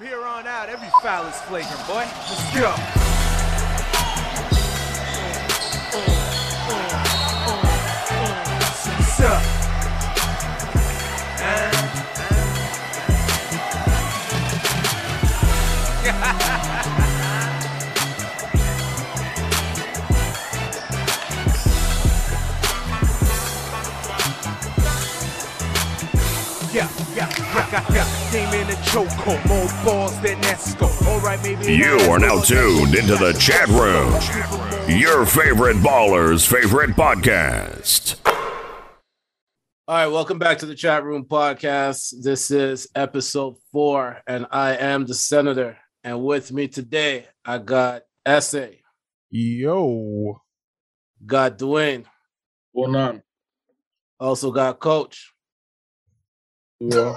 From 0.00 0.08
here 0.08 0.24
on 0.24 0.46
out, 0.46 0.70
every 0.70 0.88
foul 1.02 1.26
is 1.26 1.36
flagrant, 1.42 1.86
boy. 1.86 2.06
Let's 2.30 2.58
go. 2.58 2.99
In 27.72 27.76
the 28.66 28.72
chokehold, 28.82 29.46
more 29.46 29.84
balls 29.84 30.20
than 30.22 30.36
Esco. 30.42 31.06
All 31.06 31.20
right, 31.20 31.40
maybe. 31.40 31.72
You 31.72 31.98
are 32.10 32.18
now 32.18 32.40
tuned 32.40 32.96
into 32.96 33.14
the 33.14 33.32
chat 33.34 33.68
room. 33.68 34.10
Your 34.98 35.24
favorite 35.24 35.80
baller's 35.80 36.44
favorite 36.44 36.90
podcast. 36.90 38.16
All 39.86 39.94
right, 39.94 40.08
welcome 40.08 40.40
back 40.40 40.58
to 40.58 40.66
the 40.66 40.74
chat 40.74 41.04
room 41.04 41.24
podcast. 41.26 42.12
This 42.24 42.50
is 42.50 42.88
episode 42.96 43.54
four, 43.70 44.18
and 44.26 44.46
I 44.50 44.74
am 44.74 45.06
the 45.06 45.14
senator. 45.14 45.78
And 46.02 46.24
with 46.24 46.50
me 46.50 46.66
today, 46.66 47.26
I 47.44 47.58
got 47.58 48.02
SA, 48.40 48.66
Yo. 49.30 50.42
got 51.24 51.56
Dewayne, 51.56 52.04
Well, 52.72 52.90
none. 52.90 53.22
also 54.18 54.50
got 54.50 54.80
Coach. 54.80 55.32
Yeah. 56.80 57.14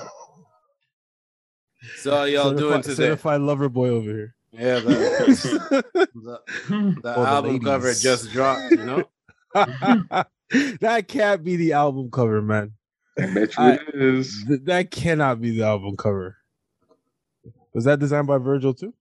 So 1.97 2.11
how 2.11 2.23
y'all 2.23 2.51
doing 2.51 2.81
Certified- 2.81 2.83
today? 2.83 2.95
Certified 2.95 3.41
lover 3.41 3.69
boy 3.69 3.89
over 3.89 4.09
here. 4.09 4.35
Yeah, 4.51 4.79
the, 4.79 4.89
the, 6.13 6.39
the 6.63 6.99
the 7.01 7.09
album 7.17 7.53
ladies. 7.53 7.65
cover 7.67 7.93
just 7.93 8.31
dropped. 8.31 8.69
You 8.71 8.85
know, 8.85 9.03
that 10.79 11.05
can't 11.07 11.43
be 11.43 11.55
the 11.55 11.73
album 11.73 12.11
cover, 12.11 12.39
man. 12.41 12.73
I 13.17 13.33
bet 13.33 13.57
you 13.57 13.63
I- 13.63 13.71
it 13.73 13.95
is. 13.95 14.43
Th- 14.47 14.61
that 14.65 14.91
cannot 14.91 15.41
be 15.41 15.57
the 15.57 15.63
album 15.63 15.97
cover. 15.97 16.37
Was 17.73 17.85
that 17.85 17.99
designed 17.99 18.27
by 18.27 18.37
Virgil 18.37 18.75
too? 18.75 18.93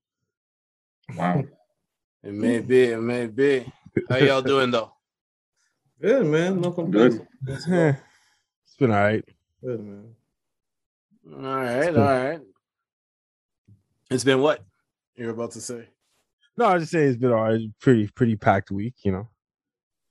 Wow. 1.15 1.43
it 2.23 2.33
may 2.33 2.59
be, 2.59 2.85
it 2.85 2.99
may 2.99 3.27
be. 3.27 3.71
How 4.09 4.17
y'all 4.17 4.41
doing 4.53 4.71
though? 4.71 4.91
Good 6.01 6.25
man, 6.25 6.61
no 6.61 6.71
complaints. 6.71 7.17
Good. 7.45 7.97
It's 8.65 8.75
been 8.79 8.89
all 8.89 8.97
right. 9.03 9.23
Good 9.63 9.79
man. 9.85 10.15
All 11.31 11.41
right, 11.41 11.95
all 11.95 12.03
right. 12.03 12.39
It's 14.13 14.23
been 14.23 14.41
what 14.41 14.63
you're 15.15 15.31
about 15.31 15.51
to 15.51 15.61
say. 15.61 15.87
No, 16.55 16.65
I 16.65 16.75
was 16.75 16.83
just 16.83 16.91
saying 16.91 17.07
it's 17.07 17.17
been 17.17 17.31
all 17.31 17.43
right. 17.43 17.59
Pretty, 17.81 18.07
pretty 18.09 18.35
packed 18.35 18.69
week, 18.69 18.93
you 19.03 19.11
know. 19.11 19.29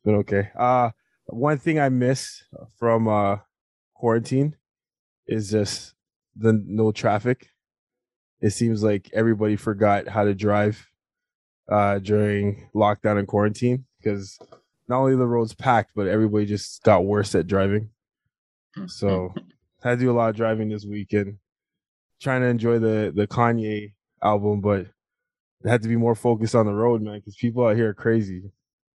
Been 0.04 0.16
okay. 0.16 0.50
Uh 0.58 0.90
one 1.26 1.56
thing 1.56 1.78
I 1.78 1.88
miss 1.88 2.42
from 2.78 3.06
uh 3.06 3.36
quarantine 3.94 4.56
is 5.28 5.52
just 5.52 5.94
the 6.34 6.52
no 6.66 6.90
traffic. 6.90 7.46
It 8.40 8.50
seems 8.50 8.82
like 8.82 9.08
everybody 9.12 9.54
forgot 9.54 10.08
how 10.08 10.24
to 10.24 10.34
drive 10.34 10.84
uh 11.70 12.00
during 12.00 12.68
lockdown 12.74 13.20
and 13.20 13.28
quarantine 13.28 13.84
because 13.98 14.36
not 14.88 14.98
only 14.98 15.14
the 15.14 15.28
roads 15.28 15.54
packed, 15.54 15.92
but 15.94 16.08
everybody 16.08 16.44
just 16.44 16.82
got 16.82 17.04
worse 17.04 17.36
at 17.36 17.46
driving. 17.46 17.90
So 18.88 19.32
I 19.84 19.88
had 19.90 19.98
to 20.00 20.04
do 20.04 20.10
a 20.10 20.12
lot 20.12 20.30
of 20.30 20.36
driving 20.36 20.70
this 20.70 20.84
weekend, 20.84 21.38
trying 22.22 22.40
to 22.42 22.46
enjoy 22.46 22.78
the 22.78 23.12
the 23.14 23.26
Kanye 23.26 23.92
album, 24.22 24.60
but 24.60 24.80
it 25.64 25.68
had 25.68 25.82
to 25.82 25.88
be 25.88 25.96
more 25.96 26.14
focused 26.14 26.54
on 26.54 26.66
the 26.66 26.72
road, 26.74 27.02
man, 27.02 27.18
because 27.18 27.36
people 27.36 27.66
out 27.66 27.76
here 27.76 27.90
are 27.90 27.94
crazy. 27.94 28.50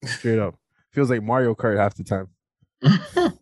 Straight 0.05 0.39
up. 0.39 0.55
Feels 0.93 1.11
like 1.11 1.23
Mario 1.23 1.55
Kart 1.55 1.77
half 1.77 1.95
the 1.95 2.05
time. 2.05 2.29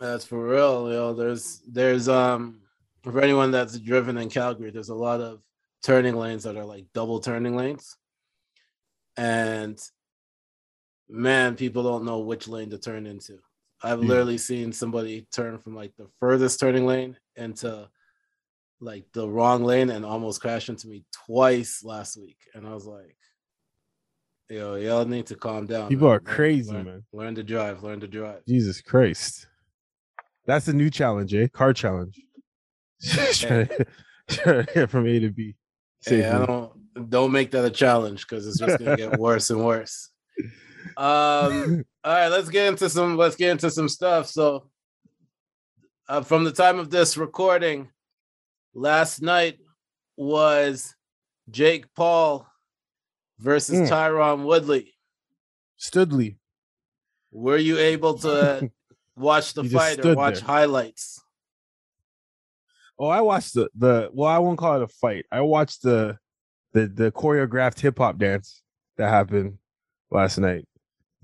That's 0.00 0.24
for 0.24 0.44
real, 0.46 0.90
yo. 0.92 1.14
There's 1.14 1.62
there's 1.66 2.08
um 2.08 2.60
for 3.02 3.20
anyone 3.20 3.50
that's 3.50 3.78
driven 3.78 4.16
in 4.18 4.28
Calgary, 4.30 4.70
there's 4.70 4.88
a 4.88 4.94
lot 4.94 5.20
of 5.20 5.40
turning 5.82 6.16
lanes 6.16 6.42
that 6.44 6.56
are 6.56 6.64
like 6.64 6.86
double 6.94 7.20
turning 7.20 7.54
lanes. 7.54 7.96
And 9.16 9.78
man, 11.08 11.54
people 11.54 11.82
don't 11.82 12.04
know 12.04 12.20
which 12.20 12.48
lane 12.48 12.70
to 12.70 12.78
turn 12.78 13.06
into. 13.06 13.38
I've 13.82 14.00
Yeah. 14.02 14.08
literally 14.08 14.38
seen 14.38 14.72
somebody 14.72 15.26
turn 15.32 15.58
from 15.58 15.74
like 15.74 15.92
the 15.96 16.08
furthest 16.18 16.58
turning 16.60 16.86
lane 16.86 17.16
into 17.36 17.88
like 18.80 19.04
the 19.12 19.28
wrong 19.28 19.64
lane 19.64 19.90
and 19.90 20.04
almost 20.04 20.40
crashed 20.40 20.68
into 20.68 20.88
me 20.88 21.04
twice 21.26 21.82
last 21.84 22.16
week. 22.16 22.38
And 22.54 22.66
I 22.66 22.74
was 22.74 22.86
like, 22.86 23.16
yo, 24.48 24.74
y'all 24.74 25.04
need 25.04 25.26
to 25.26 25.36
calm 25.36 25.66
down. 25.66 25.88
People 25.88 26.08
man. 26.08 26.16
are 26.16 26.20
crazy, 26.20 26.72
learn, 26.72 26.84
man. 26.84 27.04
Learn 27.12 27.34
to 27.36 27.42
drive, 27.42 27.82
learn 27.82 28.00
to 28.00 28.08
drive. 28.08 28.44
Jesus 28.46 28.80
Christ. 28.80 29.46
That's 30.46 30.66
the 30.66 30.74
new 30.74 30.90
challenge, 30.90 31.34
eh? 31.34 31.48
Car 31.48 31.72
challenge. 31.72 32.20
trying, 33.32 33.66
to, 33.68 33.86
trying 34.28 34.66
to 34.66 34.72
get 34.72 34.90
from 34.90 35.06
A 35.06 35.18
to 35.20 35.30
B. 35.30 35.56
Hey, 36.04 36.28
I 36.28 36.44
don't 36.44 36.72
don't 37.08 37.32
make 37.32 37.50
that 37.50 37.64
a 37.64 37.70
challenge 37.70 38.26
because 38.26 38.46
it's 38.46 38.58
just 38.58 38.78
gonna 38.78 38.96
get 38.96 39.18
worse 39.18 39.50
and 39.50 39.64
worse. 39.64 40.10
Um, 40.96 41.84
all 42.04 42.12
right, 42.12 42.28
let's 42.28 42.50
get 42.50 42.68
into 42.68 42.88
some 42.88 43.16
let's 43.16 43.36
get 43.36 43.50
into 43.50 43.70
some 43.70 43.88
stuff. 43.88 44.28
So 44.28 44.68
uh, 46.08 46.22
from 46.22 46.44
the 46.44 46.52
time 46.52 46.78
of 46.78 46.90
this 46.90 47.16
recording, 47.16 47.88
last 48.74 49.22
night 49.22 49.58
was 50.16 50.94
Jake 51.50 51.86
Paul 51.94 52.46
versus 53.38 53.76
Mm. 53.80 53.88
Tyron 53.88 54.44
Woodley. 54.44 54.92
Studley. 55.76 56.38
Were 57.32 57.56
you 57.56 57.78
able 57.78 58.14
to 58.18 58.70
watch 59.16 59.54
the 59.54 59.64
fight 59.64 60.04
or 60.04 60.14
watch 60.14 60.36
there. 60.40 60.44
highlights? 60.46 61.20
Oh, 62.98 63.08
I 63.08 63.20
watched 63.22 63.54
the 63.54 63.68
the 63.76 64.08
well, 64.12 64.30
I 64.30 64.38
won't 64.38 64.58
call 64.58 64.76
it 64.76 64.82
a 64.82 64.88
fight. 64.88 65.24
I 65.32 65.40
watched 65.40 65.82
the 65.82 66.16
the 66.72 66.86
the 66.86 67.10
choreographed 67.12 67.80
hip 67.80 67.98
hop 67.98 68.18
dance 68.18 68.62
that 68.96 69.08
happened 69.08 69.58
last 70.10 70.38
night. 70.38 70.66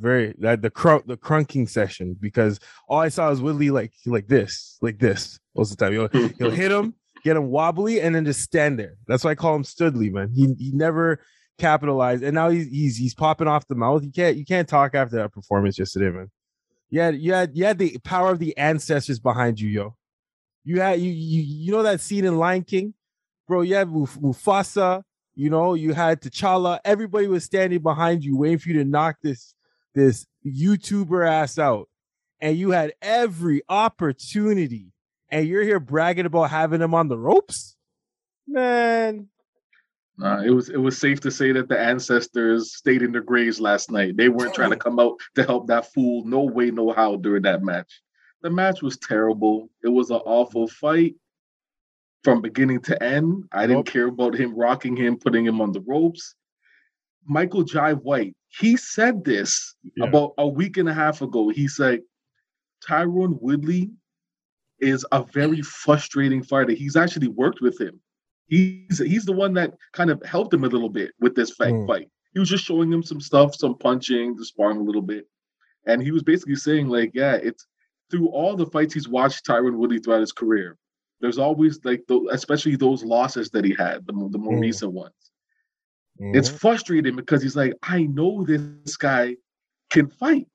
Very 0.00 0.34
that 0.38 0.62
the 0.62 0.70
crunk 0.70 1.06
the 1.06 1.16
crunking 1.16 1.68
session 1.68 2.16
because 2.18 2.58
all 2.88 2.98
I 2.98 3.08
saw 3.08 3.30
was 3.30 3.40
Woodley 3.40 3.70
like 3.70 3.92
like 4.04 4.26
this, 4.26 4.78
like 4.82 4.98
this 4.98 5.38
most 5.54 5.70
of 5.70 5.76
the 5.78 5.84
time. 5.84 5.92
He'll, 5.92 6.28
he'll 6.38 6.50
hit 6.50 6.72
him, 6.78 6.94
get 7.22 7.36
him 7.36 7.48
wobbly, 7.50 8.00
and 8.00 8.14
then 8.14 8.24
just 8.24 8.40
stand 8.40 8.78
there. 8.78 8.94
That's 9.06 9.24
why 9.24 9.32
I 9.32 9.34
call 9.34 9.54
him 9.54 9.64
Studley, 9.64 10.10
man. 10.10 10.30
He 10.34 10.54
he 10.58 10.72
never 10.72 11.20
capitalized, 11.58 12.22
and 12.22 12.34
now 12.34 12.48
he's 12.50 12.68
he's 12.68 12.96
he's 12.96 13.14
popping 13.14 13.48
off 13.48 13.68
the 13.68 13.74
mouth. 13.74 14.02
You 14.02 14.12
can't 14.12 14.36
you 14.36 14.44
can't 14.44 14.68
talk 14.68 14.94
after 14.94 15.16
that 15.16 15.32
performance 15.32 15.78
yesterday, 15.78 16.10
man. 16.10 16.30
Had 17.32 17.54
you 17.54 17.64
had 17.64 17.78
the 17.78 17.98
power 18.02 18.30
of 18.30 18.38
the 18.38 18.56
ancestors 18.56 19.20
behind 19.20 19.60
you, 19.60 19.68
yo. 19.68 19.96
You 20.64 20.80
had 20.80 21.00
you 21.00 21.10
you 21.10 21.42
you 21.42 21.72
know 21.72 21.82
that 21.82 22.00
scene 22.00 22.24
in 22.24 22.36
Lion 22.36 22.64
King, 22.64 22.94
bro. 23.46 23.62
You 23.62 23.76
had 23.76 23.88
Muf- 23.88 24.18
Mufasa. 24.18 25.02
You 25.34 25.48
know 25.50 25.74
you 25.74 25.94
had 25.94 26.20
T'Challa. 26.20 26.80
Everybody 26.84 27.28
was 27.28 27.44
standing 27.44 27.80
behind 27.80 28.24
you, 28.24 28.36
waiting 28.36 28.58
for 28.58 28.68
you 28.70 28.78
to 28.78 28.84
knock 28.84 29.16
this 29.22 29.54
this 29.94 30.26
YouTuber 30.44 31.26
ass 31.26 31.58
out, 31.58 31.88
and 32.40 32.56
you 32.56 32.72
had 32.72 32.92
every 33.00 33.62
opportunity, 33.68 34.88
and 35.30 35.46
you're 35.46 35.62
here 35.62 35.80
bragging 35.80 36.26
about 36.26 36.50
having 36.50 36.80
him 36.80 36.94
on 36.94 37.08
the 37.08 37.18
ropes, 37.18 37.76
man. 38.46 39.28
Nah, 40.18 40.42
it 40.42 40.50
was 40.50 40.68
it 40.68 40.76
was 40.76 40.98
safe 40.98 41.20
to 41.20 41.30
say 41.30 41.50
that 41.52 41.68
the 41.68 41.78
ancestors 41.78 42.74
stayed 42.76 43.00
in 43.02 43.12
their 43.12 43.22
graves 43.22 43.58
last 43.60 43.90
night. 43.90 44.16
They 44.16 44.28
weren't 44.28 44.54
trying 44.54 44.70
to 44.70 44.76
come 44.86 44.98
out 44.98 45.14
to 45.36 45.44
help 45.44 45.66
that 45.68 45.92
fool. 45.94 46.24
No 46.26 46.42
way, 46.42 46.70
no 46.70 46.92
how 46.92 47.16
during 47.16 47.42
that 47.42 47.62
match. 47.62 48.02
The 48.42 48.50
match 48.50 48.82
was 48.82 48.98
terrible. 48.98 49.70
It 49.82 49.88
was 49.88 50.10
an 50.10 50.20
awful 50.24 50.68
fight 50.68 51.14
from 52.22 52.42
beginning 52.42 52.80
to 52.82 53.02
end. 53.02 53.44
I 53.52 53.62
didn't 53.62 53.76
Nope. 53.78 53.86
care 53.86 54.06
about 54.08 54.34
him 54.34 54.54
rocking 54.54 54.94
him, 54.96 55.16
putting 55.18 55.46
him 55.46 55.60
on 55.60 55.72
the 55.72 55.80
ropes. 55.80 56.34
Michael 57.26 57.62
Jai 57.64 57.94
White, 57.94 58.34
he 58.48 58.76
said 58.76 59.24
this 59.24 59.74
Yeah. 59.96 60.06
about 60.08 60.32
a 60.36 60.46
week 60.46 60.76
and 60.76 60.88
a 60.88 60.92
half 60.94 61.22
ago. 61.22 61.48
He 61.48 61.66
said 61.68 62.00
Tyron 62.86 63.40
Woodley 63.40 63.90
is 64.80 65.04
a 65.12 65.22
very 65.22 65.62
frustrating 65.62 66.42
fighter. 66.42 66.72
He's 66.72 66.96
actually 66.96 67.28
worked 67.28 67.60
with 67.60 67.80
him. 67.80 68.00
He's 68.46 68.98
he's 68.98 69.24
the 69.24 69.32
one 69.32 69.54
that 69.54 69.74
kind 69.92 70.10
of 70.10 70.22
helped 70.24 70.52
him 70.52 70.64
a 70.64 70.68
little 70.68 70.88
bit 70.88 71.12
with 71.20 71.34
this 71.34 71.50
fight. 71.52 71.72
Hmm. 71.74 71.86
fight. 71.86 72.08
He 72.32 72.38
was 72.40 72.48
just 72.48 72.64
showing 72.64 72.92
him 72.92 73.02
some 73.02 73.20
stuff, 73.20 73.54
some 73.56 73.76
punching, 73.78 74.36
the 74.36 74.44
sparring 74.44 74.78
a 74.78 74.82
little 74.82 75.02
bit, 75.02 75.26
and 75.86 76.02
he 76.02 76.10
was 76.12 76.22
basically 76.22 76.56
saying 76.56 76.88
like, 76.88 77.10
yeah, 77.14 77.34
it's 77.34 77.66
through 78.10 78.28
all 78.28 78.56
the 78.56 78.66
fights 78.66 78.94
he's 78.94 79.08
watched 79.08 79.46
Tyron 79.46 79.76
Woodley 79.76 79.98
throughout 79.98 80.20
his 80.20 80.32
career. 80.32 80.76
There's 81.20 81.38
always 81.38 81.78
like, 81.84 82.02
the, 82.08 82.28
especially 82.32 82.76
those 82.76 83.04
losses 83.04 83.50
that 83.50 83.64
he 83.64 83.74
had, 83.74 84.06
the, 84.06 84.12
the 84.30 84.38
more 84.38 84.54
Hmm. 84.54 84.60
recent 84.62 84.92
ones. 84.92 85.14
It's 86.18 86.50
frustrating 86.50 87.16
because 87.16 87.42
he's 87.42 87.56
like, 87.56 87.72
I 87.82 88.02
know 88.02 88.44
this 88.44 88.96
guy 88.96 89.36
can 89.90 90.08
fight. 90.08 90.46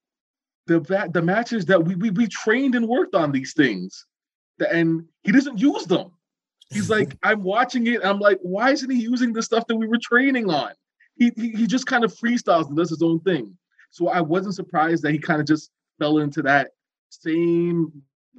The 0.68 0.80
the 1.12 1.22
matches 1.22 1.66
that 1.66 1.84
we, 1.84 1.96
we 1.96 2.10
we 2.12 2.28
trained 2.28 2.76
and 2.76 2.88
worked 2.88 3.16
on 3.16 3.32
these 3.32 3.54
things, 3.54 4.06
and 4.60 5.06
he 5.24 5.32
doesn't 5.32 5.60
use 5.60 5.86
them. 5.86 6.12
He's 6.70 6.90
like, 6.90 7.18
I'm 7.24 7.44
watching 7.44 7.88
it. 7.88 8.02
I'm 8.04 8.20
like, 8.20 8.40
why 8.42 8.72
isn't 8.72 8.90
he 8.90 9.00
using 9.00 9.34
the 9.34 9.44
stuff 9.44 9.68
that 9.68 9.76
we 9.76 9.88
were 9.88 10.00
training 10.02 10.50
on? 10.50 10.72
He 11.18 11.32
he, 11.36 11.50
he 11.52 11.68
just 11.68 11.88
kind 11.88 12.04
of 12.04 12.14
freestyles 12.14 12.68
and 12.68 12.78
does 12.78 12.90
his 12.90 13.02
own 13.02 13.20
thing. 13.22 13.58
So 13.92 14.10
I 14.10 14.22
wasn't 14.22 14.56
surprised 14.56 15.04
that 15.04 15.12
he 15.12 15.20
kind 15.20 15.40
of 15.40 15.48
just 15.48 15.72
fell 16.00 16.18
into 16.18 16.42
that 16.44 16.72
same 17.10 17.92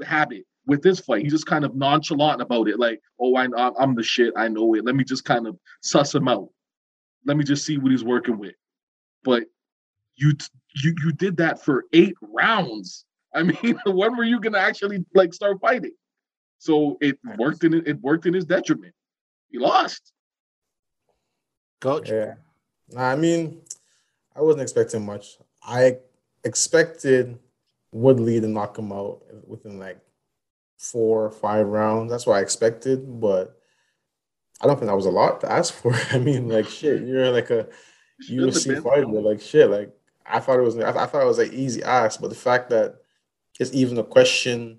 habit 0.05 0.45
with 0.67 0.83
this 0.83 1.01
fight. 1.01 1.23
He's 1.23 1.33
just 1.33 1.47
kind 1.47 1.65
of 1.65 1.75
nonchalant 1.75 2.43
about 2.43 2.69
it, 2.69 2.79
like, 2.79 3.01
oh, 3.21 3.37
I, 3.37 3.47
I'm 3.79 3.95
the 3.95 4.03
shit. 4.03 4.35
I 4.37 4.49
know 4.49 4.75
it. 4.75 4.85
Let 4.85 4.97
me 4.97 5.05
just 5.05 5.25
kind 5.25 5.47
of 5.47 5.57
suss 5.81 6.15
him 6.15 6.29
out. 6.29 6.49
Let 7.25 7.37
me 7.37 7.45
just 7.45 7.65
see 7.65 7.79
what 7.79 7.93
he's 7.93 8.05
working 8.05 8.39
with. 8.39 8.55
But 9.25 9.45
you 10.17 10.33
you 10.83 10.95
you 11.05 11.13
did 11.13 11.37
that 11.39 11.63
for 11.63 11.85
eight 11.93 12.15
rounds. 12.21 13.05
I 13.35 13.43
mean, 13.43 13.79
when 13.87 14.17
were 14.17 14.25
you 14.25 14.41
gonna 14.41 14.59
actually 14.59 15.05
like 15.15 15.35
start 15.35 15.61
fighting? 15.61 15.93
So 16.59 16.99
it 17.01 17.19
worked 17.39 17.65
in 17.65 17.75
it 17.75 18.01
worked 18.01 18.27
in 18.27 18.35
his 18.35 18.45
detriment. 18.45 18.95
He 19.51 19.59
lost. 19.59 20.13
Coach. 21.81 22.11
Yeah. 22.11 22.35
I 22.97 23.17
mean, 23.17 23.61
I 24.35 24.41
wasn't 24.41 24.63
expecting 24.63 25.05
much. 25.05 25.39
I 25.63 25.99
expected 26.45 27.39
Woodley 27.93 28.41
to 28.41 28.47
knock 28.47 28.79
him 28.79 28.93
out 28.93 29.23
within 29.47 29.79
like 29.79 29.99
four 30.79 31.25
or 31.25 31.31
five 31.31 31.67
rounds. 31.67 32.11
That's 32.11 32.27
what 32.27 32.37
I 32.37 32.41
expected, 32.41 33.21
but 33.21 33.59
I 34.61 34.67
don't 34.67 34.77
think 34.77 34.89
that 34.89 34.97
was 34.97 35.07
a 35.07 35.11
lot 35.11 35.41
to 35.41 35.53
ask 35.53 35.75
for. 35.75 35.95
I 36.13 36.19
mean, 36.19 36.49
like 36.49 36.67
shit, 36.67 37.03
you're 37.03 37.31
like 37.31 37.51
a 37.51 37.69
UFC 38.31 38.83
fighter, 38.83 39.07
like 39.07 39.41
shit. 39.41 39.71
Like 39.71 39.95
I 40.25 40.41
thought 40.41 40.59
it 40.59 40.63
was, 40.63 40.79
I, 40.79 40.91
I 40.91 41.07
thought 41.07 41.23
it 41.23 41.27
was 41.27 41.39
an 41.39 41.53
easy 41.53 41.83
ask, 41.83 42.21
but 42.21 42.29
the 42.29 42.37
fact 42.37 42.71
that 42.71 42.97
it's 43.59 43.73
even 43.73 43.99
a 43.99 44.05
question 44.05 44.79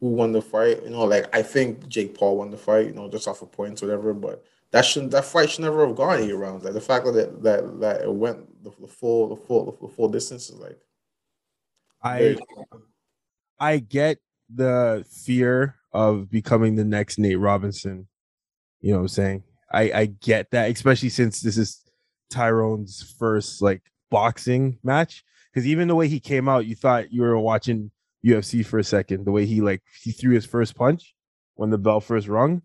who 0.00 0.08
won 0.08 0.32
the 0.32 0.42
fight, 0.42 0.82
you 0.84 0.90
know, 0.90 1.04
like 1.04 1.34
I 1.34 1.42
think 1.42 1.88
Jake 1.88 2.16
Paul 2.16 2.38
won 2.38 2.50
the 2.50 2.56
fight, 2.56 2.86
you 2.86 2.92
know, 2.92 3.08
just 3.08 3.26
off 3.26 3.42
of 3.42 3.50
points, 3.50 3.82
whatever. 3.82 4.14
But 4.14 4.44
that 4.70 4.84
shouldn't, 4.84 5.12
that 5.12 5.24
fight 5.24 5.50
should 5.50 5.64
never 5.64 5.86
have 5.86 5.96
gone 5.96 6.20
eight 6.20 6.32
rounds. 6.32 6.64
Like 6.64 6.74
the 6.74 6.80
fact 6.80 7.04
that 7.06 7.16
it, 7.16 7.42
that 7.42 7.80
that 7.80 8.02
it 8.02 8.12
went 8.12 8.62
the, 8.62 8.70
the 8.80 8.86
full, 8.86 9.28
the 9.28 9.36
full, 9.36 9.76
the 9.80 9.88
full 9.88 10.08
distance 10.08 10.50
is 10.50 10.56
like. 10.56 10.78
I 12.02 12.36
I 13.58 13.78
get 13.78 14.18
the 14.54 15.04
fear 15.10 15.74
of 15.92 16.30
becoming 16.30 16.76
the 16.76 16.84
next 16.84 17.18
Nate 17.18 17.38
Robinson. 17.38 18.06
You 18.80 18.92
know 18.92 18.98
what 18.98 19.02
I'm 19.02 19.08
saying? 19.08 19.42
I 19.72 19.82
I 19.92 20.06
get 20.06 20.52
that, 20.52 20.70
especially 20.70 21.08
since 21.08 21.40
this 21.40 21.58
is 21.58 21.82
Tyron's 22.32 23.14
first 23.18 23.60
like 23.60 23.82
boxing 24.10 24.78
match. 24.84 25.24
Because 25.52 25.66
even 25.66 25.88
the 25.88 25.96
way 25.96 26.06
he 26.06 26.20
came 26.20 26.48
out, 26.48 26.66
you 26.66 26.76
thought 26.76 27.10
you 27.10 27.22
were 27.22 27.38
watching 27.38 27.90
UFC 28.28 28.64
for 28.64 28.78
a 28.78 28.84
second. 28.84 29.24
The 29.24 29.32
way 29.32 29.46
he 29.46 29.60
like 29.60 29.82
he 30.02 30.12
threw 30.12 30.34
his 30.34 30.46
first 30.46 30.74
punch 30.74 31.14
when 31.54 31.70
the 31.70 31.78
bell 31.78 32.00
first 32.00 32.28
rung. 32.28 32.62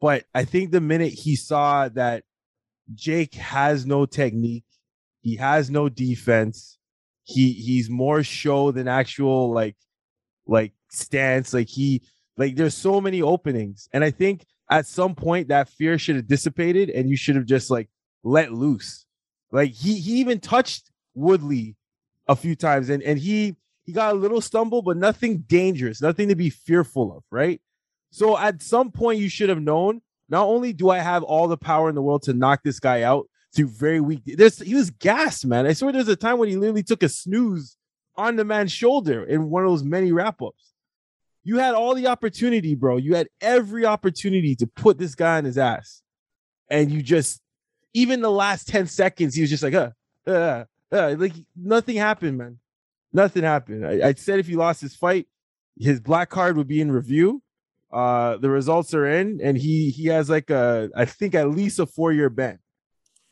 But 0.00 0.24
I 0.34 0.44
think 0.44 0.70
the 0.70 0.80
minute 0.80 1.12
he 1.12 1.36
saw 1.36 1.88
that 1.90 2.24
Jake 2.94 3.34
has 3.34 3.84
no 3.84 4.06
technique, 4.06 4.64
he 5.20 5.36
has 5.36 5.70
no 5.70 5.88
defense, 5.88 6.78
he 7.24 7.52
he's 7.52 7.90
more 7.90 8.22
show 8.22 8.70
than 8.70 8.88
actual 8.88 9.52
like 9.52 9.76
like 10.46 10.72
stance. 10.90 11.52
Like 11.52 11.68
he 11.68 12.02
like 12.36 12.56
there's 12.56 12.74
so 12.74 13.00
many 13.00 13.20
openings. 13.20 13.88
And 13.92 14.04
I 14.04 14.10
think 14.10 14.46
at 14.70 14.86
some 14.86 15.14
point 15.14 15.48
that 15.48 15.68
fear 15.68 15.98
should 15.98 16.16
have 16.16 16.26
dissipated 16.26 16.90
and 16.90 17.10
you 17.10 17.16
should 17.16 17.36
have 17.36 17.46
just 17.46 17.70
like 17.70 17.88
let 18.22 18.52
loose. 18.52 19.04
Like 19.50 19.72
he 19.72 19.98
he 19.98 20.20
even 20.20 20.40
touched 20.40 20.90
Woodley 21.14 21.76
a 22.28 22.36
few 22.36 22.54
times 22.54 22.88
and 22.88 23.02
and 23.02 23.18
he 23.18 23.56
he 23.88 23.94
got 23.94 24.12
a 24.14 24.18
little 24.18 24.42
stumble, 24.42 24.82
but 24.82 24.98
nothing 24.98 25.38
dangerous, 25.46 26.02
nothing 26.02 26.28
to 26.28 26.36
be 26.36 26.50
fearful 26.50 27.16
of, 27.16 27.24
right? 27.30 27.58
So 28.10 28.36
at 28.36 28.60
some 28.60 28.92
point 28.92 29.18
you 29.18 29.30
should 29.30 29.48
have 29.48 29.62
known. 29.62 30.02
Not 30.28 30.44
only 30.44 30.74
do 30.74 30.90
I 30.90 30.98
have 30.98 31.22
all 31.22 31.48
the 31.48 31.56
power 31.56 31.88
in 31.88 31.94
the 31.94 32.02
world 32.02 32.24
to 32.24 32.34
knock 32.34 32.60
this 32.62 32.80
guy 32.80 33.00
out 33.00 33.30
through 33.56 33.68
very 33.68 33.98
weak, 33.98 34.20
there's 34.26 34.58
he 34.58 34.74
was 34.74 34.90
gassed, 34.90 35.46
man. 35.46 35.64
I 35.64 35.72
swear 35.72 35.90
there's 35.90 36.06
a 36.06 36.16
time 36.16 36.36
when 36.36 36.50
he 36.50 36.56
literally 36.56 36.82
took 36.82 37.02
a 37.02 37.08
snooze 37.08 37.78
on 38.14 38.36
the 38.36 38.44
man's 38.44 38.72
shoulder 38.72 39.24
in 39.24 39.48
one 39.48 39.64
of 39.64 39.70
those 39.70 39.84
many 39.84 40.12
wrap 40.12 40.42
ups. 40.42 40.74
You 41.42 41.56
had 41.56 41.74
all 41.74 41.94
the 41.94 42.08
opportunity, 42.08 42.74
bro. 42.74 42.98
You 42.98 43.14
had 43.14 43.28
every 43.40 43.86
opportunity 43.86 44.54
to 44.56 44.66
put 44.66 44.98
this 44.98 45.14
guy 45.14 45.38
on 45.38 45.46
his 45.46 45.56
ass, 45.56 46.02
and 46.68 46.90
you 46.90 47.00
just 47.00 47.40
even 47.94 48.20
the 48.20 48.30
last 48.30 48.68
10 48.68 48.86
seconds, 48.86 49.34
he 49.34 49.40
was 49.40 49.48
just 49.48 49.62
like, 49.62 49.72
uh, 49.72 49.92
uh, 50.26 50.64
uh, 50.92 51.14
like 51.18 51.32
nothing 51.56 51.96
happened, 51.96 52.36
man. 52.36 52.58
Nothing 53.12 53.42
happened. 53.42 53.86
I, 53.86 54.08
I 54.08 54.12
said 54.14 54.38
if 54.38 54.46
he 54.46 54.54
lost 54.56 54.80
his 54.80 54.94
fight, 54.94 55.26
his 55.78 56.00
black 56.00 56.28
card 56.30 56.56
would 56.56 56.68
be 56.68 56.80
in 56.80 56.90
review. 56.92 57.42
Uh, 57.90 58.36
the 58.36 58.50
results 58.50 58.92
are 58.92 59.06
in, 59.06 59.40
and 59.42 59.56
he 59.56 59.88
he 59.90 60.06
has 60.08 60.28
like 60.28 60.50
a 60.50 60.90
I 60.94 61.04
think 61.06 61.34
at 61.34 61.48
least 61.50 61.78
a 61.78 61.86
four 61.86 62.12
year 62.12 62.28
ban 62.28 62.58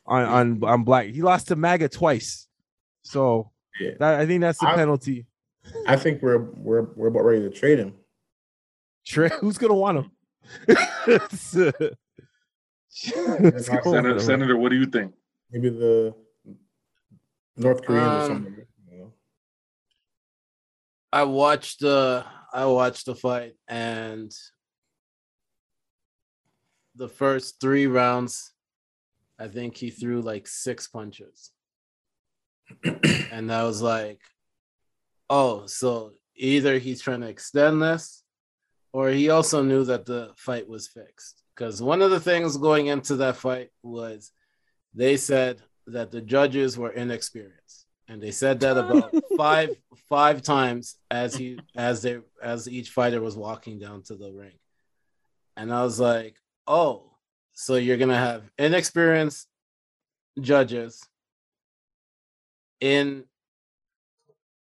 on 0.07 0.23
on 0.25 0.65
on 0.65 0.85
black. 0.85 1.09
He 1.09 1.21
lost 1.21 1.49
to 1.49 1.57
MAGA 1.57 1.91
twice, 1.91 2.49
so 3.03 3.51
Yeah. 3.79 3.91
that, 3.99 4.21
I 4.21 4.25
think 4.27 4.41
that's 4.41 4.59
the 4.61 4.69
I- 4.69 4.75
penalty. 4.77 5.27
I 5.87 5.97
think 5.97 6.23
we're 6.23 6.39
we're 6.55 6.87
we're 6.95 7.09
about 7.09 7.25
ready 7.25 7.43
to 7.43 7.51
trade 7.51 7.79
him. 7.81 7.93
Trey, 9.05 9.29
who's 9.41 9.59
gonna 9.59 9.75
want 9.75 9.99
him? 9.99 10.11
Who's 11.05 11.57
Senator. 12.89 14.21
Senator, 14.21 14.57
what 14.57 14.71
do 14.71 14.77
you 14.77 14.87
think? 14.87 15.13
Maybe 15.51 15.69
the 15.71 16.15
North 17.57 17.85
Koreans 17.85 18.07
or 18.07 18.21
Um, 18.21 18.27
something. 18.45 18.67
I 21.17 21.23
watched 21.23 21.81
the 21.81 22.27
I 22.53 22.67
watched 22.67 23.07
the 23.07 23.15
fight 23.15 23.55
and 23.69 24.31
the 26.95 27.09
first 27.09 27.59
three 27.59 27.87
rounds, 27.87 28.53
I 29.39 29.49
think 29.49 29.79
he 29.79 29.89
threw 29.89 30.21
like 30.21 30.47
six 30.47 30.87
punches. 30.89 31.53
and 33.33 33.51
I 33.51 33.63
was 33.63 33.81
like, 33.81 34.21
oh, 35.31 35.65
so 35.65 36.13
either 36.37 36.79
he's 36.79 37.01
trying 37.01 37.23
to 37.23 37.29
extend 37.29 37.81
this, 37.81 38.23
or 38.93 39.09
he 39.09 39.31
also 39.31 39.63
knew 39.63 39.85
that 39.85 40.05
the 40.05 40.33
fight 40.37 40.69
was 40.69 40.87
fixed. 40.87 41.43
Because 41.55 41.81
one 41.81 42.03
of 42.03 42.11
the 42.11 42.21
things 42.21 42.59
going 42.59 42.89
into 42.89 43.17
that 43.17 43.37
fight 43.37 43.71
was 43.83 44.33
they 44.93 45.17
said 45.17 45.63
that 45.87 46.11
the 46.11 46.21
judges 46.21 46.77
were 46.77 46.93
inexperienced. 46.93 47.86
And 48.09 48.23
they 48.23 48.31
said 48.31 48.61
that 48.61 48.77
about 48.77 49.13
five 49.37 49.77
five 50.09 50.43
times 50.43 50.97
as 51.11 51.35
he 51.35 51.59
as 51.75 52.03
they 52.03 52.19
as 52.43 52.69
each 52.69 52.91
fighter 52.91 53.21
was 53.21 53.37
walking 53.37 53.79
down 53.79 54.03
to 54.05 54.15
the 54.15 54.33
ring. 54.33 54.59
And 55.57 55.73
I 55.73 55.83
was 55.83 55.99
like, 55.99 56.37
oh, 56.67 57.11
so 57.53 57.75
you're 57.77 57.97
gonna 57.97 58.17
have 58.19 58.51
inexperienced 58.59 59.49
judges 60.41 61.03
in 62.81 63.25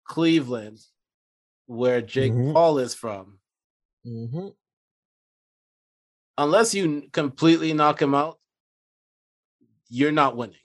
Cleveland, 0.05 0.81
where 1.67 2.01
Jake 2.01 2.33
Mhm. 2.33 2.53
Paul 2.55 2.79
is 2.79 2.95
from. 2.95 3.39
Mhm. 4.07 4.55
Unless 6.39 6.73
you 6.75 7.09
completely 7.13 7.73
knock 7.73 8.01
him 8.01 8.15
out, 8.15 8.41
you're 9.89 10.13
not 10.13 10.37
winning. 10.37 10.57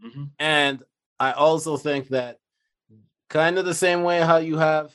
Mhm. 0.00 0.30
And 0.38 0.82
I 1.24 1.32
also 1.32 1.76
think 1.76 2.08
that 2.08 2.38
kind 3.30 3.58
of 3.58 3.64
the 3.64 3.74
same 3.74 4.02
way 4.02 4.20
how 4.20 4.36
you 4.36 4.58
have 4.58 4.94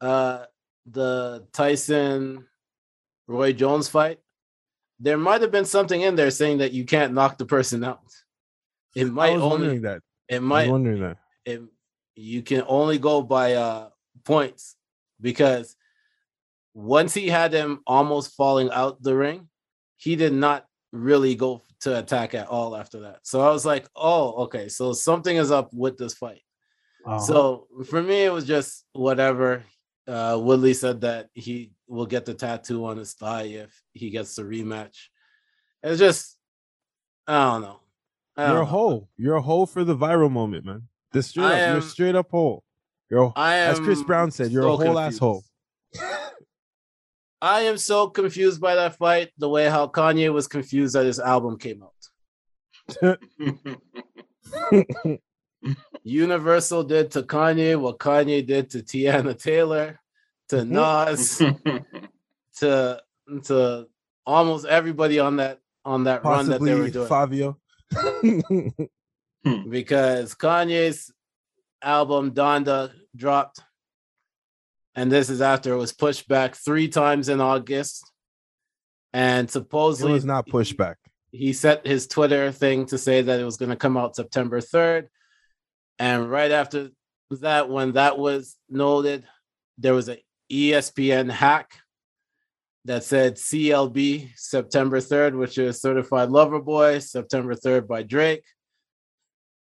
uh 0.00 0.46
the 0.86 1.46
Tyson 1.52 2.46
Roy 3.26 3.52
Jones 3.52 3.88
fight, 3.88 4.18
there 4.98 5.18
might 5.18 5.42
have 5.42 5.52
been 5.52 5.66
something 5.66 6.00
in 6.00 6.16
there 6.16 6.30
saying 6.30 6.58
that 6.58 6.72
you 6.72 6.84
can't 6.84 7.12
knock 7.12 7.36
the 7.38 7.44
person 7.44 7.84
out. 7.84 8.00
It 8.96 9.12
might 9.12 9.36
only 9.36 9.78
that. 9.78 10.00
it 10.28 10.42
might 10.42 10.70
wondering 10.70 11.02
that. 11.02 11.18
it, 11.44 11.60
you 12.16 12.42
can 12.42 12.64
only 12.66 12.98
go 12.98 13.22
by 13.22 13.54
uh 13.54 13.90
points 14.24 14.76
because 15.20 15.76
once 16.74 17.12
he 17.12 17.28
had 17.28 17.52
him 17.52 17.80
almost 17.86 18.34
falling 18.34 18.70
out 18.70 19.02
the 19.02 19.14
ring, 19.14 19.48
he 19.96 20.16
did 20.16 20.32
not 20.32 20.66
really 20.92 21.34
go 21.34 21.62
to 21.80 21.98
attack 21.98 22.34
at 22.34 22.48
all 22.48 22.76
after 22.76 23.00
that. 23.00 23.20
So 23.22 23.40
I 23.40 23.50
was 23.50 23.64
like, 23.64 23.88
oh, 23.96 24.32
okay, 24.44 24.68
so 24.68 24.92
something 24.92 25.36
is 25.36 25.50
up 25.50 25.70
with 25.72 25.96
this 25.98 26.14
fight. 26.14 26.42
So 27.26 27.66
for 27.86 28.02
me, 28.02 28.24
it 28.24 28.32
was 28.32 28.44
just 28.44 28.84
whatever. 28.92 29.64
Uh, 30.06 30.38
Woodley 30.42 30.74
said 30.74 31.00
that 31.00 31.28
he 31.34 31.72
will 31.88 32.04
get 32.06 32.26
the 32.26 32.34
tattoo 32.34 32.84
on 32.84 32.98
his 32.98 33.14
thigh 33.14 33.44
if 33.44 33.82
he 33.92 34.10
gets 34.10 34.34
the 34.34 34.42
rematch. 34.42 34.96
It's 35.82 35.98
just, 35.98 36.36
I 37.26 37.52
don't 37.52 37.62
know. 37.62 37.80
I 38.36 38.46
You're 38.46 38.54
don't 38.56 38.62
a 38.62 38.66
hole. 38.66 39.08
You're 39.16 39.36
a 39.36 39.42
hole 39.42 39.64
for 39.66 39.82
the 39.84 39.96
viral 39.96 40.30
moment, 40.30 40.66
man. 40.66 40.88
This 41.12 41.28
straight 41.28 41.44
I 41.46 41.60
up, 41.62 41.72
you're 41.72 41.82
straight 41.82 42.14
up 42.14 42.30
hole. 42.30 42.64
You're 43.10 43.24
a- 43.24 43.32
I 43.34 43.54
am 43.56 43.72
as 43.72 43.80
Chris 43.80 44.02
Brown 44.02 44.30
said, 44.30 44.50
you're 44.52 44.62
so 44.62 44.74
a 44.74 44.76
whole 44.76 44.94
confused. 44.96 45.14
asshole. 45.16 45.44
I 47.42 47.62
am 47.62 47.78
so 47.78 48.08
confused 48.08 48.60
by 48.60 48.74
that 48.74 48.96
fight, 48.96 49.30
the 49.38 49.48
way 49.48 49.68
how 49.68 49.86
Kanye 49.86 50.30
was 50.32 50.46
confused 50.46 50.94
that 50.94 51.06
his 51.06 51.18
album 51.18 51.58
came 51.58 51.82
out. 51.82 51.94
Universal 56.02 56.84
did 56.84 57.10
to 57.12 57.22
Kanye 57.22 57.80
what 57.80 57.98
Kanye 57.98 58.46
did 58.46 58.70
to 58.70 58.78
Teyana 58.78 59.40
Taylor, 59.40 60.00
to 60.48 60.56
mm-hmm. 60.56 60.72
Nas, 60.72 61.38
to 62.58 63.02
to 63.44 63.86
almost 64.26 64.66
everybody 64.66 65.18
on 65.18 65.36
that 65.36 65.60
on 65.84 66.04
that 66.04 66.24
run 66.24 66.48
that 66.48 66.62
they 66.62 66.74
were 66.74 66.90
doing 66.90 67.08
Fivio. 67.08 67.56
because 69.70 70.34
Kanye's 70.34 71.12
album 71.82 72.32
Donda 72.32 72.92
dropped, 73.16 73.60
and 74.94 75.10
this 75.10 75.30
is 75.30 75.40
after 75.40 75.72
it 75.72 75.76
was 75.76 75.92
pushed 75.92 76.28
back 76.28 76.54
three 76.54 76.88
times 76.88 77.28
in 77.28 77.40
August, 77.40 78.04
and 79.12 79.50
supposedly 79.50 80.12
it 80.12 80.14
was 80.14 80.24
not 80.24 80.46
pushed 80.46 80.76
back. 80.76 80.98
he 81.32 81.52
set 81.52 81.86
his 81.86 82.06
Twitter 82.06 82.50
thing 82.52 82.86
to 82.86 82.98
say 82.98 83.22
that 83.22 83.40
it 83.40 83.44
was 83.44 83.56
going 83.56 83.70
to 83.70 83.76
come 83.76 83.96
out 83.96 84.16
September 84.16 84.60
3rd. 84.60 85.08
And 85.98 86.30
right 86.30 86.50
after 86.50 86.90
that, 87.30 87.68
when 87.68 87.92
that 87.92 88.18
was 88.18 88.56
noted, 88.68 89.24
there 89.78 89.94
was 89.94 90.08
a 90.08 90.18
E 90.48 90.70
ESPN 90.70 91.30
hack 91.30 91.70
that 92.86 93.04
said 93.04 93.36
CLB 93.36 94.30
September 94.36 94.98
3rd, 94.98 95.38
which 95.38 95.58
is 95.58 95.80
Certified 95.80 96.30
Lover 96.30 96.60
Boy, 96.60 96.98
September 96.98 97.54
3rd 97.54 97.86
by 97.86 98.02
Drake. 98.02 98.44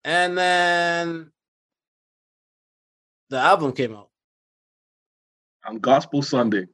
And 0.04 0.36
then 0.36 1.30
the 3.30 3.38
album 3.38 3.72
came 3.72 3.94
out. 3.94 4.05
On 5.66 5.78
Gospel 5.78 6.22
Sunday. 6.22 6.66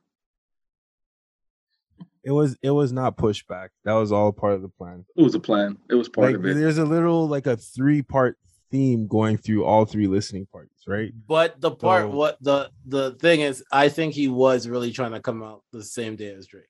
It 2.24 2.30
was 2.30 2.56
it 2.62 2.70
was 2.70 2.92
not 2.92 3.16
pushback. 3.16 3.68
That 3.84 3.94
was 3.94 4.12
all 4.12 4.32
part 4.32 4.54
of 4.54 4.62
the 4.62 4.68
plan. 4.68 5.04
It 5.16 5.22
was 5.22 5.34
a 5.34 5.40
plan. 5.40 5.78
It 5.90 5.94
was 5.94 6.08
part 6.08 6.28
Like 6.28 6.36
of 6.36 6.46
it. 6.46 6.54
there's 6.54 6.78
a 6.78 6.84
little 6.84 7.26
like 7.26 7.46
a 7.46 7.56
three 7.56 8.02
part 8.02 8.38
theme 8.70 9.06
going 9.08 9.36
through 9.38 9.64
all 9.64 9.84
three 9.84 10.06
listening 10.06 10.46
parties, 10.46 10.70
right? 10.86 11.12
But 11.26 11.60
the 11.60 11.72
part, 11.72 12.04
So- 12.04 12.10
what 12.10 12.38
the 12.40 12.70
the 12.86 13.12
thing 13.14 13.40
is, 13.40 13.64
I 13.72 13.88
think 13.88 14.14
he 14.14 14.28
was 14.28 14.68
really 14.68 14.92
trying 14.92 15.12
to 15.12 15.20
come 15.20 15.42
out 15.42 15.62
the 15.72 15.82
same 15.82 16.14
day 16.14 16.32
as 16.32 16.46
Drake. 16.46 16.64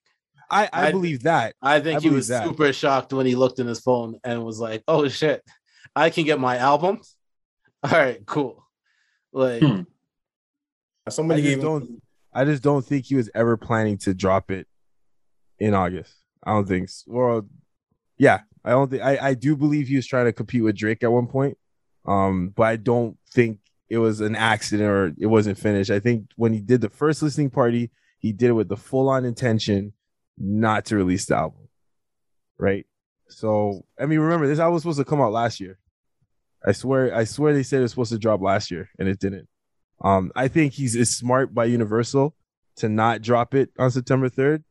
I 0.51 0.65
I, 0.73 0.89
I- 0.89 0.91
believe 0.93 1.25
that. 1.25 1.55
I 1.61 1.81
think 1.81 1.99
I 1.99 2.03
he 2.03 2.09
was 2.11 2.29
that. 2.29 2.45
super 2.47 2.73
shocked 2.73 3.13
when 3.13 3.27
he 3.27 3.35
looked 3.35 3.59
in 3.59 3.67
his 3.67 3.81
phone 3.81 4.19
and 4.25 4.43
was 4.45 4.59
like, 4.59 4.83
"Oh 4.89 5.07
shit, 5.09 5.43
I 5.95 6.09
can 6.09 6.25
get 6.25 6.41
my 6.41 6.57
albums." 6.57 7.15
All 7.83 7.91
right, 7.91 8.25
cool. 8.25 8.65
Like, 9.35 9.61
Hmm. 9.63 9.83
Somebody 11.11 11.43
I 11.43 11.45
gave 11.45 11.61
don't- 11.61 12.01
I 12.33 12.45
just 12.45 12.63
don't 12.63 12.85
think 12.85 13.07
he 13.07 13.15
was 13.15 13.31
ever 13.35 13.57
planning 13.57 13.99
to 13.99 14.15
drop 14.15 14.51
it 14.51 14.67
in 15.59 15.75
August. 15.75 16.15
I 16.45 16.53
don't 16.53 16.67
think. 16.67 16.85
s- 16.85 17.05
Well, 17.07 17.47
yeah, 18.19 18.41
I 18.65 18.71
don't 18.71 18.91
think. 18.91 19.03
I 19.03 19.19
I 19.31 19.35
do 19.35 19.57
believe 19.57 19.89
he 19.89 19.97
was 19.97 20.07
trying 20.07 20.27
to 20.27 20.33
compete 20.33 20.63
with 20.65 20.77
Drake 20.77 21.03
at 21.03 21.13
one 21.13 21.27
point, 21.27 21.59
um, 22.07 22.51
but 22.57 22.65
I 22.65 22.77
don't 22.77 23.19
think 23.31 23.59
it 23.89 23.99
was 23.99 24.21
an 24.21 24.35
accident 24.35 24.89
or 24.89 25.13
it 25.19 25.27
wasn't 25.27 25.59
finished. 25.59 25.91
I 25.91 26.01
think 26.01 26.27
when 26.37 26.53
he 26.53 26.61
did 26.61 26.81
the 26.81 26.89
first 26.89 27.23
listening 27.23 27.51
party, 27.51 27.91
he 28.19 28.33
did 28.33 28.49
it 28.51 28.53
with 28.55 28.69
the 28.69 28.77
full 28.77 29.09
on 29.11 29.25
intention 29.25 29.93
not 30.39 30.87
to 30.87 30.97
release 30.97 31.27
the 31.27 31.37
album, 31.37 31.69
right? 32.59 32.87
So 33.29 33.85
I 34.01 34.07
mean, 34.07 34.21
remember 34.21 34.47
this 34.47 34.59
album 34.59 34.75
was 34.75 34.83
supposed 34.83 34.99
to 34.99 35.05
come 35.05 35.21
out 35.21 35.33
last 35.33 35.61
year. 35.61 35.79
I 36.65 36.73
swear, 36.73 37.15
I 37.15 37.25
swear 37.25 37.53
they 37.53 37.63
said 37.65 37.81
it 37.81 37.83
was 37.83 37.91
supposed 37.91 38.13
to 38.13 38.19
drop 38.19 38.41
last 38.41 38.71
year 38.71 38.89
and 38.99 39.09
it 39.09 39.19
didn't. 39.19 39.49
Um, 40.03 40.33
I 40.35 40.49
think 40.49 40.73
he's 40.73 40.95
is 40.97 41.17
smart 41.17 41.55
by 41.55 41.67
Universal 41.67 42.35
to 42.77 42.89
not 42.89 43.23
drop 43.23 43.55
it 43.55 43.71
on 43.79 43.91
September 43.91 44.29
3rd 44.29 44.65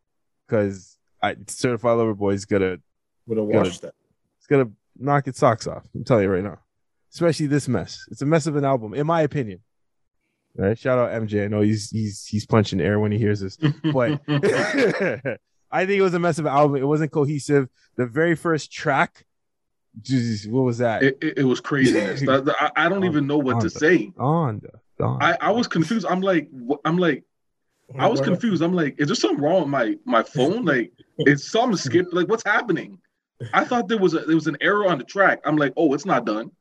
because 0.48 0.98
I 1.22 1.36
Certified 1.48 1.98
Lover 1.98 2.14
Boy 2.14 2.32
is 2.32 2.46
gonna 2.46 2.78
would 3.28 3.38
have 3.38 3.48
watched 3.48 3.82
that. 3.82 3.94
it's 4.38 4.48
gonna 4.48 4.72
knock 4.98 5.28
its 5.28 5.40
socks 5.40 5.68
off. 5.68 5.84
I'm 5.96 6.04
telling 6.04 6.24
you 6.24 6.30
right 6.30 6.44
now. 6.44 6.60
Especially 7.14 7.48
this 7.48 7.68
mess. 7.68 8.06
It's 8.10 8.22
a 8.22 8.26
mess 8.26 8.48
of 8.48 8.56
an 8.56 8.66
album, 8.66 8.94
in 8.94 9.06
my 9.06 9.22
opinion. 9.22 9.60
All 10.58 10.66
right. 10.66 10.78
Shout 10.78 10.98
out 10.98 11.12
MJ. 11.22 11.46
I 11.46 11.48
know 11.48 11.62
he's 11.62 11.90
he's 11.90 12.26
he's 12.26 12.46
punching 12.46 12.82
air 12.82 13.00
when 13.00 13.12
he 13.12 13.18
hears 13.18 13.40
this. 13.40 13.58
But 13.58 14.22
I 15.72 15.86
think 15.86 16.00
it 16.00 16.02
was 16.02 16.14
a 16.14 16.20
mess 16.20 16.40
of 16.40 16.46
an 16.46 16.52
album. 16.52 16.78
It 16.78 16.88
wasn't 16.88 17.12
cohesive. 17.12 17.70
The 17.96 18.06
very 18.06 18.36
first 18.36 18.72
track, 18.72 19.26
Jesus, 20.02 20.50
what 20.52 20.64
was 20.64 20.80
that? 20.80 21.04
it, 21.04 21.18
it, 21.22 21.38
it 21.40 21.44
was 21.44 21.62
craziness. 21.62 22.24
I, 22.60 22.72
I 22.76 22.90
don't 22.90 23.06
even 23.06 23.28
know 23.28 23.38
what 23.38 23.62
to 23.62 23.70
say. 23.70 24.12
on 24.18 24.62
on. 25.02 25.22
I, 25.22 25.38
I 25.42 25.52
was 25.52 25.68
confused. 25.68 26.06
I'm 26.10 26.22
like, 26.22 26.50
I'm 26.86 26.98
like, 26.98 27.24
I 28.00 28.08
was 28.08 28.22
confused. 28.22 28.62
I'm 28.62 28.74
like, 28.74 28.96
is 29.00 29.08
there 29.08 29.16
something 29.16 29.42
wrong 29.44 29.62
with 29.62 29.70
my 29.70 29.96
my 30.06 30.24
phone? 30.24 30.64
Like, 30.66 30.92
is 31.20 31.50
something 31.50 31.78
skipped? 31.78 32.14
Like, 32.14 32.28
what's 32.28 32.44
happening? 32.46 33.00
I 33.54 33.66
thought 33.66 33.88
there 33.88 33.98
was 33.98 34.14
a 34.14 34.20
there 34.20 34.36
was 34.36 34.48
an 34.48 34.58
error 34.62 34.86
on 34.88 34.98
the 34.98 35.04
track. 35.04 35.42
I'm 35.46 35.58
like, 35.58 35.74
oh, 35.76 35.94
it's 35.94 36.06
not 36.06 36.26
done. 36.26 36.52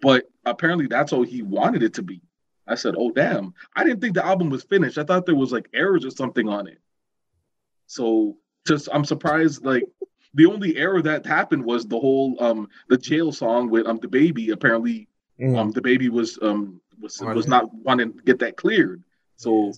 But 0.00 0.28
apparently, 0.44 0.88
that's 0.88 1.12
all 1.12 1.22
he 1.22 1.42
wanted 1.42 1.82
it 1.82 1.94
to 1.94 2.02
be. 2.02 2.20
I 2.66 2.74
said, 2.74 2.94
oh 2.98 3.10
damn, 3.10 3.54
I 3.74 3.84
didn't 3.84 4.00
think 4.00 4.14
the 4.14 4.24
album 4.26 4.50
was 4.50 4.64
finished. 4.64 4.98
I 4.98 5.04
thought 5.04 5.26
there 5.26 5.34
was 5.34 5.52
like 5.52 5.68
errors 5.72 6.04
or 6.04 6.10
something 6.10 6.48
on 6.48 6.66
it. 6.66 6.78
So 7.86 8.36
just 8.66 8.88
I'm 8.92 9.04
surprised. 9.04 9.64
Like 9.64 9.84
the 10.34 10.46
only 10.46 10.76
error 10.76 11.02
that 11.02 11.24
happened 11.24 11.64
was 11.64 11.86
the 11.86 11.98
whole 11.98 12.36
um 12.42 12.68
the 12.88 12.98
jail 12.98 13.32
song 13.32 13.70
with 13.70 13.86
um 13.86 13.98
DaBaby. 13.98 14.50
Apparently, 14.52 15.08
Mm. 15.40 15.56
um 15.58 15.72
DaBaby 15.72 16.10
was 16.10 16.38
um 16.42 16.80
was 17.02 17.20
On 17.20 17.34
was 17.36 17.46
not 17.48 17.72
wanting 17.74 18.12
to 18.14 18.22
get 18.22 18.38
that 18.38 18.56
cleared. 18.56 19.02
So 19.36 19.72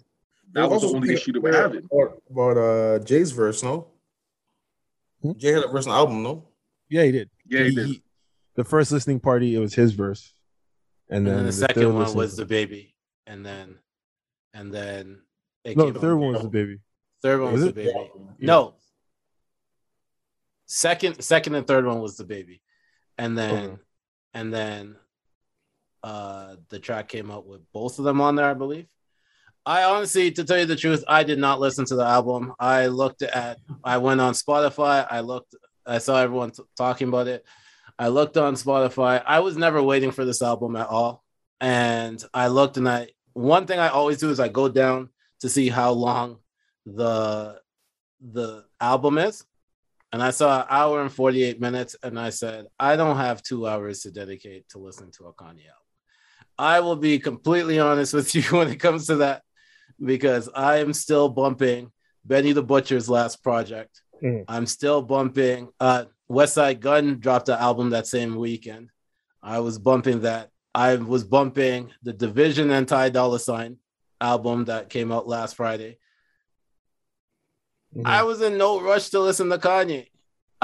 that 0.53 0.69
was 0.71 0.83
the 0.83 0.89
only 0.89 1.13
issue 1.15 1.33
that 1.33 1.39
of- 1.39 1.43
we're 1.45 1.53
having. 1.61 1.89
About, 1.91 2.23
about 2.31 2.57
uh 2.59 2.99
Jay's 3.05 3.33
verse, 3.33 3.63
no? 3.63 3.89
Hmm? 5.23 5.33
Jay 5.37 5.53
had 5.53 5.65
a 5.65 5.69
verse 5.69 5.87
on 5.87 5.93
the 5.93 5.97
album, 5.97 6.23
no? 6.23 6.45
yeah, 6.89 7.03
he 7.05 7.13
did. 7.13 7.31
Yeah, 7.47 7.63
he 7.65 7.69
He- 7.71 7.75
did. 7.77 7.87
he- 7.87 8.03
the 8.57 8.65
first 8.65 8.93
listening 8.93 9.19
party, 9.19 9.55
it 9.57 9.59
was 9.59 9.75
his 9.75 9.93
verse. 9.93 10.33
And 11.09 11.19
and 11.19 11.27
then, 11.27 11.37
then 11.39 11.47
the 11.47 11.53
third 11.53 11.67
second 11.75 11.95
one 11.95 12.15
was 12.15 12.39
DaBaby, 12.39 12.93
and 13.27 13.45
then, 13.45 13.79
and 14.55 14.73
then 14.73 15.23
it 15.65 15.77
No, 15.77 15.85
came 15.87 15.95
the 15.95 16.01
third 16.01 16.13
out. 16.13 16.19
one 16.21 16.33
was 16.35 16.43
DaBaby. 16.45 16.79
Third 17.21 17.41
one 17.41 17.53
Was 17.53 17.63
was, 17.65 17.71
it? 17.71 17.77
DaBaby. 17.77 18.11
Yeah. 18.39 18.47
No. 18.47 18.75
Second, 20.67 21.23
second, 21.23 21.55
and 21.57 21.67
third 21.67 21.85
one 21.85 22.01
was 22.01 22.17
DaBaby, 22.19 22.61
and 23.19 23.37
then, 23.37 23.65
Okay. 23.65 23.83
and 24.35 24.53
then, 24.55 24.97
uh, 26.05 26.57
the 26.69 26.79
track 26.79 27.09
came 27.09 27.31
out 27.31 27.47
with 27.47 27.63
both 27.73 27.99
of 27.99 28.05
them 28.05 28.21
on 28.21 28.37
there, 28.37 28.51
I 28.51 28.55
believe. 28.55 28.87
I 29.65 29.85
honestly, 29.85 30.31
to 30.33 30.45
tell 30.45 30.59
you 30.59 30.67
the 30.67 30.77
truth, 30.77 31.03
I 31.09 31.25
did 31.25 31.39
not 31.39 31.61
listen 31.61 31.87
to 31.87 31.97
the 31.97 32.05
album. 32.05 32.53
I 32.61 32.89
looked 32.89 33.23
at, 33.23 33.59
I 33.83 33.97
went 33.97 34.21
on 34.21 34.35
Spotify. 34.35 35.07
I 35.11 35.21
looked, 35.21 35.55
I 35.87 35.99
saw 35.99 36.21
everyone 36.21 36.51
t- 36.51 36.63
talking 36.77 37.09
about 37.09 37.29
it. 37.29 37.47
I 37.99 38.09
looked 38.09 38.37
on 38.37 38.55
Spotify. 38.55 39.23
I 39.25 39.41
was 39.41 39.57
never 39.57 39.83
waiting 39.83 40.11
for 40.11 40.27
this 40.27 40.43
album 40.43 40.77
at 40.77 40.89
all, 40.89 41.25
and 41.61 42.23
I 42.35 42.49
looked 42.49 42.77
and 42.77 42.89
I. 42.89 43.09
One 43.33 43.67
thing 43.67 43.79
I 43.79 43.89
always 43.89 44.19
do 44.19 44.31
is 44.31 44.39
I 44.39 44.49
go 44.49 44.69
down 44.69 45.09
to 45.41 45.49
see 45.49 45.69
how 45.69 45.93
long 45.93 46.39
the 46.85 47.61
the 48.21 48.65
album 48.81 49.19
is 49.19 49.45
and 50.13 50.23
i 50.23 50.31
saw 50.31 50.61
an 50.61 50.67
hour 50.71 51.03
and 51.03 51.13
48 51.13 51.61
minutes 51.61 51.97
and 52.03 52.19
i 52.19 52.31
said 52.31 52.67
i 52.79 52.97
don't 52.97 53.17
have 53.17 53.43
two 53.43 53.67
hours 53.67 54.01
to 54.01 54.11
dedicate 54.11 54.69
to 54.71 54.79
listen 54.79 55.11
to 55.13 55.25
a 55.25 55.33
kanye 55.33 55.67
album 55.69 55.84
i 56.59 56.81
will 56.81 56.97
be 56.97 57.19
completely 57.19 57.79
honest 57.79 58.15
with 58.15 58.35
you 58.35 58.43
when 58.57 58.69
it 58.69 58.77
comes 58.81 59.07
to 59.07 59.17
that 59.17 59.43
because 60.05 60.49
i 60.55 60.77
am 60.79 60.93
still 60.93 61.29
bumping 61.29 61.91
benny 62.25 62.53
the 62.53 62.63
butcher's 62.63 63.09
last 63.09 63.43
project 63.43 64.01
Mhm. 64.23 64.45
i'm 64.49 64.67
still 64.67 65.03
bumping 65.03 65.69
uh 65.81 66.05
Westside 66.31 66.81
Gunn 66.81 67.19
dropped 67.19 67.49
an 67.51 67.59
album 67.59 67.91
that 67.91 68.07
same 68.07 68.37
weekend 68.37 68.91
i 69.43 69.59
was 69.61 69.79
bumping 69.79 70.21
that 70.23 70.51
i 70.75 70.95
was 70.97 71.25
bumping 71.25 71.91
the 72.03 72.13
DVSN 72.15 72.71
and 72.71 72.89
Ty 72.89 73.11
Dolla 73.11 73.39
$ign 73.39 73.77
album 74.21 74.65
that 74.67 74.89
came 74.89 75.11
out 75.13 75.27
last 75.29 75.57
friday 75.57 75.99
Mhm. 77.97 78.07
I 78.07 78.23
was 78.25 78.41
in 78.43 78.59
no 78.59 78.81
rush 78.81 79.11
to 79.11 79.21
listen 79.21 79.49
to 79.51 79.59
Kanye. 79.59 80.09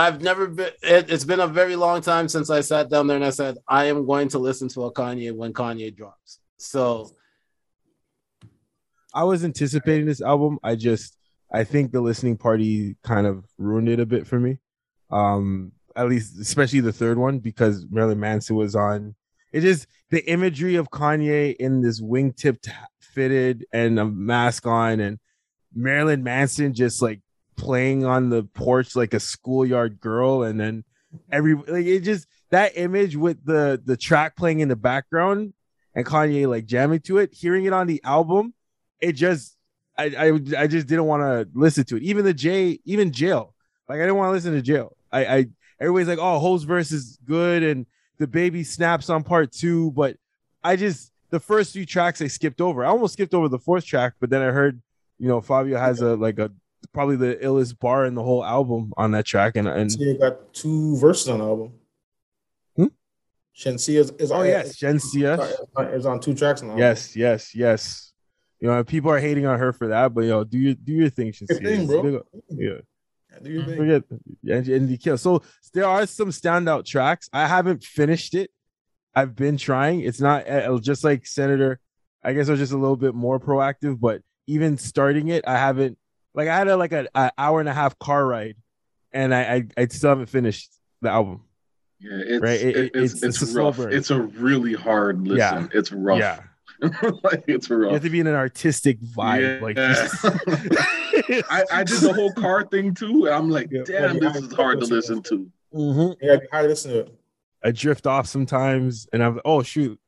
I've 0.00 0.22
never 0.22 0.46
been, 0.46 0.70
it, 0.82 1.10
it's 1.10 1.24
been 1.24 1.40
a 1.40 1.46
very 1.46 1.76
long 1.76 2.00
time 2.00 2.28
since 2.28 2.50
I 2.50 2.62
sat 2.62 2.88
down 2.88 3.06
there 3.06 3.16
and 3.16 3.24
I 3.24 3.30
said, 3.30 3.58
I 3.68 3.84
am 3.86 4.06
going 4.06 4.28
to 4.28 4.38
listen 4.38 4.68
to 4.70 4.84
a 4.84 4.92
Kanye 4.92 5.34
when 5.34 5.52
Kanye 5.52 5.94
drops. 5.94 6.38
So, 6.56 7.14
I 9.12 9.24
was 9.24 9.44
anticipating 9.44 10.06
this 10.06 10.22
album. 10.22 10.58
I 10.62 10.76
just 10.76 11.16
I 11.52 11.64
think 11.64 11.90
the 11.90 12.00
listening 12.00 12.36
party 12.36 12.96
kind 13.02 13.26
of 13.26 13.44
ruined 13.58 13.88
it 13.88 14.00
a 14.00 14.06
bit 14.06 14.26
for 14.26 14.38
me. 14.38 14.58
Um, 15.10 15.72
at 15.96 16.08
least 16.08 16.38
especially 16.40 16.80
the 16.80 16.92
third 16.92 17.18
one 17.18 17.40
because 17.40 17.86
Marilyn 17.90 18.20
Manson 18.20 18.56
was 18.56 18.76
on. 18.76 19.14
It 19.52 19.64
is 19.64 19.86
the 20.10 20.24
imagery 20.30 20.76
of 20.76 20.90
Kanye 20.90 21.56
in 21.56 21.82
this 21.82 22.00
wingtip 22.00 22.66
fitted 23.00 23.66
and 23.72 23.98
a 23.98 24.04
mask 24.04 24.66
on, 24.66 25.00
and 25.00 25.18
Marilyn 25.74 26.22
Manson 26.22 26.72
just 26.72 27.02
like 27.02 27.20
playing 27.60 28.04
on 28.04 28.30
the 28.30 28.42
porch 28.42 28.96
like 28.96 29.14
a 29.14 29.20
schoolyard 29.20 30.00
girl, 30.00 30.42
and 30.42 30.58
then 30.58 30.84
every 31.30 31.54
like 31.54 31.86
it 31.86 32.00
just 32.00 32.26
that 32.50 32.72
image 32.76 33.16
with 33.16 33.44
the 33.44 33.80
the 33.84 33.96
track 33.96 34.36
playing 34.36 34.60
in 34.60 34.68
the 34.68 34.76
background 34.76 35.52
and 35.94 36.06
Kanye 36.06 36.48
like 36.48 36.66
jamming 36.66 37.00
to 37.00 37.18
it, 37.18 37.32
hearing 37.32 37.64
it 37.64 37.72
on 37.72 37.86
the 37.86 38.00
album 38.04 38.54
it 39.00 39.12
just 39.12 39.56
I 39.98 40.04
I, 40.04 40.26
I 40.58 40.66
just 40.66 40.86
didn't 40.86 41.04
want 41.04 41.22
to 41.22 41.48
listen 41.58 41.84
to 41.84 41.96
it. 41.96 42.02
Even 42.02 42.24
the 42.24 42.34
J, 42.34 42.78
even 42.84 43.12
jail. 43.12 43.54
Like 43.88 43.96
I 43.96 44.02
didn't 44.02 44.16
want 44.16 44.28
to 44.28 44.32
listen 44.32 44.52
to 44.52 44.62
jail. 44.62 44.96
I 45.10 45.24
I 45.24 45.46
everybody's 45.80 46.08
like, 46.08 46.18
oh, 46.18 46.38
Hov's 46.38 46.64
verse 46.64 46.92
is 46.92 47.18
good 47.24 47.62
and 47.62 47.86
DaBaby 48.20 48.66
snaps 48.66 49.10
on 49.10 49.24
part 49.24 49.52
two, 49.52 49.90
but 49.92 50.16
I 50.62 50.76
just 50.76 51.12
the 51.30 51.40
first 51.40 51.72
few 51.72 51.86
tracks 51.86 52.20
I 52.20 52.26
skipped 52.26 52.60
over. 52.60 52.84
I 52.84 52.88
almost 52.88 53.14
skipped 53.14 53.34
over 53.34 53.48
the 53.48 53.58
fourth 53.58 53.84
track, 53.84 54.14
but 54.20 54.30
then 54.30 54.42
I 54.42 54.46
heard, 54.46 54.80
you 55.18 55.28
know, 55.28 55.40
Fivio 55.40 55.78
has 55.78 56.00
a 56.00 56.16
like 56.16 56.38
a 56.38 56.50
probably 56.92 57.16
the 57.16 57.36
illest 57.36 57.78
bar 57.78 58.04
in 58.04 58.14
the 58.14 58.22
whole 58.22 58.44
album 58.44 58.92
on 58.96 59.12
that 59.12 59.26
track, 59.26 59.56
and 59.56 59.68
and 59.68 59.90
Shenseea 59.90 60.18
got 60.18 60.52
two 60.52 60.96
verses 60.96 61.28
on 61.28 61.38
the 61.38 61.44
album. 61.44 61.72
Hmm? 62.76 62.86
Shenseea 63.56 63.98
is, 64.00 64.10
is 64.18 64.32
oh 64.32 64.42
yes, 64.42 64.76
Shenseea. 64.76 65.94
is 65.94 66.06
on 66.06 66.20
two 66.20 66.34
tracks 66.34 66.62
on 66.62 66.68
the 66.68 66.72
album. 66.72 66.80
Yes, 66.80 67.16
yes, 67.16 67.54
yes. 67.54 68.12
You 68.60 68.68
know, 68.68 68.84
people 68.84 69.10
are 69.10 69.18
hating 69.18 69.46
on 69.46 69.58
her 69.58 69.72
for 69.72 69.88
that, 69.88 70.12
but 70.14 70.24
yo, 70.24 70.44
do 70.44 70.58
your 70.58 70.74
do 70.74 70.92
your 70.92 71.10
thing, 71.10 71.26
Your 71.26 71.32
Shenseea. 71.32 71.62
thing, 71.62 71.86
bro. 71.86 72.22
Yeah. 72.50 72.70
Yeah, 73.32 73.38
do 73.42 73.50
your 73.50 73.64
thing. 73.64 73.76
Forget 73.76 74.02
and, 74.10 74.68
and 74.68 74.88
the 74.88 74.96
kill. 74.98 75.16
So 75.16 75.42
there 75.72 75.86
are 75.86 76.06
some 76.06 76.28
standout 76.30 76.84
tracks. 76.84 77.28
I 77.32 77.46
haven't 77.46 77.84
finished 77.84 78.34
it. 78.34 78.50
I've 79.14 79.34
been 79.34 79.56
trying. 79.56 80.00
It's 80.00 80.20
not 80.20 80.48
uh, 80.48 80.78
just 80.78 81.04
like 81.04 81.26
Senator. 81.26 81.80
I 82.22 82.32
guess 82.32 82.48
I 82.48 82.52
was 82.52 82.60
just 82.60 82.72
a 82.72 82.76
little 82.76 82.96
bit 82.96 83.14
more 83.14 83.40
proactive, 83.40 83.98
but 83.98 84.22
even 84.46 84.76
starting 84.76 85.28
it, 85.28 85.44
I 85.46 85.56
haven't. 85.56 85.96
Like 86.34 86.48
I 86.48 86.56
had 86.56 86.68
a 86.68 86.76
like 86.76 86.92
an 86.92 87.08
hour 87.38 87.60
and 87.60 87.68
a 87.68 87.74
half 87.74 87.98
car 87.98 88.26
ride, 88.26 88.56
and 89.12 89.34
I 89.34 89.42
I, 89.76 89.82
I 89.82 89.86
still 89.88 90.10
haven't 90.10 90.26
finished 90.26 90.70
the 91.02 91.10
album. 91.10 91.42
Yeah, 91.98 92.10
it's 92.24 92.42
Right, 92.42 92.60
it- 92.60 92.76
it- 92.76 92.90
it's 92.94 93.14
it's- 93.14 93.22
it's, 93.24 93.42
it's 93.42 93.54
a 93.54 93.62
rough. 93.62 93.78
It's 93.80 94.10
a 94.10 94.20
really 94.22 94.74
hard 94.74 95.20
listen. 95.26 95.36
Yeah. 95.38 95.66
It's 95.78 95.92
rough. 95.92 96.18
Yeah, 96.20 96.40
like 97.22 97.44
it's 97.46 97.68
rough. 97.68 97.88
you 97.88 97.94
have 97.94 98.02
to 98.02 98.10
be 98.10 98.20
in 98.20 98.26
an 98.26 98.34
artistic 98.34 99.00
vibe. 99.00 99.60
Like 99.60 99.76
Yeah. 101.28 101.42
I, 101.50 101.64
I 101.72 101.84
did 101.84 102.00
the 102.00 102.12
whole 102.14 102.32
car 102.32 102.64
thing 102.64 102.94
too, 102.94 103.26
and 103.26 103.34
I'm 103.34 103.50
like, 103.50 103.68
Yeah. 103.70 103.82
damn, 103.84 104.18
this 104.18 104.36
is 104.36 104.52
hard 104.52 104.80
to 104.80 104.86
listen 104.86 105.22
to. 105.24 105.50
Mhm. 105.74 106.16
Yeah, 106.22 106.36
I 106.52 106.62
listen 106.62 106.92
to 106.92 106.98
it. 107.00 107.14
I 107.62 107.70
drift 107.72 108.06
off 108.06 108.26
sometimes, 108.26 109.06
and 109.12 109.22
I'm 109.22 109.40
oh 109.44 109.62
shoot, 109.62 109.98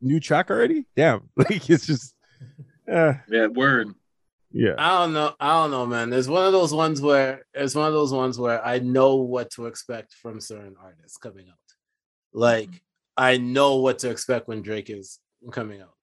new 0.00 0.20
track 0.20 0.50
already? 0.50 0.86
Damn, 0.96 1.28
like 1.36 1.68
it's 1.68 1.86
just, 1.86 2.14
uh, 2.90 3.14
Yeah, 3.28 3.48
word. 3.48 3.88
Yeah. 4.54 4.74
I 4.78 5.00
don't 5.00 5.12
know. 5.12 5.34
I 5.40 5.52
don't 5.62 5.70
know, 5.72 5.84
man. 5.84 6.08
There's 6.10 6.28
one 6.28 6.46
of 6.46 6.52
those 6.52 6.72
ones 6.72 7.00
where 7.02 7.44
it's 7.52 7.74
one 7.74 7.88
of 7.88 7.92
those 7.92 8.12
ones 8.12 8.38
where 8.38 8.64
I 8.64 8.78
know 8.78 9.16
what 9.16 9.50
to 9.52 9.66
expect 9.66 10.14
from 10.14 10.40
certain 10.40 10.76
artists 10.82 11.18
coming 11.18 11.46
out. 11.48 11.58
Like 12.32 12.70
I 13.16 13.36
know 13.36 13.76
what 13.76 13.98
to 14.00 14.10
expect 14.10 14.48
when 14.48 14.62
Drake 14.62 14.88
is 14.90 15.18
coming 15.50 15.80
out. 15.82 15.94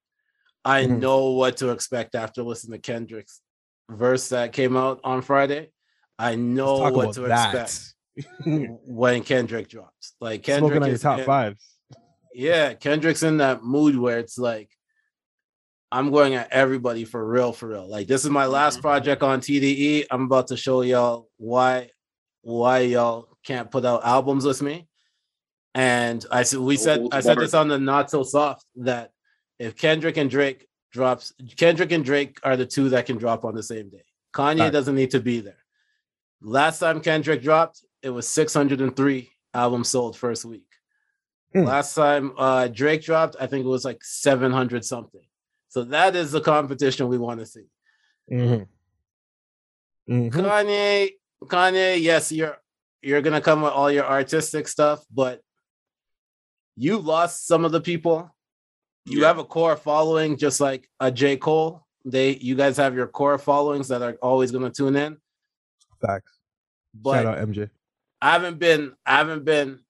I 0.64 0.84
Mhm. 0.84 1.00
know 1.00 1.30
what 1.30 1.56
to 1.58 1.70
expect 1.70 2.14
after 2.14 2.42
listening 2.42 2.80
to 2.80 2.92
Kendrick's 2.92 3.40
verse 3.90 4.28
that 4.28 4.52
came 4.52 4.76
out 4.76 5.00
on 5.02 5.22
Friday. 5.22 5.72
I 6.18 6.36
know 6.36 6.78
what 6.90 7.14
to 7.14 7.22
that. 7.22 7.54
expect 7.54 7.94
when 8.86 9.22
Kendrick 9.24 9.68
drops. 9.68 10.14
Like 10.20 10.42
Kendrick 10.42 10.74
Smoking 10.76 10.92
is 10.92 11.00
top 11.02 11.18
in- 11.20 11.24
fives. 11.24 11.64
yeah, 12.34 12.74
Kendrick's 12.74 13.22
in 13.22 13.38
that 13.38 13.64
mood 13.64 13.96
where 13.96 14.18
it's 14.18 14.38
like, 14.38 14.70
I'm 15.92 16.10
going 16.10 16.34
at 16.34 16.50
everybody 16.50 17.04
for 17.04 17.24
real, 17.24 17.52
for 17.52 17.68
real. 17.68 17.86
Like 17.88 18.06
this 18.08 18.24
is 18.24 18.30
my 18.30 18.46
last 18.46 18.78
Mhm. 18.78 18.82
project 18.82 19.22
on 19.22 19.40
TDE. 19.40 20.06
I'm 20.10 20.24
about 20.24 20.46
to 20.48 20.56
show 20.56 20.80
y'all 20.82 21.28
why, 21.36 21.90
why 22.40 22.78
y'all 22.80 23.28
can't 23.44 23.70
put 23.70 23.84
out 23.84 24.04
albums 24.04 24.44
with 24.44 24.62
me. 24.62 24.88
And 25.74 26.24
I 26.30 26.42
said, 26.42 26.60
we 26.60 26.76
said, 26.76 27.06
I 27.12 27.20
said 27.20 27.38
this 27.38 27.54
on 27.54 27.68
the 27.68 27.78
not 27.78 28.10
so 28.10 28.22
soft 28.22 28.64
that 28.76 29.10
if 29.58 29.76
Kendrick 29.76 30.16
and 30.16 30.30
Drake 30.30 30.66
drops, 30.90 31.32
Kendrick 31.56 31.92
and 31.92 32.04
Drake 32.04 32.38
are 32.42 32.56
the 32.56 32.66
two 32.66 32.88
that 32.90 33.06
can 33.06 33.16
drop 33.16 33.44
on 33.44 33.54
the 33.54 33.62
same 33.62 33.88
day. 33.90 34.04
Kanye 34.34 34.58
Fact. 34.58 34.72
doesn't 34.72 34.94
need 34.94 35.10
to 35.12 35.20
be 35.20 35.40
there. 35.40 35.62
Last 36.42 36.78
time 36.80 37.00
Kendrick 37.00 37.42
dropped, 37.42 37.84
it 38.02 38.10
was 38.10 38.28
603 38.28 39.30
albums 39.54 39.88
sold 39.90 40.16
first 40.16 40.44
week. 40.44 40.66
Hmm. 41.54 41.64
Last 41.64 41.94
time 41.94 42.32
uh 42.38 42.68
Drake 42.68 43.02
dropped, 43.02 43.36
I 43.38 43.46
think 43.46 43.64
it 43.64 43.68
was 43.68 43.84
like 43.84 44.02
700 44.02 44.84
something. 44.84 45.20
So 45.72 45.84
that 45.84 46.14
is 46.14 46.32
the 46.32 46.40
competition 46.42 47.08
we 47.08 47.16
want 47.16 47.40
to 47.40 47.46
see. 47.46 47.64
Mhm. 48.30 48.68
Mhm. 50.06 50.30
Kanye, 50.30 51.12
Kanye, 51.44 51.98
yes, 51.98 52.30
you're 52.30 52.58
you're 53.00 53.22
gonna 53.22 53.40
come 53.40 53.62
with 53.62 53.72
all 53.72 53.90
your 53.90 54.04
artistic 54.04 54.68
stuff, 54.68 55.02
but 55.10 55.40
you 56.76 56.98
lost 56.98 57.46
some 57.46 57.64
of 57.64 57.72
the 57.72 57.80
people. 57.80 58.30
You 59.06 59.20
Yeah. 59.22 59.28
have 59.28 59.38
a 59.38 59.44
core 59.44 59.76
following, 59.78 60.36
just 60.36 60.60
like 60.60 60.90
a 61.00 61.10
J. 61.10 61.38
Cole. 61.38 61.86
They 62.04 62.36
you 62.36 62.54
guys 62.54 62.76
have 62.76 62.94
your 62.94 63.06
core 63.06 63.38
followings 63.38 63.88
that 63.88 64.02
are 64.02 64.18
always 64.20 64.50
gonna 64.52 64.70
tune 64.70 64.94
in. 64.94 65.16
Facts. 66.02 66.38
But 66.92 67.22
Shout 67.22 67.38
out 67.38 67.48
MJ. 67.48 67.70
I 68.20 68.32
haven't 68.32 68.58
been 68.58 68.94
I 69.06 69.16
haven't 69.16 69.46
been 69.46 69.80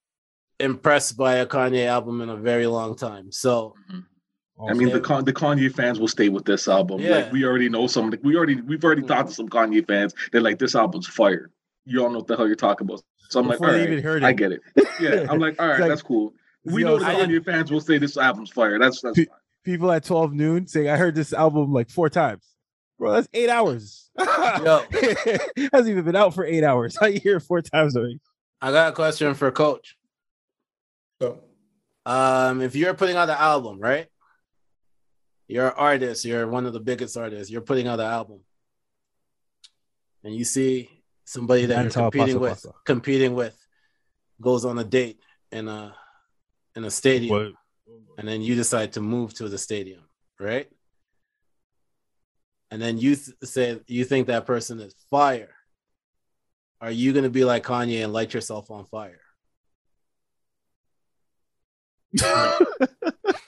impressed 0.60 1.16
by 1.16 1.34
a 1.38 1.46
Kanye 1.46 1.86
album 1.86 2.20
in 2.20 2.28
a 2.28 2.36
very 2.36 2.68
long 2.68 2.94
time. 2.94 3.32
So 3.32 3.74
I 4.68 4.74
mean, 4.74 4.90
the 4.90 5.00
Con- 5.00 5.24
the 5.24 5.32
Kanye 5.32 5.72
fans 5.74 5.98
will 6.00 6.08
stay 6.08 6.28
with 6.28 6.44
this 6.44 6.68
album. 6.68 7.00
Yeah. 7.00 7.16
Like 7.16 7.32
we 7.32 7.44
already 7.44 7.68
know 7.68 7.86
some. 7.86 8.12
We 8.22 8.36
already 8.36 8.60
we've 8.60 8.84
already 8.84 9.02
talked 9.02 9.28
to 9.30 9.34
some 9.34 9.48
Kanye 9.48 9.86
fans. 9.86 10.14
They're 10.30 10.40
like, 10.40 10.58
this 10.58 10.74
album's 10.74 11.06
fire. 11.06 11.50
You 11.84 12.02
all 12.04 12.10
know 12.10 12.18
what 12.18 12.26
the 12.28 12.36
hell 12.36 12.46
you're 12.46 12.54
talking 12.56 12.86
about. 12.86 13.02
So 13.30 13.40
I'm 13.40 13.48
Before 13.48 13.66
like, 13.66 13.72
all 13.72 13.72
they 13.78 13.80
right, 13.84 13.90
even 13.92 14.04
heard 14.04 14.24
I 14.24 14.32
get 14.32 14.52
it. 14.52 14.60
Yeah, 15.00 15.26
I'm 15.28 15.38
like, 15.40 15.60
all 15.60 15.66
right, 15.68 15.80
like- 15.80 15.88
that's 15.88 16.02
cool. 16.02 16.34
We 16.64 16.84
know 16.84 16.98
the 16.98 17.06
I- 17.06 17.14
Kanye 17.14 17.44
fans 17.44 17.72
will 17.72 17.80
say 17.80 17.98
this 17.98 18.16
album's 18.16 18.50
fire. 18.50 18.78
That's 18.78 19.00
that's 19.00 19.18
Pe- 19.18 19.24
fine. 19.24 19.36
People 19.64 19.90
at 19.92 20.04
12 20.04 20.32
noon 20.32 20.66
saying, 20.66 20.88
I 20.88 20.96
heard 20.96 21.14
this 21.14 21.32
album 21.32 21.72
like 21.72 21.88
four 21.90 22.08
times. 22.08 22.44
Bro, 22.98 23.12
that's 23.12 23.28
eight 23.32 23.48
hours. 23.48 24.10
Yo. 24.18 24.84
hasn't 25.72 25.88
even 25.88 26.04
been 26.04 26.14
out 26.16 26.34
for 26.34 26.44
eight 26.44 26.62
hours. 26.62 26.96
How 27.00 27.06
you 27.06 27.18
hear 27.20 27.36
it 27.38 27.40
four 27.40 27.62
times 27.62 27.96
already? 27.96 28.20
I 28.60 28.70
got 28.70 28.90
a 28.90 28.92
question 28.92 29.34
for 29.34 29.50
Coach. 29.50 29.96
So 31.20 31.40
Um, 32.06 32.60
if 32.60 32.76
you're 32.76 32.94
putting 32.94 33.16
out 33.16 33.28
an 33.28 33.36
album, 33.38 33.78
right? 33.80 34.06
You're 35.52 35.66
an 35.66 35.74
artist, 35.76 36.24
you're 36.24 36.48
one 36.48 36.64
of 36.64 36.72
the 36.72 36.80
biggest 36.80 37.14
artists, 37.14 37.50
you're 37.52 37.60
putting 37.60 37.86
out 37.86 38.00
an 38.00 38.06
album. 38.06 38.40
And 40.24 40.34
you 40.34 40.44
see 40.44 40.88
somebody 41.26 41.66
that 41.66 41.82
you're 41.82 41.90
competing 41.90 42.40
with, 42.40 42.64
competing 42.86 43.34
with 43.34 43.54
goes 44.40 44.64
on 44.64 44.78
a 44.78 44.84
date 44.84 45.20
in 45.50 45.68
a 45.68 45.94
in 46.74 46.84
a 46.84 46.90
stadium, 46.90 47.36
What? 47.36 47.52
and 48.16 48.26
then 48.26 48.40
you 48.40 48.54
decide 48.54 48.94
to 48.94 49.02
move 49.02 49.34
to 49.34 49.48
the 49.50 49.58
stadium, 49.58 50.04
right? 50.40 50.70
And 52.70 52.80
then 52.80 52.96
you 52.96 53.16
th- 53.16 53.36
say 53.44 53.78
you 53.86 54.06
think 54.06 54.28
that 54.28 54.46
person 54.46 54.80
is 54.80 54.94
fire. 55.10 55.54
Are 56.80 56.90
you 56.90 57.12
gonna 57.12 57.28
be 57.28 57.44
like 57.44 57.62
Kanye 57.64 58.02
and 58.02 58.12
light 58.14 58.32
yourself 58.32 58.70
on 58.70 58.86
fire? 58.86 59.20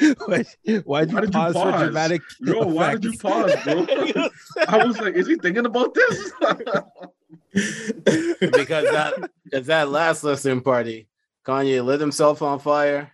Why, 0.26 0.44
why'd 0.44 0.46
you 0.64 0.82
Why 0.84 1.04
did 1.04 1.24
you 1.24 1.30
pause 1.32 1.52
for 1.54 1.70
pause? 1.72 1.82
dramatic? 1.82 2.22
Yo, 2.40 2.66
why 2.66 2.92
did 2.94 3.04
you 3.04 3.10
effects? 3.10 3.22
pause, 3.22 3.54
bro? 3.64 4.28
I 4.68 4.84
was 4.86 5.00
like, 5.00 5.14
is 5.14 5.26
he 5.26 5.34
thinking 5.36 5.66
about 5.66 5.92
this? 5.94 6.32
because 7.52 8.84
that 8.90 9.30
because 9.44 9.66
that 9.66 9.88
last 9.88 10.24
listening 10.24 10.60
party, 10.60 11.08
Kanye 11.44 11.84
lit 11.84 12.00
himself 12.00 12.42
on 12.42 12.58
fire, 12.60 13.12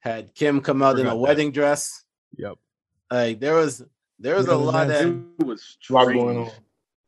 had 0.00 0.34
Kim 0.34 0.60
come 0.60 0.82
out 0.82 0.98
in 0.98 1.06
a 1.06 1.10
that. 1.10 1.16
wedding 1.16 1.50
dress. 1.52 2.04
Yep. 2.36 2.58
Like 3.10 3.40
there 3.40 3.54
was 3.54 3.82
there 4.18 4.36
was 4.36 4.46
a 4.48 4.56
lot 4.56 4.88
that. 4.88 5.06
of 5.06 5.22
was 5.46 5.62
strange. 5.80 6.12
going 6.14 6.38
on. 6.38 6.50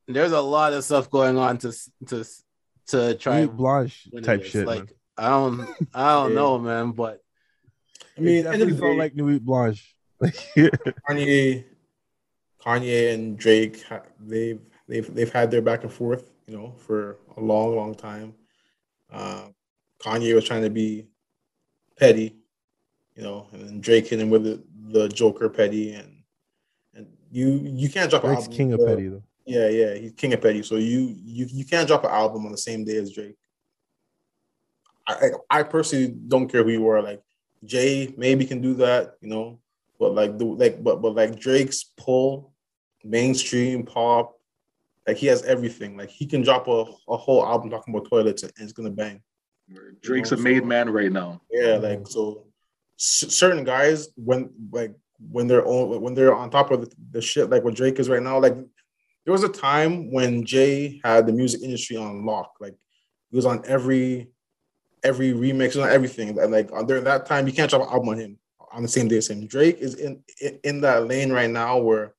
there's 0.08 0.32
a 0.32 0.40
lot 0.40 0.72
of 0.72 0.82
stuff 0.84 1.08
going 1.10 1.38
on 1.38 1.58
to 1.58 1.72
to 2.08 2.24
to 2.88 3.14
try 3.14 3.42
Nuit 3.44 3.56
Blanche 3.56 4.08
type 4.22 4.44
shit. 4.44 4.66
Like 4.66 4.78
man. 4.80 4.88
I 5.16 5.28
don't 5.28 5.60
I 5.94 6.12
don't 6.14 6.30
Yeah. 6.30 6.34
know, 6.36 6.58
man, 6.58 6.90
but 6.92 7.21
I 8.16 8.20
mean, 8.20 8.36
it 8.36 8.46
at 8.46 8.58
the 8.58 8.64
end 8.64 8.70
definitely 8.70 8.72
of 8.72 8.78
felt 8.78 8.92
day, 8.92 8.98
like 8.98 9.14
Nuit 9.14 9.44
Blanche. 9.44 9.94
Kanye, 10.22 11.64
Kanye 12.64 13.14
and 13.14 13.38
Drake, 13.38 13.84
they've 14.20 14.60
they've 14.88 15.14
they've 15.14 15.32
had 15.32 15.50
their 15.50 15.62
back 15.62 15.82
and 15.82 15.92
forth, 15.92 16.30
you 16.46 16.56
know, 16.56 16.74
for 16.78 17.18
a 17.36 17.40
long, 17.40 17.74
long 17.74 17.94
time. 17.94 18.34
Uh, 19.10 19.46
Kanye 20.00 20.34
was 20.34 20.44
trying 20.44 20.62
to 20.62 20.70
be 20.70 21.06
petty, 21.98 22.36
you 23.16 23.22
know, 23.22 23.46
and 23.52 23.68
then 23.68 23.80
Drake 23.80 24.08
hit 24.08 24.20
him 24.20 24.30
with 24.30 24.44
the, 24.44 24.62
the 24.90 25.08
Joker 25.08 25.48
petty, 25.48 25.94
and 25.94 26.22
and 26.94 27.06
you 27.30 27.60
you 27.64 27.88
can't 27.88 28.10
drop 28.10 28.24
an 28.24 28.30
Drake's 28.30 28.44
album. 28.44 28.56
king 28.56 28.72
of 28.72 28.80
petty 28.84 29.08
though. 29.08 29.22
Yeah, 29.44 29.68
yeah, 29.68 29.94
he's 29.94 30.12
king 30.12 30.32
of 30.32 30.40
petty. 30.40 30.62
So 30.62 30.76
you 30.76 31.16
you 31.24 31.46
you 31.50 31.64
can't 31.64 31.88
drop 31.88 32.04
an 32.04 32.10
album 32.10 32.46
on 32.46 32.52
the 32.52 32.58
same 32.58 32.84
day 32.84 32.96
as 32.96 33.12
Drake. 33.12 33.36
I 35.06 35.14
I 35.50 35.58
I 35.58 35.62
personally 35.64 36.08
don't 36.08 36.48
care 36.48 36.62
who 36.62 36.70
you 36.70 36.88
are. 36.88 37.02
Like 37.02 37.22
Jay 37.64 38.12
maybe 38.16 38.44
can 38.44 38.60
do 38.60 38.74
that, 38.74 39.14
you 39.20 39.28
know, 39.28 39.60
but 39.98 40.14
like 40.14 40.38
the 40.38 40.44
like 40.44 40.82
but 40.82 41.00
but 41.02 41.14
like 41.14 41.38
Drake's 41.38 41.84
pull, 41.96 42.52
mainstream 43.04 43.84
pop, 43.84 44.34
like 45.06 45.16
he 45.16 45.26
has 45.26 45.42
everything. 45.44 45.96
Like 45.96 46.10
he 46.10 46.26
can 46.26 46.42
drop 46.42 46.66
a, 46.68 46.84
a 47.08 47.16
whole 47.16 47.44
album 47.46 47.70
talking 47.70 47.94
about 47.94 48.08
toilets 48.08 48.42
and 48.42 48.52
it's 48.58 48.72
gonna 48.72 48.90
bang. 48.90 49.22
Drake's 50.02 50.30
You 50.30 50.36
a 50.36 50.40
know, 50.40 50.44
made 50.44 50.62
so- 50.62 50.66
man 50.66 50.90
right 50.90 51.12
now. 51.12 51.40
Yeah, 51.50 51.76
like 51.76 52.06
so 52.06 52.46
certain 52.96 53.64
guys 53.64 54.08
when 54.16 54.50
like 54.70 54.94
when 55.30 55.46
they're 55.46 55.66
on 55.66 56.00
when 56.00 56.14
they're 56.14 56.34
on 56.34 56.50
top 56.50 56.70
of 56.72 56.82
the, 56.82 56.94
the 57.12 57.20
shit 57.22 57.48
like 57.50 57.64
what 57.64 57.74
Drake 57.74 57.98
is 58.00 58.08
right 58.08 58.22
now, 58.22 58.38
like 58.40 58.56
there 59.24 59.32
was 59.32 59.44
a 59.44 59.48
time 59.48 60.10
when 60.12 60.44
Jay 60.44 61.00
had 61.04 61.26
the 61.28 61.32
music 61.32 61.62
industry 61.62 61.96
on 61.96 62.26
lock. 62.26 62.54
Like 62.60 62.74
he 63.30 63.36
was 63.36 63.46
on 63.46 63.62
every 63.66 64.28
every 65.04 65.32
remix, 65.32 65.80
on 65.82 65.88
everything. 65.88 66.38
And 66.38 66.52
like 66.52 66.70
during 66.86 67.04
that 67.04 67.26
time, 67.26 67.46
you 67.46 67.52
can't 67.52 67.70
drop 67.70 67.82
an 67.82 67.88
album 67.92 68.10
on 68.10 68.18
him 68.18 68.38
on 68.72 68.82
the 68.82 68.88
same 68.88 69.08
day 69.08 69.18
as 69.18 69.28
him. 69.28 69.46
Drake 69.46 69.78
is 69.78 69.94
in 69.94 70.22
in, 70.64 70.80
that 70.82 71.06
lane 71.06 71.30
right 71.32 71.50
now 71.50 71.78
where 71.78 72.14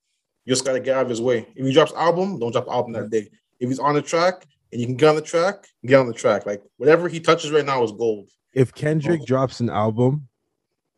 You 0.45 0.51
just 0.53 0.65
gotta 0.65 0.79
get 0.79 0.95
out 0.97 1.03
of 1.03 1.09
his 1.09 1.21
way. 1.21 1.47
If 1.55 1.65
he 1.65 1.73
drops 1.73 1.93
album, 1.93 2.39
don't 2.39 2.51
drop 2.51 2.67
album 2.67 2.91
that 2.93 3.09
day. 3.09 3.29
If 3.59 3.69
he's 3.69 3.79
on 3.79 3.95
the 3.95 4.01
track 4.01 4.45
and 4.71 4.81
you 4.81 4.87
can 4.87 4.97
get 4.97 5.09
on 5.09 5.15
the 5.15 5.21
track, 5.21 5.65
get 5.85 5.99
on 5.99 6.07
the 6.07 6.13
track. 6.13 6.45
Like 6.45 6.61
whatever 6.77 7.07
he 7.07 7.19
touches 7.21 7.49
right 7.51 7.65
now 7.65 7.81
is 7.83 7.91
gold. 7.91 8.29
If 8.53 8.73
Kendrick 8.73 9.21
Oh. 9.21 9.25
drops 9.25 9.59
an 9.61 9.69
album, 9.69 10.27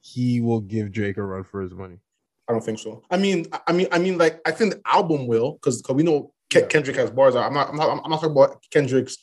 he 0.01 0.41
will 0.41 0.61
give 0.61 0.91
Drake 0.91 1.17
a 1.17 1.23
run 1.23 1.43
for 1.43 1.61
his 1.61 1.73
money. 1.73 1.99
I 2.47 2.53
don't 2.53 2.63
think 2.63 2.79
so. 2.79 3.03
I 3.09 3.17
mean, 3.17 3.45
I 3.67 3.71
mean, 3.71 3.87
I 3.91 3.97
mean, 3.99 4.17
like 4.17 4.39
I 4.45 4.51
think 4.51 4.73
the 4.73 4.81
album 4.85 5.25
will 5.27 5.53
because 5.53 5.81
we 5.89 6.03
know 6.03 6.33
Ke- 6.51 6.55
Yeah. 6.55 6.65
Kendrick 6.67 6.95
has 6.97 7.09
bars. 7.09 7.35
I'm 7.35 7.53
not, 7.53 7.69
I'm 7.69 7.75
not, 7.75 7.89
I'm 8.03 8.09
not 8.11 8.21
talking 8.21 8.31
about 8.31 8.63
Kendrick's 8.71 9.17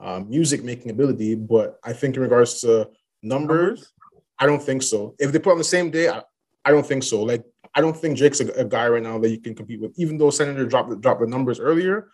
um, 0.00 0.28
music 0.28 0.62
making 0.64 0.90
ability, 0.90 1.34
but 1.34 1.78
I 1.84 1.92
think 1.92 2.16
in 2.16 2.22
regards 2.22 2.60
to 2.60 2.88
numbers, 3.22 3.92
I 4.38 4.46
don't 4.46 4.62
think 4.62 4.82
so. 4.82 5.14
If 5.18 5.32
they 5.32 5.38
put 5.38 5.52
on 5.52 5.58
the 5.58 5.64
same 5.64 5.90
day, 5.90 6.08
I, 6.08 6.22
I 6.64 6.70
don't 6.70 6.86
think 6.86 7.02
so. 7.02 7.22
Like 7.22 7.44
I 7.74 7.80
don't 7.80 7.96
think 7.96 8.16
Drake's 8.16 8.40
a, 8.40 8.48
a 8.52 8.64
guy 8.64 8.88
right 8.88 9.02
now 9.02 9.18
that 9.18 9.30
you 9.30 9.40
can 9.40 9.54
compete 9.54 9.80
with. 9.80 9.92
Even 9.98 10.18
though 10.18 10.30
Senator 10.30 10.66
dropped 10.66 10.90
the, 10.90 10.96
dropped 10.96 11.20
the 11.20 11.26
numbers 11.26 11.58
earlier, 11.58 12.10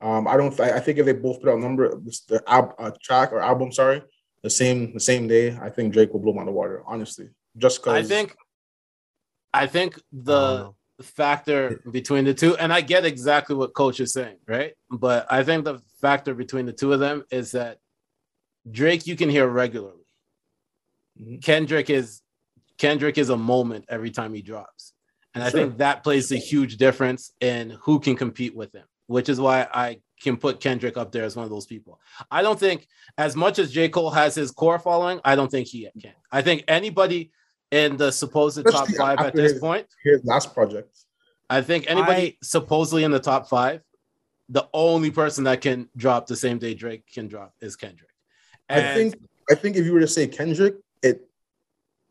um, 0.00 0.26
I 0.26 0.36
don't. 0.36 0.58
I, 0.58 0.76
I 0.76 0.80
think 0.80 0.98
if 0.98 1.06
they 1.06 1.12
both 1.12 1.40
put 1.40 1.50
out 1.50 1.58
number 1.58 2.00
the 2.28 2.42
al- 2.46 2.74
uh, 2.78 2.90
track 3.02 3.32
or 3.32 3.40
album, 3.40 3.70
sorry, 3.70 4.02
the 4.42 4.50
same 4.50 4.92
the 4.94 5.00
same 5.00 5.28
day, 5.28 5.56
I 5.60 5.70
think 5.70 5.92
Drake 5.92 6.12
will 6.12 6.20
blow 6.20 6.32
him 6.32 6.38
out 6.38 6.42
of 6.42 6.46
the 6.46 6.52
water. 6.52 6.82
Honestly, 6.86 7.28
just 7.56 7.82
because 7.82 8.06
I 8.06 8.08
think, 8.08 8.36
I 9.52 9.66
think 9.66 10.00
the 10.10 10.58
know. 10.58 10.76
Factor 11.02 11.80
between 11.90 12.24
the 12.24 12.34
two, 12.34 12.56
and 12.56 12.72
I 12.72 12.80
get 12.80 13.04
exactly 13.04 13.56
what 13.56 13.74
Coach 13.74 14.00
is 14.00 14.12
saying, 14.12 14.36
right? 14.46 14.74
But 14.90 15.26
I 15.30 15.42
think 15.44 15.64
the 15.64 15.80
factor 16.00 16.34
between 16.34 16.66
the 16.66 16.72
two 16.72 16.92
of 16.92 17.00
them 17.00 17.24
is 17.30 17.52
that 17.52 17.78
Drake 18.70 19.06
you 19.06 19.16
can 19.16 19.28
hear 19.30 19.46
regularly. 19.46 20.04
Mhm. 21.20 21.42
Kendrick 21.42 21.90
is 21.90 22.22
Kendrick 22.78 23.18
is 23.18 23.28
a 23.28 23.36
moment 23.36 23.84
every 23.88 24.10
time 24.10 24.32
he 24.32 24.40
drops. 24.40 24.94
And 25.34 25.44
I 25.44 25.50
Sure. 25.50 25.60
think 25.60 25.78
that 25.78 26.02
plays 26.02 26.32
a 26.32 26.36
huge 26.36 26.76
difference 26.78 27.32
in 27.40 27.70
who 27.82 28.00
can 28.00 28.16
compete 28.16 28.56
with 28.56 28.74
him, 28.74 28.86
which 29.06 29.28
is 29.28 29.38
why 29.38 29.68
I 29.72 30.00
can 30.22 30.36
put 30.38 30.60
Kendrick 30.60 30.96
up 30.96 31.12
there 31.12 31.24
as 31.24 31.36
one 31.36 31.44
of 31.44 31.50
those 31.50 31.66
people. 31.66 32.00
I 32.30 32.42
don't 32.42 32.58
think, 32.58 32.88
as 33.18 33.36
much 33.36 33.58
as 33.58 33.70
J. 33.70 33.88
Cole 33.90 34.10
has 34.10 34.34
his 34.34 34.50
core 34.50 34.78
following, 34.78 35.20
I 35.24 35.36
don't 35.36 35.50
think 35.50 35.68
he 35.68 35.88
can. 36.00 36.14
I 36.32 36.40
think 36.42 36.64
anybody 36.68 37.32
in 37.70 37.96
the 37.96 38.10
supposed 38.10 38.64
top 38.70 38.88
five 38.88 39.18
at 39.20 39.34
this 39.34 39.52
his- 39.52 39.60
point, 39.60 39.86
his 40.02 40.24
last 40.24 40.54
project. 40.54 40.96
I 41.48 41.62
think 41.62 41.86
anybody 41.88 42.38
supposedly 42.42 43.02
in 43.02 43.10
the 43.10 43.18
top 43.18 43.48
five, 43.48 43.82
the 44.48 44.68
only 44.72 45.10
person 45.10 45.44
that 45.44 45.60
can 45.60 45.88
drop 45.96 46.26
the 46.26 46.36
same 46.36 46.58
day 46.58 46.74
Drake 46.74 47.04
can 47.12 47.26
drop 47.28 47.54
is 47.60 47.76
Kendrick. 47.76 48.10
I 48.68 48.94
think 48.94 49.14
I 49.50 49.54
think 49.54 49.76
if 49.76 49.84
you 49.84 49.92
were 49.92 50.00
to 50.00 50.06
say 50.06 50.28
Kendrick, 50.28 50.76
it 51.02 51.28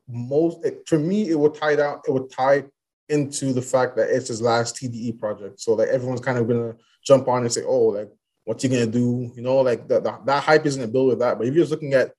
most 0.08 0.66
it, 0.66 0.88
for 0.88 1.00
me 1.00 1.30
it 1.30 1.40
would 1.40 1.54
tie 1.54 1.76
down 1.76 2.02
it 2.08 2.12
would 2.12 2.30
tie 2.30 2.66
into 3.08 3.54
the 3.54 3.62
fact 3.62 3.96
that 3.96 4.10
it's 4.10 4.28
his 4.28 4.42
last 4.42 4.76
TDE 4.76 5.20
project. 5.20 5.60
So 5.60 5.74
like 5.74 5.88
everyone's 5.88 6.22
kind 6.22 6.38
of 6.38 6.48
gonna 6.48 6.76
jump 7.04 7.28
on 7.28 7.42
and 7.42 7.52
say, 7.52 7.64
oh, 7.64 7.86
like 7.88 8.10
what's 8.44 8.64
he 8.64 8.70
gonna 8.70 8.88
do? 8.88 9.32
You 9.36 9.42
know, 9.42 9.58
like 9.58 9.88
that 9.88 10.04
that, 10.04 10.26
that 10.26 10.44
hype 10.44 10.66
isn't 10.66 10.92
build 10.92 11.10
with 11.10 11.20
that. 11.20 11.38
But 11.38 11.48
if 11.48 11.54
you're 11.54 11.64
just 11.64 11.72
looking 11.72 11.94
at 11.94 12.12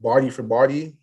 body 0.00 0.30
for 0.30 0.42
body, 0.42 0.96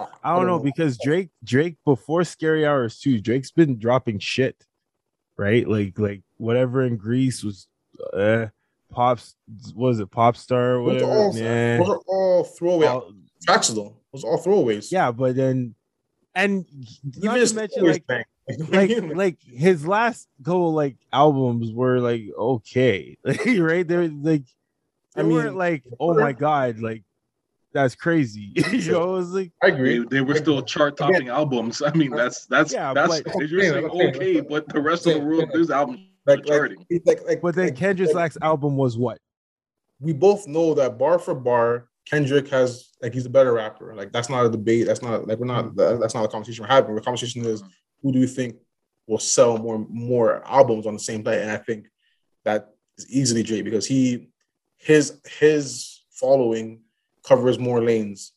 I, 0.00 0.32
I 0.32 0.36
don't 0.36 0.46
know 0.46 0.58
because 0.58 0.98
Drake 0.98 1.30
Drake 1.44 1.76
before 1.84 2.24
Scary 2.24 2.66
Hours 2.66 2.98
too, 2.98 3.20
Drake's 3.20 3.50
been 3.50 3.78
dropping 3.78 4.18
shit, 4.18 4.66
right? 5.36 5.66
Like 5.68 5.98
like 5.98 6.22
whatever 6.38 6.82
in 6.82 6.96
Greece 6.96 7.42
was 7.44 7.66
uh 8.14 8.46
pops 8.90 9.34
was 9.74 10.00
it 10.00 10.10
pop 10.10 10.36
star 10.36 10.76
or 10.76 10.94
those 10.94 11.02
are 11.02 11.06
whatever. 11.06 11.82
all, 11.82 11.86
those 11.86 12.02
all 12.06 12.44
throwaway 12.44 12.86
All- 12.86 13.12
tracks 13.46 13.68
though. 13.68 13.96
Those 14.12 14.24
are 14.24 14.32
all 14.32 14.42
throwaways. 14.42 14.90
yeah, 14.90 15.12
but 15.12 15.36
then 15.36 15.74
and 16.34 16.64
not 17.16 17.36
even 17.36 17.48
to 17.48 17.54
mention 17.54 17.86
like 17.86 18.06
bang. 18.06 18.24
You 18.48 18.58
know 18.58 18.64
what 19.08 19.16
like 19.16 19.16
like 19.16 19.38
his 19.42 19.86
last 19.86 20.28
couple 20.44 20.72
like 20.72 20.96
albums 21.12 21.72
were 21.72 22.00
like 22.00 22.24
okay, 22.36 23.16
right? 23.46 23.86
They're 23.86 24.08
like 24.08 24.44
I 25.14 25.22
they 25.22 25.28
weren't 25.28 25.50
mean, 25.50 25.58
like 25.58 25.84
oh 26.00 26.14
my 26.14 26.32
god, 26.32 26.80
like 26.80 27.04
that's 27.72 27.94
crazy. 27.94 28.52
you 28.54 28.92
know, 28.92 29.14
it 29.14 29.18
was 29.18 29.30
like 29.32 29.52
I 29.62 29.68
agree. 29.68 30.04
they 30.10 30.20
were 30.20 30.34
still 30.34 30.62
chart 30.62 30.96
topping 30.96 31.28
albums. 31.28 31.82
I 31.82 31.92
mean, 31.92 32.10
that's 32.10 32.46
that's 32.46 32.72
Yeah, 32.72 32.92
that's 32.92 33.20
but- 33.20 33.48
you're 33.48 33.62
saying 33.62 33.84
Okay, 33.84 34.08
okay, 34.08 34.40
but 34.40 34.68
the 34.68 34.80
rest 34.80 35.06
of 35.06 35.14
the 35.14 35.20
world, 35.20 35.50
these 35.54 35.70
albums 35.70 36.00
like 36.26 36.38
are 36.38 36.42
like, 36.42 36.46
charting. 36.46 36.86
like 37.06 37.26
like 37.26 37.40
but 37.40 37.54
then 37.54 37.66
like- 37.66 37.76
Kendrick's 37.76 38.12
like- 38.12 38.34
last 38.34 38.38
album 38.42 38.76
was 38.76 38.98
what? 38.98 39.18
we 40.00 40.12
both 40.12 40.46
know 40.46 40.74
that 40.74 40.98
bar 40.98 41.18
for 41.18 41.34
bar, 41.34 41.88
Kendrick 42.06 42.48
has 42.48 42.88
like 43.02 43.12
he's 43.12 43.26
a 43.26 43.30
better 43.30 43.52
rapper. 43.52 43.94
Like 43.94 44.12
that's 44.12 44.28
not 44.28 44.46
a 44.46 44.50
debate. 44.50 44.86
That's 44.86 45.02
not 45.02 45.28
like 45.28 45.38
we're 45.38 45.46
not 45.46 45.66
mm. 45.66 45.76
that, 45.76 46.00
that's 46.00 46.14
not 46.14 46.24
a 46.24 46.28
conversation 46.28 46.64
we're 46.64 46.68
having. 46.68 46.94
The 46.94 47.00
conversation 47.02 47.44
is 47.44 47.62
mm. 47.62 47.68
who 48.02 48.12
do 48.12 48.18
you 48.18 48.26
think 48.26 48.56
will 49.06 49.18
sell 49.18 49.58
more 49.58 49.86
more 49.88 50.42
albums 50.46 50.86
on 50.86 50.94
the 50.94 51.00
same 51.00 51.22
day? 51.22 51.42
And 51.42 51.50
I 51.50 51.58
think 51.58 51.86
that 52.44 52.70
is 52.96 53.10
easily 53.10 53.42
Drake 53.42 53.64
because 53.64 53.86
he 53.86 54.30
his 54.78 55.20
his 55.38 56.02
following 56.10 56.80
covers 57.26 57.58
more 57.58 57.82
lanes. 57.82 58.32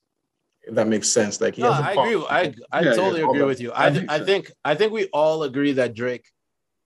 If 0.65 0.75
that 0.75 0.87
makes 0.87 1.09
sense. 1.09 1.41
Like 1.41 1.55
he 1.55 1.61
No, 1.61 1.73
has 1.73 1.83
a 1.85 1.89
I 1.89 1.95
pop- 1.95 2.05
agree. 2.07 2.25
I 2.29 2.39
I 2.39 2.43
Yeah, 2.43 2.53
yeah, 2.89 2.93
totally 2.93 3.21
all 3.23 3.29
agree 3.31 3.39
that. 3.41 3.47
with 3.47 3.59
you. 3.61 3.71
I, 3.71 3.87
I 3.87 3.89
th- 3.89 3.99
think 3.99 4.11
I 4.11 4.17
so. 4.19 4.25
think 4.25 4.51
I 4.63 4.75
think 4.75 4.93
we 4.93 5.05
all 5.07 5.43
agree 5.43 5.73
that 5.73 5.93
Drake 5.93 6.25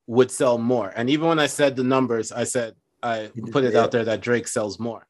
would 0.07 0.31
sell 0.31 0.57
more. 0.57 0.91
And 0.95 1.09
even 1.09 1.27
when 1.27 1.37
I 1.39 1.47
said 1.47 1.75
the 1.75 1.83
numbers, 1.83 2.31
I 2.31 2.43
said 2.45 2.73
I 3.03 3.29
put 3.51 3.63
it 3.65 3.73
yeah. 3.73 3.81
out 3.81 3.91
there 3.91 4.05
that 4.05 4.21
Drake 4.21 4.47
sells 4.47 4.79
more. 4.79 5.05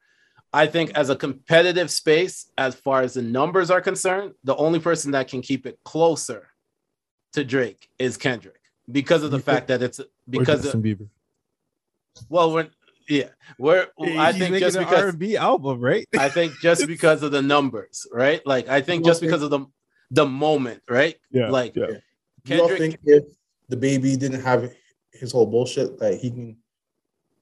I 0.52 0.66
think 0.66 0.90
as 0.94 1.08
a 1.10 1.16
competitive 1.16 1.90
space, 1.90 2.50
as 2.58 2.74
far 2.74 3.02
as 3.02 3.14
the 3.14 3.22
numbers 3.22 3.70
are 3.70 3.80
concerned, 3.80 4.34
the 4.44 4.56
only 4.56 4.80
person 4.80 5.12
that 5.12 5.28
can 5.28 5.40
keep 5.40 5.64
it 5.66 5.78
closer 5.84 6.48
to 7.32 7.44
Drake 7.44 7.88
is 7.98 8.16
Kendrick 8.16 8.60
because 8.90 9.22
of 9.22 9.30
the 9.30 9.38
fact 9.40 9.68
that 9.68 9.82
it's 9.82 10.00
because 10.28 10.62
Justin 10.62 10.82
Bieber. 10.82 11.08
well, 12.28 12.52
we're 12.52 12.68
yeah, 13.08 13.28
we're 13.58 13.86
I 14.00 14.32
think 14.32 14.56
just 14.58 14.78
because 14.78 15.02
R&B 15.04 15.36
album, 15.36 15.80
right? 15.80 16.06
I 16.18 16.28
think 16.28 16.52
just 16.60 16.86
because 16.94 17.22
of 17.22 17.32
the 17.32 17.42
numbers, 17.42 18.06
right? 18.12 18.44
Like 18.46 18.68
I 18.68 18.80
think 18.80 19.04
just 19.04 19.20
because 19.20 19.42
of 19.42 19.50
the 19.50 19.66
the 20.10 20.26
moment, 20.26 20.82
right? 20.88 21.16
Yeah, 21.30 21.50
Like 21.50 21.74
yeah. 21.76 21.86
Do 22.44 22.54
y'all 22.56 22.68
Kendrick, 22.68 22.78
think 22.78 22.98
if 23.04 23.24
DaBaby 23.70 24.18
didn't 24.18 24.40
have 24.42 24.72
his 25.12 25.32
whole 25.32 25.46
bullshit, 25.46 25.98
that 25.98 26.18
he 26.18 26.30
can 26.30 26.56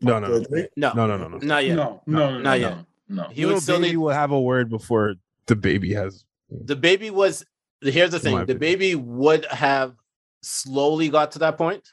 No, 0.01 0.19
no, 0.19 0.29
no, 0.29 0.45
Drake? 0.45 0.71
no, 0.77 0.93
no, 0.95 1.07
no, 1.07 1.17
no, 1.17 1.29
no. 1.29 1.39
not 1.39 1.65
yet. 1.65 1.77
No, 1.77 2.03
no, 2.07 2.31
no, 2.31 2.39
Not 2.39 2.43
no, 2.43 2.55
yet. 2.55 2.77
no. 3.09 3.23
no. 3.23 3.29
He 3.31 3.43
Little 3.43 3.57
would 3.57 3.63
still 3.63 3.77
baby 3.79 3.91
need 3.91 3.97
will 3.99 4.11
have 4.11 4.31
a 4.33 4.41
word 4.41 4.69
before 4.71 5.15
DaBaby 5.47 5.95
has. 5.95 6.25
DaBaby 6.65 7.11
was 7.13 7.45
here's 7.83 8.11
the 8.11 8.17
In 8.17 8.23
my 8.25 8.39
thing 8.41 8.47
the 8.47 8.55
opinion. 8.55 8.59
baby 8.59 8.95
would 8.97 9.45
have 9.47 9.95
slowly 10.43 11.09
got 11.09 11.33
to 11.33 11.39
that 11.41 11.57
point 11.59 11.89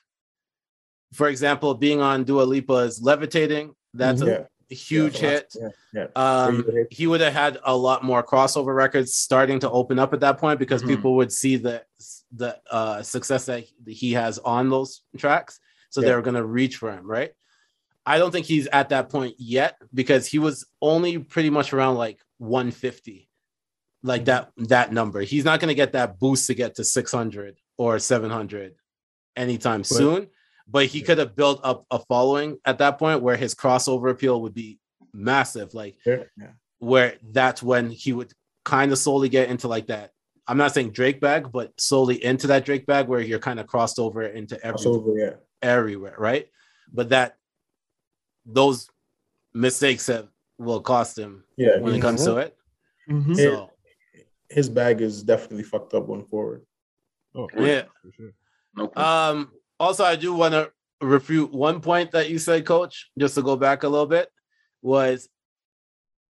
for 1.14 1.28
example 1.28 1.74
being 1.76 2.02
on 2.02 2.24
Dua 2.24 2.44
Lipa's 2.44 3.02
levitating 3.02 3.74
that's 3.94 4.22
Yeah. 4.22 4.46
a 4.72 4.74
huge 4.76 5.22
Yeah, 5.22 5.30
hit 5.30 5.56
Yeah, 5.62 5.70
yeah. 5.94 6.08
um 6.16 6.66
he 6.90 7.06
would 7.08 7.22
have 7.22 7.34
had 7.34 7.60
a 7.64 7.76
lot 7.76 8.04
more 8.04 8.24
crossover 8.24 8.76
records 8.76 9.14
starting 9.14 9.60
to 9.60 9.70
open 9.70 10.00
up 10.00 10.14
at 10.14 10.20
that 10.22 10.38
point 10.40 10.60
because 10.60 10.82
Mhm. 10.84 10.88
people 10.88 11.16
would 11.18 11.32
see 11.32 11.58
the 11.58 11.84
the 12.36 12.58
uh 12.72 13.02
success 13.04 13.46
that 13.46 13.66
he 13.88 14.14
has 14.14 14.40
on 14.40 14.70
those 14.70 15.02
tracks 15.18 15.60
so 15.90 16.02
Yeah. 16.02 16.08
they 16.10 16.16
were 16.16 16.22
going 16.22 16.36
to 16.36 16.46
reach 16.46 16.78
for 16.78 16.92
him 16.92 17.06
right 17.06 17.32
i 18.06 18.18
don't 18.18 18.32
think 18.32 18.46
he's 18.48 18.68
at 18.68 18.90
that 18.90 19.10
point 19.10 19.36
yet 19.38 19.78
because 19.94 20.26
he 20.28 20.40
was 20.40 20.66
only 20.82 21.20
pretty 21.20 21.50
much 21.52 21.72
around 21.74 21.96
like 21.96 22.20
150 22.40 23.30
like 24.02 24.26
that 24.26 24.52
that 24.58 24.92
number 24.92 25.22
he's 25.22 25.46
not 25.46 25.60
going 25.60 25.70
to 25.70 25.76
get 25.84 25.94
that 25.94 26.20
boost 26.20 26.48
to 26.48 26.54
get 26.56 26.76
to 26.76 26.84
600 26.84 27.58
or 27.78 28.00
700 28.00 28.74
anytime 29.36 29.84
soon 29.84 30.28
but 30.68 30.86
he 30.86 31.02
could 31.02 31.18
have 31.18 31.36
built 31.36 31.60
up 31.64 31.86
a 31.92 32.00
following 32.00 32.58
at 32.66 32.78
that 32.80 32.98
point 32.98 33.22
where 33.22 33.36
his 33.36 33.54
crossover 33.56 34.10
appeal 34.12 34.42
would 34.42 34.54
be 34.54 34.80
massive 35.14 35.74
like 35.74 35.96
Yeah, 36.06 36.24
yeah. 36.38 36.52
where 36.80 37.16
that's 37.32 37.62
when 37.62 37.90
he 37.90 38.14
would 38.14 38.32
kind 38.66 38.92
of 38.92 38.98
slowly 38.98 39.30
get 39.30 39.50
into 39.50 39.68
like 39.68 39.88
that. 39.88 40.12
I'm 40.48 40.58
not 40.58 40.74
saying 40.74 40.92
Drake 40.92 41.22
bag, 41.22 41.52
but 41.52 41.72
slowly 41.80 42.24
into 42.24 42.48
that 42.48 42.66
Drake 42.66 42.86
bag 42.86 43.08
where 43.08 43.22
you're 43.22 43.40
kind 43.40 43.60
of 43.60 43.68
crossed 43.68 44.00
over 44.00 44.24
into 44.24 44.62
every, 44.66 44.78
Crossover, 44.80 45.14
yeah. 45.18 45.34
everywhere, 45.62 46.16
right? 46.18 46.48
But 46.92 47.10
that 47.10 47.38
those 48.46 48.90
mistakes 49.54 50.08
have 50.08 50.28
will 50.58 50.82
cost 50.82 51.18
him 51.18 51.44
Yeah. 51.58 51.80
when 51.80 51.96
it 51.96 52.02
comes 52.02 52.24
to 52.26 52.38
it. 52.38 52.58
Mhm. 53.10 53.36
So 53.36 53.70
his 54.50 54.70
bag 54.70 55.02
is 55.02 55.24
definitely 55.24 55.64
fucked 55.64 55.94
up 55.94 56.08
going 56.08 56.26
forward. 56.26 56.66
Oh, 57.36 57.50
Yeah. 57.58 57.84
for 58.02 58.12
sure. 58.12 58.34
No 58.76 58.92
um 58.96 59.52
also 59.80 60.04
I 60.04 60.16
do 60.16 60.34
want 60.34 60.54
to 60.54 60.72
refute 61.02 61.54
one 61.54 61.82
point 61.82 62.12
that 62.12 62.30
you 62.30 62.40
said, 62.40 62.66
coach, 62.66 63.10
just 63.18 63.36
to 63.36 63.42
go 63.42 63.56
back 63.56 63.84
a 63.84 63.90
little 63.90 64.06
bit, 64.06 64.30
was 64.82 65.30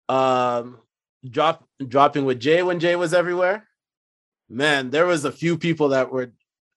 um 0.09 0.77
drop 1.27 1.67
dropping 1.87 2.25
with 2.25 2.39
Jay 2.39 2.61
when 2.63 2.79
Jay 2.79 2.95
was 2.95 3.13
everywhere. 3.13 3.67
Man, 4.49 4.89
there 4.89 5.05
was 5.05 5.25
a 5.25 5.31
few 5.31 5.57
people 5.57 5.89
that 5.89 6.11
were 6.11 6.31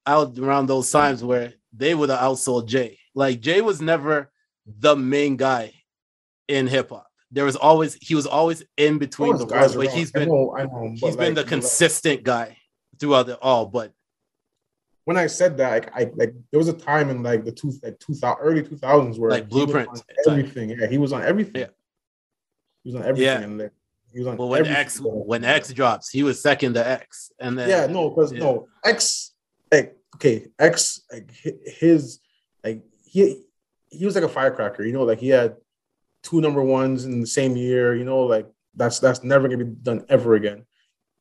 out 0.06 0.38
around 0.38 0.66
those 0.66 0.90
times 0.90 1.22
where 1.22 1.52
they 1.76 1.94
would 1.94 2.10
have 2.10 2.20
outsold 2.20 2.66
Jay. 2.66 2.98
Like 3.14 3.40
Jay 3.40 3.60
was 3.60 3.80
never 3.80 4.30
the 4.66 4.96
main 4.96 5.36
guy 5.36 5.74
in 6.48 6.66
hip 6.66 6.90
hop. 6.90 7.06
There 7.30 7.44
was 7.44 7.56
always 7.56 7.94
he 7.94 8.14
was 8.14 8.26
always 8.26 8.62
in 8.76 8.98
between 8.98 9.32
Those 9.32 9.40
the 9.40 9.46
guys 9.46 9.76
roles, 9.76 9.88
but 9.88 9.96
he's 9.96 10.14
I 10.14 10.20
been 10.20 10.28
know, 10.28 10.54
I 10.56 10.64
know, 10.64 10.94
he's 10.94 11.16
been 11.16 11.34
the 11.34 11.44
consistent 11.44 12.22
guy 12.22 12.56
throughout 12.98 13.28
it 13.28 13.38
all. 13.42 13.66
But 13.66 13.92
when 15.06 15.16
I 15.16 15.28
said 15.28 15.56
that, 15.58 15.70
like, 15.70 15.96
I 15.96 16.10
like 16.16 16.34
there 16.50 16.58
was 16.58 16.66
a 16.66 16.72
time 16.72 17.10
in 17.10 17.22
like 17.22 17.44
the 17.44 17.52
two 17.52 17.72
like 17.82 17.98
two 18.00 18.12
thousand 18.14 18.42
early 18.42 18.62
two 18.62 18.76
thousands 18.76 19.18
where 19.20 19.30
Like 19.30 19.48
Blueprint 19.48 19.88
everything. 20.28 20.70
Yeah, 20.70 20.88
he 20.88 20.98
was 20.98 21.12
on 21.12 21.22
everything. 21.22 21.62
Yeah. 21.62 21.68
He 22.82 22.90
was 22.90 22.96
on 22.96 23.06
everything. 23.06 23.60
Yeah. 23.60 23.68
He 24.12 24.18
was 24.18 24.26
on 24.26 24.36
Well, 24.36 24.48
when. 24.48 24.66
X 24.66 25.00
when 25.00 25.44
X 25.44 25.72
drops, 25.72 26.10
he 26.10 26.24
was 26.24 26.42
second 26.42 26.74
to 26.74 26.86
X, 26.86 27.30
and 27.38 27.56
then 27.56 27.68
yeah, 27.68 27.86
no, 27.86 28.10
because 28.10 28.32
Yeah. 28.32 28.40
no 28.40 28.68
X, 28.84 29.32
like 29.70 29.96
okay, 30.16 30.48
X, 30.58 31.02
like 31.12 31.30
his, 31.64 32.18
like 32.64 32.82
he 33.04 33.44
he 33.90 34.04
was 34.04 34.16
like 34.16 34.24
a 34.24 34.28
firecracker, 34.28 34.82
you 34.82 34.92
know, 34.92 35.04
like 35.04 35.20
he 35.20 35.28
had 35.28 35.56
two 36.24 36.40
number 36.40 36.62
ones 36.62 37.04
in 37.04 37.20
the 37.20 37.26
same 37.28 37.54
year, 37.54 37.94
you 37.94 38.04
know, 38.04 38.22
like 38.24 38.48
that's 38.74 38.98
that's 38.98 39.22
never 39.22 39.46
gonna 39.46 39.64
be 39.64 39.70
done 39.70 40.04
ever 40.08 40.34
again. 40.34 40.66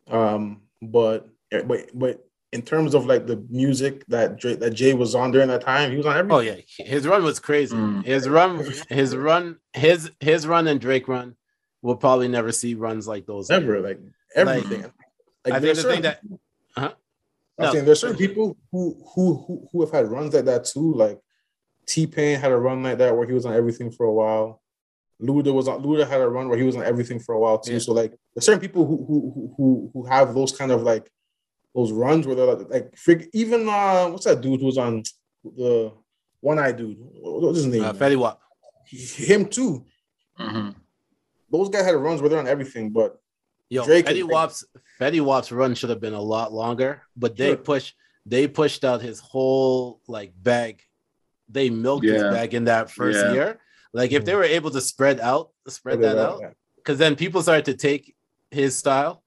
Um, 0.10 0.64
but 0.82 1.30
but 1.68 1.92
but 1.94 2.25
in 2.56 2.62
terms 2.62 2.94
of 2.96 3.06
like 3.06 3.24
the 3.28 3.38
music 3.50 4.06
that 4.08 4.38
Dre, 4.40 4.56
that 4.56 4.72
Jay 4.80 4.94
was 4.94 5.14
on 5.14 5.32
during 5.32 5.50
that 5.50 5.62
time, 5.62 5.92
he 5.92 5.98
was 5.98 6.06
on 6.06 6.16
everything. 6.18 6.38
Oh 6.38 6.40
yeah, 6.40 6.60
his 6.94 7.06
run 7.06 7.24
was 7.24 7.38
crazy. 7.40 7.76
Mm. 7.76 8.04
His 8.06 8.28
run, 8.30 8.52
his 8.90 9.16
run, 9.16 9.58
his 9.74 10.12
his 10.20 10.48
run 10.48 10.68
and 10.68 10.80
Drake 10.80 11.08
run. 11.08 11.36
We'll 11.82 11.98
probably 11.98 12.28
never 12.28 12.52
see 12.52 12.74
runs 12.74 13.08
like 13.08 13.26
those. 13.28 13.50
Never 13.50 13.80
like 13.82 14.00
everything. 14.36 14.82
Like, 14.84 14.92
I 15.46 15.50
think 15.52 15.62
there's 15.62 15.84
the 15.84 15.84
thing 15.84 15.92
certain 15.92 16.02
that- 16.04 16.22
people- 16.22 16.40
Uh-huh. 16.78 16.94
I'm 17.60 17.66
No. 17.66 17.72
saying 17.72 17.86
there's 17.86 18.00
certain 18.02 18.18
people 18.18 18.58
who, 18.72 18.82
who 19.14 19.26
who 19.46 19.68
who 19.72 19.82
have 19.84 19.92
had 19.92 20.08
runs 20.16 20.34
like 20.34 20.46
that 20.46 20.66
too. 20.66 20.94
Like 21.04 21.20
T 21.86 22.08
Pain 22.08 22.40
had 22.40 22.52
a 22.52 22.58
run 22.58 22.82
like 22.84 22.98
that 22.98 23.16
where 23.16 23.28
he 23.28 23.34
was 23.34 23.46
on 23.46 23.54
everything 23.54 23.92
for 23.92 24.06
a 24.06 24.14
while. 24.22 24.62
Luda 25.22 25.54
was 25.54 25.68
on 25.68 25.82
Luda 25.84 26.06
had 26.08 26.20
a 26.22 26.28
run 26.28 26.50
where 26.50 26.58
he 26.58 26.66
was 26.66 26.76
on 26.76 26.84
everything 26.84 27.20
for 27.20 27.34
a 27.36 27.40
while 27.40 27.60
too. 27.60 27.74
Yeah. 27.74 27.80
So 27.86 27.92
like 27.94 28.12
there's 28.34 28.46
certain 28.46 28.60
people 28.66 28.84
who 28.90 28.98
who 29.08 29.18
who 29.34 29.44
who 29.58 29.68
who 29.94 30.06
have 30.16 30.34
those 30.34 30.52
kind 30.52 30.72
of 30.72 30.82
like 30.84 31.10
those 31.76 31.92
runs 31.92 32.26
where 32.26 32.36
they're 32.36 32.46
like, 32.56 32.70
like 32.70 32.96
frig- 32.96 33.28
even 33.34 33.68
uh 33.68 34.08
what's 34.08 34.26
that 34.26 34.42
dude 34.42 34.60
who 34.62 34.66
was 34.66 34.78
on 34.78 35.04
the 35.44 35.92
one 36.42 36.58
eye 36.60 36.72
dude? 36.72 36.98
What- 37.00 37.42
What's 37.42 37.58
his 37.58 37.66
name? 37.68 37.84
Uh, 37.84 37.94
Fetty 37.94 38.16
Wap. 38.18 38.40
Him 38.88 39.46
too. 39.48 39.86
hmm 40.38 40.70
Those 41.52 41.70
guys 41.70 41.86
had 41.86 41.96
runs 41.96 42.22
where 42.22 42.30
they're 42.30 42.40
on 42.40 42.48
everything, 42.48 42.92
but 42.92 43.18
Yo, 43.70 43.84
Drake 43.86 44.06
Fetty 44.06 44.20
is- 44.20 44.26
Wap's 44.26 44.64
Fetty 45.00 45.22
Wap's 45.22 45.52
run 45.52 45.76
should 45.76 45.90
have 45.90 46.00
been 46.02 46.14
a 46.14 46.22
lot 46.22 46.54
longer, 46.54 47.02
but 47.18 47.36
they 47.36 47.50
Sure. 47.50 47.58
push 47.58 47.94
they 48.28 48.48
pushed 48.48 48.84
out 48.84 49.02
his 49.02 49.20
whole 49.20 50.02
like 50.08 50.34
bag. 50.42 50.82
They 51.50 51.70
milked 51.70 52.06
his 52.06 52.22
Yeah. 52.24 52.32
bag 52.32 52.54
in 52.56 52.66
that 52.66 52.90
first 52.90 53.20
Yeah. 53.24 53.34
year. 53.34 53.60
Like 53.94 54.12
if 54.12 54.26
they 54.26 54.34
were 54.36 54.44
able 54.44 54.72
to 54.72 54.82
spread 54.82 55.20
out, 55.20 55.52
spread 55.68 56.02
that 56.02 56.18
out, 56.18 56.40
yeah. 56.42 56.52
because 56.78 56.98
then 56.98 57.16
people 57.16 57.42
started 57.44 57.66
to 57.66 57.76
take 57.76 58.16
his 58.52 58.76
style, 58.76 59.24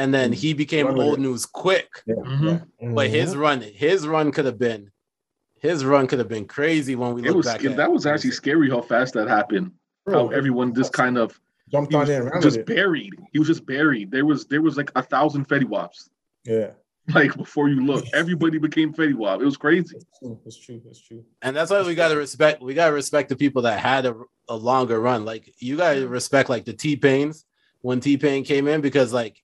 and 0.00 0.12
then 0.14 0.32
he 0.32 0.52
became 0.54 0.86
Run 0.86 1.00
old 1.00 1.18
news 1.20 1.46
quick. 1.46 1.88
Yeah, 2.06 2.14
Mhm. 2.16 2.66
yeah. 2.80 2.90
But 2.94 3.10
his 3.10 3.36
run, 3.36 3.60
his 3.60 4.06
run 4.06 4.32
could 4.32 4.46
have 4.46 4.58
been, 4.58 4.90
his 5.60 5.84
run 5.84 6.06
could 6.06 6.18
have 6.18 6.28
been 6.28 6.46
crazy 6.46 6.96
when 6.96 7.14
we 7.14 7.22
It 7.22 7.26
look 7.28 7.36
was 7.36 7.46
back. 7.46 7.64
at 7.64 7.76
that 7.76 7.92
was 7.92 8.06
actually 8.06 8.30
scary 8.32 8.70
how 8.70 8.80
fast 8.80 9.14
that 9.14 9.28
happened. 9.28 9.72
How 10.08 10.28
everyone 10.28 10.74
just 10.74 10.92
kind 10.92 11.16
of 11.18 11.38
jumped 11.70 11.94
on 11.94 12.00
was 12.00 12.08
there 12.08 12.40
just 12.40 12.56
it. 12.58 12.66
buried. 12.66 13.12
He 13.32 13.38
was 13.38 13.46
just 13.48 13.64
buried. 13.66 14.10
There 14.10 14.24
was 14.26 14.46
there 14.46 14.62
was 14.62 14.76
like 14.76 14.90
a 14.96 15.02
thousand 15.02 15.46
Fetty 15.48 15.64
Waps. 15.68 16.08
Yeah, 16.44 16.70
Like 17.14 17.36
before 17.36 17.68
you 17.68 17.84
look, 17.84 18.04
everybody 18.14 18.58
became 18.58 18.92
Fetty 18.92 19.14
Wap. 19.14 19.40
It 19.40 19.44
was 19.44 19.56
crazy. 19.56 19.96
it's 19.96 20.18
true. 20.18 20.40
It's 20.46 20.56
true. 20.58 20.80
It's 20.90 21.00
true. 21.06 21.24
and 21.42 21.54
that's 21.54 21.70
why 21.70 21.82
we 21.82 21.94
gotta 21.94 22.16
respect. 22.16 22.62
We 22.62 22.74
gotta 22.74 22.94
respect 22.94 23.28
the 23.28 23.36
people 23.36 23.62
that 23.62 23.78
had 23.78 24.06
a, 24.06 24.14
a 24.48 24.56
longer 24.56 24.98
run. 25.00 25.24
Like 25.24 25.52
you 25.58 25.76
gotta 25.76 26.08
respect 26.08 26.48
like 26.48 26.64
the 26.64 26.72
T 26.72 26.96
Pains 26.96 27.44
when 27.82 28.00
T 28.00 28.16
Pain 28.16 28.42
came 28.44 28.66
in 28.66 28.80
because 28.80 29.12
like 29.12 29.36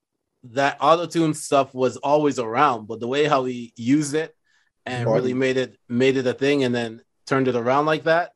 that 0.52 0.78
auto 0.80 1.06
tune 1.06 1.34
stuff 1.34 1.74
was 1.74 1.96
always 1.98 2.38
around, 2.38 2.86
but 2.86 3.00
the 3.00 3.08
way 3.08 3.24
how 3.24 3.44
he 3.44 3.72
used 3.76 4.14
it 4.14 4.34
and 4.84 5.04
Body. 5.06 5.20
really 5.20 5.34
made 5.34 5.56
it 5.56 5.78
made 5.88 6.16
it 6.16 6.26
a 6.26 6.34
thing, 6.34 6.64
and 6.64 6.74
then 6.74 7.02
turned 7.26 7.48
it 7.48 7.56
around 7.56 7.86
like 7.86 8.04
that, 8.04 8.32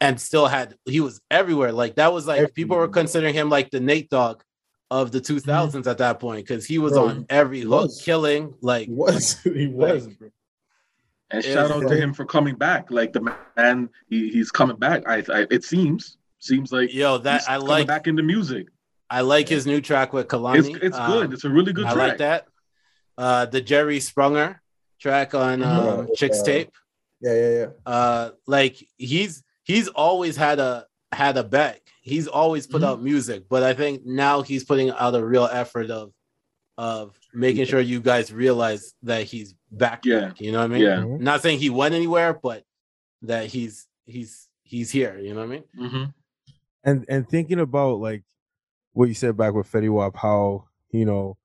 and 0.00 0.20
still 0.20 0.46
had 0.46 0.74
he 0.84 1.00
was 1.00 1.20
everywhere. 1.30 1.72
Like 1.72 1.96
that 1.96 2.12
was 2.12 2.26
like 2.26 2.54
people 2.54 2.76
were 2.76 2.88
considering 2.88 3.34
him 3.34 3.48
like 3.50 3.70
the 3.70 3.80
Nate 3.80 4.10
Dogg 4.10 4.42
of 4.90 5.12
the 5.12 5.20
2000s 5.20 5.44
mm-hmm. 5.44 5.88
at 5.88 5.98
that 5.98 6.18
point 6.18 6.46
because 6.46 6.66
he 6.66 6.78
was 6.78 6.92
Bro, 6.94 7.08
on 7.08 7.26
every 7.30 7.58
he 7.58 7.64
hook, 7.64 7.82
was. 7.82 8.02
killing 8.02 8.54
like 8.60 8.86
He 8.86 8.92
was. 8.92 9.40
He 9.44 9.66
was. 9.68 10.06
Like- 10.06 10.32
And 11.30 11.44
Yeah, 11.44 11.52
shout 11.54 11.70
out 11.70 11.86
to 11.88 11.94
him 11.96 12.12
for 12.12 12.24
coming 12.24 12.56
back. 12.56 12.90
Like 12.90 13.12
the 13.12 13.32
man, 13.56 13.88
he, 14.08 14.30
he's 14.30 14.50
coming 14.50 14.76
back. 14.76 15.04
I, 15.08 15.22
I 15.32 15.46
it 15.50 15.62
seems 15.64 16.16
seems 16.40 16.72
like 16.72 16.92
yo 16.92 17.18
that 17.18 17.42
he's 17.42 17.48
I 17.48 17.54
coming 17.54 17.68
like. 17.68 17.86
back 17.86 18.06
into 18.08 18.22
music. 18.24 18.66
I 19.10 19.22
like 19.22 19.48
his 19.48 19.66
new 19.66 19.80
track 19.80 20.12
with 20.12 20.28
Kehlani. 20.28 20.58
It's 20.74 20.84
it's 20.84 20.96
Um, 20.96 21.10
good. 21.10 21.32
It's 21.32 21.44
a 21.44 21.50
really 21.50 21.72
good 21.72 21.86
I 21.86 21.92
track. 21.92 22.04
I 22.04 22.08
like 22.08 22.18
that. 22.18 22.46
Uh, 23.18 23.46
the 23.46 23.60
Jerry 23.60 23.98
Sprunger 23.98 24.58
track 25.00 25.34
on 25.34 25.62
um, 25.62 26.06
Yeah, 26.08 26.14
Chicks 26.14 26.40
uh, 26.40 26.44
Tape. 26.44 26.70
Yeah, 27.20 27.34
yeah, 27.34 27.50
yeah. 27.58 27.66
Uh, 27.84 28.30
like 28.46 28.76
he's 28.96 29.42
he's 29.64 29.88
always 29.88 30.36
had 30.36 30.58
a 30.58 30.86
had 31.12 31.36
a 31.36 31.42
back. 31.44 31.80
He's 32.02 32.28
always 32.28 32.66
put 32.66 32.82
Mhm. 32.82 32.86
out 32.86 33.02
music, 33.02 33.44
but 33.48 33.62
I 33.62 33.74
think 33.74 34.06
now 34.06 34.42
he's 34.42 34.64
putting 34.64 34.90
out 34.90 35.14
a 35.14 35.24
real 35.24 35.48
effort 35.50 35.90
of 35.90 36.12
of 36.78 37.18
making 37.34 37.66
sure 37.66 37.80
you 37.80 38.00
guys 38.00 38.32
realize 38.32 38.94
that 39.02 39.24
he's 39.24 39.54
back. 39.70 40.04
Yeah. 40.06 40.20
back, 40.28 40.40
you 40.40 40.50
know 40.52 40.58
what 40.60 40.64
I 40.70 40.74
mean? 40.74 40.82
Yeah. 40.82 41.04
Not 41.18 41.42
saying 41.42 41.58
he 41.58 41.68
went 41.68 41.94
anywhere, 41.94 42.32
but 42.32 42.64
that 43.22 43.46
he's 43.46 43.86
he's 44.06 44.48
he's 44.62 44.90
here. 44.90 45.18
You 45.18 45.34
know 45.34 45.40
what 45.40 45.46
I 45.46 45.52
mean? 45.52 45.64
hmm 45.90 46.04
and 46.84 47.04
and 47.10 47.28
thinking 47.28 47.60
about 47.60 47.98
like 47.98 48.22
what 49.00 49.08
you 49.08 49.14
said 49.14 49.34
back 49.34 49.54
with 49.54 49.72
Fetty 49.72 49.88
Wap, 49.90 50.14
how 50.14 50.66
you 50.90 51.06
know 51.06 51.38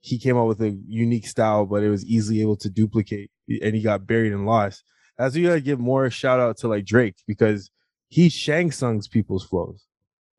he 0.00 0.18
came 0.18 0.38
out 0.38 0.46
with 0.46 0.62
a 0.62 0.70
unique 0.88 1.26
style, 1.26 1.66
but 1.66 1.82
it 1.82 1.90
was 1.90 2.02
easily 2.06 2.40
able 2.40 2.56
to 2.56 2.70
duplicate, 2.70 3.30
and 3.60 3.74
he 3.74 3.82
got 3.82 4.06
buried 4.06 4.32
and 4.32 4.46
lost. 4.46 4.84
Why 5.18 5.26
you 5.34 5.48
gotta 5.48 5.60
give 5.60 5.78
more 5.78 6.08
shout 6.08 6.40
out 6.40 6.56
to 6.58 6.68
like 6.68 6.86
Drake 6.86 7.16
because 7.26 7.70
he 8.08 8.30
Shang 8.30 8.70
Tsung's 8.70 9.06
people's 9.06 9.44
flows, 9.44 9.84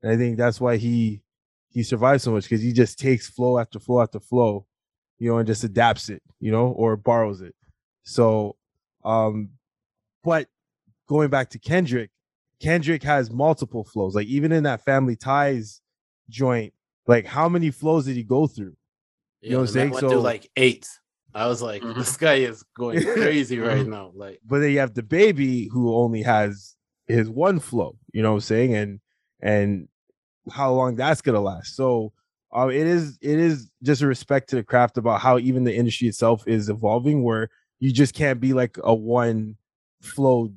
and 0.01 0.11
I 0.11 0.17
think 0.17 0.37
that's 0.37 0.59
why 0.59 0.77
he 0.77 1.21
he 1.69 1.83
survives 1.83 2.23
so 2.23 2.31
much 2.31 2.45
because 2.45 2.63
he 2.63 2.73
just 2.73 2.97
takes 2.97 3.29
flow 3.29 3.59
after 3.59 3.79
flow 3.79 4.01
after 4.01 4.19
flow, 4.19 4.65
you 5.19 5.29
know, 5.29 5.37
and 5.37 5.45
just 5.45 5.63
adapts 5.63 6.09
it, 6.09 6.23
you 6.39 6.51
know, 6.51 6.69
or 6.69 6.97
borrows 6.97 7.41
it. 7.41 7.53
So, 8.05 8.55
um, 9.03 9.51
but 10.23 10.47
going 11.07 11.29
back 11.29 11.51
to 11.51 11.59
Kendrick, 11.59 12.09
Kendrick 12.59 13.03
has 13.03 13.29
multiple 13.29 13.83
flows. 13.83 14.15
Like 14.15 14.25
even 14.25 14.51
in 14.51 14.63
that 14.63 14.83
Family 14.83 15.15
Ties 15.15 15.81
joint, 16.29 16.73
like 17.07 17.25
how 17.25 17.47
many 17.49 17.71
flows 17.71 18.05
did 18.05 18.15
he 18.15 18.23
go 18.23 18.47
through? 18.47 18.75
You 19.41 19.51
know 19.51 19.57
what 19.57 19.61
I'm 19.63 19.67
saying? 19.73 19.89
Went 19.91 20.01
So- 20.01 20.09
through 20.09 20.19
like 20.21 20.49
eight. 20.55 20.87
I 21.33 21.47
was 21.47 21.61
like, 21.61 21.81
Mhm. 21.81 21.95
this 21.95 22.15
guy 22.15 22.35
is 22.35 22.63
going 22.77 23.03
crazy 23.13 23.59
right 23.59 23.85
now. 23.85 24.11
Like, 24.15 24.39
But 24.45 24.59
then 24.59 24.71
you 24.71 24.79
have 24.79 24.93
DaBaby 24.93 25.69
who 25.69 25.93
only 25.93 26.21
has 26.21 26.75
his 27.07 27.29
one 27.29 27.59
flow. 27.59 27.97
You 28.13 28.21
know 28.23 28.29
what 28.31 28.35
I'm 28.37 28.41
saying? 28.41 28.73
And 28.75 28.99
and 29.41 29.87
how 30.51 30.71
long 30.73 30.95
that's 30.95 31.21
gonna 31.21 31.41
last. 31.41 31.75
So 31.75 32.13
uh, 32.55 32.67
it 32.69 32.87
is 32.87 33.17
it 33.21 33.37
is 33.37 33.69
just 33.83 34.01
a 34.01 34.07
respect 34.07 34.49
to 34.49 34.55
the 34.55 34.63
craft 34.63 34.97
about 34.97 35.19
how 35.19 35.37
even 35.37 35.65
the 35.65 35.75
industry 35.75 36.07
itself 36.07 36.47
is 36.47 36.69
evolving, 36.69 37.21
where 37.21 37.49
you 37.79 37.91
just 37.91 38.13
can't 38.13 38.39
be 38.39 38.53
like 38.53 38.77
a 38.83 38.95
one 38.95 39.57
flow 40.01 40.53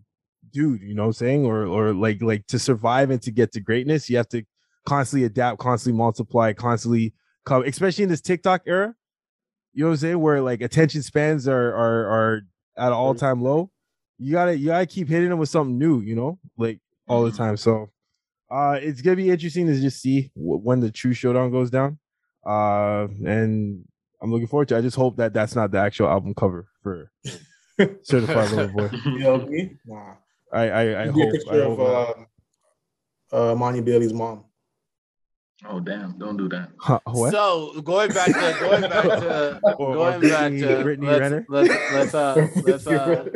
dude. 0.53 0.81
You 0.83 0.95
know 0.95 1.03
what 1.03 1.09
I'm 1.09 1.13
saying? 1.15 1.45
Or 1.45 1.65
or 1.67 1.93
like 1.93 2.23
like 2.23 2.47
to 2.47 2.59
survive 2.61 3.11
and 3.11 3.21
to 3.23 3.33
get 3.33 3.51
to 3.53 3.61
greatness, 3.61 4.09
you 4.09 4.17
have 4.17 4.29
to 4.29 4.45
constantly 4.89 5.25
adapt, 5.27 5.59
constantly 5.59 5.97
multiply, 5.99 6.53
constantly 6.53 7.15
come. 7.45 7.63
Especially 7.65 8.05
in 8.05 8.11
this 8.11 8.21
TikTok 8.21 8.63
era, 8.67 8.95
you 9.73 9.85
know 9.85 9.89
what 9.91 9.93
I'm 9.95 9.99
saying? 9.99 10.21
Where 10.21 10.41
like 10.41 10.61
attention 10.63 11.03
spans 11.03 11.47
are 11.47 11.75
are 11.75 12.07
are 12.07 12.41
at 12.77 12.89
an 12.89 12.93
all 12.95 13.15
time 13.15 13.43
low. 13.43 13.71
You 14.19 14.33
gotta 14.33 14.57
you 14.59 14.67
gotta 14.67 14.87
keep 14.87 15.09
hitting 15.09 15.29
them 15.29 15.39
with 15.39 15.49
something 15.51 15.79
new. 15.79 16.01
You 16.01 16.17
know, 16.17 16.39
like 16.57 16.81
all 17.07 17.25
the 17.25 17.31
Mhm. 17.31 17.37
time. 17.37 17.57
So 17.57 17.91
uh 18.51 18.79
it's 18.81 19.03
gonna 19.03 19.17
be 19.17 19.31
interesting 19.31 19.67
to 19.67 19.79
just 19.79 20.01
see 20.01 20.31
w- 20.35 20.59
when 20.61 20.81
the 20.81 20.91
true 20.91 21.13
showdown 21.13 21.51
goes 21.51 21.71
down. 21.71 21.99
Uh, 22.47 23.09
and 23.27 23.85
I'm 24.23 24.31
looking 24.33 24.47
forward 24.47 24.69
to. 24.69 24.75
it. 24.75 24.79
I 24.79 24.81
just 24.81 24.97
hope 24.97 25.17
that 25.19 25.35
that's 25.35 25.55
not 25.55 25.71
the 25.71 25.79
actual 25.79 26.09
album 26.09 26.35
cover 26.35 26.67
for 26.83 27.11
Certified 28.03 28.51
Lover 28.51 28.69
Boy. 28.69 28.89
You 29.05 29.19
know 29.19 29.47
Oh 35.67 35.81
damn! 35.81 36.17
Don't 36.19 36.37
do 36.37 36.49
that. 36.51 36.71
Huh, 36.79 37.01
what? 37.05 37.33
so 37.33 37.81
going 37.83 38.11
back 38.13 38.27
to 38.27 38.57
going 38.61 38.83
back 38.83 39.03
to 39.03 39.61
Or- 39.65 39.75
or 39.89 39.95
going 39.95 40.21
back 40.21 40.53
to 40.53 40.83
Brittany 40.83 41.07
let's, 41.09 41.21
Renner? 41.21 41.47
let's 41.49 41.69
let's 41.93 42.15
uh 42.15 42.49
let's 42.65 42.87
uh 42.87 43.29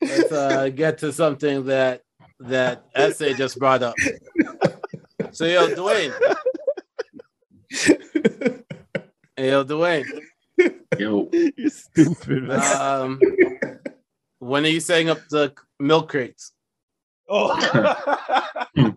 let's 0.00 0.32
uh 0.32 0.68
get 0.70 0.98
to 0.98 1.12
something 1.12 1.66
that 1.66 2.02
that 2.40 2.84
SA 3.12 3.34
just 3.34 3.58
brought 3.58 3.82
up. 3.82 3.94
So 5.32 5.44
yo, 5.44 5.68
Dewayne, 5.74 6.12
hey, 9.36 9.50
yo, 9.50 9.64
Dewayne, 9.64 10.06
Yo, 10.98 11.28
You're 11.32 11.68
stupid, 11.70 12.44
man. 12.44 12.80
um, 12.80 13.20
when 14.38 14.64
are 14.64 14.68
you 14.68 14.80
setting 14.80 15.10
up 15.10 15.18
the 15.30 15.52
milk 15.78 16.08
crates? 16.08 16.52
oh. 17.28 17.54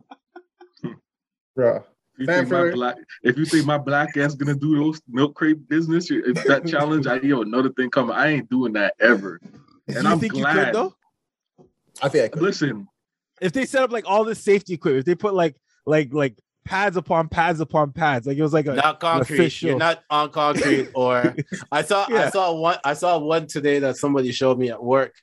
Bruh. 1.58 1.84
If 2.20 2.28
you 2.28 2.36
think 2.36 2.50
my 2.50 2.72
black, 2.72 2.96
if 3.24 3.38
you 3.38 3.46
think 3.46 3.66
my 3.66 3.78
black 3.78 4.18
ass 4.18 4.36
gonna 4.36 4.56
do 4.56 4.76
those 4.78 5.02
milk 5.08 5.36
crate 5.36 5.68
business, 5.70 6.10
if 6.12 6.44
that 6.46 6.68
challenge, 6.68 7.08
I 7.08 7.16
yo 7.22 7.42
another 7.42 7.70
thing 7.70 7.90
coming. 7.90 8.16
I 8.16 8.28
ain't 8.28 8.50
doing 8.50 8.74
that 8.74 8.94
ever. 9.00 9.40
And 9.88 10.04
you 10.04 10.10
I'm 10.10 10.20
think 10.20 10.34
you 10.34 10.42
glad. 10.42 10.66
could 10.68 10.76
though? 10.76 10.96
I 12.02 12.10
think 12.10 12.26
I 12.26 12.28
could. 12.28 12.42
Listen, 12.42 12.88
If 13.42 13.54
they 13.54 13.66
set 13.66 13.84
up 13.84 13.92
like 13.92 14.04
all 14.08 14.24
this 14.26 14.44
safety 14.44 14.74
equipment, 14.74 15.00
if 15.02 15.06
they 15.06 15.16
put 15.16 15.34
like 15.34 15.56
like 15.86 16.14
like 16.14 16.38
pads 16.66 16.98
upon 16.98 17.30
pads 17.30 17.62
upon 17.62 17.92
pads, 17.94 18.28
like 18.28 18.38
it 18.38 18.42
was 18.42 18.54
like 18.54 18.68
a 18.68 18.76
not 18.76 19.00
concrete. 19.00 19.36
official- 19.38 19.70
You're 19.70 19.80
not 19.80 20.04
on 20.10 20.30
concrete. 20.32 20.90
Or 20.96 21.34
I 21.72 21.82
saw 21.84 22.06
I 22.10 22.30
saw 22.30 22.54
one 22.54 22.78
I 22.84 22.94
saw 22.96 23.18
one 23.18 23.48
today 23.48 23.80
that 23.80 23.96
somebody 23.98 24.32
showed 24.34 24.60
me 24.60 24.70
at 24.70 24.84
work, 24.84 25.14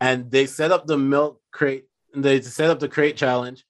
and 0.00 0.30
they 0.30 0.46
set 0.46 0.70
up 0.70 0.86
the 0.86 0.98
milk 0.98 1.40
crate. 1.50 1.86
They 2.14 2.42
set 2.42 2.68
up 2.68 2.78
the 2.78 2.88
crate 2.90 3.16
challenge 3.16 3.64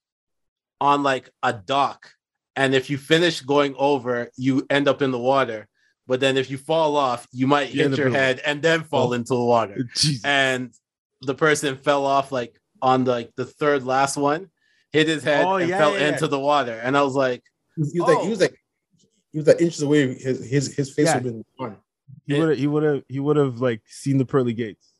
on 0.80 1.04
like 1.04 1.30
a 1.44 1.52
dock, 1.52 2.10
and 2.56 2.74
if 2.74 2.90
you 2.90 2.98
finish 2.98 3.40
going 3.40 3.74
over, 3.78 4.30
you 4.36 4.66
end 4.70 4.88
up 4.88 5.02
in 5.02 5.10
the 5.10 5.18
water. 5.18 5.68
But 6.06 6.20
then 6.20 6.36
if 6.36 6.50
you 6.50 6.58
fall 6.58 6.96
off, 6.96 7.26
you 7.32 7.46
might 7.46 7.72
You 7.72 7.88
hit 7.88 7.96
your 7.98 8.10
head 8.10 8.40
and 8.44 8.60
then 8.60 8.82
fall 8.84 9.10
Oh. 9.10 9.12
into 9.14 9.34
the 9.34 9.44
water. 9.44 9.88
Jesus. 9.96 10.24
And 10.24 10.72
the 11.22 11.34
person 11.34 11.76
fell 11.76 12.04
off 12.04 12.32
like 12.32 12.58
on 12.82 13.04
the, 13.04 13.12
like 13.12 13.32
the 13.36 13.44
third 13.44 13.84
last 13.84 14.16
one, 14.16 14.50
hit 14.92 15.06
his 15.08 15.22
head 15.22 15.44
Oh, 15.46 15.56
and 15.56 15.68
yeah, 15.70 15.78
fell 15.78 15.92
yeah, 15.94 16.00
yeah. 16.00 16.08
into 16.08 16.26
the 16.28 16.38
water. 16.40 16.72
And 16.82 16.96
I 16.96 17.02
was 17.02 17.14
like, 17.14 17.42
He 17.76 18.00
was 18.00 18.08
like, 18.08 18.20
he 18.24 18.28
was 18.30 18.40
like, 18.40 18.58
he 19.32 19.38
was 19.38 19.46
like 19.46 19.60
inches 19.60 19.80
away. 19.82 20.14
His 20.14 20.44
his 20.50 20.74
his 20.74 20.92
face 20.92 21.06
Yeah. 21.06 21.14
would 21.14 21.24
have 21.24 21.32
been 21.34 21.44
gone. 21.58 21.76
He 22.26 22.34
would 22.38 22.48
have 22.50 22.58
he 22.58 22.66
would 22.66 22.82
have 22.82 23.02
he 23.08 23.20
would 23.20 23.36
have 23.36 23.60
like 23.60 23.80
seen 23.86 24.18
the 24.18 24.26
pearly 24.26 24.52
gates. 24.52 24.92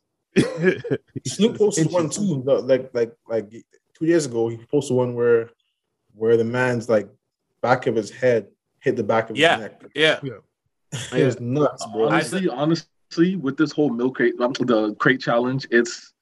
Snoop 1.27 1.57
posted 1.59 1.91
one 1.93 2.05
Inches. 2.05 2.17
too, 2.19 2.43
like 2.45 2.91
like 2.95 3.13
like 3.29 3.51
two 3.99 4.07
years 4.07 4.25
ago. 4.27 4.49
He 4.49 4.57
posted 4.71 4.97
one 4.97 5.15
where 5.15 5.51
where 6.15 6.37
the 6.37 6.45
man's 6.45 6.89
like 6.89 7.09
back 7.63 7.87
of 7.87 7.95
his 7.97 8.11
head 8.11 8.49
hit 8.81 8.97
the 8.97 9.05
back 9.05 9.31
of 9.31 9.37
Yeah. 9.37 9.53
his 9.57 9.61
neck. 9.63 9.83
yeah. 9.95 10.21
Yeah. 10.23 11.19
It 11.19 11.25
was 11.25 11.41
nuts, 11.41 11.87
bro. 11.93 12.09
honestly, 12.09 12.49
honestly, 12.49 13.37
with 13.37 13.57
this 13.57 13.73
whole 13.73 13.89
milk 13.91 14.17
crate, 14.17 14.37
the 14.37 14.95
crate 14.99 15.21
challenge, 15.21 15.67
it's 15.71 16.13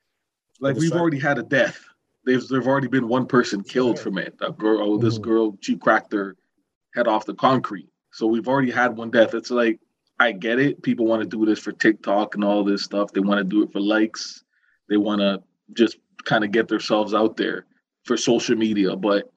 like 0.60 0.76
we've 0.76 0.92
already 0.92 1.18
had 1.18 1.38
a 1.38 1.42
death. 1.42 1.82
There's 2.24 2.48
there've 2.48 2.66
already 2.68 2.86
been 2.86 3.08
one 3.08 3.26
person 3.26 3.62
killed 3.64 3.96
Right. 3.96 3.98
from 4.04 4.18
it. 4.18 4.34
A 4.42 4.52
girl, 4.52 4.78
oh, 4.80 4.98
this 4.98 5.18
Mhm. 5.18 5.22
girl, 5.22 5.58
she 5.60 5.74
cracked 5.76 6.12
her 6.12 6.36
head 6.94 7.08
off 7.08 7.24
the 7.26 7.34
concrete. 7.34 7.88
So 8.12 8.26
we've 8.26 8.46
already 8.46 8.70
had 8.70 8.96
one 8.96 9.10
death. 9.10 9.34
It's 9.34 9.50
like 9.50 9.80
I 10.20 10.32
get 10.32 10.58
it. 10.60 10.82
People 10.82 11.06
want 11.06 11.22
to 11.22 11.28
do 11.28 11.46
this 11.46 11.58
for 11.58 11.72
TikTok 11.72 12.34
and 12.34 12.44
all 12.44 12.62
this 12.62 12.82
stuff. 12.82 13.10
They 13.12 13.20
want 13.20 13.38
to 13.38 13.44
do 13.44 13.62
it 13.62 13.72
for 13.72 13.80
likes. 13.80 14.44
They 14.88 14.98
want 14.98 15.20
to 15.22 15.42
just 15.72 15.96
kind 16.24 16.44
of 16.44 16.50
get 16.52 16.68
themselves 16.68 17.14
out 17.14 17.36
there 17.38 17.64
for 18.04 18.16
social 18.18 18.54
media. 18.54 18.94
But 18.96 19.32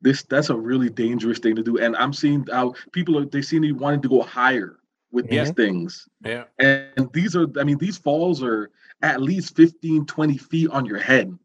this 0.00 0.22
that's 0.22 0.50
a 0.50 0.56
really 0.56 0.90
dangerous 0.90 1.38
thing 1.38 1.56
to 1.56 1.62
do. 1.62 1.78
And 1.78 1.96
I'm 1.96 2.12
seeing 2.12 2.46
how 2.50 2.74
people 2.92 3.18
are 3.18 3.24
they 3.24 3.42
seem 3.42 3.62
to 3.62 3.68
be 3.68 3.72
wanting 3.72 4.02
to 4.02 4.08
go 4.08 4.22
higher 4.22 4.78
with 5.10 5.28
these 5.28 5.50
mm-hmm. 5.50 5.52
things. 5.52 6.08
Yeah. 6.24 6.44
And 6.58 7.10
these 7.12 7.34
are, 7.34 7.46
I 7.58 7.64
mean, 7.64 7.78
these 7.78 7.96
falls 7.96 8.42
are 8.42 8.70
at 9.02 9.22
least 9.22 9.56
15, 9.56 10.06
20 10.06 10.38
feet 10.38 10.70
on 10.70 10.84
your 10.84 10.98
head. 10.98 11.36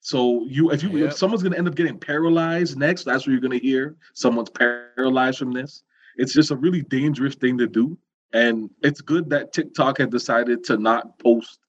So 0.00 0.44
you, 0.46 0.70
if 0.70 0.82
you, 0.82 1.06
if 1.06 1.14
someone's 1.14 1.42
gonna 1.42 1.56
end 1.56 1.68
up 1.68 1.74
getting 1.74 1.98
paralyzed 1.98 2.78
next, 2.78 3.04
that's 3.04 3.26
what 3.26 3.32
you're 3.32 3.40
gonna 3.40 3.58
hear. 3.58 3.96
Someone's 4.14 4.50
paralyzed 4.50 5.38
from 5.38 5.52
this. 5.52 5.82
It's 6.16 6.32
just 6.32 6.50
a 6.50 6.56
really 6.56 6.82
dangerous 6.82 7.34
thing 7.34 7.58
to 7.58 7.66
do. 7.66 7.98
And 8.32 8.70
it's 8.82 9.00
good 9.00 9.30
that 9.30 9.52
TikTok 9.52 9.98
had 9.98 10.10
decided 10.10 10.64
to 10.64 10.76
not 10.76 11.18
post 11.18 11.60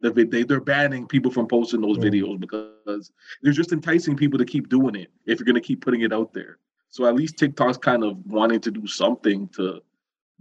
the 0.00 0.10
video. 0.10 0.44
They're 0.44 0.60
banning 0.60 1.06
people 1.06 1.30
from 1.30 1.46
posting 1.48 1.80
those 1.80 1.98
Mm. 1.98 2.04
videos 2.04 2.40
because 2.40 3.12
they're 3.42 3.52
just 3.52 3.72
enticing 3.72 4.16
people 4.16 4.38
to 4.38 4.44
keep 4.44 4.68
doing 4.68 4.94
it 4.94 5.10
if 5.26 5.38
you're 5.38 5.46
gonna 5.46 5.60
keep 5.60 5.80
putting 5.80 6.02
it 6.02 6.12
out 6.12 6.32
there. 6.32 6.58
So 6.90 7.06
at 7.06 7.14
least 7.14 7.36
TikTok's 7.38 7.78
kind 7.78 8.02
of 8.04 8.16
wanting 8.26 8.60
to 8.60 8.70
do 8.70 8.86
something 8.86 9.48
to 9.48 9.82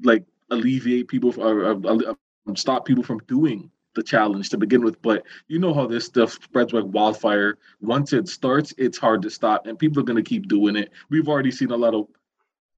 like 0.04 0.24
alleviate 0.52 1.08
people 1.08 1.34
or, 1.38 1.60
or, 1.60 1.72
or, 1.74 2.16
um, 2.48 2.56
stop 2.56 2.86
people 2.86 3.04
from 3.04 3.20
doing 3.28 3.70
the 3.96 4.04
challenge 4.04 4.50
to 4.50 4.58
begin 4.58 4.84
with. 4.84 5.02
But 5.02 5.24
you 5.48 5.60
know 5.60 5.74
how 5.74 5.88
this 5.88 6.06
stuff 6.06 6.34
spreads 6.34 6.72
like 6.72 6.86
wildfire. 6.86 7.58
Once 7.82 8.14
it 8.14 8.28
starts, 8.30 8.74
it's 8.78 8.98
hard 8.98 9.22
to 9.24 9.30
stop, 9.30 9.66
and 9.66 9.78
people 9.78 10.00
are 10.00 10.06
going 10.06 10.24
to 10.24 10.30
keep 10.30 10.48
doing 10.48 10.76
it. 10.76 10.92
We've 11.10 11.28
already 11.28 11.52
seen 11.52 11.72
a 11.72 11.76
lot 11.76 11.96
of 11.96 12.08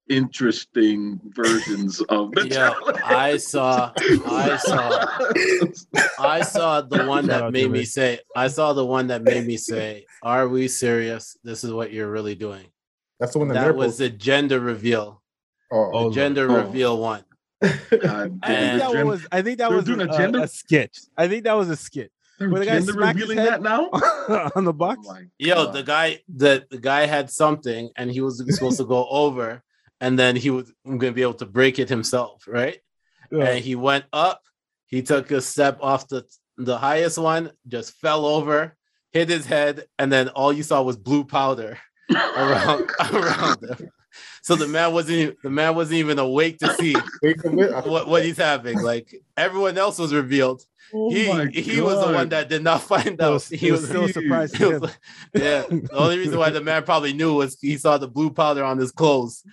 interesting 0.10 1.20
versions 1.26 2.02
of 2.10 2.32
the 2.34 2.48
Yeah, 2.48 2.72
challenge. 2.72 3.00
I 3.06 3.38
saw, 3.38 3.92
I 3.98 4.58
saw, 4.58 5.08
I 6.20 6.42
saw 6.42 6.82
the 6.82 7.06
one 7.06 7.28
that 7.28 7.44
out 7.44 7.54
made 7.54 7.70
me 7.72 7.80
Rick. 7.80 7.88
say, 7.88 8.20
I 8.36 8.48
saw 8.48 8.74
the 8.74 8.86
one 8.86 9.08
that 9.08 9.24
made 9.24 9.46
me 9.46 9.58
say, 9.58 10.06
"Are 10.24 10.48
we 10.48 10.68
serious? 10.68 11.38
This 11.44 11.64
is 11.64 11.72
what 11.72 11.92
you're 11.94 12.10
really 12.12 12.36
doing." 12.36 12.66
That's 13.20 13.34
the 13.34 13.40
one 13.40 13.48
that, 13.50 13.54
That 13.56 13.76
was 13.76 13.94
posted. 13.94 14.14
the 14.14 14.18
gender 14.18 14.60
reveal, 14.60 15.22
Oh, 15.72 15.92
Oh, 15.94 16.12
gender 16.12 16.50
Oh. 16.50 16.64
reveal 16.66 16.98
one. 17.00 17.24
God, 17.62 17.72
I 18.02 18.24
And- 18.24 18.40
think 18.42 18.44
that 18.44 18.92
gen- 18.94 19.08
was 19.08 19.28
I 19.32 19.42
think 19.42 19.58
that 19.60 19.72
was 19.72 19.84
doing 19.86 20.02
a, 20.02 20.06
a 20.06 20.18
gender- 20.18 20.44
a 20.44 20.48
skit. 20.48 20.98
I 21.18 21.28
think 21.28 21.44
that 21.44 21.54
was 21.54 21.70
a 21.70 21.76
skit 21.76 22.12
they're 22.40 22.50
where 22.50 22.62
the 22.62 22.66
guy 22.66 22.78
gender 22.78 22.94
smacked 22.94 23.20
his 23.20 23.28
revealing 23.30 23.46
that 23.46 23.62
now. 23.62 23.90
on 24.56 24.64
the 24.64 24.70
Oh 24.70 24.74
box. 24.74 25.06
my 25.06 25.24
Yo, 25.38 25.70
the 25.72 25.84
guy, 25.84 26.22
the 26.34 26.66
the 26.72 26.78
guy 26.78 27.06
had 27.06 27.30
something, 27.30 27.90
and 27.98 28.10
he 28.10 28.22
was 28.22 28.38
supposed 28.56 28.78
to 28.78 28.86
go 28.86 29.06
over, 29.10 29.62
and 30.02 30.18
then 30.18 30.36
he 30.36 30.50
was 30.50 30.72
going 30.86 31.00
to 31.00 31.12
be 31.12 31.22
able 31.22 31.34
to 31.36 31.46
break 31.46 31.80
it 31.80 31.90
himself, 31.90 32.46
right? 32.48 32.78
Yeah. 33.32 33.46
and 33.46 33.64
he 33.64 33.76
went 33.76 34.06
up. 34.12 34.42
He 34.88 35.02
took 35.04 35.30
a 35.32 35.42
step 35.42 35.78
off 35.82 36.08
the 36.08 36.26
the 36.58 36.78
highest 36.78 37.18
one, 37.18 37.52
just 37.68 37.94
fell 37.94 38.26
over, 38.26 38.76
hit 39.12 39.30
his 39.30 39.46
head, 39.46 39.86
and 39.98 40.12
then 40.12 40.30
all 40.30 40.52
you 40.52 40.64
saw 40.64 40.82
was 40.82 40.98
blue 40.98 41.24
powder 41.24 41.78
around 42.36 42.90
around 43.14 43.64
him. 43.64 43.90
So 44.42 44.56
the 44.56 44.68
man 44.68 44.92
wasn't 44.94 45.18
even, 45.20 45.36
the 45.44 45.50
man 45.50 45.76
wasn't 45.76 46.00
even 46.00 46.18
awake 46.20 46.58
to 46.60 46.74
see 46.74 46.96
Wait 47.24 47.38
a 47.46 47.50
minute. 47.50 47.86
what, 47.86 48.08
what 48.08 48.26
he's 48.26 48.38
having. 48.38 48.82
Like 48.82 49.14
everyone 49.38 49.78
else 49.78 50.00
was 50.00 50.14
revealed. 50.14 50.64
Oh 50.94 51.10
he 51.12 51.28
my 51.28 51.48
he 51.48 51.80
was 51.82 52.04
the 52.06 52.12
one 52.14 52.30
that 52.30 52.50
did 52.50 52.64
not 52.64 52.82
find 52.92 53.08
It 53.08 53.22
out. 53.22 53.34
was, 53.34 53.48
he 53.50 53.72
was 53.72 53.82
was 53.82 53.90
still 53.90 54.06
a 54.06 54.10
surprise 54.10 54.54
he 54.56 54.66
was 54.66 54.82
yeah. 55.34 55.64
The 55.70 55.90
only 55.94 56.18
reason 56.18 56.38
why 56.40 56.50
the 56.50 56.62
man 56.62 56.84
probably 56.84 57.14
knew 57.14 57.34
was 57.36 57.60
he 57.60 57.78
saw 57.78 57.98
the 57.98 58.08
blue 58.08 58.30
powder 58.32 58.64
on 58.64 58.78
his 58.78 58.92
clothes 58.92 59.44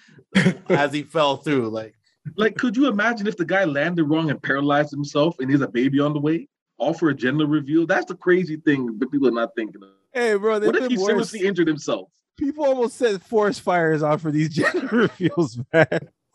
as 0.69 0.93
he 0.93 1.03
fell 1.03 1.37
through. 1.39 1.69
Like 1.71 1.95
Like, 2.37 2.57
could 2.57 2.77
you 2.77 2.89
imagine 2.89 3.27
if 3.27 3.37
the 3.37 3.45
guy 3.45 3.65
landed 3.65 4.05
wrong 4.05 4.31
and 4.31 4.43
paralyzed 4.43 4.91
himself 4.91 5.39
and 5.39 5.51
he's 5.51 5.61
a 5.61 5.69
baby 5.69 6.01
on 6.01 6.13
the 6.13 6.21
way? 6.21 6.49
All 6.79 6.93
for 6.93 7.09
a 7.11 7.15
gender 7.15 7.47
reveal? 7.47 7.87
That's 7.87 8.07
the 8.07 8.17
crazy 8.17 8.57
thing 8.57 8.99
that 8.99 9.11
people 9.11 9.29
are 9.29 9.33
not 9.33 9.51
thinking 9.57 9.83
of. 9.83 9.89
Hey, 10.13 10.35
bro, 10.35 10.59
What 10.61 10.75
if 10.77 10.83
been 10.83 10.91
he 10.91 10.97
worse. 10.99 11.07
seriously 11.07 11.47
injured 11.47 11.69
himself? 11.69 12.11
People 12.39 12.65
almost 12.67 12.97
set 12.97 13.23
forest 13.23 13.63
fires 13.63 14.03
on 14.03 14.19
for 14.19 14.31
these 14.31 14.51
gender 14.51 14.87
reveals, 15.19 15.59
man. 15.73 15.89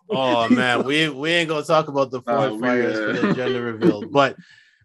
Oh 0.09 0.49
man, 0.49 0.83
we 0.83 1.07
we 1.09 1.29
ain't 1.29 1.47
gonna 1.47 1.63
talk 1.63 1.87
about 1.87 2.09
the 2.11 2.21
forest 2.21 2.55
we, 2.55 2.61
fires 2.61 2.97
for 3.21 3.27
the 3.27 3.33
gender 3.33 3.61
reveal, 3.61 4.01
but 4.07 4.35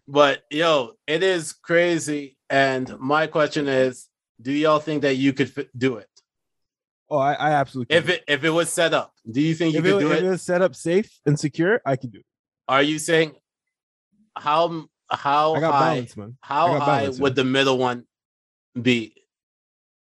but 0.07 0.43
yo, 0.49 0.93
it 1.05 1.23
is 1.23 1.53
crazy. 1.53 2.37
And 2.49 2.97
my 2.99 3.27
question 3.27 3.67
is, 3.67 4.07
do 4.41 4.51
y'all 4.51 4.79
think 4.79 5.01
that 5.01 5.15
you 5.15 5.33
could 5.33 5.51
fi- 5.51 5.67
do 5.77 5.97
it 5.97 6.09
Oh, 7.09 7.17
I, 7.17 7.33
I 7.33 7.51
absolutely. 7.53 7.95
if 7.95 8.05
can. 8.05 8.13
it 8.15 8.23
if 8.27 8.43
it 8.43 8.49
was 8.49 8.69
set 8.69 8.93
up? 8.93 9.13
Do 9.29 9.41
you 9.41 9.55
think 9.55 9.73
you 9.73 9.79
if 9.79 9.85
could 9.85 9.95
it, 9.95 9.99
do 9.99 10.11
if 10.11 10.17
it? 10.19 10.23
it 10.25 10.29
was 10.29 10.41
set 10.41 10.61
up 10.61 10.75
safe 10.75 11.09
and 11.25 11.39
secure, 11.39 11.81
I 11.85 11.95
can 11.95 12.09
do 12.09 12.19
it. 12.19 12.25
Are 12.67 12.83
you 12.83 12.99
saying 12.99 13.35
how 14.35 14.87
how 15.09 15.55
I 15.55 15.59
got 15.61 15.73
high 15.73 15.93
balance, 15.95 16.17
man. 16.17 16.37
I 16.43 16.47
how 16.47 16.67
got 16.67 16.81
high 16.81 16.99
balance, 16.99 17.19
would 17.19 17.35
the 17.35 17.45
middle 17.45 17.77
one 17.77 18.03
be? 18.79 19.13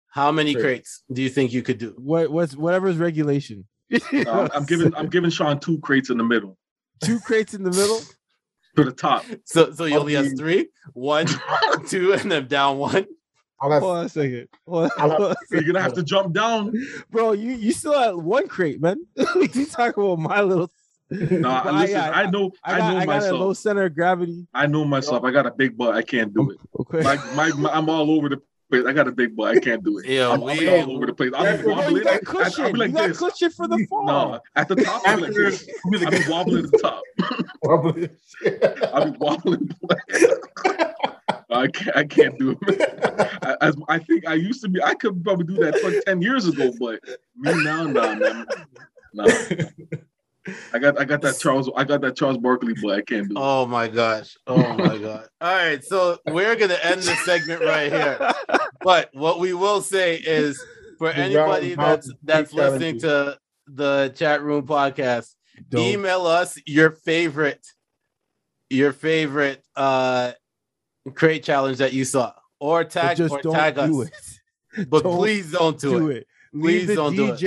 How 0.09 0.33
many 0.33 0.55
Great. 0.55 0.63
crates 0.63 1.05
do 1.13 1.23
you 1.23 1.29
think 1.29 1.53
you 1.53 1.63
could 1.63 1.79
do? 1.79 1.95
What 1.99 2.31
what's 2.31 2.57
whatever's 2.57 2.97
regulation. 2.97 3.67
Uh, 4.27 4.49
I'm 4.55 4.65
giving 4.65 4.95
I'm 4.95 5.09
giving 5.09 5.31
Sean 5.31 5.61
two 5.61 5.79
crates 5.81 6.11
in 6.11 6.19
the 6.19 6.25
middle 6.25 6.59
two 7.03 7.21
crates 7.21 7.55
in 7.55 7.63
the 7.63 7.71
middle. 7.71 8.03
to 8.85 8.91
the 8.91 8.97
top. 8.97 9.25
So 9.45 9.73
so 9.73 9.85
you 9.85 9.95
I'll 9.95 10.01
only 10.01 10.15
has 10.15 10.31
be- 10.31 10.37
three, 10.37 10.69
one, 10.93 11.27
two, 11.89 12.13
and 12.13 12.31
then 12.31 12.47
down 12.49 12.79
one. 12.79 13.07
I'll 13.61 13.73
have, 13.73 13.83
Hold 13.83 13.97
on 13.97 14.05
a 14.07 14.09
second. 14.09 14.49
Hold 14.69 14.85
on, 14.85 14.91
I'll 14.99 15.11
have- 15.11 15.19
hold 15.19 15.31
on 15.31 15.37
a 15.37 15.55
You're 15.55 15.65
gonna 15.65 15.83
have 15.83 15.95
to 15.95 16.03
jump 16.03 16.33
down. 16.35 16.73
bro. 17.11 17.33
You 17.33 17.53
you 17.53 17.73
still 17.73 17.95
at 17.95 18.17
one 18.17 18.47
crate, 18.49 18.81
man. 18.81 18.99
you 19.55 19.67
talk 19.67 19.97
about 19.97 20.19
my 20.19 20.41
little? 20.43 20.71
No, 21.11 21.49
I- 21.51 21.81
listen, 21.81 21.97
yeah, 21.97 22.11
I 22.11 22.31
know 22.31 22.51
I 22.63 22.75
I, 22.75 22.79
got, 22.79 22.93
know 22.93 22.99
I 23.01 23.07
got 23.07 23.23
a 23.31 23.37
low 23.37 23.53
center 23.55 23.85
of 23.87 23.95
gravity. 23.95 24.47
I 24.55 24.67
know 24.67 24.85
myself. 24.85 25.25
I 25.25 25.31
got 25.31 25.47
a 25.47 25.51
big 25.51 25.77
butt. 25.77 25.95
I 25.95 26.03
can't 26.03 26.33
do 26.35 26.51
it. 26.51 26.59
Okay. 26.81 27.01
My, 27.03 27.17
my, 27.35 27.49
my 27.57 27.71
I'm 27.71 27.89
all 27.89 28.11
over 28.11 28.29
the 28.29 28.41
place. 28.71 28.85
I 28.87 28.93
got 28.93 29.09
a 29.09 29.13
big 29.13 29.35
butt. 29.37 29.57
I 29.57 29.61
can't 29.61 29.83
do 29.85 29.99
it. 29.99 30.07
Yeah, 30.07 30.31
I'm, 30.31 30.43
I'll 30.43 30.57
be 30.59 30.69
all 30.69 30.93
over 30.97 31.07
the 31.07 31.15
place. 31.15 31.33
I'll 31.35 31.57
be 31.57 31.63
Bro, 31.63 31.75
Bro, 31.75 31.89
you 31.89 31.95
wobbling. 31.95 32.05
got 32.05 32.15
I- 32.15 32.19
cushion. 32.21 32.65
I'll 32.65 32.73
be 32.73 32.79
like 32.79 32.89
you 32.91 32.95
got 32.97 33.09
this. 33.09 33.19
cushion 33.19 33.51
for 33.51 33.69
the 33.69 33.87
fall. 33.89 34.05
No, 34.07 34.41
at 34.57 34.69
the 34.69 34.77
top, 34.77 35.03
I'll 35.07 35.17
be 35.17 35.23
like 35.23 35.33
this. 35.35 35.69
I'll 35.85 36.11
be 36.11 36.29
wobbling 36.29 36.65
at 36.65 36.71
the 36.71 36.79
top. 36.79 37.03
probably. 37.63 38.09
I'll 38.93 39.11
be 39.11 39.19
wobbling. 39.19 39.71
I 41.51 41.67
can't. 41.69 41.97
I 41.97 42.05
can't 42.05 42.39
do 42.39 42.57
it. 42.63 43.39
I, 43.43 43.57
as, 43.63 43.75
I 43.89 43.99
think 43.99 44.27
I 44.27 44.35
used 44.35 44.63
to 44.63 44.69
be. 44.69 44.83
I 44.83 44.95
could 44.95 45.23
probably 45.25 45.47
do 45.47 45.63
that 45.65 45.83
like 45.83 46.05
ten 46.05 46.21
years 46.21 46.47
ago, 46.47 46.71
but 46.79 47.01
me 47.37 47.65
now, 47.65 47.85
nah, 47.85 48.15
man. 48.15 48.47
Nah. 49.15 49.27
I 50.73 50.79
got. 50.79 51.01
I 51.01 51.05
got 51.05 51.21
that 51.23 51.39
Charles. 51.39 51.71
I 51.77 51.85
got 51.85 52.01
that 52.03 52.17
Charles 52.17 52.39
Barkley, 52.39 52.75
but 52.81 52.91
I 52.95 53.03
can't 53.03 53.29
do 53.29 53.35
it. 53.35 53.39
Oh 53.41 53.67
my 53.67 53.89
gosh. 53.89 54.37
Oh 54.47 54.57
my 54.75 54.99
god. 54.99 55.29
All 55.41 55.55
right, 55.55 55.83
so 55.85 56.19
we're 56.29 56.57
gonna 56.57 56.79
end 56.83 57.03
this 57.03 57.25
segment 57.25 57.63
right 57.63 57.93
here. 57.93 58.33
But 58.83 59.11
what 59.13 59.41
we 59.41 59.53
will 59.55 59.81
say 59.81 60.17
is 60.17 60.63
for 60.99 61.09
The 61.13 61.17
anybody 61.19 61.75
that's 61.75 62.13
that's 62.23 62.53
listening 62.53 63.01
to 63.01 63.39
the 63.67 64.13
chat 64.17 64.43
room 64.43 64.67
podcast, 64.67 65.35
Don't- 65.69 65.83
email 65.83 66.27
us 66.27 66.59
your 66.67 66.91
favorite, 66.91 67.67
your 68.71 68.93
favorite 68.93 69.63
uh 69.77 70.33
crate 71.15 71.43
challenge 71.45 71.79
that 71.79 71.93
you 71.93 72.05
saw, 72.05 72.33
or 72.61 72.83
but 72.85 72.91
tag 72.91 73.17
just 73.17 73.33
or 73.33 73.41
don't 73.43 73.55
tag 73.55 73.79
us. 73.79 73.91
do 73.91 74.03
it. 74.03 74.89
But 74.89 75.03
Don't 75.03 75.17
please 75.17 75.51
don't 75.51 75.79
do, 75.81 75.91
Do 75.99 76.11
it. 76.11 76.17
it. 76.19 76.27
Please 76.53 76.63
Leave 76.63 76.87
the 76.89 76.95
don't 76.95 77.17
do 77.17 77.33
it. 77.33 77.39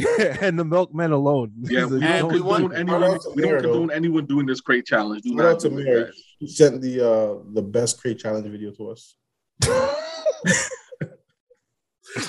DJs 0.00 0.42
and 0.42 0.58
the 0.58 0.64
milkmen 0.64 1.12
alone. 1.12 1.52
Yeah, 1.62 1.86
we 1.90 2.00
don't 2.00 2.32
we 2.32 2.38
condone 2.40 2.74
anyone. 2.74 3.18
We 3.34 3.42
don't 3.42 3.60
condone 3.62 3.90
anyone 3.90 4.26
doing 4.26 4.46
this 4.46 4.60
crate 4.60 4.86
challenge. 4.86 5.22
Do 5.22 5.30
Shout 5.30 5.36
not 5.38 5.46
out 5.46 5.60
to 5.60 5.68
do 5.70 5.78
it, 5.78 5.84
Mary. 5.84 6.04
guys. 6.04 6.12
She 6.40 6.46
sent 6.48 6.80
the 6.82 7.00
uh 7.04 7.34
the 7.52 7.62
best 7.62 8.00
crate 8.00 8.18
challenge 8.18 8.46
video 8.46 8.70
to 8.72 8.90
us. 8.90 9.14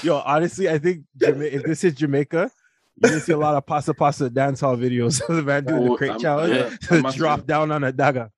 Yo, 0.04 0.18
honestly, 0.26 0.70
I 0.70 0.78
think 0.78 1.04
Jama- 1.18 1.46
if 1.46 1.64
this 1.64 1.84
is 1.84 1.94
Jamaica, 1.96 2.52
you're 3.02 3.10
gonna 3.12 3.22
see 3.22 3.32
a 3.32 3.38
lot 3.38 3.56
of 3.56 3.66
pasa 3.66 3.94
pasa 3.94 4.30
dance 4.30 4.60
hall 4.60 4.76
videos 4.76 5.22
of 5.30 5.36
the 5.38 5.42
man 5.44 5.64
doing 5.64 5.86
the 5.86 5.92
Oh, 5.92 5.96
crate 5.98 6.12
I'm- 6.12 6.20
challenge 6.20 6.54
yeah, 6.54 6.70
to 7.02 7.18
drop 7.18 7.42
say. 7.42 7.46
down 7.46 7.72
on 7.72 7.84
a 7.86 7.92
dagger. 7.92 8.30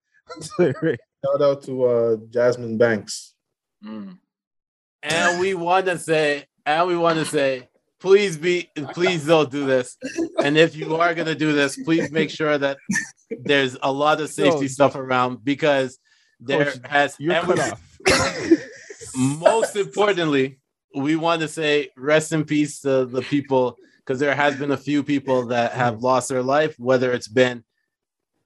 Shout 0.59 1.41
out 1.41 1.63
to 1.63 1.83
uh 1.85 2.17
Jasmine 2.29 2.77
Banks. 2.77 3.33
Mm. 3.83 4.17
And 5.03 5.39
we 5.39 5.55
want 5.55 5.87
to 5.87 5.97
say, 5.97 6.45
and 6.65 6.87
we 6.87 6.95
want 6.95 7.17
to 7.17 7.25
say, 7.25 7.67
please 8.01 8.37
be, 8.37 8.69
please 8.93 9.25
don't 9.25 9.49
do 9.49 9.65
this. 9.65 9.97
And 10.43 10.57
if 10.57 10.75
you 10.75 10.95
are 10.95 11.13
gonna 11.13 11.35
do 11.35 11.53
this, 11.53 11.81
please 11.83 12.11
make 12.11 12.29
sure 12.29 12.57
that 12.57 12.77
there's 13.29 13.77
a 13.81 13.91
lot 13.91 14.19
of 14.19 14.29
safety 14.29 14.65
Yo. 14.65 14.67
stuff 14.67 14.95
around 14.95 15.43
because 15.43 15.99
there 16.39 16.65
Coach, 16.65 16.79
has 16.85 17.15
You're 17.19 17.41
cut 17.41 17.59
off. 17.59 17.81
most 19.15 19.75
importantly, 19.75 20.59
we 20.95 21.15
want 21.15 21.41
to 21.41 21.47
say 21.47 21.89
rest 21.95 22.33
in 22.33 22.43
peace 22.43 22.81
to 22.81 23.05
the 23.05 23.21
people 23.21 23.77
because 23.99 24.19
there 24.19 24.35
has 24.35 24.57
been 24.57 24.71
a 24.71 24.77
few 24.77 25.03
people 25.03 25.45
that 25.47 25.71
have 25.73 26.01
lost 26.01 26.29
their 26.29 26.43
life, 26.43 26.75
whether 26.77 27.13
it's 27.13 27.27
been 27.27 27.63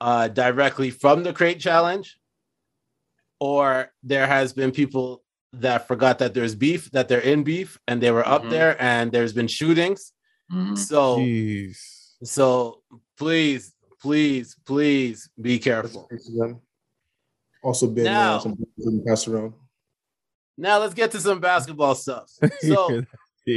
uh, 0.02 0.28
directly 0.28 0.90
from 0.92 1.24
the 1.24 1.34
crate 1.34 1.60
challenge 1.60 2.18
or 3.40 3.92
there 4.04 4.28
has 4.28 4.54
been 4.54 4.72
people 4.72 5.24
that 5.62 5.88
forgot 5.88 6.20
that 6.20 6.34
there's 6.34 6.56
beef, 6.56 6.92
that 6.92 7.08
they're 7.08 7.20
in 7.20 7.44
beef, 7.44 7.80
and 7.88 8.02
they 8.02 8.12
were 8.12 8.28
up 8.28 8.44
Mhm. 8.44 8.50
there, 8.50 8.82
and 8.82 9.12
there's 9.12 9.34
been 9.34 9.48
shootings. 9.48 10.12
Mhm. 10.52 10.78
So, 10.78 11.18
Jeez. 11.20 11.78
so 12.24 12.84
please, 13.18 13.74
please, 14.02 14.56
please 14.66 15.30
be 15.42 15.60
careful. 15.60 16.10
Also 17.64 17.88
been 17.88 18.04
Now- 18.06 18.36
uh, 18.36 18.40
some 18.40 18.56
been 18.78 19.04
passed 19.06 19.28
around. 19.28 19.54
Now 20.58 20.80
let's 20.80 20.94
get 20.94 21.12
to 21.12 21.20
some 21.20 21.40
basketball 21.40 21.96
stuff. 21.96 22.30
So. 22.62 23.02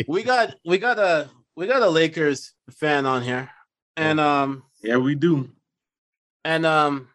we 0.06 0.22
got 0.22 0.54
we 0.64 0.78
got 0.78 0.98
a 0.98 1.30
we 1.56 1.66
got 1.66 1.82
a 1.82 1.88
Lakers 1.88 2.52
fan 2.70 3.06
on 3.06 3.22
here, 3.22 3.50
and 3.96 4.18
um 4.20 4.64
Yeah, 4.82 4.96
we 4.96 5.14
do. 5.14 5.50
and 6.44 6.64
um. 6.66 7.08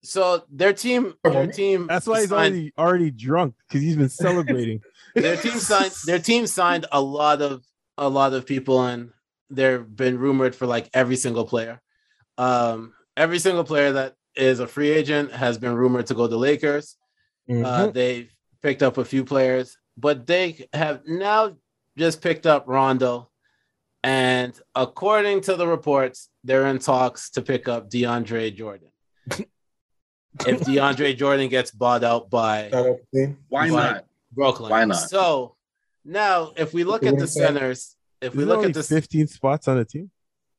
So 0.09 0.43
their 0.49 0.73
team, 0.73 1.13
their 1.23 1.45
team. 1.45 1.85
That's 1.87 2.07
why 2.07 2.21
he's 2.21 2.29
signed, 2.29 2.53
already 2.55 2.73
already 2.79 3.11
drunk 3.11 3.53
because 3.67 3.83
he's 3.83 3.95
been 3.95 4.09
celebrating. 4.09 4.81
their 5.15 5.37
team 5.37 5.59
signed. 5.59 5.93
Their 6.05 6.17
team 6.17 6.47
signed 6.47 6.87
a 6.91 6.99
lot 6.99 7.43
of 7.43 7.63
a 7.95 8.09
lot 8.09 8.33
of 8.33 8.47
people, 8.47 8.81
and 8.83 9.11
they've 9.51 9.85
been 9.95 10.17
rumored 10.17 10.55
for 10.55 10.65
like 10.65 10.89
every 10.95 11.15
single 11.15 11.45
player. 11.45 11.79
Um, 12.39 12.93
every 13.15 13.37
single 13.37 13.63
player 13.63 13.91
that 13.91 14.15
is 14.35 14.59
a 14.59 14.65
free 14.65 14.89
agent 14.89 15.31
has 15.31 15.59
been 15.59 15.75
rumored 15.75 16.07
to 16.07 16.15
go 16.15 16.27
to 16.27 16.37
Lakers. 16.37 16.97
Uh, 17.47 17.53
Mhm. 17.53 17.93
they've 17.93 18.33
picked 18.63 18.81
up 18.81 18.97
a 18.97 19.05
few 19.05 19.23
players, 19.23 19.77
but 19.95 20.25
they 20.25 20.67
have 20.73 21.01
now 21.05 21.55
just 21.97 22.19
picked 22.21 22.47
up 22.47 22.63
Rondo. 22.67 23.29
And 24.03 24.59
according 24.73 25.41
to 25.41 25.55
the 25.55 25.67
reports, 25.67 26.29
they're 26.43 26.65
in 26.67 26.79
talks 26.79 27.29
to 27.31 27.41
pick 27.43 27.67
up 27.67 27.91
DeAndre 27.91 28.55
Jordan. 28.55 28.89
if 30.47 30.61
DeAndre 30.61 31.17
Jordan 31.17 31.49
gets 31.49 31.71
bought 31.71 32.03
out 32.03 32.29
by 32.29 32.69
Shout 32.69 32.85
out 32.87 32.97
to 33.13 33.19
team. 33.19 33.37
Why 33.49 33.69
Why- 33.71 33.91
not? 33.93 34.05
Brooklyn. 34.31 34.69
Why 34.71 34.85
not? 34.85 34.95
So 35.09 35.55
now, 36.05 36.51
if 36.55 36.73
we 36.73 36.83
look 36.83 37.03
at 37.03 37.17
the 37.17 37.27
centers, 37.27 37.95
if 38.21 38.33
we 38.35 38.43
Isn't 38.43 38.49
look 38.55 38.65
at 38.65 38.73
the 38.73 38.83
15 38.83 39.27
spots 39.27 39.67
on 39.67 39.77
the 39.77 39.85
team. 39.85 40.11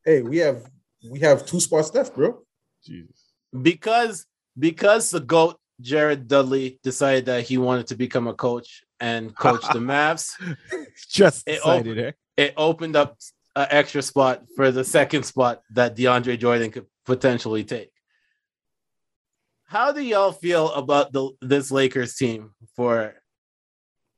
Hey, 0.04 0.22
we 0.22 0.38
have 0.38 0.68
we 1.08 1.20
have 1.20 1.46
two 1.46 1.60
spots 1.60 1.94
left, 1.94 2.14
bro. 2.14 2.42
Jesus. 2.84 3.32
because 3.62 4.26
because 4.58 5.10
the 5.10 5.20
goat 5.20 5.58
Jared 5.80 6.26
Dudley 6.28 6.78
decided 6.82 7.26
that 7.26 7.44
he 7.44 7.58
wanted 7.58 7.86
to 7.88 7.94
become 7.96 8.26
a 8.26 8.34
coach 8.34 8.82
and 8.98 9.34
coach 9.36 9.62
the 9.72 9.78
Mavs. 9.92 10.32
Just 11.08 11.46
It 11.48 11.56
decided 11.56 11.98
eh? 11.98 12.12
it 12.36 12.54
opened 12.56 12.96
up 12.96 13.18
an 13.56 13.66
extra 13.70 14.02
spot 14.02 14.42
for 14.56 14.70
the 14.70 14.84
second 14.84 15.22
spot 15.24 15.62
that 15.74 15.96
DeAndre 15.96 16.38
Jordan 16.38 16.70
could 16.70 16.86
potentially 17.06 17.64
take. 17.64 17.89
How 19.70 19.92
do 19.92 20.00
y'all 20.02 20.32
feel 20.32 20.72
about 20.72 21.12
the 21.12 21.30
this 21.40 21.70
Lakers 21.70 22.16
team 22.16 22.50
for 22.74 23.14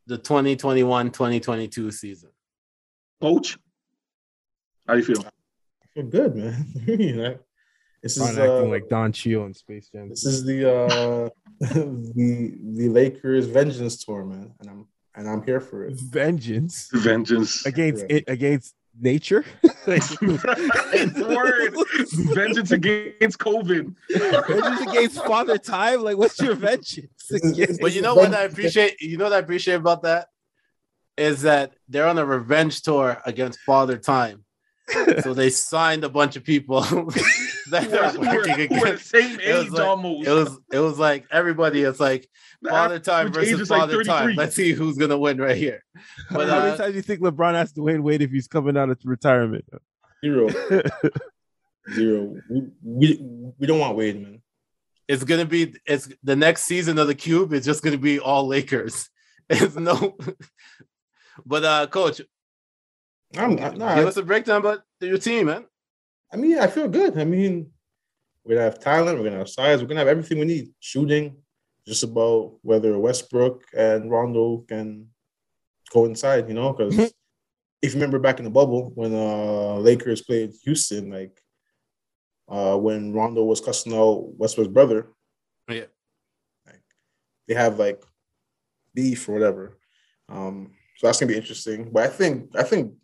the 0.06 0.16
2021-2022 0.18 1.92
season? 1.92 2.30
Coach, 3.20 3.58
how 4.88 4.94
do 4.94 5.00
you 5.00 5.04
feel? 5.04 5.20
I 5.26 5.86
feel 5.94 6.04
good, 6.06 6.36
man. 6.36 6.66
You 6.86 7.16
know, 7.16 7.38
this 8.02 8.16
is 8.16 8.22
Ron 8.22 8.38
uh, 8.38 8.42
acting 8.54 8.70
like 8.70 8.88
Don 8.88 9.12
Cheadle 9.12 9.44
in 9.44 9.52
Space 9.52 9.90
Jam. 9.90 10.08
this 10.08 10.24
is 10.24 10.42
the 10.44 10.72
uh 10.74 11.28
the 11.60 12.56
the 12.78 12.88
Lakers 12.88 13.44
vengeance 13.46 14.02
tour, 14.02 14.24
man, 14.24 14.54
and 14.58 14.70
I'm 14.70 14.88
and 15.14 15.28
I'm 15.28 15.42
here 15.42 15.60
for 15.60 15.84
it. 15.84 16.00
Vengeance 16.00 16.88
Vengeance. 16.94 17.66
against 17.66 18.06
Yeah. 18.08 18.16
it 18.16 18.24
against 18.26 18.74
nature. 18.98 19.44
Like, 19.84 20.02
Word. 20.20 21.74
Vengeance 22.34 22.70
against 22.70 23.38
COVID. 23.38 23.92
vengeance 24.08 24.80
against 24.80 25.24
Father 25.24 25.58
Time. 25.58 26.02
Like, 26.02 26.16
what's 26.16 26.40
your 26.40 26.54
vengeance? 26.54 27.08
This 27.28 27.42
is- 27.42 27.56
this 27.56 27.78
But 27.80 27.92
you 27.94 28.00
know 28.00 28.14
what 28.14 28.32
I 28.32 28.42
appreciate? 28.44 29.00
You 29.00 29.18
know 29.18 29.24
what 29.24 29.32
I 29.32 29.38
appreciate 29.38 29.74
about 29.74 30.02
that 30.02 30.28
is 31.16 31.42
that 31.42 31.72
they're 31.88 32.06
on 32.06 32.18
a 32.18 32.24
revenge 32.24 32.82
tour 32.82 33.20
against 33.26 33.58
Father 33.60 33.98
Time. 33.98 34.41
So 35.22 35.32
they 35.32 35.48
signed 35.50 36.04
a 36.04 36.08
bunch 36.08 36.36
of 36.36 36.44
people 36.44 36.80
that 37.70 37.88
We're, 37.90 38.28
working 38.28 38.56
we're- 38.56 38.68
we're 38.70 38.78
the 38.78 38.84
against. 38.92 39.06
same 39.08 39.40
It 39.40 39.54
was 39.54 39.64
age 39.66 39.70
like- 39.70 39.86
almost. 39.86 40.26
It 40.28 40.32
was 40.32 40.58
it 40.72 40.78
was 40.80 40.98
like 40.98 41.26
everybody. 41.30 41.82
It's 41.82 42.00
like 42.00 42.28
Father 42.68 42.98
Time 42.98 43.32
versus 43.32 43.60
is 43.60 43.70
like 43.70 43.80
Father 43.80 44.02
Time. 44.04 44.34
Let's 44.36 44.54
see 44.56 44.72
who's 44.72 44.98
gonna 44.98 45.16
win 45.18 45.38
right 45.38 45.56
here. 45.56 45.82
But 46.30 46.48
How 46.48 46.58
uh, 46.58 46.64
many 46.64 46.76
times 46.76 46.90
do 46.92 46.96
you 46.96 47.02
think 47.02 47.20
LeBron 47.20 47.54
has 47.54 47.72
to 47.74 47.82
wait 47.82 48.00
wait 48.02 48.22
if 48.22 48.30
he's 48.30 48.48
coming 48.48 48.76
out 48.76 48.90
of 48.90 48.98
retirement? 49.04 49.64
zero, 50.24 50.48
zero. 51.94 52.36
We, 52.50 52.62
we 52.82 53.18
we 53.58 53.66
don't 53.66 53.78
want 53.78 53.96
Wade, 53.96 54.20
man. 54.20 54.42
it's 55.08 55.24
gonna 55.24 55.44
be 55.46 55.74
it's 55.86 56.08
the 56.22 56.36
next 56.36 56.64
season 56.64 56.98
of 56.98 57.06
the 57.06 57.14
Cube. 57.14 57.52
It's 57.52 57.66
just 57.66 57.82
gonna 57.82 57.98
be 57.98 58.18
all 58.18 58.46
Lakers. 58.46 59.08
It's 59.48 59.74
no. 59.76 60.16
but 61.44 61.64
uh, 61.64 61.86
coach, 61.88 62.20
I'm 63.36 63.56
not. 63.56 63.76
Nah, 63.76 63.94
give 63.96 64.06
us 64.06 64.16
a 64.16 64.22
breakdown 64.22 64.60
about 64.60 64.80
your 65.00 65.18
team, 65.18 65.46
man. 65.46 65.64
I 66.32 66.36
mean, 66.36 66.58
I 66.58 66.66
feel 66.66 66.88
good. 66.88 67.18
I 67.18 67.24
mean, 67.24 67.70
we're 68.44 68.54
gonna 68.56 68.64
have 68.64 68.80
talent. 68.80 69.18
We're 69.18 69.24
gonna 69.24 69.38
have 69.38 69.48
size. 69.48 69.80
We're 69.80 69.88
gonna 69.88 70.00
have 70.00 70.08
everything 70.08 70.38
we 70.38 70.44
need. 70.44 70.68
Shooting, 70.80 71.36
just 71.86 72.02
about 72.02 72.58
whether 72.62 72.98
Westbrook 72.98 73.62
and 73.76 74.10
Rondo 74.10 74.64
can 74.68 75.08
coincide. 75.92 76.48
You 76.48 76.54
know, 76.54 76.72
because 76.72 76.98
if 76.98 77.12
you 77.82 77.92
remember 77.94 78.18
back 78.18 78.38
in 78.38 78.44
the 78.44 78.50
bubble 78.50 78.92
when 78.94 79.14
uh 79.14 79.76
Lakers 79.76 80.22
played 80.22 80.52
Houston, 80.64 81.10
like 81.10 81.40
uh 82.48 82.76
when 82.76 83.12
Rondo 83.12 83.44
was 83.44 83.60
cussing 83.60 83.94
out 83.94 84.34
Westbrook's 84.36 84.72
brother, 84.72 85.08
Yeah. 85.68 85.86
like, 86.66 86.82
they 87.48 87.54
have 87.54 87.78
like 87.78 88.02
beef 88.94 89.28
or 89.28 89.32
whatever. 89.32 89.78
Um, 90.28 90.72
so 90.96 91.06
that's 91.06 91.18
gonna 91.20 91.32
be 91.32 91.38
interesting. 91.38 91.90
But 91.92 92.04
I 92.04 92.08
think 92.08 92.50
I 92.56 92.62
think 92.62 92.94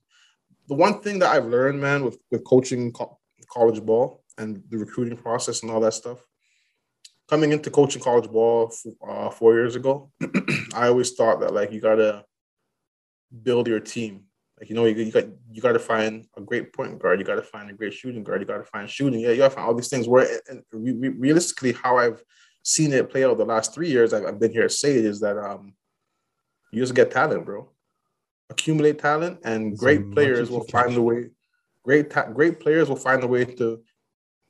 the 0.68 0.74
one 0.74 1.00
thing 1.00 1.18
that 1.20 1.34
I've 1.34 1.46
learned, 1.46 1.80
man, 1.80 2.04
with 2.04 2.18
with 2.30 2.44
coaching 2.44 2.92
co- 2.92 3.18
college 3.50 3.82
ball 3.84 4.22
and 4.36 4.62
the 4.68 4.78
recruiting 4.78 5.16
process 5.16 5.62
and 5.62 5.70
all 5.70 5.80
that 5.80 5.94
stuff, 5.94 6.18
coming 7.28 7.52
into 7.52 7.70
coaching 7.70 8.02
college 8.02 8.30
ball 8.30 8.72
uh, 9.08 9.30
four 9.30 9.54
years 9.54 9.76
ago, 9.76 10.10
I 10.74 10.88
always 10.88 11.12
thought 11.12 11.40
that 11.40 11.54
like 11.54 11.72
you 11.72 11.80
gotta 11.80 12.24
build 13.42 13.66
your 13.66 13.80
team. 13.80 14.24
Like 14.58 14.68
you 14.68 14.74
know, 14.74 14.84
you, 14.84 14.96
you 14.96 15.12
got 15.12 15.24
you 15.50 15.62
got 15.62 15.72
to 15.72 15.78
find 15.78 16.26
a 16.36 16.40
great 16.40 16.72
point 16.72 16.98
guard. 16.98 17.20
You 17.20 17.24
got 17.24 17.36
to 17.36 17.42
find 17.42 17.70
a 17.70 17.74
great 17.74 17.94
shooting 17.94 18.24
guard. 18.24 18.40
You 18.40 18.46
got 18.46 18.58
to 18.58 18.64
find 18.64 18.90
shooting. 18.90 19.20
Yeah, 19.20 19.30
you 19.30 19.36
got 19.38 19.50
to 19.50 19.54
find 19.54 19.66
all 19.66 19.74
these 19.74 19.88
things. 19.88 20.08
Where 20.08 20.26
re- 20.72 20.92
re- 20.92 21.08
realistically, 21.10 21.72
how 21.72 21.96
I've 21.96 22.22
seen 22.64 22.92
it 22.92 23.08
play 23.08 23.24
out 23.24 23.38
the 23.38 23.44
last 23.44 23.72
three 23.72 23.88
years, 23.88 24.12
I've, 24.12 24.26
I've 24.26 24.40
been 24.40 24.52
here 24.52 24.68
say 24.68 24.98
it 24.98 25.04
is 25.04 25.20
that 25.20 25.38
um, 25.38 25.74
you 26.72 26.82
just 26.82 26.94
get 26.94 27.10
talent, 27.10 27.46
bro. 27.46 27.70
Accumulate 28.50 28.98
talent, 28.98 29.40
and 29.44 29.72
As 29.74 29.78
great 29.78 30.10
players 30.12 30.50
will 30.50 30.64
find 30.64 30.96
a 30.96 31.02
way. 31.02 31.30
Great, 31.84 32.10
ta- 32.10 32.30
great 32.30 32.60
players 32.60 32.88
will 32.88 32.96
find 32.96 33.22
a 33.22 33.26
way 33.26 33.44
to 33.44 33.82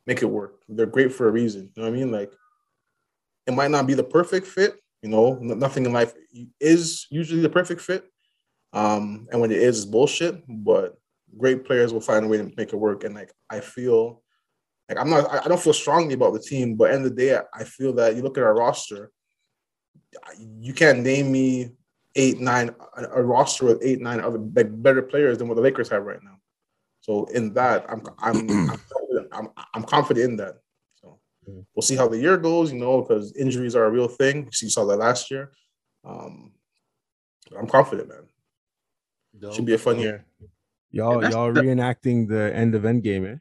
make 0.07 0.23
it 0.23 0.27
work. 0.27 0.61
They're 0.69 0.87
great 0.87 1.13
for 1.13 1.29
a 1.29 1.33
reason. 1.33 1.71
You 1.75 1.83
know 1.83 1.91
what 1.91 1.97
I 1.97 2.01
mean? 2.01 2.11
Like, 2.13 2.33
it 3.47 3.55
might 3.55 3.71
not 3.71 3.87
be 3.87 3.95
the 3.95 4.05
perfect 4.05 4.47
fit, 4.47 4.77
You 5.03 5.09
know, 5.09 5.35
nothing 5.41 5.87
in 5.87 5.93
life 5.93 6.13
is 6.61 7.07
usually 7.11 7.41
the 7.41 7.49
perfect 7.49 7.81
fit. 7.81 8.05
Um, 8.73 9.27
and 9.33 9.41
when 9.41 9.51
it 9.51 9.59
is, 9.59 9.79
it's 9.79 9.87
bullshit. 9.87 10.43
But 10.49 10.99
great 11.37 11.65
players 11.65 11.93
will 11.93 12.01
find 12.01 12.25
a 12.25 12.29
way 12.29 12.39
to 12.39 12.53
make 12.57 12.73
it 12.73 12.77
work. 12.77 13.05
And 13.05 13.15
like 13.15 13.33
I 13.51 13.61
feel 13.61 14.23
like 14.89 14.99
I'm 14.99 15.11
not 15.11 15.33
I 15.33 15.45
I 15.45 15.49
don't 15.49 15.61
feel 15.61 15.73
strongly 15.73 16.15
about 16.15 16.35
the 16.35 16.41
team, 16.41 16.75
but 16.75 16.91
end 16.91 17.05
of 17.05 17.15
the 17.15 17.23
day, 17.23 17.39
I 17.55 17.65
feel 17.65 17.93
that 17.95 18.17
you 18.17 18.23
look 18.23 18.39
at 18.39 18.45
our 18.45 18.55
roster, 18.55 19.11
you 20.39 20.73
can't 20.73 21.01
name 21.01 21.31
me 21.33 21.73
eight, 22.19 22.41
nine, 22.41 22.75
a, 22.97 23.05
a 23.21 23.23
roster 23.23 23.65
with 23.65 23.79
eight, 23.83 24.01
nine 24.01 24.21
other 24.21 24.39
like 24.39 24.83
better 24.83 25.01
players 25.03 25.39
than 25.39 25.49
what 25.49 25.55
the 25.55 25.63
Lakers 25.63 25.89
have 25.89 26.05
right 26.05 26.23
now. 26.23 26.37
So 27.01 27.25
in 27.27 27.55
that, 27.55 27.87
I'm 27.89 28.03
I'm 28.19 28.37
I'm, 28.51 28.81
confident, 28.93 29.29
I'm, 29.33 29.49
I'm 29.75 29.83
confident 29.85 30.31
in 30.31 30.37
that. 30.37 30.57
So 31.01 31.19
we'll 31.47 31.83
see 31.83 31.97
how 31.97 32.09
the 32.09 32.19
year 32.19 32.37
goes, 32.37 32.73
you 32.73 32.79
know, 32.79 33.01
because 33.01 33.35
injuries 33.37 33.75
are 33.77 33.85
a 33.85 33.91
real 33.91 34.09
thing. 34.09 34.49
You 34.61 34.69
saw 34.69 34.85
that 34.87 34.99
last 34.99 35.31
year. 35.31 35.53
Um, 36.05 36.53
I'm 37.59 37.67
confident, 37.69 38.09
man. 38.09 38.27
Dope. 39.39 39.55
Should 39.55 39.65
be 39.67 39.75
a 39.75 39.79
fun 39.79 39.99
year. 39.99 40.27
Y'all, 40.91 41.21
that's- 41.21 41.33
y'all 41.33 41.53
reenacting 41.53 42.29
the 42.29 42.55
end 42.55 42.75
of 42.75 42.83
Endgame, 42.83 43.35
eh? 43.35 43.39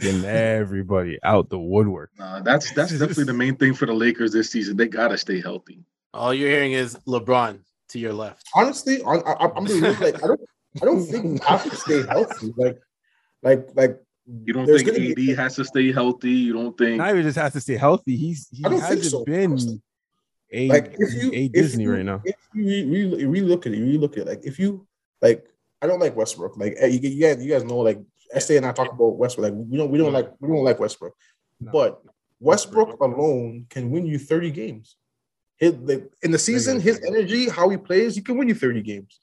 Getting 0.00 0.24
everybody 0.24 1.18
out 1.22 1.50
the 1.50 1.58
woodwork. 1.58 2.10
Nah, 2.18 2.40
that's 2.40 2.72
that's 2.72 2.90
definitely 2.92 3.24
the 3.24 3.32
main 3.32 3.54
thing 3.56 3.74
for 3.74 3.86
the 3.86 3.92
Lakers 3.92 4.32
this 4.32 4.50
season. 4.50 4.76
They 4.76 4.88
gotta 4.88 5.16
stay 5.16 5.40
healthy. 5.40 5.84
All 6.14 6.32
you're 6.32 6.48
hearing 6.48 6.72
is 6.72 6.94
LeBron 7.08 7.58
to 7.90 7.98
your 7.98 8.12
left. 8.12 8.46
honestly, 8.54 9.02
on, 9.02 9.22
I, 9.26 9.50
I'm 9.56 9.64
being 9.64 9.82
like 9.82 10.22
I 10.22 10.26
don't, 10.28 10.40
I 10.80 10.84
don't 10.84 11.04
think 11.04 11.24
we 11.24 11.38
have 11.46 11.64
to 11.68 11.76
stay 11.76 12.06
healthy. 12.06 12.52
Like, 12.56 12.78
like, 13.42 13.68
like. 13.74 14.00
You 14.46 14.54
don't 14.54 14.64
think 14.64 14.86
gonna 14.86 15.10
AD 15.10 15.16
be- 15.16 15.34
has 15.34 15.56
to 15.56 15.66
stay 15.66 15.92
healthy? 15.92 16.30
You 16.30 16.54
don't 16.54 16.78
think 16.78 16.96
Not 16.96 17.10
even 17.10 17.24
just 17.24 17.36
has 17.36 17.52
to 17.52 17.60
stay 17.60 17.76
healthy. 17.76 18.16
He's 18.16 18.48
he 18.50 18.64
I 18.64 18.70
don't 18.70 18.80
hasn't 18.80 19.04
so, 19.04 19.22
been 19.22 19.50
honestly. 19.50 19.82
a 20.50 20.68
like 20.68 20.94
if 20.98 21.12
you 21.12 21.30
a 21.30 21.44
if 21.44 21.52
Disney 21.52 21.82
you- 21.84 21.92
right 21.92 22.04
now. 22.06 22.22
If 22.24 22.36
you 22.54 22.64
re, 22.64 23.14
re, 23.16 23.24
re 23.26 23.40
look 23.42 23.66
at 23.66 23.74
it, 23.74 23.80
re 23.80 23.98
look 23.98 24.12
at 24.16 24.20
it. 24.20 24.26
Like 24.28 24.40
if 24.44 24.58
you 24.58 24.86
like, 25.20 25.44
I 25.82 25.86
don't 25.86 26.00
like 26.00 26.16
Westbrook. 26.16 26.56
Like 26.56 26.74
eh, 26.78 26.86
you, 26.86 27.00
you 27.00 27.20
guys, 27.20 27.44
you 27.44 27.52
guys 27.52 27.64
know, 27.64 27.78
like 27.80 28.00
SA 28.38 28.54
and 28.54 28.64
I 28.64 28.72
talk 28.72 28.90
about 28.90 29.16
Westbrook. 29.18 29.50
Like 29.50 29.60
we 29.68 29.76
don't, 29.76 29.90
we 29.90 29.98
don't 29.98 30.12
like, 30.14 30.30
we 30.40 30.48
don't 30.48 30.64
like 30.64 30.80
Westbrook. 30.80 31.14
No. 31.60 31.70
But 31.70 32.00
Westbrook 32.40 32.98
alone 33.00 33.66
can 33.68 33.90
win 33.90 34.06
you 34.06 34.18
30 34.18 34.50
games. 34.52 34.96
His, 35.58 35.74
in 36.22 36.30
the 36.30 36.38
season, 36.38 36.80
his 36.80 37.00
energy, 37.06 37.48
how 37.48 37.68
he 37.68 37.76
plays, 37.76 38.16
he 38.16 38.22
can 38.22 38.36
win 38.36 38.48
you 38.48 38.54
30 38.54 38.82
games. 38.82 39.20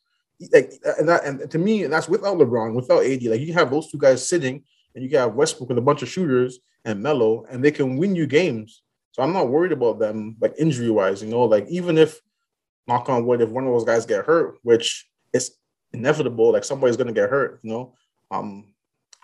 Like 0.52 0.74
and 0.98 1.08
that, 1.08 1.24
and 1.26 1.52
to 1.52 1.58
me, 1.60 1.86
that's 1.86 2.10
without 2.10 2.38
LeBron, 2.38 2.74
without 2.74 3.06
AD. 3.06 3.24
Like 3.24 3.42
you 3.42 3.54
have 3.54 3.70
those 3.70 3.92
two 3.92 4.00
guys 4.00 4.28
sitting, 4.28 4.64
and 4.96 5.04
you 5.04 5.10
can 5.10 5.20
have 5.20 5.36
Westbrook 5.36 5.70
with 5.70 5.78
a 5.78 5.82
bunch 5.82 6.02
of 6.02 6.10
shooters 6.10 6.60
and 6.84 7.04
Melo, 7.04 7.46
and 7.50 7.64
they 7.64 7.72
can 7.72 7.98
win 7.98 8.16
you 8.16 8.26
games. 8.26 8.82
So 9.12 9.22
I'm 9.22 9.34
not 9.34 9.50
worried 9.50 9.72
about 9.72 10.00
them, 10.00 10.38
like 10.40 10.56
injury 10.58 10.90
wise. 10.90 11.22
You 11.22 11.30
know, 11.30 11.44
like 11.44 11.68
even 11.70 11.98
if 11.98 12.20
knock 12.88 13.10
on 13.10 13.26
wood, 13.26 13.42
if 13.42 13.50
one 13.50 13.66
of 13.66 13.74
those 13.74 13.84
guys 13.84 14.06
get 14.06 14.26
hurt, 14.26 14.56
which 14.64 15.08
is 15.34 15.52
inevitable, 15.94 16.54
like 16.54 16.64
somebody's 16.64 16.98
gonna 16.98 17.14
get 17.14 17.30
hurt. 17.30 17.60
You 17.62 17.72
know, 17.72 17.94
um, 18.32 18.74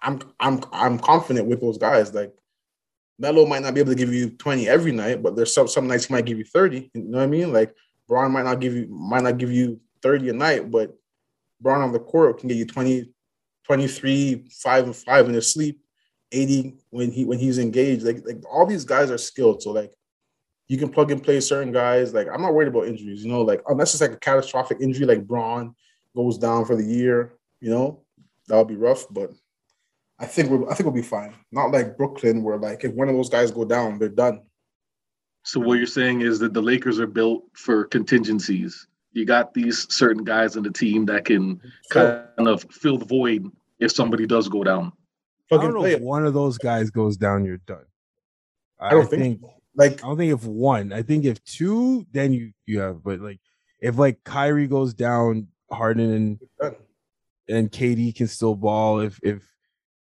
I'm 0.01 0.19
I'm 0.39 0.61
I'm 0.71 0.99
confident 0.99 1.47
with 1.47 1.61
those 1.61 1.77
guys. 1.77 2.13
Like 2.13 2.33
Melo 3.19 3.45
might 3.45 3.63
not 3.63 3.73
be 3.73 3.79
able 3.79 3.91
to 3.91 3.97
give 3.97 4.13
you 4.13 4.29
20 4.29 4.67
every 4.69 4.91
night, 4.91 5.23
but 5.23 5.35
there's 5.35 5.53
some 5.53 5.67
some 5.67 5.87
nights 5.87 6.05
he 6.05 6.13
might 6.13 6.25
give 6.25 6.37
you 6.37 6.45
30. 6.45 6.91
You 6.93 7.03
know 7.03 7.17
what 7.17 7.23
I 7.23 7.27
mean? 7.27 7.51
Like 7.51 7.73
Bron 8.07 8.31
might 8.31 8.45
not 8.45 8.59
give 8.59 8.75
you 8.75 8.87
might 8.87 9.23
not 9.23 9.37
give 9.37 9.51
you 9.51 9.79
30 10.01 10.29
a 10.29 10.33
night, 10.33 10.69
but 10.69 10.95
Bron 11.59 11.81
on 11.81 11.91
the 11.91 11.99
court 11.99 12.39
can 12.39 12.47
get 12.47 12.57
you 12.57 12.65
20, 12.65 13.11
23, 13.63 14.47
five 14.61 14.85
and 14.85 14.95
five 14.95 15.27
in 15.27 15.33
his 15.33 15.51
sleep, 15.51 15.81
80 16.31 16.75
when 16.91 17.11
he 17.11 17.25
when 17.25 17.39
he's 17.39 17.57
engaged. 17.57 18.03
Like 18.03 18.23
like 18.25 18.43
all 18.51 18.65
these 18.65 18.85
guys 18.85 19.09
are 19.09 19.17
skilled. 19.17 19.63
So 19.63 19.71
like 19.71 19.93
you 20.67 20.77
can 20.77 20.89
plug 20.89 21.11
and 21.11 21.23
play 21.23 21.39
certain 21.39 21.71
guys. 21.71 22.13
Like 22.13 22.27
I'm 22.31 22.41
not 22.41 22.53
worried 22.53 22.67
about 22.67 22.87
injuries, 22.87 23.23
you 23.23 23.31
know, 23.31 23.41
like 23.41 23.63
unless 23.67 23.93
it's 23.93 24.01
like 24.01 24.11
a 24.11 24.17
catastrophic 24.17 24.77
injury, 24.79 25.05
like 25.05 25.25
Bron 25.25 25.73
goes 26.15 26.37
down 26.37 26.65
for 26.65 26.75
the 26.75 26.83
year, 26.83 27.33
you 27.61 27.69
know, 27.69 28.03
that 28.47 28.57
would 28.57 28.67
be 28.67 28.75
rough. 28.75 29.05
But 29.09 29.31
I 30.19 30.25
think 30.25 30.49
we'll, 30.49 30.69
I 30.69 30.73
think 30.73 30.85
we'll 30.85 30.95
be 30.95 31.01
fine. 31.01 31.33
Not 31.51 31.71
like 31.71 31.97
Brooklyn, 31.97 32.43
where 32.43 32.57
like 32.57 32.83
if 32.83 32.93
one 32.93 33.09
of 33.09 33.15
those 33.15 33.29
guys 33.29 33.51
go 33.51 33.65
down, 33.65 33.99
they're 33.99 34.09
done. 34.09 34.41
So 35.43 35.59
what 35.59 35.77
you're 35.77 35.87
saying 35.87 36.21
is 36.21 36.39
that 36.39 36.53
the 36.53 36.61
Lakers 36.61 36.99
are 36.99 37.07
built 37.07 37.43
for 37.53 37.85
contingencies. 37.85 38.87
You 39.13 39.25
got 39.25 39.53
these 39.53 39.87
certain 39.93 40.23
guys 40.23 40.57
in 40.57 40.63
the 40.63 40.71
team 40.71 41.05
that 41.05 41.25
can 41.25 41.61
kind 41.89 42.27
of 42.37 42.65
fill 42.69 42.97
the 42.97 43.05
void 43.05 43.49
if 43.79 43.91
somebody 43.91 44.25
does 44.25 44.49
go 44.49 44.63
down. 44.63 44.91
I 45.51 45.57
don't 45.57 45.73
know 45.73 45.85
if 45.85 46.01
one 46.01 46.25
of 46.25 46.33
those 46.33 46.57
guys 46.57 46.89
goes 46.89 47.15
down, 47.15 47.45
you're 47.45 47.57
done. 47.57 47.85
I, 48.79 48.87
I 48.87 48.89
don't 48.91 49.09
think 49.09 49.41
Like 49.75 50.03
I 50.03 50.07
don't 50.07 50.17
think 50.17 50.33
if 50.33 50.43
one. 50.43 50.91
I 50.91 51.01
think 51.01 51.23
if 51.25 51.43
two, 51.45 52.05
then 52.11 52.33
you 52.33 52.51
you 52.65 52.79
have. 52.79 53.03
But 53.03 53.21
like 53.21 53.39
if 53.79 53.97
like 53.97 54.23
Kyrie 54.23 54.67
goes 54.67 54.93
down, 54.93 55.47
Harden 55.71 56.39
and 56.59 56.75
and 57.47 57.71
KD 57.71 58.15
can 58.15 58.27
still 58.27 58.55
ball. 58.55 58.99
If 58.99 59.19
if 59.23 59.41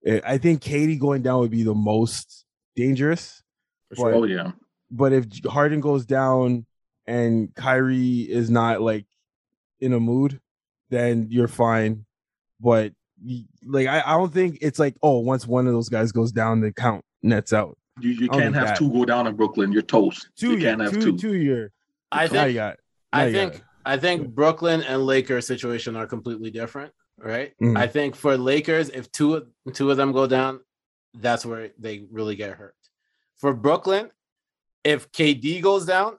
I 0.06 0.38
think 0.38 0.62
KD 0.62 0.98
going 0.98 1.22
down 1.22 1.40
would 1.40 1.50
be 1.50 1.64
the 1.64 1.74
most 1.74 2.44
dangerous. 2.76 3.42
for 3.90 3.96
sure. 3.96 4.14
Oh 4.14 4.24
yeah. 4.24 4.52
But 4.90 5.12
if 5.12 5.26
Harden 5.44 5.80
goes 5.80 6.06
down 6.06 6.66
and 7.06 7.54
Kyrie 7.54 8.20
is 8.20 8.50
not 8.50 8.80
like 8.80 9.06
in 9.80 9.92
a 9.92 10.00
mood, 10.00 10.40
then 10.90 11.26
you're 11.30 11.48
fine. 11.48 12.06
But 12.60 12.92
like 13.66 13.86
I, 13.88 14.02
I 14.04 14.16
don't 14.16 14.32
think 14.32 14.58
it's 14.60 14.78
like 14.78 14.94
oh 15.02 15.18
once 15.18 15.46
one 15.46 15.66
of 15.66 15.72
those 15.72 15.88
guys 15.88 16.12
goes 16.12 16.32
down, 16.32 16.60
the 16.60 16.72
count 16.72 17.04
nets 17.22 17.52
out. 17.52 17.76
You 18.00 18.10
you 18.10 18.28
can't 18.28 18.54
have 18.54 18.68
that. 18.68 18.78
two 18.78 18.90
go 18.90 19.04
down 19.04 19.26
in 19.26 19.34
Brooklyn. 19.34 19.72
You're 19.72 19.82
toast. 19.82 20.28
Two, 20.36 20.52
you 20.52 20.58
yeah, 20.58 20.70
can't 20.70 20.82
have 20.82 20.92
two, 20.92 21.00
two. 21.00 21.18
two 21.18 21.34
year. 21.34 21.72
I 22.12 22.28
think 22.28 22.54
got. 22.54 22.78
I 23.12 23.32
think 23.32 23.62
I 23.84 23.96
think 23.96 24.34
Brooklyn 24.34 24.82
and 24.82 25.04
Lakers 25.04 25.46
situation 25.46 25.96
are 25.96 26.06
completely 26.06 26.50
different, 26.50 26.92
right? 27.18 27.54
Mhm. 27.60 27.76
I 27.76 27.86
think 27.86 28.14
for 28.16 28.36
Lakers, 28.36 28.88
if 28.90 29.10
two 29.12 29.34
of 29.36 29.46
two 29.74 29.90
of 29.90 29.96
them 29.96 30.12
go 30.12 30.26
down, 30.26 30.60
that's 31.14 31.44
where 31.44 31.70
they 31.78 32.06
really 32.10 32.36
get 32.36 32.52
hurt. 32.56 32.74
For 33.38 33.52
Brooklyn, 33.54 34.10
if 34.84 35.10
KD 35.12 35.60
goes 35.62 35.84
down, 35.86 36.18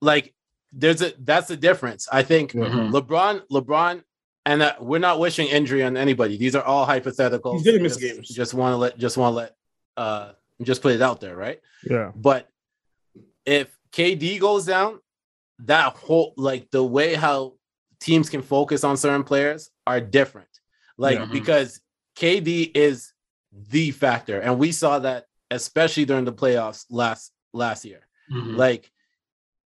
like 0.00 0.34
there's 0.72 1.02
a 1.02 1.12
that's 1.18 1.48
the 1.48 1.56
difference. 1.56 2.08
I 2.10 2.22
think 2.22 2.52
Mhm. 2.52 2.90
LeBron, 2.92 3.42
LeBron, 3.50 4.02
and 4.46 4.62
uh, 4.62 4.74
we're 4.80 4.98
not 4.98 5.18
wishing 5.20 5.48
injury 5.48 5.82
on 5.82 5.96
anybody. 5.96 6.36
These 6.36 6.56
are 6.56 6.64
all 6.64 6.86
hypotheticals. 6.86 7.58
He's 7.58 7.66
gonna 7.66 7.78
miss 7.80 7.96
just, 7.96 8.14
games. 8.16 8.28
Just 8.28 8.54
want 8.54 8.72
to 8.72 8.76
let 8.76 8.98
just 8.98 9.16
want 9.16 9.32
to 9.32 9.36
let 9.36 9.56
uh 9.96 10.32
just 10.62 10.82
put 10.82 10.92
it 10.94 11.02
out 11.02 11.20
there, 11.20 11.36
right? 11.36 11.60
Yeah. 11.84 12.12
But 12.14 12.48
if 13.44 13.76
KD 13.92 14.38
goes 14.38 14.64
down, 14.64 15.00
that 15.60 15.94
whole 15.96 16.32
like 16.36 16.70
the 16.70 16.82
way 16.82 17.14
how 17.14 17.54
teams 18.02 18.28
can 18.28 18.42
focus 18.42 18.84
on 18.84 18.96
certain 18.96 19.22
players 19.24 19.70
are 19.86 20.00
different. 20.00 20.48
Like 20.98 21.18
Yeah. 21.18 21.26
because 21.32 21.80
KD 22.16 22.70
is 22.74 23.12
the 23.52 23.90
factor, 23.92 24.40
and 24.40 24.58
we 24.58 24.72
saw 24.72 24.98
that 25.00 25.26
especially 25.50 26.04
during 26.04 26.24
the 26.24 26.32
playoffs 26.32 26.84
last 26.90 27.32
last 27.52 27.84
year. 27.84 28.06
Mhm. 28.30 28.56
Like 28.56 28.90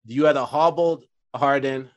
you 0.04 0.24
had 0.26 0.36
a 0.36 0.44
hobbled 0.44 1.04
Harden 1.34 1.90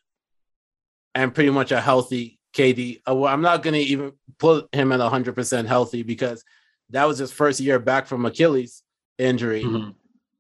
and 1.14 1.34
pretty 1.34 1.50
much 1.50 1.72
a 1.72 1.82
healthy 1.82 2.40
KD. 2.54 3.02
Uh, 3.06 3.26
I'm 3.26 3.42
not 3.42 3.64
going 3.64 3.74
to 3.74 3.80
even 3.80 4.14
put 4.38 4.74
him 4.74 4.92
at 4.92 5.00
100% 5.02 5.68
healthy 5.68 6.04
because 6.04 6.44
that 6.92 7.06
was 7.06 7.18
his 7.18 7.32
first 7.32 7.60
year 7.60 7.80
back 7.80 8.08
from 8.08 8.26
Achilles 8.26 8.84
injury 9.18 9.64
Mhm. 9.64 9.96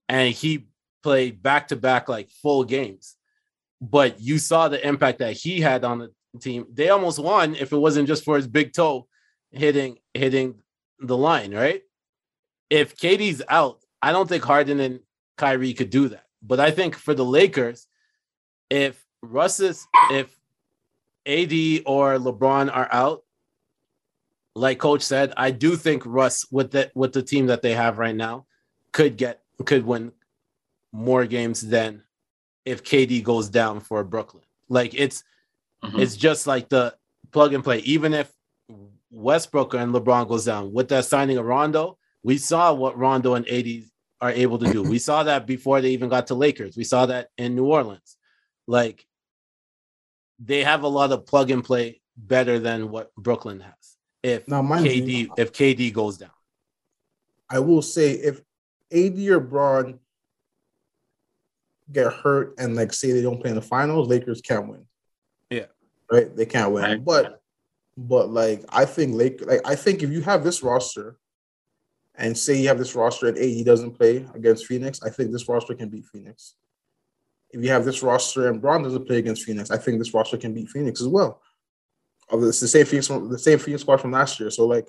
and 0.07 0.33
he 0.33 0.67
played 1.03 1.41
back 1.41 1.67
to 1.69 1.75
back 1.75 2.07
like 2.07 2.29
full 2.29 2.63
games. 2.63 3.15
But 3.89 4.19
you 4.19 4.39
saw 4.39 4.67
the 4.67 4.85
impact 4.85 5.19
that 5.19 5.33
he 5.33 5.61
had 5.61 5.83
on 5.83 5.99
the 5.99 6.39
team. 6.39 6.65
They 6.71 6.89
almost 6.89 7.19
won 7.19 7.55
if 7.55 7.71
it 7.71 7.77
wasn't 7.77 8.07
just 8.07 8.23
for 8.23 8.35
his 8.35 8.47
big 8.47 8.73
toe 8.73 9.07
hitting 9.51 9.97
hitting 10.13 10.55
the 10.99 11.17
line, 11.17 11.53
right? 11.53 11.81
If 12.69 12.97
KD's 12.97 13.41
out, 13.47 13.79
I 14.01 14.11
don't 14.11 14.27
think 14.27 14.43
Harden 14.43 14.79
and 14.79 14.99
Kyrie 15.37 15.73
could 15.73 15.89
do 15.89 16.09
that. 16.09 16.25
But 16.41 16.59
I 16.59 16.71
think 16.71 16.95
for 16.95 17.13
the 17.13 17.25
Lakers, 17.25 17.87
if 18.69 19.03
Russ 19.21 19.59
is 19.59 19.85
if 20.11 20.27
AD 21.25 21.83
or 21.85 22.17
LeBron 22.17 22.75
are 22.75 22.89
out, 22.91 23.23
like 24.55 24.79
coach 24.79 25.01
said, 25.01 25.33
I 25.37 25.51
do 25.51 25.75
think 25.75 26.03
Russ 26.05 26.45
with 26.51 26.71
the 26.71 26.91
with 26.95 27.13
the 27.13 27.23
team 27.23 27.47
that 27.47 27.61
they 27.61 27.73
have 27.73 27.97
right 27.97 28.15
now 28.15 28.45
could 28.91 29.17
get 29.17 29.41
could 29.65 29.85
win 29.85 30.11
more 30.91 31.25
games 31.25 31.61
than 31.61 32.04
if 32.65 32.83
KD 32.83 33.23
goes 33.23 33.49
down 33.49 33.79
for 33.79 34.03
Brooklyn. 34.03 34.43
Like 34.69 34.93
it's 34.93 35.23
Mhm. 35.83 35.99
it's 35.99 36.17
just 36.17 36.47
like 36.47 36.69
the 36.69 36.95
plug 37.31 37.53
and 37.53 37.63
play. 37.63 37.79
Even 37.79 38.13
if 38.13 38.33
Westbrook 39.11 39.73
and 39.75 39.93
LeBron 39.93 40.27
goes 40.27 40.45
down 40.45 40.73
with 40.73 40.89
that 40.89 41.05
signing 41.05 41.37
of 41.37 41.45
Rondo, 41.45 41.97
we 42.23 42.37
saw 42.37 42.73
what 42.73 42.97
Rondo 42.97 43.35
and 43.35 43.47
AD 43.47 43.85
are 44.21 44.31
able 44.31 44.57
to 44.59 44.71
do. 44.71 44.81
we 44.81 44.97
saw 44.99 45.23
that 45.23 45.45
before 45.45 45.79
they 45.81 45.91
even 45.91 46.09
got 46.09 46.27
to 46.27 46.35
Lakers. 46.35 46.75
We 46.75 46.83
saw 46.83 47.05
that 47.05 47.29
in 47.37 47.55
New 47.55 47.65
Orleans. 47.65 48.17
Like 48.67 49.05
they 50.39 50.63
have 50.63 50.83
a 50.83 50.87
lot 50.87 51.11
of 51.11 51.25
plug 51.25 51.51
and 51.51 51.63
play 51.63 52.01
better 52.17 52.59
than 52.59 52.89
what 52.89 53.13
Brooklyn 53.15 53.59
has. 53.59 53.97
If 54.23 54.47
Now, 54.47 54.61
mind 54.63 54.85
KD 54.85 55.11
you- 55.27 55.33
if 55.37 55.51
KD 55.53 55.91
goes 55.91 56.17
down. 56.17 56.31
I 57.49 57.59
will 57.59 57.83
say 57.83 58.11
if 58.13 58.41
AD 58.91 59.29
or 59.29 59.39
Bron 59.39 59.99
get 61.91 62.11
hurt 62.11 62.55
and 62.57 62.75
like 62.75 62.93
say 62.93 63.11
they 63.11 63.21
don't 63.21 63.39
play 63.39 63.49
in 63.49 63.55
the 63.55 63.61
finals, 63.61 64.07
Lakers 64.07 64.41
can't 64.41 64.67
win. 64.67 64.85
Yeah. 65.49 65.65
Right? 66.11 66.35
They 66.35 66.45
can't 66.45 66.71
win. 66.71 66.83
Right. 66.83 67.05
But 67.05 67.41
but 67.97 68.29
like 68.29 68.63
I 68.69 68.85
think 68.85 69.15
Lake 69.15 69.45
like 69.45 69.61
I 69.65 69.75
think 69.75 70.03
if 70.03 70.09
you 70.09 70.21
have 70.21 70.43
this 70.43 70.63
roster 70.63 71.17
and 72.15 72.37
say 72.37 72.57
you 72.57 72.67
have 72.67 72.77
this 72.77 72.95
roster 72.95 73.27
and 73.27 73.37
AD 73.37 73.65
doesn't 73.65 73.91
play 73.91 74.25
against 74.33 74.65
Phoenix, 74.65 75.01
I 75.03 75.09
think 75.09 75.31
this 75.31 75.47
roster 75.47 75.75
can 75.75 75.89
beat 75.89 76.05
Phoenix. 76.05 76.55
If 77.51 77.63
you 77.63 77.69
have 77.69 77.85
this 77.85 78.03
roster 78.03 78.49
and 78.49 78.61
Bron 78.61 78.83
doesn't 78.83 79.05
play 79.05 79.17
against 79.17 79.43
Phoenix, 79.43 79.71
I 79.71 79.77
think 79.77 79.97
this 79.97 80.13
roster 80.13 80.37
can 80.37 80.53
beat 80.53 80.69
Phoenix 80.69 81.01
as 81.01 81.07
well. 81.07 81.41
Although 82.29 82.47
It's 82.47 82.59
the 82.59 82.67
same 82.67 82.85
Phoenix 82.85 83.07
from 83.07 83.29
the 83.29 83.39
same 83.39 83.59
Phoenix 83.59 83.81
squad 83.81 84.01
from 84.01 84.11
last 84.11 84.39
year. 84.39 84.49
So 84.49 84.65
like 84.65 84.87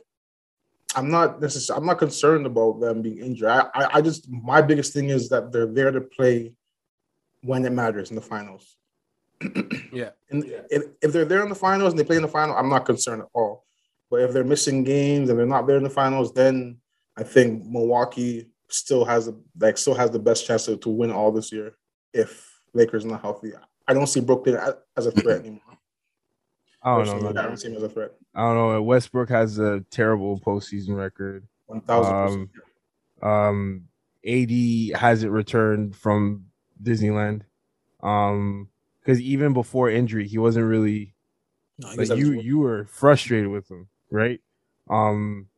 I'm 0.97 1.11
not 1.11 1.41
necessarily 1.41 1.81
I'm 1.81 1.87
not 1.87 1.99
concerned 1.99 2.47
about 2.47 2.81
them 2.81 3.03
being 3.03 3.19
injured. 3.19 3.49
I, 3.49 3.69
I 3.75 3.89
I 3.95 4.01
just 4.01 4.29
my 4.31 4.63
biggest 4.63 4.93
thing 4.93 5.11
is 5.11 5.29
that 5.29 5.53
they're 5.53 5.67
there 5.67 5.91
to 5.91 6.01
play 6.01 6.53
when 7.47 7.65
it 7.65 7.73
matters 7.73 8.11
in 8.11 8.17
the 8.17 8.23
finals. 8.23 8.77
Yeah. 9.93 10.11
And 10.29 10.45
if, 10.69 10.83
if 11.01 11.13
they're 11.13 11.25
there 11.25 11.43
in 11.43 11.49
the 11.49 11.55
finals 11.55 11.93
and 11.93 11.99
they 11.99 12.05
play 12.05 12.17
in 12.17 12.23
the 12.23 12.29
final, 12.29 12.55
I'm 12.55 12.69
not 12.69 12.85
concerned 12.85 13.23
at 13.23 13.29
all. 13.33 13.65
But 14.11 14.21
if 14.21 14.33
they're 14.33 14.45
missing 14.45 14.85
games 14.85 15.31
and 15.31 15.39
they're 15.39 15.47
not 15.47 15.67
there 15.67 15.79
in 15.79 15.85
the 15.85 15.91
finals, 15.91 16.35
then 16.35 16.79
I 17.17 17.23
think 17.23 17.65
Milwaukee 17.65 18.51
still 18.69 19.07
has 19.07 19.29
a 19.29 19.35
like 19.59 19.79
still 19.79 19.95
has 19.95 20.11
the 20.11 20.19
best 20.19 20.47
chance 20.47 20.67
to, 20.67 20.77
to 20.79 20.91
win 20.91 21.11
all 21.11 21.33
this 21.33 21.51
year 21.51 21.77
if 22.13 22.61
Lakers 22.75 23.07
are 23.07 23.09
not 23.09 23.23
healthy. 23.23 23.53
I 23.89 23.95
don't 23.95 24.07
see 24.07 24.21
Brooklyn 24.21 24.57
as, 24.57 24.75
as 24.99 25.07
a 25.07 25.13
threat 25.13 25.41
anymore. 25.41 25.63
I 26.83 27.05
don't 27.05 27.23
know. 27.23 27.29
I 27.31 27.45
don't 27.45 27.57
see 27.57 27.69
them 27.69 27.79
as 27.79 27.83
a 27.85 27.89
threat. 27.89 28.13
I 28.35 28.43
don't 28.43 28.73
know. 28.73 28.83
Westbrook 28.83 29.31
has 29.31 29.59
a 29.59 29.81
terrible 29.91 30.39
postseason 30.41 30.95
record. 30.97 31.47
One 31.67 31.81
thousand 31.81 32.27
percent. 32.27 32.51
Um, 33.23 33.31
um, 33.31 33.85
AD 34.27 35.01
hasn't 35.01 35.33
returned 35.33 35.97
from 35.97 36.46
Disneyland. 36.83 37.43
Um, 38.03 38.69
because 39.01 39.21
even 39.21 39.53
before 39.53 39.89
injury, 39.91 40.27
he 40.27 40.39
wasn't 40.39 40.67
really 40.67 41.15
No, 41.79 41.89
like 41.89 41.99
was- 41.99 42.11
you. 42.11 42.33
You 42.33 42.59
were 42.59 42.85
frustrated 42.87 43.49
with 43.49 43.71
him, 43.71 43.89
right? 44.11 44.41
Um, 44.91 45.49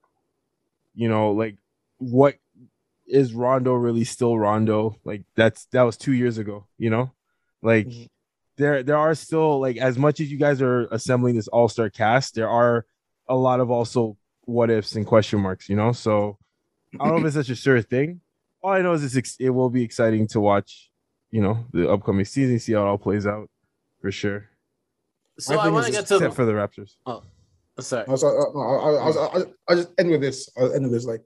you 0.94 1.08
know, 1.08 1.32
like 1.32 1.56
what 1.98 2.36
is 3.06 3.32
Rondo 3.32 3.72
really 3.74 4.04
still 4.04 4.38
Rondo? 4.38 4.96
Like 5.04 5.22
that's 5.34 5.64
that 5.66 5.82
was 5.82 5.96
two 5.96 6.12
years 6.12 6.38
ago. 6.38 6.66
You 6.76 6.90
know, 6.90 7.12
like 7.62 7.86
Mhm. 7.88 8.08
there 8.56 8.82
there 8.82 8.96
are 8.98 9.14
still 9.14 9.60
like 9.60 9.76
as 9.78 9.96
much 9.98 10.20
as 10.20 10.30
you 10.30 10.38
guys 10.38 10.60
are 10.60 10.86
assembling 10.92 11.36
this 11.36 11.48
all 11.48 11.68
star 11.68 11.88
cast, 11.90 12.34
there 12.34 12.48
are 12.48 12.84
a 13.28 13.36
lot 13.36 13.60
of 13.60 13.70
also 13.70 14.16
what 14.44 14.70
ifs 14.70 14.94
and 14.96 15.06
question 15.06 15.40
marks. 15.40 15.68
You 15.68 15.76
know, 15.76 15.92
so 15.92 16.38
I 17.00 17.08
don't 17.08 17.20
know 17.20 17.26
if 17.26 17.26
it's 17.26 17.46
such 17.46 17.50
a 17.50 17.54
sure 17.54 17.80
thing. 17.82 18.20
All 18.62 18.72
I 18.72 18.82
know 18.82 18.92
is 18.92 19.04
it's 19.04 19.16
ex- 19.16 19.36
it 19.38 19.50
will 19.50 19.70
be 19.70 19.84
exciting 19.84 20.26
to 20.28 20.40
watch. 20.40 20.87
You 21.30 21.42
know, 21.42 21.64
the 21.72 21.90
upcoming 21.90 22.24
season, 22.24 22.58
see 22.58 22.72
how 22.72 22.82
it 22.82 22.88
all 22.88 22.98
plays 22.98 23.26
out 23.26 23.50
for 24.00 24.10
sure. 24.10 24.48
So 25.38 25.56
My 25.56 25.64
I 25.64 25.68
want 25.68 25.86
to 25.86 25.92
get 25.92 26.06
to 26.06 26.16
Except 26.16 26.34
for 26.34 26.44
the 26.44 26.52
Raptors. 26.52 26.96
Oh, 27.06 27.22
sorry. 27.78 28.06
I 28.08 28.10
was, 28.10 28.24
uh, 28.24 28.28
I, 28.28 28.32
I, 28.32 29.10
I, 29.10 29.38
I, 29.38 29.44
I 29.68 29.74
just 29.74 29.90
end 29.98 30.10
with 30.10 30.20
this. 30.20 30.48
I'll 30.56 30.72
end 30.72 30.84
with 30.84 30.92
this. 30.92 31.04
Like, 31.04 31.22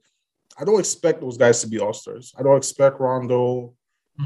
I 0.58 0.64
don't 0.64 0.78
expect 0.78 1.20
those 1.20 1.38
guys 1.38 1.60
to 1.62 1.66
be 1.68 1.78
all 1.78 1.92
stars. 1.92 2.32
I 2.38 2.42
don't 2.42 2.56
expect 2.56 3.00
Rondo 3.00 3.74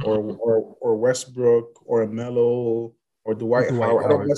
or 0.04 0.18
mm-hmm. 0.18 0.40
or 0.40 0.76
or 0.80 0.96
Westbrook 0.96 1.80
or 1.84 2.06
Melo 2.06 2.92
or 3.24 3.34
Dwight, 3.34 3.68
Dwight 3.68 3.88
Howard. 3.88 4.04
I 4.04 4.08
don't. 4.08 4.30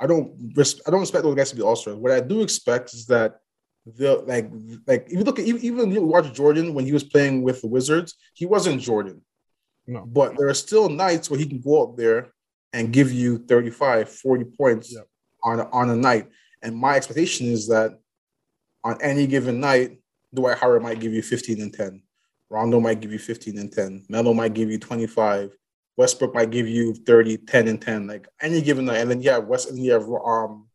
I 0.00 0.06
don't. 0.06 0.80
I 0.86 0.90
don't 0.90 1.02
expect 1.02 1.24
those 1.24 1.34
guys 1.34 1.50
to 1.50 1.56
be 1.56 1.62
all 1.62 1.76
stars. 1.76 1.96
What 1.96 2.12
I 2.12 2.20
do 2.20 2.42
expect 2.42 2.94
is 2.94 3.06
that 3.06 3.40
they'll 3.84 4.24
like 4.24 4.50
like 4.86 5.06
if 5.06 5.12
you 5.12 5.24
look 5.24 5.38
at 5.38 5.44
even 5.44 5.62
even 5.62 5.90
you 5.90 6.02
watch 6.02 6.32
Jordan 6.32 6.74
when 6.74 6.86
he 6.86 6.92
was 6.92 7.04
playing 7.04 7.42
with 7.42 7.60
the 7.60 7.68
Wizards, 7.68 8.14
he 8.34 8.46
wasn't 8.46 8.80
Jordan. 8.80 9.22
No. 9.86 10.04
But 10.04 10.36
there 10.36 10.48
are 10.48 10.54
still 10.54 10.88
nights 10.88 11.30
where 11.30 11.38
he 11.38 11.46
can 11.46 11.60
go 11.60 11.82
out 11.82 11.96
there 11.96 12.32
and 12.72 12.92
give 12.92 13.12
you 13.12 13.38
35, 13.38 14.08
40 14.08 14.44
points 14.44 14.92
Yep. 14.92 15.06
on 15.44 15.60
a, 15.60 15.70
on 15.70 15.90
a 15.90 15.96
night. 15.96 16.28
And 16.62 16.76
my 16.76 16.96
expectation 16.96 17.46
is 17.46 17.68
that 17.68 17.98
on 18.84 19.00
any 19.00 19.26
given 19.26 19.60
night, 19.60 19.98
Dwight 20.34 20.58
Howard 20.58 20.82
might 20.82 21.00
give 21.00 21.12
you 21.12 21.22
15 21.22 21.60
and 21.60 21.72
10. 21.72 22.02
Rondo 22.50 22.80
might 22.80 23.00
give 23.00 23.12
you 23.12 23.18
15 23.18 23.58
and 23.58 23.72
10. 23.72 24.06
Melo 24.08 24.32
might 24.34 24.54
give 24.54 24.70
you 24.70 24.78
25. 24.78 25.56
Westbrook 25.96 26.34
might 26.34 26.50
give 26.50 26.68
you 26.68 26.94
30, 26.94 27.38
10 27.38 27.68
and 27.68 27.80
10. 27.80 28.06
Like 28.06 28.28
any 28.40 28.60
given 28.60 28.84
night. 28.84 28.98
And 28.98 29.10
then 29.10 29.22
you 29.22 29.30
have 29.30 29.46
West 29.46 29.70
and 29.70 29.78
you 29.78 29.92
have 29.92 30.08
um 30.08 30.68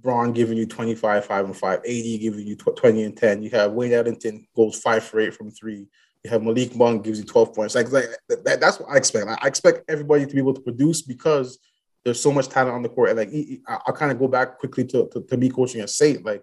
Bron 0.00 0.32
giving 0.32 0.58
you 0.58 0.66
25, 0.66 1.24
5 1.24 1.44
and 1.46 1.56
5, 1.56 1.78
AD 1.78 1.84
giving 2.20 2.46
you 2.46 2.56
20 2.56 3.04
and 3.04 3.16
10. 3.16 3.42
You 3.42 3.50
have 3.50 3.72
Wayne 3.72 3.92
Ellington 3.94 4.46
goes 4.54 4.78
5 4.80 5.04
for 5.04 5.20
8 5.20 5.32
from 5.34 5.50
3. 5.50 5.86
You 6.24 6.30
have 6.30 6.42
Malik 6.42 6.74
Monk 6.74 7.04
gives 7.04 7.18
you 7.18 7.24
12 7.26 7.54
points. 7.54 7.74
Like, 7.74 7.92
like 7.92 8.06
that, 8.28 8.58
that's 8.58 8.80
what 8.80 8.88
I 8.90 8.96
expect. 8.96 9.26
I 9.28 9.46
expect 9.46 9.84
everybody 9.90 10.24
to 10.24 10.32
be 10.32 10.38
able 10.38 10.54
to 10.54 10.60
produce 10.62 11.02
because 11.02 11.58
there's 12.02 12.20
so 12.20 12.32
much 12.32 12.48
talent 12.48 12.74
on 12.74 12.82
the 12.82 12.88
court. 12.88 13.10
And 13.10 13.18
like 13.18 13.28
I- 13.68 13.78
I'll 13.86 13.94
kind 13.94 14.10
of 14.10 14.18
go 14.18 14.26
back 14.26 14.58
quickly 14.58 14.84
to, 14.86 15.06
to, 15.12 15.22
to 15.22 15.36
me 15.36 15.50
coaching 15.50 15.82
at 15.82 15.90
State. 15.90 16.24
Like 16.24 16.42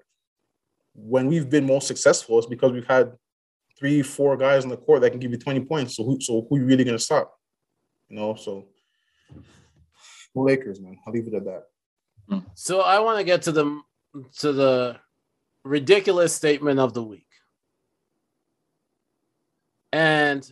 when 0.94 1.26
we've 1.28 1.50
been 1.50 1.66
most 1.66 1.88
successful, 1.88 2.38
it's 2.38 2.46
because 2.48 2.72
we've 2.72 2.86
had 2.86 3.14
three, 3.80 4.04
four 4.04 4.38
guys 4.38 4.64
on 4.64 4.70
the 4.70 4.78
court 4.78 5.02
that 5.02 5.10
can 5.10 5.20
give 5.20 5.32
you 5.32 5.38
20 5.38 5.62
points. 5.62 5.96
So 5.96 6.04
who 6.04 6.22
so 6.22 6.46
who 6.48 6.60
you 6.60 6.66
really 6.66 6.84
gonna 6.84 7.00
stop? 7.00 7.34
You 8.08 8.18
know, 8.18 8.36
so 8.36 8.68
the 10.36 10.42
Lakers, 10.42 10.80
man. 10.80 10.98
I'll 11.08 11.14
leave 11.14 11.28
it 11.28 11.34
at 11.34 11.46
that. 11.46 11.64
So 12.54 12.82
I 12.82 13.00
want 13.00 13.18
to 13.18 13.24
get 13.24 13.42
to 13.44 13.52
the 13.52 13.82
to 14.38 14.54
the 14.54 14.98
ridiculous 15.64 16.36
statement 16.36 16.80
of 16.80 16.94
the 16.94 17.04
week. 17.04 17.26
And 19.92 20.50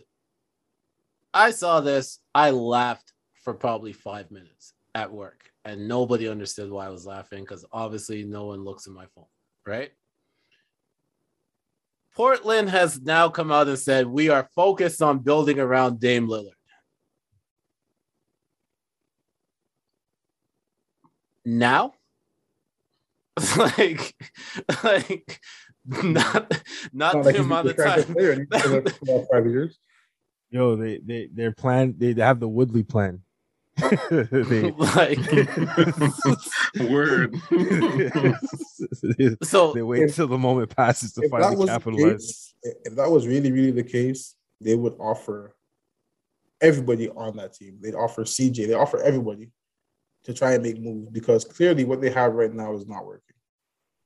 I 1.34 1.52
saw 1.52 1.80
this, 1.80 2.20
I 2.34 2.52
laughed 2.52 3.14
for 3.44 3.54
probably 3.54 3.94
5 3.94 4.32
minutes 4.32 4.74
at 4.96 5.12
work 5.12 5.52
and 5.66 5.88
nobody 5.88 6.28
understood 6.28 6.70
why 6.72 6.88
I 6.88 6.90
was 6.90 7.06
laughing 7.06 7.46
cuz 7.46 7.64
obviously 7.72 8.24
no 8.24 8.46
one 8.46 8.64
looks 8.64 8.88
at 8.88 8.94
my 8.94 9.06
phone, 9.16 9.28
right? 9.66 9.92
Portland 12.16 12.70
has 12.70 13.00
now 13.00 13.30
come 13.30 13.52
out 13.52 13.68
and 13.68 13.80
said 13.80 14.08
we 14.08 14.30
are 14.30 14.50
focused 14.56 15.02
on 15.02 15.20
building 15.20 15.60
around 15.60 16.00
Dame 16.00 16.28
Lillard. 16.28 16.54
now 21.50 21.94
like 23.58 24.14
like 24.84 25.40
not 26.04 26.04
not 26.04 26.54
Not 26.94 27.12
the 27.14 27.20
like 27.20 27.36
he's 27.36 27.46
amount 27.46 27.68
of 27.70 27.78
time 27.78 28.04
player 28.04 28.32
and 28.32 28.40
he's 28.52 28.62
been 28.64 28.84
there 28.84 28.94
for 29.06 29.28
five 29.32 29.46
years. 29.46 29.80
Yo, 30.52 30.76
they 30.76 31.00
they 31.00 31.28
their 31.34 31.52
plan. 31.52 31.96
They 31.98 32.14
have 32.14 32.40
the 32.40 32.48
Woodley 32.48 32.84
plan. 32.84 33.22
they, 34.10 34.72
like 34.78 35.20
Word. 36.90 37.36
so 39.44 39.74
they 39.74 39.82
wait 39.82 40.04
If- 40.04 40.16
till 40.16 40.28
the 40.28 40.38
moment 40.38 40.76
passes 40.76 41.14
to 41.14 41.22
if 41.24 41.32
finally 41.32 41.56
the 41.56 41.66
capitalize. 41.66 42.12
case, 42.12 42.54
if 42.84 42.96
that 42.96 43.10
was 43.10 43.26
really, 43.28 43.52
really 43.52 43.72
the 43.72 43.84
case, 43.84 44.36
they 44.60 44.76
would 44.76 44.96
offer 45.00 45.56
everybody 46.62 47.10
on 47.10 47.38
that 47.38 47.54
team. 47.54 47.78
They'd 47.82 47.96
offer 47.96 48.24
CJ, 48.24 48.68
they 48.68 48.74
offer 48.74 49.02
everybody 49.02 49.50
to 50.26 50.34
try 50.34 50.54
and 50.54 50.64
make 50.64 50.80
moves 50.82 51.10
because 51.10 51.46
clearly 51.46 51.86
what 51.86 52.02
they 52.02 52.10
have 52.10 52.34
right 52.34 52.54
now 52.54 52.74
is 52.76 52.86
not 52.86 53.06
working. 53.06 53.36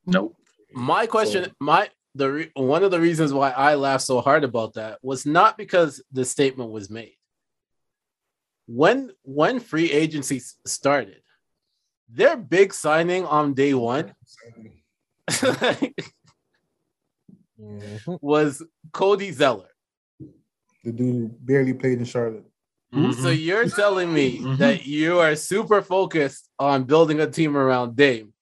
Nope. 0.05 0.35
My 0.73 1.05
question 1.07 1.45
So- 1.45 1.51
my 1.59 1.89
the 2.15 2.31
re- 2.31 2.51
one 2.55 2.83
of 2.83 2.91
the 2.91 2.99
reasons 2.99 3.33
why 3.33 3.49
I 3.51 3.73
laughed 3.75 4.03
so 4.03 4.21
hard 4.21 4.43
about 4.43 4.75
that 4.75 4.99
was 5.01 5.25
not 5.25 5.57
because 5.57 6.03
the 6.11 6.23
statement 6.25 6.69
was 6.71 6.89
made. 6.89 7.17
When 8.67 9.11
when 9.23 9.59
free 9.59 9.91
agency 9.91 10.41
started, 10.65 11.21
their 12.09 12.37
big 12.37 12.73
signing 12.73 13.25
on 13.25 13.53
day 13.55 13.73
one 13.73 14.13
Mhm. 17.59 18.19
was 18.21 18.63
Cody 18.91 19.31
Zeller. 19.31 19.69
The 20.83 20.91
dude 20.91 21.45
barely 21.45 21.73
played 21.73 21.99
in 21.99 22.05
Charlotte. 22.05 22.45
So 23.21 23.29
you're 23.29 23.67
telling 23.69 24.13
me 24.13 24.39
Mhm. 24.39 24.57
that 24.59 24.85
you 24.85 25.19
are 25.19 25.35
super 25.35 25.81
focused 25.81 26.47
on 26.59 26.83
building 26.83 27.19
a 27.19 27.27
team 27.29 27.57
around 27.57 27.95
Dame, 27.95 28.32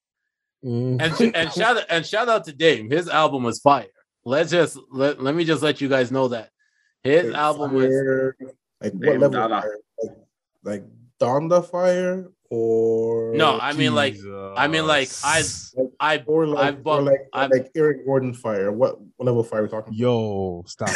Mhm. 0.64 1.00
and 1.02 1.14
sh- 1.16 1.32
and 1.34 1.52
shout 1.52 1.76
out, 1.78 1.84
and 1.90 2.06
shout 2.06 2.28
out 2.28 2.44
to 2.44 2.52
Dame. 2.52 2.90
His 2.90 3.08
album 3.08 3.42
was 3.42 3.58
fire. 3.60 3.86
Let's 4.24 4.50
just 4.50 4.78
let, 4.90 5.20
let 5.22 5.34
me 5.34 5.44
just 5.44 5.62
let 5.62 5.80
you 5.80 5.88
guys 5.88 6.12
know 6.12 6.28
that 6.28 6.50
his 7.02 7.26
Like, 7.30 7.34
album 7.36 7.72
was 7.74 7.90
like 8.80 8.92
what 8.92 9.00
Damn, 9.02 9.20
level? 9.20 9.24
of 9.26 9.32
Dada. 9.32 9.60
Fire? 9.62 9.78
Like, 10.02 10.12
like 10.64 10.84
Donda 11.20 11.68
Fire 11.68 12.28
or 12.50 13.32
no. 13.34 13.58
I 13.58 13.72
mean 13.72 13.94
like 13.94 14.16
I 14.56 14.68
mean, 14.68 14.86
like, 14.86 15.08
I- 15.24 15.42
I 15.98 16.22
or 16.26 16.46
like 16.46 16.76
I've 16.76 16.86
or 16.86 17.02
like 17.02 17.20
I've- 17.32 17.52
like 17.52 17.70
Eric 17.74 18.04
Gordon 18.06 18.32
Fire. 18.34 18.70
What 18.70 19.00
what 19.16 19.26
level 19.26 19.40
of 19.40 19.48
fire 19.48 19.60
are 19.60 19.62
we 19.64 19.68
talking? 19.68 19.94
Yo, 19.94 20.62
stop. 20.66 20.90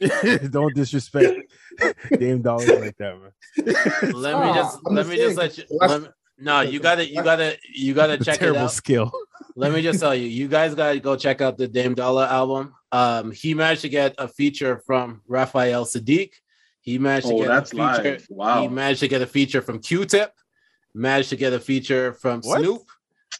Don't 0.50 0.74
disrespect 0.74 1.40
Dame 2.18 2.42
Dollars 2.42 2.68
like 2.68 2.96
that, 2.98 3.16
man. 3.18 4.12
let 4.14 4.40
me 4.46 4.52
just 4.54 4.78
I'm 4.86 4.94
let 4.94 5.06
just 5.06 5.10
me 5.10 5.16
just 5.16 5.36
saying, 5.36 5.36
let 5.36 5.58
you. 5.58 5.64
last- 5.78 5.90
Let 5.90 6.02
me, 6.02 6.08
no, 6.38 6.60
you 6.60 6.80
gotta 6.80 7.08
you 7.08 7.22
gotta 7.22 7.56
you 7.72 7.94
gotta 7.94 8.16
The 8.18 8.24
check 8.24 8.36
it 8.36 8.40
terrible 8.40 8.60
out. 8.62 8.72
skill. 8.72 9.12
Let 9.58 9.72
me 9.72 9.80
just 9.80 10.00
tell 10.00 10.14
you, 10.14 10.26
you 10.28 10.48
guys 10.48 10.74
gotta 10.74 11.00
go 11.00 11.16
check 11.16 11.40
out 11.40 11.56
the 11.56 11.66
Dame 11.66 11.94
Dollar 11.94 12.24
album. 12.24 12.74
Um, 12.92 13.30
he 13.32 13.54
managed 13.54 13.80
to 13.82 13.88
get 13.88 14.14
a 14.18 14.28
feature 14.28 14.82
from 14.86 15.22
Raphael 15.26 15.84
Saadiq. 15.86 16.32
He 16.82 16.98
managed 16.98 17.26
to 17.28 17.34
Oh, 17.34 17.38
get 17.38 17.48
that's 17.48 17.72
a 17.72 17.76
feature. 17.76 18.10
live. 18.12 18.26
Wow. 18.28 18.62
He 18.62 18.68
managed 18.68 19.00
to 19.00 19.08
get 19.08 19.22
a 19.22 19.26
feature 19.26 19.60
from 19.62 19.80
Q-Tip. 19.80 20.32
Managed 20.94 21.30
to 21.30 21.36
get 21.36 21.52
a 21.52 21.58
feature 21.60 22.12
from 22.14 22.40
What? 22.42 22.60
Snoop. 22.60 22.82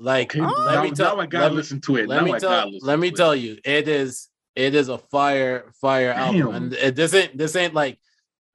Like, 0.00 0.34
Okay, 0.34 0.40
let 0.44 0.74
now, 0.74 0.82
me 0.82 0.90
tell. 0.90 1.16
now 1.16 1.22
I 1.22 1.26
gotta 1.26 1.44
let 1.44 1.50
me- 1.52 1.56
listen 1.58 1.80
to 1.82 1.96
it. 1.96 2.08
let 2.08 2.16
now 2.18 2.24
me 2.24 2.32
I 2.34 2.38
tell 2.38 2.70
let 2.80 2.98
me 2.98 3.08
to 3.10 3.14
it. 3.14 3.16
tell 3.16 3.36
you 3.36 3.58
it 3.64 3.86
is 3.88 4.28
it 4.54 4.74
is 4.74 4.88
a 4.88 4.98
fire 4.98 5.70
fire 5.80 6.10
album 6.12 6.54
and 6.54 6.72
it 6.74 6.96
this 6.96 7.14
ain't 7.14 7.36
this 7.38 7.54
ain't 7.56 7.72
like 7.74 7.98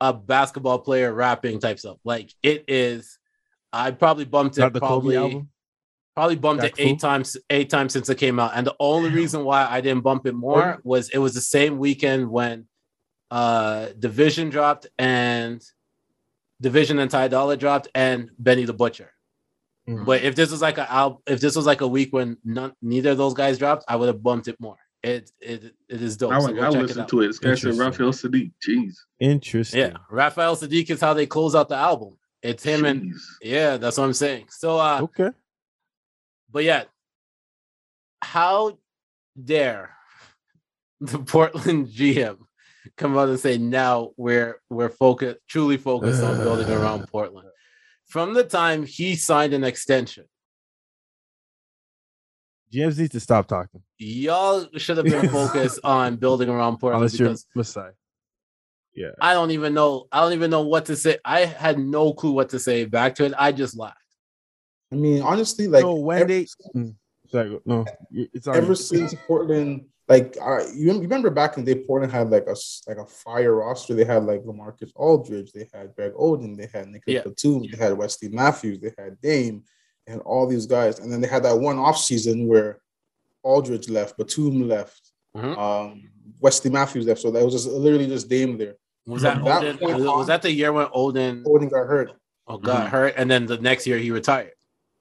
a 0.02 0.14
basketball 0.14 0.80
player 0.80 1.14
rapping 1.14 1.60
type 1.60 1.80
stuff 1.80 1.98
like 2.04 2.32
it 2.44 2.66
is 2.68 3.18
i 3.74 3.92
probably 3.92 4.26
bumped 4.26 4.58
it 4.58 4.62
Not 4.62 4.74
the 4.74 4.80
Kobe 4.80 4.88
probably 4.90 5.18
album. 5.18 5.50
probably 6.16 6.36
bumped 6.36 6.64
Jack 6.64 6.80
it 6.80 6.82
eight 6.84 7.02
Fu? 7.02 7.08
times 7.08 7.38
eight 7.50 7.70
times 7.70 7.94
since 7.94 8.10
it 8.10 8.18
came 8.18 8.40
out 8.40 8.52
and 8.56 8.66
the 8.68 8.76
only 8.80 9.10
reason 9.10 9.44
why 9.44 9.66
i 9.70 9.82
didn't 9.82 10.04
bump 10.04 10.26
it 10.28 10.34
more 10.36 10.80
was 10.84 11.10
it 11.10 11.18
was 11.20 11.34
the 11.34 11.42
same 11.42 11.78
weekend 11.78 12.30
when 12.30 12.68
uh 13.32 13.88
DVSN 13.98 14.52
dropped 14.52 14.88
and 15.00 15.62
DVSN 16.62 17.00
and 17.02 17.10
Ty 17.10 17.30
Dolla 17.30 17.56
dropped 17.58 17.88
and 17.96 18.30
benny 18.38 18.66
the 18.66 18.74
butcher 18.74 19.12
Mhm. 19.90 20.06
but 20.06 20.22
if 20.22 20.36
this 20.36 20.52
was 20.52 20.62
like 20.62 20.78
a 20.78 20.92
al- 20.92 21.24
if 21.26 21.40
this 21.40 21.56
was 21.56 21.66
like 21.66 21.82
a 21.82 21.88
week 21.88 22.14
when 22.14 22.38
none, 22.44 22.74
neither 22.84 23.12
of 23.12 23.18
those 23.18 23.34
guys 23.34 23.58
dropped, 23.58 23.84
I 23.88 23.96
would 23.96 24.08
have 24.08 24.22
bumped 24.22 24.48
it 24.48 24.60
more. 24.60 24.78
It 25.02 25.32
it 25.40 25.74
it 25.90 26.02
is 26.04 26.18
dope. 26.18 26.30
Now 26.30 26.42
so 26.42 26.50
I 26.50 26.52
go 26.52 26.58
gotta 26.60 26.74
check 26.74 26.82
listen 26.84 27.00
it 27.00 27.02
out. 27.02 27.10
to 27.10 27.22
it. 27.22 27.28
This 27.28 27.40
guy. 27.40 27.72
Raphael 27.72 28.12
Saadiq. 28.12 28.52
Jeez. 28.64 28.94
Interesting. 29.20 29.80
Yeah, 29.80 29.94
Raphael 30.12 30.56
Saadiq 30.56 30.88
is 30.92 31.02
how 31.02 31.16
they 31.16 31.26
close 31.26 31.56
out 31.56 31.68
the 31.68 31.76
album. 31.78 32.16
It's 32.42 32.64
him 32.64 32.86
and 32.86 33.14
yeah, 33.42 33.78
that's 33.78 33.98
what 33.98 34.06
I'm 34.06 34.14
saying. 34.14 34.46
So 34.50 34.80
uh, 34.80 35.00
Okay. 35.04 35.30
but 36.52 36.64
yeah, 36.64 36.84
how 38.22 38.78
dare 39.42 39.96
the 41.00 41.20
Portland 41.34 41.88
GM 41.88 42.38
come 42.98 43.18
out 43.18 43.30
and 43.30 43.40
say 43.40 43.58
now 43.58 44.12
we're 44.18 44.60
we're 44.70 44.90
focused 44.90 45.38
truly 45.48 45.78
focused 45.78 46.24
on 46.24 46.38
building 46.38 46.70
around 46.70 47.08
Portland 47.08 47.48
from 48.08 48.34
the 48.34 48.44
time 48.44 48.84
he 48.86 49.16
signed 49.16 49.54
an 49.54 49.64
extension. 49.64 50.26
GMs 52.74 52.98
need 52.98 53.12
to 53.12 53.20
stop 53.20 53.48
talking. 53.48 53.82
Y'all 53.98 54.66
should 54.78 54.98
have 54.98 55.06
been 55.06 55.30
focused 55.40 55.80
on 55.84 56.16
building 56.16 56.50
around 56.50 56.78
Portland 56.78 57.02
Unless 57.02 57.20
you're 57.20 57.30
because 57.30 57.46
Messiah. 57.54 57.92
Yeah. 58.94 59.12
I 59.22 59.34
don't 59.34 59.52
even 59.52 59.74
know. 59.74 60.08
I 60.12 60.22
don't 60.22 60.34
even 60.34 60.52
know 60.52 60.62
what 60.64 60.86
to 60.88 60.96
say. 60.96 61.18
I 61.24 61.42
had 61.46 61.80
no 61.80 62.14
clue 62.14 62.32
what 62.32 62.50
to 62.50 62.60
say 62.60 62.86
back 62.86 63.16
to 63.16 63.26
it. 63.26 63.34
I 63.38 63.52
just 63.52 63.78
laughed. 63.78 63.98
I 64.92 64.96
mean, 64.96 65.22
honestly, 65.22 65.68
like 65.68 65.84
no, 65.84 65.96
when 65.96 66.18
ever, 66.20 66.28
they 66.28 66.46
Mm, 66.76 66.96
sorry, 67.30 67.50
go- 67.52 67.62
no, 67.66 67.86
y- 68.12 68.28
it's 68.34 68.48
on 68.48 68.56
ever 68.58 68.68
you. 68.70 68.76
since 68.76 69.16
Portland, 69.26 69.86
like 70.10 70.36
uh, 70.42 70.66
you, 70.76 70.92
remember 71.00 71.30
back 71.30 71.58
in 71.58 71.64
the 71.64 71.74
day, 71.74 71.84
Portland 71.88 72.12
had 72.12 72.30
like 72.30 72.46
a 72.48 72.52
s- 72.52 72.82
like 72.86 72.98
a 72.98 73.06
fire 73.06 73.56
roster. 73.56 73.94
They 73.94 74.04
had 74.04 74.26
like 74.26 74.42
LaMarcus 74.44 74.92
Aldridge, 74.96 75.54
they 75.54 75.70
had 75.74 75.96
Greg 75.96 76.12
Oden, 76.14 76.58
they 76.58 76.68
had 76.78 76.88
Nicolas 76.90 77.16
Yeah. 77.16 77.22
Batum, 77.24 77.64
they 77.72 77.78
had 77.78 77.98
Wesley 77.98 78.28
Matthews, 78.28 78.80
they 78.82 78.92
had 78.98 79.22
Dame, 79.22 79.64
and 80.08 80.20
all 80.24 80.46
these 80.46 80.66
guys. 80.66 81.00
And 81.00 81.10
then 81.10 81.22
they 81.22 81.30
had 81.30 81.44
that 81.44 81.58
one 81.58 81.80
off 81.80 81.98
season 81.98 82.46
where 82.50 82.82
Aldridge 83.44 83.88
left, 83.90 84.18
Batum 84.18 84.68
left, 84.68 85.14
Mhm. 85.38 85.58
um, 85.58 86.04
Wesley 86.42 86.70
Matthews 86.70 87.06
left. 87.08 87.22
So 87.22 87.32
that 87.32 87.46
was 87.46 87.54
just 87.54 87.68
literally 87.70 88.08
just 88.08 88.28
Dame 88.28 88.58
there. 88.58 88.76
Was 89.12 89.22
that 89.24 89.44
that 89.44 89.64
Oden? 89.80 89.82
Was, 89.82 90.04
was 90.04 90.28
that 90.28 90.42
the 90.42 90.52
year 90.52 90.72
when 90.74 90.88
Odin 90.94 91.44
Oden 91.44 91.70
got 91.70 91.88
hurt. 91.88 92.12
oh, 92.48 92.58
got 92.58 92.88
Mhm. 92.88 92.90
hurt, 92.90 93.14
and 93.18 93.30
then 93.30 93.46
the 93.46 93.58
next 93.58 93.86
year 93.86 93.98
he 93.98 94.12
retired? 94.12 94.54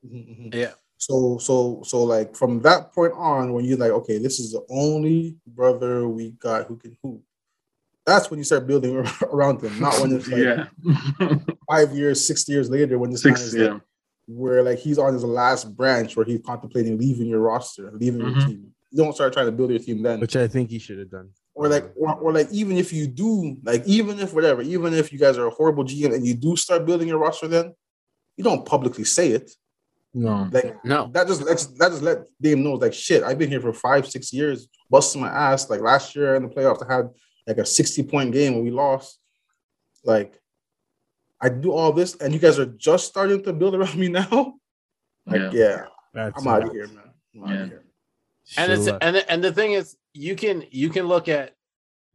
Mhm, 0.04 0.50
mhm. 0.50 0.54
Yeah, 0.54 0.72
So 0.98 1.38
so 1.38 1.82
so 1.84 2.02
like 2.02 2.34
from 2.34 2.60
that 2.62 2.92
point 2.92 3.12
on, 3.14 3.52
when 3.52 3.64
you're 3.64 3.78
like, 3.78 3.92
okay, 3.92 4.18
this 4.18 4.40
is 4.40 4.52
the 4.52 4.62
only 4.70 5.36
brother 5.46 6.08
we 6.08 6.32
got 6.32 6.66
who 6.66 6.76
can 6.76 6.96
hoop. 7.02 7.22
That's 8.06 8.30
when 8.30 8.38
you 8.38 8.44
start 8.44 8.66
building 8.66 8.96
around 9.32 9.60
them, 9.60 9.78
not 9.78 10.00
when 10.00 10.12
it's 10.12 10.26
like 10.28 10.42
yeah. 10.42 10.66
five 11.70 11.92
years, 11.94 12.24
six 12.24 12.48
years 12.48 12.68
later, 12.70 12.98
when 12.98 13.10
this 13.10 13.24
man 13.24 13.34
is 13.34 13.54
Yeah. 13.54 13.72
like, 13.74 13.82
where 14.26 14.62
like 14.62 14.78
he's 14.78 14.98
on 14.98 15.12
his 15.12 15.24
last 15.24 15.76
branch 15.76 16.16
where 16.16 16.24
he's 16.26 16.40
contemplating 16.44 16.98
leaving 16.98 17.26
your 17.26 17.40
roster, 17.40 17.90
leaving 17.94 18.20
your 18.20 18.30
Mhm. 18.30 18.46
team. 18.46 18.74
You 18.90 19.04
don't 19.04 19.12
start 19.14 19.32
trying 19.32 19.46
to 19.46 19.52
build 19.52 19.70
your 19.70 19.78
team 19.78 20.02
then. 20.02 20.18
which 20.20 20.34
I 20.36 20.48
think 20.48 20.70
he 20.70 20.78
should 20.78 20.98
have 20.98 21.10
done. 21.10 21.30
Or 21.54 21.68
like, 21.68 21.90
or, 21.96 22.14
or 22.14 22.32
like, 22.32 22.48
even 22.52 22.76
if 22.76 22.92
you 22.92 23.06
do, 23.06 23.56
like, 23.64 23.82
even 23.86 24.18
if 24.20 24.32
whatever, 24.32 24.62
even 24.62 24.94
if 24.94 25.12
you 25.12 25.18
guys 25.18 25.36
are 25.36 25.46
a 25.48 25.50
horrible 25.50 25.84
GM 25.84 26.14
and 26.14 26.26
you 26.26 26.34
do 26.34 26.56
start 26.56 26.86
building 26.86 27.08
your 27.08 27.18
roster, 27.18 27.48
then 27.48 27.74
you 28.36 28.44
don't 28.44 28.64
publicly 28.64 29.04
say 29.04 29.30
it. 29.32 29.50
No. 30.14 30.48
Like 30.50 30.84
no, 30.84 31.08
that 31.12 31.28
just 31.28 31.42
lets 31.42 31.66
that 31.66 31.90
just 31.90 32.02
let 32.02 32.26
Dame 32.40 32.64
know 32.64 32.72
like 32.74 32.92
shit. 32.92 33.22
I've 33.22 33.38
been 33.38 33.48
here 33.50 33.60
for 33.60 33.72
five, 33.72 34.08
six 34.08 34.32
years, 34.32 34.68
busting 34.90 35.20
my 35.20 35.28
ass. 35.28 35.70
Like 35.70 35.80
last 35.82 36.16
year 36.16 36.34
in 36.34 36.42
the 36.42 36.48
playoffs, 36.48 36.84
I 36.88 36.92
had 36.96 37.10
like 37.46 37.58
a 37.58 37.64
60 37.66 38.02
point 38.04 38.32
game 38.32 38.54
and 38.54 38.64
we 38.64 38.70
lost. 38.70 39.20
Like 40.04 40.40
I 41.40 41.48
do 41.48 41.70
all 41.72 41.92
this, 41.92 42.16
and 42.16 42.32
you 42.32 42.40
guys 42.40 42.58
are 42.58 42.66
just 42.66 43.06
starting 43.06 43.42
to 43.44 43.52
build 43.52 43.74
around 43.76 43.96
me 43.98 44.08
now. 44.08 44.54
Like, 45.26 45.40
Yeah. 45.40 45.50
yeah, 45.52 45.84
That's 46.12 46.40
I'm 46.44 46.48
out 46.52 46.64
of 46.64 46.72
here, 46.72 46.88
man. 46.88 47.10
I'm 47.36 47.44
out 47.44 47.50
Yeah. 47.50 47.62
of 47.62 47.68
here. 47.68 47.84
And 48.58 48.72
it's 48.72 48.88
and 48.88 49.16
the- 49.16 49.30
and 49.30 49.44
the 49.44 49.52
thing 49.52 49.72
is, 49.72 49.96
you 50.14 50.34
can 50.36 50.64
you 50.70 50.90
can 50.90 51.06
look 51.06 51.28
at 51.28 51.54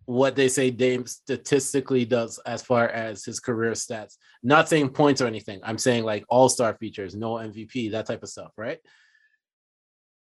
what 0.06 0.36
they 0.36 0.48
say 0.48 0.70
Dame 0.70 1.06
statistically 1.08 2.06
does 2.06 2.38
as 2.46 2.62
far 2.62 2.88
as 2.88 3.26
his 3.26 3.40
career 3.40 3.72
stats. 3.72 4.18
Not 4.44 4.70
saying 4.70 4.90
points 4.90 5.20
or 5.20 5.26
anything. 5.26 5.60
I'm 5.64 5.80
saying 5.80 6.04
like 6.04 6.24
all 6.30 6.48
star 6.48 6.76
features, 6.76 7.16
no 7.16 7.34
MVP, 7.34 7.92
that 7.92 8.06
type 8.06 8.22
of 8.22 8.30
stuff, 8.30 8.52
right? 8.56 8.80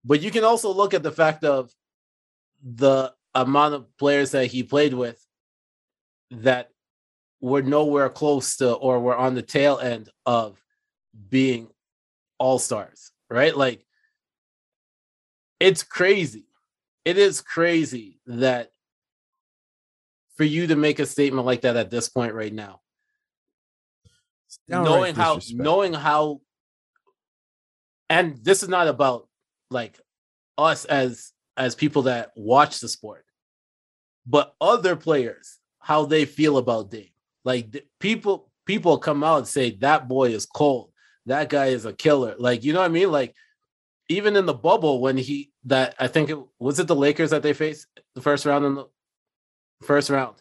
But 0.05 0.21
you 0.21 0.31
can 0.31 0.43
also 0.45 0.73
look 0.73 0.95
at 0.95 1.03
the 1.03 1.13
fact 1.13 1.45
of 1.45 1.71
the 2.63 3.13
amount 3.35 3.75
of 3.75 3.97
players 3.99 4.33
that 4.33 4.47
he 4.47 4.65
played 4.65 4.95
with 4.95 5.25
that 6.31 6.71
were 7.41 7.63
nowhere 7.63 8.09
close 8.09 8.57
to 8.57 8.73
or 8.73 8.99
were 8.99 9.17
on 9.17 9.35
the 9.35 9.43
tail 9.43 9.79
end 9.79 10.09
of 10.27 10.61
being 11.29 11.69
all 12.39 12.59
stars, 12.59 13.13
right? 13.31 13.57
Like 13.57 13.85
it's 15.61 15.83
crazy. 15.83 16.47
It 17.05 17.19
is 17.19 17.41
crazy 17.41 18.21
that 18.27 18.71
for 20.37 20.45
you 20.45 20.69
to 20.69 20.77
make 20.77 20.99
a 20.99 21.07
statement 21.07 21.47
like 21.47 21.63
that 21.63 21.77
at 21.77 21.91
this 21.91 22.09
point 22.09 22.35
right 22.35 22.53
now, 22.53 22.81
knowing 24.69 25.15
how 25.15 25.37
disrespect. 25.37 25.65
knowing 25.65 25.93
how 25.95 26.41
and 28.11 28.37
this 28.45 28.63
is 28.63 28.69
not 28.69 28.89
about 28.89 29.29
like 29.71 29.99
us 30.57 30.85
as 30.85 31.33
as 31.57 31.75
people 31.75 32.03
that 32.03 32.31
watch 32.37 32.81
the 32.81 32.89
sport 32.89 33.25
but 34.29 34.55
other 34.61 34.95
players 34.95 35.59
how 35.81 36.05
they 36.05 36.27
feel 36.27 36.59
about 36.59 36.91
Dame. 36.91 37.09
Like 37.45 37.85
people 37.99 38.51
people 38.67 38.99
come 38.99 39.25
out 39.25 39.39
and 39.39 39.49
say 39.49 39.71
that 39.79 40.07
boy 40.07 40.31
is 40.31 40.45
cold. 40.45 40.93
That 41.27 41.49
guy 41.49 41.67
is 41.67 41.87
a 41.87 41.95
killer. 41.95 42.35
Like 42.39 42.63
you 42.63 42.75
know 42.75 42.81
what 42.81 42.91
I 42.91 42.93
mean? 42.93 43.11
Like 43.11 43.35
even 44.09 44.37
in 44.37 44.47
the 44.47 44.55
bubble 44.55 45.01
when 45.01 45.17
he 45.17 45.51
that 45.65 45.95
I 45.99 46.09
think 46.09 46.31
it 46.31 46.39
was 46.59 46.79
it 46.79 46.87
the 46.87 46.97
Lakers 46.97 47.31
that 47.31 47.43
they 47.43 47.53
faced 47.53 47.87
the 48.15 48.21
first 48.23 48.47
round 48.47 48.65
in 48.65 48.75
the 48.75 48.87
first 49.83 50.11
round 50.11 50.37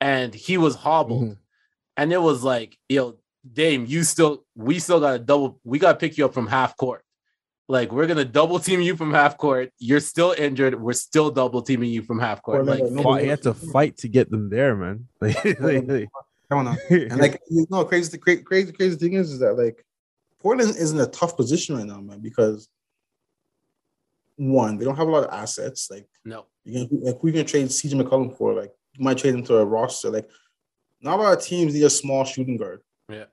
and 0.00 0.34
he 0.34 0.56
was 0.58 0.74
hobbled 0.74 1.22
Mhm. 1.24 1.36
and 1.96 2.12
it 2.12 2.20
was 2.22 2.42
like, 2.42 2.78
yo, 2.88 3.18
Dame, 3.50 3.84
you 3.86 4.02
still, 4.04 4.44
we 4.54 4.78
still 4.78 5.00
got 5.00 5.12
to 5.12 5.18
double, 5.18 5.60
we 5.64 5.78
got 5.78 5.92
to 5.92 5.98
pick 5.98 6.16
you 6.16 6.24
up 6.24 6.32
from 6.34 6.46
half 6.46 6.76
court. 6.76 7.02
Like, 7.68 7.90
we're 7.92 8.06
gonna 8.06 8.24
double 8.24 8.58
team 8.58 8.80
you 8.80 8.96
from 8.96 9.12
half 9.14 9.38
court. 9.38 9.70
You're 9.78 10.00
still 10.00 10.34
injured. 10.36 10.80
We're 10.80 10.92
still 10.92 11.30
double 11.30 11.62
teaming 11.62 11.90
you 11.90 12.02
from 12.02 12.18
half 12.18 12.42
court. 12.42 12.60
Or 12.60 12.64
like 12.64 12.80
Like, 12.80 12.90
a- 12.90 13.02
Fought- 13.02 13.20
he 13.22 13.28
had 13.28 13.42
to 13.42 13.54
fight 13.54 13.96
to 13.98 14.08
get 14.08 14.30
them 14.30 14.50
there, 14.50 14.74
man. 14.76 15.08
Like, 15.20 15.42
like- 15.60 15.86
like- 15.88 16.08
Come 16.50 16.66
on. 16.66 16.76
And 16.90 17.18
like 17.18 17.40
you 17.48 17.64
know, 17.70 17.84
crazy, 17.84 18.18
crazy, 18.18 18.42
crazy, 18.42 18.72
crazy 18.72 18.96
thing 18.96 19.14
is, 19.14 19.32
is 19.32 19.38
that 19.38 19.54
like 19.56 19.82
Portland 20.40 20.76
is 20.76 20.90
in 20.92 21.00
a 21.00 21.06
tough 21.06 21.34
position 21.36 21.76
right 21.76 21.86
now, 21.86 22.00
man, 22.00 22.20
because 22.20 22.68
one, 24.36 24.78
they 24.78 24.84
don't 24.84 24.96
have 24.96 25.08
a 25.08 25.10
lot 25.10 25.24
of 25.24 25.32
assets. 25.32 25.88
Like 25.90 26.06
no, 26.24 26.46
you 26.64 26.86
can, 26.86 27.00
like 27.02 27.22
we 27.22 27.32
can 27.32 27.46
trade 27.46 27.66
CJ 27.66 28.00
McCollum 28.00 28.36
for, 28.36 28.54
like 28.54 28.72
you 28.94 29.04
might 29.04 29.18
trade 29.18 29.34
him 29.34 29.44
to 29.44 29.58
a 29.58 29.64
roster. 29.64 30.10
Like 30.10 30.28
not 31.00 31.18
a 31.18 31.22
lot 31.22 31.38
of 31.38 31.44
teams 31.44 31.74
need 31.74 31.84
a 31.84 31.90
small 31.90 32.24
shooting 32.24 32.56
guard. 32.56 32.80
Yeah. 33.08 33.24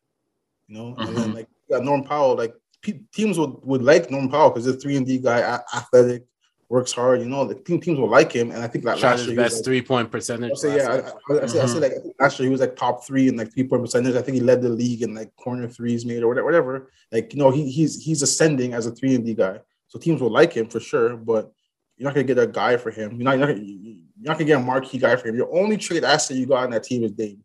You 0.67 0.77
know, 0.77 0.95
and 0.97 1.09
mm-hmm. 1.09 1.15
then 1.15 1.33
like 1.33 1.47
you 1.69 1.75
got 1.75 1.85
Norm 1.85 2.03
Powell. 2.03 2.35
Like 2.35 2.53
pe- 2.81 3.01
teams 3.13 3.37
would, 3.39 3.55
would 3.63 3.83
like 3.83 4.11
Norm 4.11 4.29
Powell 4.29 4.49
because 4.49 4.65
he's 4.65 4.75
a 4.75 4.77
three 4.77 4.97
and 4.97 5.05
D 5.05 5.17
guy, 5.17 5.39
a- 5.39 5.77
athletic, 5.77 6.25
works 6.69 6.91
hard. 6.91 7.19
You 7.21 7.27
know, 7.27 7.45
the 7.45 7.55
team 7.55 7.79
teams 7.79 7.99
will 7.99 8.09
like 8.09 8.31
him. 8.31 8.51
And 8.51 8.63
I 8.63 8.67
think 8.67 8.85
like 8.85 8.97
shot 8.97 9.11
last 9.11 9.21
year, 9.21 9.31
he 9.31 9.35
best 9.35 9.57
like, 9.57 9.65
three 9.65 9.81
point 9.81 10.11
percentage. 10.11 10.51
I'll 10.51 10.55
say 10.55 10.77
yeah. 10.77 10.87
last 10.87 11.15
I, 11.29 11.33
year. 11.33 11.41
I, 11.41 11.43
I, 11.43 11.47
say, 11.47 11.59
I 11.59 11.65
say 11.65 11.73
mm-hmm. 11.73 11.81
like 11.81 11.93
last 12.19 12.39
year 12.39 12.45
he 12.47 12.51
was 12.51 12.61
like 12.61 12.75
top 12.75 13.05
three 13.05 13.27
in 13.27 13.35
like 13.35 13.53
three 13.53 13.63
point 13.63 13.83
percentage. 13.83 14.15
I 14.15 14.21
think 14.21 14.35
he 14.35 14.41
led 14.41 14.61
the 14.61 14.69
league 14.69 15.01
in 15.01 15.13
like 15.13 15.35
corner 15.35 15.67
threes 15.67 16.05
made 16.05 16.23
or 16.23 16.27
whatever. 16.27 16.45
Whatever. 16.45 16.91
Like 17.11 17.33
you 17.33 17.39
know 17.39 17.51
he 17.51 17.69
he's 17.69 18.03
he's 18.03 18.21
ascending 18.21 18.73
as 18.73 18.85
a 18.85 18.91
three 18.91 19.15
and 19.15 19.25
D 19.25 19.33
guy. 19.33 19.59
So 19.89 19.99
teams 19.99 20.21
will 20.21 20.31
like 20.31 20.53
him 20.53 20.67
for 20.69 20.79
sure. 20.79 21.17
But 21.17 21.51
you're 21.97 22.07
not 22.07 22.15
gonna 22.15 22.23
get 22.25 22.39
a 22.39 22.47
guy 22.47 22.77
for 22.77 22.89
him. 22.91 23.11
You're 23.17 23.23
not 23.25 23.37
you're 23.37 23.47
not, 23.47 23.53
gonna- 23.53 23.67
you're 23.67 23.97
not 24.21 24.33
gonna 24.37 24.45
get 24.45 24.59
a 24.61 24.63
marquee 24.63 24.97
guy 24.97 25.15
for 25.17 25.27
him. 25.27 25.35
Your 25.35 25.53
only 25.53 25.77
trade 25.77 26.03
asset 26.03 26.37
you 26.37 26.45
got 26.45 26.63
on 26.63 26.71
that 26.71 26.83
team 26.83 27.03
is 27.03 27.11
Dame. 27.11 27.43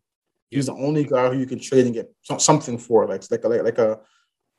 He's 0.49 0.67
the 0.67 0.73
only 0.73 1.03
guy 1.03 1.29
who 1.29 1.37
you 1.37 1.45
can 1.45 1.59
trade 1.59 1.85
and 1.85 1.93
get 1.93 2.09
something 2.39 2.77
for, 2.77 3.05
like 3.07 3.23
like 3.29 3.43
a, 3.43 3.47
like, 3.49 3.63
like 3.63 3.77
a, 3.77 3.99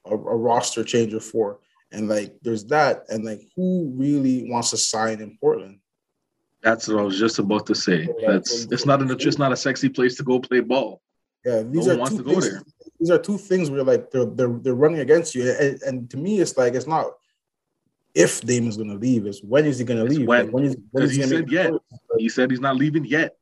a 0.04 0.10
a 0.10 0.36
roster 0.36 0.84
changer 0.84 1.20
for. 1.20 1.60
And 1.92 2.08
like 2.08 2.34
there's 2.42 2.64
that, 2.66 3.04
and 3.08 3.24
like 3.24 3.48
who 3.54 3.92
really 3.94 4.50
wants 4.50 4.70
to 4.70 4.76
sign 4.76 5.20
in 5.20 5.38
Portland? 5.40 5.78
That's 6.62 6.88
what 6.88 6.98
I 6.98 7.02
was 7.02 7.18
just 7.18 7.38
about 7.38 7.64
to 7.66 7.74
say. 7.76 8.08
That's 8.26 8.66
it's 8.72 8.84
not 8.84 9.00
an 9.00 9.10
it's 9.10 9.38
not 9.38 9.52
a 9.52 9.56
sexy 9.56 9.88
place 9.88 10.16
to 10.16 10.24
go 10.24 10.40
play 10.40 10.60
ball. 10.60 11.00
Yeah, 11.44 11.62
these 11.62 11.86
No 11.86 11.94
are 11.94 11.98
wants 11.98 12.10
two 12.16 12.18
to 12.18 12.24
go 12.24 12.30
things, 12.32 12.50
there. 12.50 12.62
These 12.98 13.10
are 13.10 13.18
two 13.18 13.38
things 13.38 13.70
where 13.70 13.84
like 13.84 14.10
they're 14.10 14.26
they're 14.26 14.58
they're 14.62 14.74
running 14.74 14.98
against 14.98 15.34
you, 15.36 15.48
and, 15.48 15.80
and 15.82 16.10
to 16.10 16.16
me, 16.16 16.40
it's 16.40 16.56
like 16.56 16.74
it's 16.74 16.88
not 16.88 17.12
if 18.16 18.40
Damon's 18.40 18.78
gonna 18.78 18.94
leave, 18.94 19.26
it's 19.26 19.42
when 19.42 19.66
is 19.66 19.78
he 19.78 19.84
gonna 19.84 20.02
leave? 20.02 20.26
when. 20.26 20.46
Like, 20.46 20.54
when 20.54 20.64
is 20.64 20.76
when 20.90 21.04
is 21.04 21.12
he 21.12 21.18
gonna 21.18 21.28
said 21.28 21.52
yet. 21.52 21.72
He 22.16 22.30
said 22.30 22.50
he's 22.50 22.60
not 22.60 22.76
leaving 22.76 23.04
yet. 23.04 23.36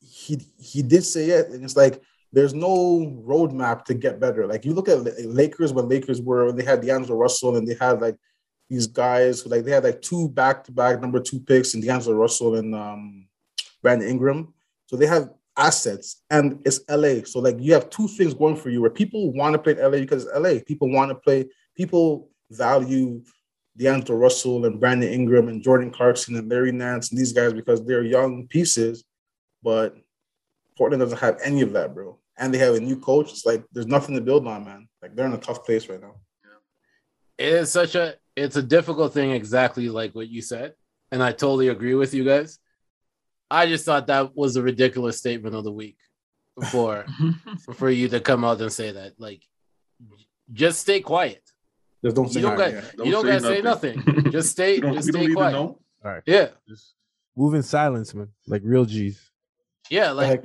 he 0.00 0.38
he 0.58 0.82
did 0.82 1.02
say 1.02 1.30
it, 1.30 1.48
and 1.48 1.64
it's 1.64 1.76
like 1.76 2.02
there's 2.30 2.52
no 2.52 3.22
roadmap 3.26 3.86
to 3.86 3.94
get 3.94 4.20
better. 4.20 4.46
Like 4.46 4.66
you 4.66 4.74
look 4.74 4.88
at 4.88 5.02
Lakers 5.26 5.72
when 5.72 5.88
Lakers 5.88 6.20
were 6.20 6.46
when 6.46 6.56
they 6.56 6.64
had 6.64 6.82
D'Angelo 6.82 7.16
Russell 7.16 7.56
and 7.56 7.66
they 7.66 7.74
had 7.80 8.02
like 8.02 8.16
these 8.68 8.86
guys 8.86 9.40
who 9.40 9.48
like 9.48 9.64
they 9.64 9.70
had 9.70 9.84
like 9.84 10.02
two 10.02 10.28
back 10.28 10.64
to 10.64 10.72
back 10.72 11.00
number 11.00 11.20
two 11.20 11.40
picks 11.40 11.72
and 11.72 11.82
D'Angelo 11.82 12.16
Russell 12.16 12.56
and 12.56 12.74
um 12.74 13.26
Brandon 13.82 14.08
Ingram. 14.08 14.52
So 14.86 14.96
they 14.96 15.06
have 15.06 15.30
assets 15.56 16.22
and 16.28 16.60
it's 16.66 16.80
LA. 16.88 17.24
So 17.24 17.40
like 17.40 17.56
you 17.58 17.72
have 17.72 17.88
two 17.88 18.08
things 18.08 18.34
going 18.34 18.56
for 18.56 18.68
you 18.68 18.82
where 18.82 18.90
people 18.90 19.32
want 19.32 19.54
to 19.54 19.58
play 19.58 19.72
in 19.72 19.78
LA 19.78 20.00
because 20.00 20.26
it's 20.26 20.38
LA. 20.38 20.60
People 20.66 20.92
want 20.92 21.10
to 21.10 21.14
play, 21.14 21.48
people 21.74 22.28
value 22.50 23.22
D'Angelo 23.76 24.18
Russell 24.18 24.64
and 24.66 24.78
Brandon 24.80 25.10
Ingram 25.12 25.48
and 25.48 25.62
Jordan 25.62 25.90
Clarkson 25.90 26.36
and 26.36 26.48
Larry 26.50 26.72
Nance 26.72 27.10
and 27.10 27.18
these 27.18 27.32
guys 27.32 27.52
because 27.52 27.84
they're 27.84 28.02
young 28.04 28.46
pieces, 28.48 29.04
but 29.62 29.96
Portland 30.76 31.00
doesn't 31.00 31.18
have 31.20 31.38
any 31.42 31.62
of 31.62 31.72
that, 31.72 31.94
bro. 31.94 32.18
And 32.38 32.52
they 32.52 32.58
have 32.58 32.74
a 32.74 32.80
new 32.80 32.98
coach. 32.98 33.30
It's 33.30 33.46
like 33.46 33.64
there's 33.72 33.86
nothing 33.86 34.14
to 34.14 34.20
build 34.20 34.46
on, 34.46 34.64
man. 34.64 34.88
Like 35.00 35.14
they're 35.14 35.26
in 35.26 35.32
a 35.32 35.38
tough 35.38 35.64
place 35.64 35.88
right 35.88 36.00
now. 36.00 36.16
it 37.38 37.48
is 37.52 37.70
such 37.72 37.94
a 37.94 38.14
it's 38.36 38.56
a 38.56 38.62
difficult 38.62 39.12
thing 39.12 39.30
exactly 39.32 39.88
like 39.88 40.14
what 40.14 40.28
you 40.28 40.40
said 40.40 40.72
and 41.10 41.22
i 41.22 41.30
totally 41.32 41.68
agree 41.68 41.94
with 41.94 42.14
you 42.14 42.24
guys 42.24 42.58
i 43.50 43.66
just 43.66 43.84
thought 43.84 44.06
that 44.06 44.34
was 44.34 44.56
a 44.56 44.62
ridiculous 44.62 45.18
statement 45.18 45.54
of 45.54 45.64
the 45.64 45.72
week 45.72 45.96
for 46.70 47.04
for 47.74 47.90
you 47.90 48.08
to 48.08 48.20
come 48.20 48.44
out 48.44 48.60
and 48.60 48.72
say 48.72 48.92
that 48.92 49.12
like 49.18 49.42
just 50.52 50.80
stay 50.80 51.00
quiet 51.00 51.41
Just 52.04 52.16
don't 52.16 52.28
say 52.32 52.40
you 52.40 52.46
don't 52.46 52.58
nothing, 52.58 52.74
got 52.74 52.84
yeah. 52.98 53.04
you 53.04 53.10
don't 53.12 53.26
gotta 53.26 53.40
say 53.40 53.62
nothing 53.62 54.30
just 54.32 54.50
stay 54.50 54.74
You 54.76 54.80
don't, 54.80 54.94
just 54.94 55.06
you 55.06 55.12
don't 55.12 55.22
stay 55.24 55.32
quiet 55.34 55.52
know. 55.52 55.78
All 56.04 56.10
right. 56.12 56.22
yeah 56.26 56.48
Just 56.68 56.94
move 57.36 57.54
in 57.54 57.62
silence, 57.62 58.12
man. 58.14 58.28
Like 58.46 58.62
real 58.64 58.84
G's. 58.84 59.30
yeah 59.90 60.10
like 60.10 60.44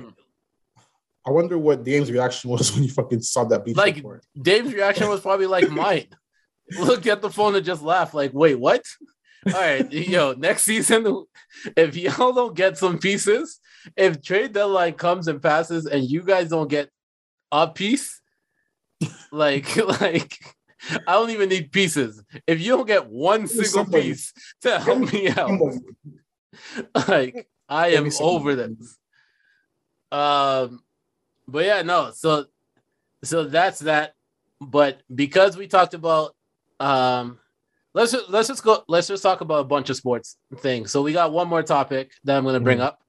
I 1.26 1.30
wonder 1.30 1.58
what 1.58 1.84
Dame's 1.84 2.10
reaction 2.10 2.48
was 2.50 2.72
when 2.74 2.84
you 2.84 2.90
fucking 2.90 3.20
saw 3.22 3.44
that 3.44 3.64
beach 3.64 3.76
Like- 3.76 3.96
report. 3.96 4.24
Dave's 4.40 4.72
reaction 4.72 5.08
was 5.08 5.20
probably 5.20 5.46
like 5.46 5.68
mine. 5.84 6.06
Looked 6.78 7.06
at 7.06 7.22
the 7.22 7.30
phone 7.30 7.54
and 7.56 7.64
just 7.64 7.82
laughed, 7.82 8.12
like, 8.14 8.32
wait, 8.34 8.54
what? 8.58 8.84
All 9.46 9.52
right, 9.54 9.90
yo, 9.90 10.34
next 10.34 10.64
season, 10.64 11.24
if 11.76 11.96
y'all 11.96 12.32
don't 12.34 12.54
get 12.54 12.76
some 12.76 12.98
pieces, 12.98 13.58
if 13.96 14.20
trade 14.20 14.52
deadline 14.52 14.92
comes 14.92 15.28
and 15.28 15.40
passes 15.40 15.86
and 15.86 16.04
you 16.04 16.22
guys 16.22 16.50
don't 16.50 16.68
get 16.68 16.90
a 17.50 17.68
piece, 17.68 18.20
like, 19.32 19.74
like, 20.00 20.38
I 21.06 21.12
don't 21.14 21.30
even 21.30 21.48
need 21.48 21.72
pieces. 21.72 22.22
If 22.46 22.60
you 22.60 22.76
don't 22.76 22.86
get 22.86 23.06
one 23.08 23.46
single 23.46 23.64
somebody. 23.84 24.10
piece 24.10 24.32
to 24.62 24.78
help 24.78 25.12
me 25.12 25.28
out, 25.28 25.48
Somebody- 25.48 25.78
like 27.08 27.48
I 27.68 27.88
am 27.88 28.10
over 28.20 28.54
this. 28.54 28.98
Um, 30.10 30.82
but 31.46 31.64
yeah, 31.64 31.82
no. 31.82 32.10
So, 32.14 32.46
so 33.24 33.44
that's 33.44 33.80
that. 33.80 34.14
But 34.60 35.02
because 35.14 35.56
we 35.56 35.66
talked 35.68 35.94
about, 35.94 36.34
um, 36.80 37.38
let's 37.94 38.12
just, 38.12 38.28
let's 38.30 38.48
just 38.48 38.64
go. 38.64 38.82
Let's 38.88 39.06
just 39.08 39.22
talk 39.22 39.40
about 39.40 39.60
a 39.60 39.64
bunch 39.64 39.90
of 39.90 39.96
sports 39.96 40.36
things. 40.58 40.90
So 40.90 41.02
we 41.02 41.12
got 41.12 41.32
one 41.32 41.48
more 41.48 41.62
topic 41.62 42.12
that 42.24 42.36
I'm 42.36 42.42
going 42.44 42.54
to 42.54 42.60
bring 42.60 42.78
Mhm. 42.78 42.82
up, 42.82 43.00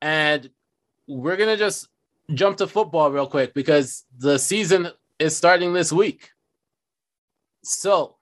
and 0.00 0.48
we're 1.06 1.36
gonna 1.36 1.56
just 1.56 1.88
jump 2.34 2.56
to 2.58 2.66
football 2.68 3.10
real 3.10 3.26
quick 3.26 3.52
because 3.52 4.04
the 4.16 4.38
season 4.38 4.88
is 5.18 5.36
starting 5.36 5.72
this 5.72 5.92
week. 5.92 6.30
So, 7.62 8.16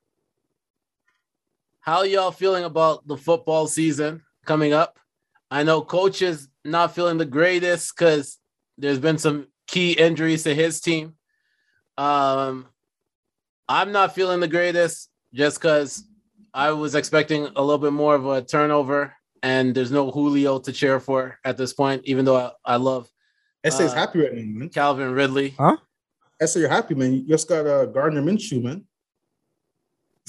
how 1.80 2.02
y'all 2.02 2.32
feeling 2.32 2.64
about 2.64 3.06
the 3.06 3.16
football 3.16 3.66
season 3.66 4.22
coming 4.44 4.72
up? 4.72 4.98
I 5.50 5.62
know 5.62 5.80
coach 5.80 6.22
is 6.22 6.48
not 6.64 6.94
feeling 6.94 7.18
the 7.18 7.24
greatest 7.24 7.96
because 7.96 8.38
there's 8.76 8.98
been 8.98 9.18
some 9.18 9.46
key 9.66 9.92
injuries 9.92 10.42
to 10.42 10.54
his 10.54 10.80
team. 10.80 11.14
Um, 11.96 12.66
I'm 13.68 13.92
not 13.92 14.14
feeling 14.14 14.40
the 14.40 14.48
greatest 14.48 15.08
just 15.32 15.58
because 15.58 16.04
I 16.52 16.72
was 16.72 16.94
expecting 16.94 17.44
a 17.56 17.62
little 17.62 17.78
bit 17.78 17.92
more 17.92 18.14
of 18.14 18.26
a 18.26 18.42
turnover, 18.42 19.14
and 19.42 19.74
there's 19.74 19.90
no 19.90 20.10
Julio 20.10 20.58
to 20.58 20.72
cheer 20.72 20.98
for 21.00 21.38
at 21.44 21.56
this 21.56 21.72
point, 21.72 22.02
even 22.04 22.24
though 22.24 22.36
I, 22.36 22.50
I 22.64 22.76
love 22.76 23.08
SA's 23.64 23.92
Uh, 23.92 23.94
happy 23.94 24.20
right 24.20 24.34
now, 24.34 24.58
man. 24.58 24.68
Calvin 24.68 25.12
Ridley. 25.12 25.54
Huh? 25.58 25.76
SA, 26.44 26.58
you're 26.60 26.68
happy, 26.68 26.94
man. 26.94 27.12
You 27.14 27.26
just 27.26 27.48
got 27.48 27.66
uh, 27.66 27.86
Gardner 27.86 28.22
Minshew, 28.22 28.62
man. 28.62 28.84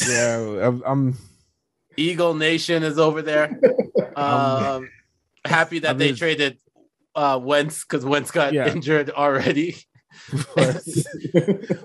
Yeah, 0.07 0.59
I'm, 0.67 0.83
I'm 0.85 1.17
Eagle 1.97 2.33
Nation 2.33 2.83
is 2.83 2.97
over 2.99 3.21
there. 3.21 3.59
Um, 4.15 4.89
happy 5.45 5.79
that 5.79 5.91
I 5.91 5.93
they 5.93 6.05
mean- 6.07 6.15
traded 6.15 6.57
uh, 7.15 7.39
Wentz 7.41 7.83
because 7.85 8.03
Wentz 8.03 8.31
got 8.31 8.51
Yeah. 8.51 8.67
injured 8.69 9.09
already. 9.11 9.77
but, 10.55 10.81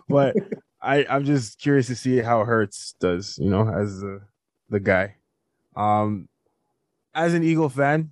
but 0.09 0.37
I 0.83 1.07
I'm 1.09 1.25
just 1.25 1.61
curious 1.61 1.87
to 1.89 1.95
see 1.95 2.19
how 2.19 2.45
Hurts 2.45 2.95
does, 2.99 3.39
you 3.39 3.51
know, 3.51 3.69
as 3.69 4.01
the 4.01 4.23
the 4.69 4.81
guy. 4.81 5.17
Um 5.77 6.29
as 7.15 7.35
an 7.35 7.45
Eagle 7.45 7.69
fan, 7.69 8.11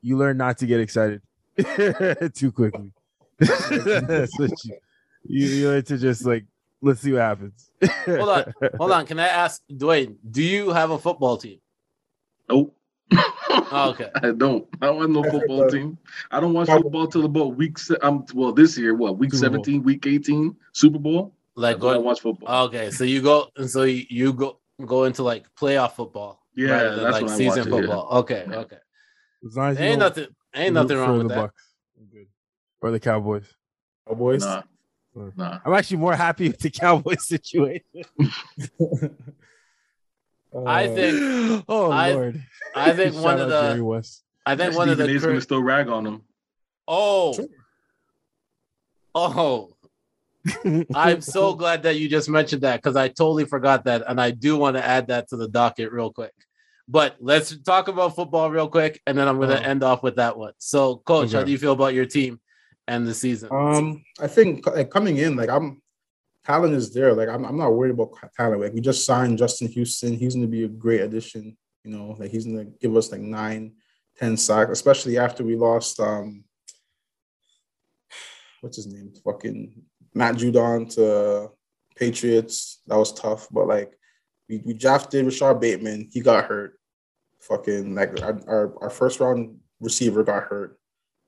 you 0.00 0.16
learn 0.16 0.38
not 0.38 0.58
to 0.58 0.66
get 0.66 0.80
excited 0.80 1.22
too 2.34 2.50
quickly. 2.50 2.92
That's 3.38 4.38
you, 4.38 4.48
you 5.24 5.46
you 5.46 5.68
learn 5.68 5.84
to 5.84 5.98
just 5.98 6.24
like 6.26 6.46
let's 6.82 7.00
see 7.00 7.12
what 7.12 7.22
happens. 7.22 7.70
Hold 8.06 8.28
on, 8.28 8.54
hold 8.76 8.92
on. 8.92 9.06
Can 9.06 9.18
I 9.20 9.28
ask 9.28 9.62
Dewayne? 9.72 10.16
Do 10.30 10.42
you 10.42 10.70
have 10.70 10.90
a 10.90 10.98
football 10.98 11.36
team? 11.38 11.58
Nope. 12.48 12.76
Oh, 13.74 13.90
okay. 13.90 14.10
I 14.16 14.32
don't. 14.32 14.66
I 14.82 14.86
don't 14.86 15.00
have 15.00 15.10
no 15.10 15.22
football 15.22 15.68
team. 15.68 15.96
I 16.30 16.40
don't 16.40 16.52
watch 16.52 16.68
football 16.68 17.06
till 17.06 17.24
about 17.24 17.56
week. 17.56 17.78
Se- 17.78 17.96
um, 18.02 18.24
well, 18.34 18.52
this 18.52 18.76
year, 18.76 18.94
what 18.94 19.16
week 19.18 19.32
Super 19.32 19.48
Bowl. 19.50 19.64
seventeen, 19.64 19.82
week 19.82 20.06
eighteen, 20.06 20.56
Super 20.72 20.98
Bowl. 20.98 21.34
Like 21.54 21.76
That's 21.76 21.84
when 21.84 21.94
I 21.94 21.96
go. 21.98 22.02
watch 22.02 22.20
football. 22.20 22.64
Okay, 22.66 22.90
so 22.90 23.04
you 23.04 23.22
go, 23.22 23.48
and 23.56 23.68
so 23.70 23.82
you, 23.84 24.04
you 24.10 24.32
go 24.34 24.58
go 24.84 25.04
into 25.04 25.22
like 25.22 25.46
playoff 25.58 25.92
football, 25.92 26.42
Yeah, 26.54 26.70
rather 26.70 26.94
than 26.96 27.04
that's 27.04 27.12
like 27.14 27.22
when 27.24 27.32
I 27.32 27.36
season 27.36 27.48
watch 27.48 27.58
it, 27.58 27.70
yeah. 27.70 27.80
football. 27.80 28.08
Okay, 28.20 28.44
Yeah. 28.48 28.56
okay. 28.56 28.76
as 29.46 29.56
long 29.56 29.70
as 29.70 29.80
Ain't 29.80 30.00
don't 30.00 30.08
nothing. 30.16 30.34
Ain't 30.54 30.74
nothing 30.74 30.96
for 30.96 31.02
wrong 31.02 31.18
with 31.18 31.28
the 31.28 31.34
that. 31.34 31.40
Bucks. 31.40 31.62
I'm 31.98 32.06
good. 32.06 32.26
Or 32.82 32.90
the 32.90 33.00
Cowboys. 33.00 33.54
Cowboys. 34.08 34.40
Nah, 34.42 34.62
nah. 35.14 35.60
I'm 35.64 35.74
actually 35.74 35.98
more 35.98 36.14
happy 36.14 36.48
with 36.48 36.58
the 36.60 36.70
Cowboys 36.80 37.26
situation. 37.26 37.82
I 40.66 40.86
Uh, 40.88 40.94
think. 40.94 41.64
oh 41.68 41.90
I- 41.90 42.12
lord. 42.12 42.42
I 42.74 42.92
think 42.92 43.14
one 43.16 43.40
of 43.40 43.50
out 43.50 43.62
Jerry 43.68 43.78
the. 43.78 43.84
West. 43.84 44.22
I 44.44 44.56
think 44.56 44.72
Stephen 44.72 44.76
one 44.78 44.88
of 44.88 44.98
the. 44.98 45.08
A's 45.08 45.24
gonna 45.24 45.40
still 45.40 45.62
rag 45.62 45.88
on 45.88 46.06
him. 46.06 46.22
Oh. 46.88 47.32
Sure. 47.34 47.46
Oh. 49.14 49.68
I'm 50.94 51.20
so 51.20 51.54
glad 51.54 51.84
that 51.84 51.96
you 51.96 52.08
just 52.08 52.28
mentioned 52.28 52.62
that 52.62 52.76
because 52.82 52.96
I 52.96 53.08
totally 53.08 53.44
forgot 53.44 53.84
that, 53.84 54.02
and 54.08 54.20
I 54.20 54.30
do 54.32 54.56
want 54.56 54.76
to 54.76 54.84
add 54.84 55.06
that 55.08 55.28
to 55.28 55.36
the 55.36 55.46
docket 55.48 55.92
real 55.92 56.12
quick. 56.12 56.32
But 56.88 57.16
let's 57.20 57.56
talk 57.58 57.86
about 57.88 58.16
football 58.16 58.50
real 58.50 58.68
quick, 58.68 59.00
and 59.06 59.16
then 59.16 59.28
I'm 59.28 59.36
going 59.36 59.50
to 59.50 59.60
Oh. 59.60 59.62
end 59.70 59.84
off 59.84 60.02
with 60.02 60.16
that 60.16 60.36
one. 60.36 60.52
So, 60.58 60.96
coach, 60.96 61.32
how 61.32 61.44
do 61.44 61.52
you 61.52 61.58
feel 61.58 61.72
about 61.72 61.94
your 61.94 62.06
team 62.06 62.40
and 62.92 63.06
the 63.06 63.14
season? 63.14 63.48
Um, 63.50 64.04
I 64.20 64.26
think 64.26 64.66
like 64.66 64.90
coming 64.90 65.16
in, 65.16 65.34
like 65.36 65.48
I'm 65.48 65.80
talent 66.44 66.74
is 66.74 66.92
there. 66.92 67.14
Like 67.14 67.28
I'm, 67.28 67.44
I'm 67.44 67.56
not 67.56 67.74
worried 67.74 67.92
about 67.92 68.14
talent. 68.36 68.60
Like 68.60 68.74
we 68.74 68.80
just 68.80 69.04
signed 69.04 69.38
Justin 69.38 69.68
Houston. 69.68 70.16
He's 70.16 70.34
going 70.34 70.46
to 70.46 70.50
be 70.50 70.64
a 70.64 70.68
great 70.68 71.00
addition. 71.00 71.56
You 71.84 71.96
know, 71.96 72.16
like 72.18 72.30
he's 72.30 72.44
going 72.44 72.58
to 72.58 72.72
give 72.80 72.94
us 72.94 73.10
like 73.10 73.20
nine, 73.20 73.72
ten 74.16 74.36
sacks, 74.36 74.70
especially 74.70 75.18
after 75.18 75.42
we 75.42 75.56
lost. 75.56 75.98
Um, 76.00 76.44
what's 78.60 78.76
his 78.76 78.86
name? 78.86 79.12
Fucking 79.24 79.82
Matt 80.14 80.36
Judon 80.36 80.94
to 80.94 81.50
Patriots. 81.96 82.80
That 82.86 82.98
was 82.98 83.12
tough, 83.12 83.48
but 83.50 83.66
like 83.66 83.92
we, 84.48 84.62
we 84.64 84.74
drafted 84.74 85.24
Rashod 85.24 85.60
Bateman. 85.60 86.08
He 86.12 86.20
got 86.20 86.44
hurt. 86.44 86.78
Fucking 87.40 87.94
like 87.94 88.22
our, 88.22 88.40
our, 88.46 88.82
our 88.82 88.90
first 88.90 89.18
round 89.18 89.56
receiver 89.80 90.22
got 90.22 90.44
hurt. 90.44 90.78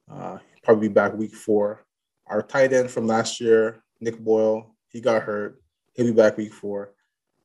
Uh, 0.09 0.39
probably 0.65 0.89
be 0.89 0.95
back 0.95 1.15
week 1.15 1.35
four. 1.35 1.85
Our 2.27 2.43
tight 2.43 2.73
end 2.73 2.91
from 2.91 3.07
last 3.07 3.41
year, 3.41 3.83
Nick 4.01 4.19
Boyle, 4.19 4.75
he 4.89 5.01
got 5.01 5.23
hurt. 5.23 5.63
He'll 5.95 6.07
be 6.07 6.13
back 6.13 6.37
week 6.37 6.53
four. 6.53 6.95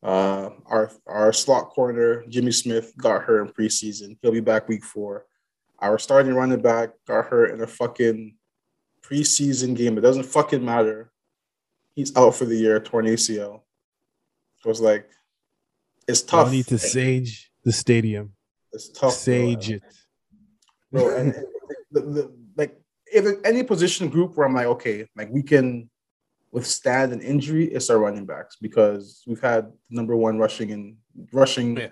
Uh, 0.02 0.50
our 0.66 0.90
our 1.06 1.34
slot 1.34 1.70
corner, 1.70 2.24
Jimmy 2.30 2.52
Smith, 2.52 2.94
got 2.98 3.24
hurt 3.24 3.42
in 3.42 3.54
preseason. 3.54 4.18
He'll 4.22 4.32
be 4.32 4.40
back 4.40 4.70
week 4.70 4.84
four. 4.84 5.26
Our 5.80 6.00
starting 6.00 6.34
running 6.34 6.62
back 6.62 6.92
got 7.06 7.26
hurt 7.26 7.52
in 7.52 7.62
a 7.62 7.68
fucking 7.68 8.36
preseason 9.02 9.76
game. 9.76 9.98
It 9.98 10.02
doesn't 10.02 10.24
fucking 10.24 10.64
matter. 10.64 11.12
He's 11.96 12.16
out 12.16 12.36
for 12.36 12.46
the 12.46 12.56
year, 12.56 12.80
torn 12.80 13.06
ACL. 13.06 13.62
So 14.62 14.70
was 14.70 14.82
like, 14.82 15.10
it's 16.08 16.22
tough. 16.22 16.52
need 16.52 16.68
to 16.68 16.78
sage 16.78 17.52
the 17.64 17.72
stadium. 17.72 18.34
It's 18.72 18.90
tough. 18.90 19.02
bro. 19.02 19.10
Sage 19.12 19.72
it. 19.72 19.84
bro. 20.92 21.16
And 21.16 21.34
the, 21.92 22.02
the, 22.02 22.22
like 22.22 22.39
if 23.12 23.26
any 23.46 23.64
position 23.64 24.10
group 24.10 24.36
where 24.36 24.48
I'm 24.48 24.54
like, 24.54 24.66
okay, 24.68 25.08
like 25.16 25.30
we 25.32 25.44
can 25.44 25.90
withstand 26.52 27.14
an 27.14 27.22
injury, 27.22 27.66
it's 27.66 27.90
our 27.90 28.00
running 28.00 28.26
backs 28.26 28.58
because 28.62 29.24
we've 29.28 29.42
had 29.42 29.72
number 29.90 30.16
one 30.16 30.38
rushing 30.38 30.72
and 30.72 30.98
rushing 31.32 31.78
Yeah. 31.78 31.90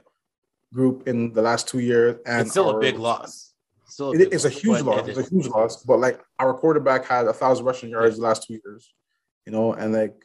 group 0.73 1.07
in 1.07 1.33
the 1.33 1.41
last 1.41 1.67
two 1.67 1.79
years, 1.79 2.17
and 2.25 2.41
it's 2.41 2.51
still 2.51 2.69
a 2.71 2.79
big 2.79 2.97
loss. 2.97 3.53
Still 3.85 4.11
It- 4.11 4.17
big 4.17 4.33
it's 4.33 4.45
a 4.45 4.49
huge 4.49 4.83
but 4.83 4.85
loss. 4.85 5.07
it 5.07 5.17
It's 5.17 5.27
a 5.27 5.29
huge 5.33 5.47
loss. 5.47 5.83
But 5.83 5.99
like 5.99 6.21
our 6.39 6.53
quarterback 6.53 7.05
had 7.05 7.27
a 7.27 7.33
thousand 7.33 7.65
rushing 7.65 7.89
yards 7.89 8.17
the 8.17 8.23
last 8.23 8.43
two 8.47 8.59
years, 8.63 8.93
you 9.45 9.51
know, 9.51 9.73
and 9.73 9.93
like 9.93 10.15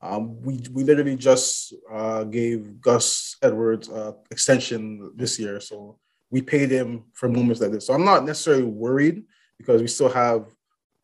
um, 0.00 0.40
we 0.42 0.60
we 0.72 0.82
literally 0.82 1.14
just 1.14 1.74
uh, 1.88 2.24
gave 2.24 2.80
Gus 2.80 3.36
Edwards 3.40 3.88
uh, 3.88 4.12
extension 4.32 5.12
this 5.14 5.38
year, 5.38 5.60
so 5.60 5.98
we 6.28 6.42
paid 6.42 6.70
him 6.72 7.04
for 7.12 7.28
moments 7.28 7.60
like 7.60 7.70
this. 7.70 7.86
So 7.86 7.94
I'm 7.94 8.04
not 8.04 8.24
necessarily 8.24 8.64
worried 8.64 9.22
because 9.62 9.80
we 9.80 9.88
still 9.88 10.08
have 10.08 10.46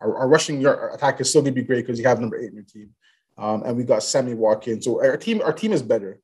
our, 0.01 0.17
our 0.19 0.29
rushing 0.29 0.61
yard 0.61 0.95
attack 0.95 1.21
is 1.21 1.31
still 1.31 1.43
gonna 1.43 1.53
be 1.53 1.63
great 1.63 1.87
because 1.87 1.99
you 1.99 2.07
have 2.07 2.21
number 2.21 2.39
eight 2.39 2.51
in 2.51 2.55
your 2.55 2.65
team, 2.65 2.91
um, 3.39 3.63
and 3.65 3.77
we 3.77 3.85
got 3.85 4.03
Sammy 4.03 4.35
Watkins. 4.35 4.85
So 4.85 5.03
our 5.03 5.17
team 5.17 5.41
our 5.43 5.53
team 5.53 5.73
is 5.73 5.83
better, 5.83 6.21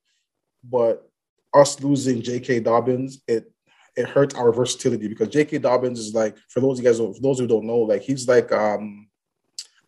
but 0.63 1.09
us 1.53 1.79
losing 1.81 2.21
J.K. 2.21 2.59
Dobbins 2.59 3.21
it 3.27 3.51
it 3.95 4.09
hurts 4.09 4.35
our 4.35 4.51
versatility 4.51 5.07
because 5.07 5.29
J.K. 5.29 5.59
Dobbins 5.59 5.99
is 5.99 6.13
like 6.13 6.37
for 6.49 6.59
those 6.59 6.79
of 6.79 6.85
you 6.85 6.91
guys 6.91 6.99
for 6.99 7.21
those 7.21 7.39
who 7.39 7.47
don't 7.47 7.65
know 7.65 7.79
like 7.79 8.01
he's 8.01 8.27
like 8.27 8.51
um 8.51 9.07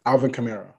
Alvin 0.05 0.31
Kamara. 0.31 0.73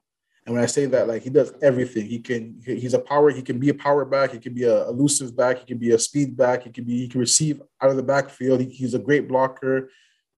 And 0.47 0.55
when 0.55 0.65
I 0.65 0.67
say 0.67 0.87
that, 0.87 1.07
like 1.07 1.21
he 1.21 1.29
does 1.29 1.53
everything. 1.61 2.07
He 2.07 2.21
can. 2.21 2.59
He's 2.65 2.95
a 2.95 2.99
power. 2.99 3.29
He 3.29 3.43
can 3.43 3.59
be 3.59 3.69
a 3.69 3.75
power 3.75 4.07
back. 4.07 4.33
He 4.33 4.39
can 4.39 4.55
be 4.55 4.63
a 4.63 4.89
elusive 4.89 5.37
back. 5.37 5.59
He 5.59 5.67
can 5.67 5.77
be 5.77 5.91
a 5.91 5.99
speed 5.99 6.39
back. 6.39 6.63
He 6.63 6.71
can 6.71 6.85
be. 6.85 6.97
He 7.01 7.09
can 7.09 7.21
receive 7.21 7.61
out 7.83 7.91
of 7.91 7.97
the 7.97 8.03
backfield. 8.03 8.61
He, 8.63 8.71
he's 8.71 8.95
a 8.95 8.99
great 8.99 9.29
blocker. 9.29 9.91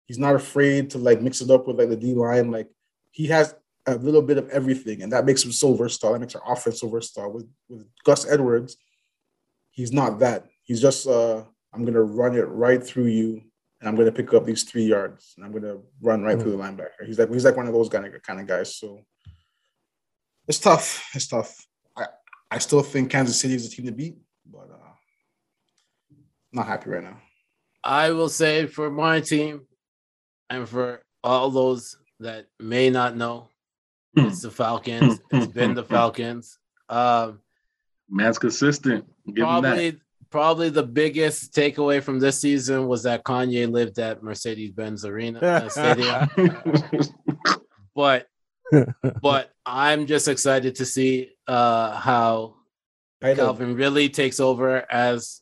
He's 0.10 0.18
not 0.18 0.34
afraid 0.34 0.90
to 0.90 0.98
like 0.98 1.22
mix 1.22 1.40
it 1.40 1.52
up 1.52 1.68
with 1.68 1.78
like 1.78 1.90
the 1.90 1.96
D 1.96 2.16
line. 2.16 2.50
Like 2.50 2.68
he 3.12 3.28
has 3.28 3.54
a 3.86 3.94
little 3.94 4.24
bit 4.24 4.40
of 4.40 4.50
everything, 4.50 5.04
and 5.04 5.12
that 5.12 5.24
makes 5.24 5.46
him 5.46 5.52
so 5.52 5.76
versatile. 5.76 6.14
That 6.14 6.20
makes 6.20 6.34
our 6.34 6.52
offense 6.52 6.80
so 6.80 6.90
versatile. 6.90 7.32
With 7.32 7.48
with 7.70 7.86
Gus 8.04 8.28
Edwards, 8.28 8.76
he's 9.70 9.94
not 9.94 10.18
that. 10.18 10.48
He's 10.64 10.82
just 10.82 11.06
uh, 11.06 11.44
I'm 11.72 11.86
gonna 11.86 12.02
run 12.02 12.36
it 12.36 12.42
right 12.42 12.84
through 12.84 13.06
you, 13.06 13.44
and 13.80 13.88
I'm 13.88 13.96
gonna 13.96 14.12
pick 14.12 14.34
up 14.34 14.46
these 14.46 14.64
three 14.64 14.86
yards, 14.86 15.36
and 15.38 15.46
I'm 15.46 15.52
gonna 15.52 15.78
run 16.02 16.24
right 16.24 16.42
through 16.42 16.54
the 16.54 16.58
linebacker. 16.58 17.06
He's 17.06 17.20
like 17.20 17.32
he's 17.32 17.46
like 17.46 17.56
one 17.56 17.68
of 17.68 17.74
those 17.74 17.90
kind 17.90 18.08
of 18.08 18.20
kind 18.24 18.40
of 18.40 18.48
guys. 18.48 18.76
So 18.78 19.02
it's 20.48 20.58
tough. 20.58 21.08
It's 21.14 21.28
tough. 21.28 21.68
I 21.96 22.06
I 22.50 22.58
still 22.58 22.82
think 22.82 23.12
Kansas 23.12 23.40
City 23.40 23.54
is 23.54 23.68
a 23.68 23.70
team 23.70 23.86
to 23.86 23.92
beat, 23.92 24.18
but 24.44 24.72
uh, 24.72 26.16
not 26.52 26.66
happy 26.66 26.90
right 26.90 27.04
now. 27.04 27.22
I 27.84 28.10
will 28.10 28.30
say 28.30 28.66
for 28.66 28.90
my 28.90 29.22
team 29.22 29.68
and 30.50 30.68
for 30.68 31.02
all 31.24 31.50
those 31.50 31.98
that 32.20 32.48
may 32.60 32.90
not 32.90 33.16
know, 33.16 33.50
Hmm. 34.16 34.26
it's 34.26 34.42
the 34.42 34.50
Falcons. 34.52 35.20
It's 35.32 35.48
been 35.54 35.76
the 35.76 35.84
Falcons. 35.84 36.58
Um, 36.90 37.40
Man's 38.10 38.40
consistent. 38.40 39.06
Give 39.28 39.46
him 39.46 39.62
that. 39.62 39.62
probably 39.62 40.00
probably 40.32 40.70
the 40.70 40.84
biggest 40.84 41.54
takeaway 41.54 42.02
from 42.02 42.20
this 42.20 42.40
season 42.40 42.88
was 42.88 43.04
that 43.04 43.24
Kanye 43.24 43.70
lived 43.72 44.00
at 44.00 44.24
Mercedes 44.24 44.72
Benz 44.72 45.06
Arena 45.06 45.40
uh, 45.40 45.70
Stadium. 45.70 46.28
But 47.96 48.28
but 49.22 49.52
I'm 49.66 50.06
just 50.08 50.28
excited 50.28 50.76
to 50.76 50.86
see 50.86 51.32
uh, 51.48 51.92
how 52.00 52.56
I. 53.22 53.36
Calvin 53.36 53.76
really 53.76 54.10
takes 54.10 54.40
over 54.40 54.86
as 54.92 55.42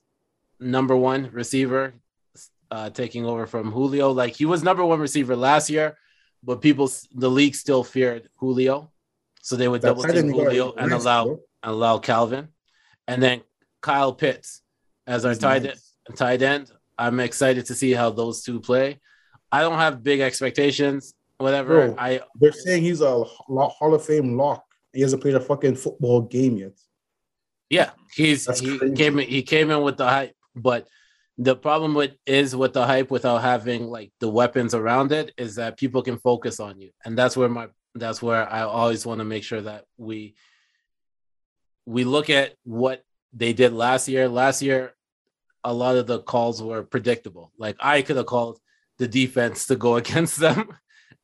number 0.59 0.95
one 0.97 1.29
receiver, 1.31 1.93
uh, 2.71 2.89
taking 2.89 3.25
over 3.25 3.47
from 3.47 3.71
Julio. 3.71 4.11
Like 4.11 4.35
he 4.35 4.45
was 4.45 4.63
number 4.63 4.83
one 4.85 4.99
receiver 4.99 5.35
last 5.35 5.69
year, 5.69 5.97
but 6.43 6.61
people, 6.61 6.89
the 7.13 7.29
league 7.29 7.55
still 7.55 7.83
feared 7.83 8.29
Julio, 8.35 8.91
so 9.41 9.55
they 9.55 9.67
would 9.67 9.81
double 9.81 10.03
team 10.03 10.15
end 10.15 10.31
Julio 10.31 10.73
and 10.73 10.91
nice, 10.91 11.01
allow 11.01 11.25
bro. 11.25 11.39
allow 11.63 11.97
Calvin, 11.99 12.49
and 13.07 13.21
then 13.21 13.41
Kyle 13.81 14.13
Pitts 14.13 14.61
as 15.05 15.25
our 15.25 15.35
tight 15.35 15.63
nice. 15.63 15.93
tight 16.15 16.41
end. 16.41 16.71
I'm 16.97 17.19
excited 17.19 17.65
to 17.67 17.75
see 17.75 17.91
how 17.91 18.09
those 18.09 18.43
two 18.43 18.59
play. 18.59 18.99
I 19.51 19.61
don't 19.61 19.77
have 19.77 20.03
big 20.03 20.19
expectations. 20.19 21.13
Whatever. 21.37 21.89
Bro. 21.89 21.95
I 21.99 22.21
They're 22.35 22.51
saying 22.51 22.83
he's 22.83 23.01
a 23.01 23.23
Hall 23.23 23.69
Hall 23.69 23.93
of 23.93 24.03
Fame 24.03 24.35
lock. 24.37 24.63
He 24.93 25.01
hasn't 25.01 25.21
played 25.21 25.35
a 25.35 25.39
fucking 25.39 25.75
football 25.75 26.21
game 26.21 26.57
yet. 26.57 26.73
Yeah, 27.69 27.91
he's 28.15 28.45
That's 28.45 28.59
he 28.59 28.77
crazy. 28.77 28.95
came 28.95 29.19
in, 29.19 29.27
he 29.27 29.43
came 29.43 29.69
in 29.69 29.81
with 29.81 29.97
the 29.97 30.07
hype, 30.07 30.33
but 30.55 30.87
the 31.37 31.55
problem 31.55 31.93
with 31.93 32.13
is 32.25 32.55
with 32.55 32.73
the 32.73 32.85
hype 32.85 33.11
without 33.11 33.41
having 33.41 33.87
like 33.87 34.11
the 34.19 34.29
weapons 34.29 34.73
around 34.73 35.11
it 35.11 35.33
is 35.37 35.55
that 35.55 35.77
people 35.77 36.01
can 36.01 36.17
focus 36.17 36.59
on 36.59 36.79
you, 36.79 36.91
and 37.05 37.17
that's 37.17 37.37
where 37.37 37.49
my 37.49 37.67
that's 37.95 38.21
where 38.21 38.51
I 38.51 38.61
always 38.61 39.05
want 39.05 39.19
to 39.19 39.25
make 39.25 39.43
sure 39.43 39.61
that 39.61 39.85
we 39.97 40.35
we 41.85 42.03
look 42.03 42.29
at 42.29 42.55
what 42.63 43.03
they 43.33 43.53
did 43.53 43.73
last 43.73 44.07
year. 44.07 44.27
Last 44.27 44.61
year, 44.61 44.93
a 45.63 45.73
lot 45.73 45.95
of 45.95 46.07
the 46.07 46.19
calls 46.19 46.61
were 46.61 46.83
predictable. 46.83 47.51
Like 47.57 47.77
I 47.79 48.01
could 48.01 48.17
have 48.17 48.25
called 48.25 48.59
the 48.97 49.07
defense 49.07 49.67
to 49.67 49.75
go 49.75 49.95
against 50.01 50.39
them, 50.39 50.69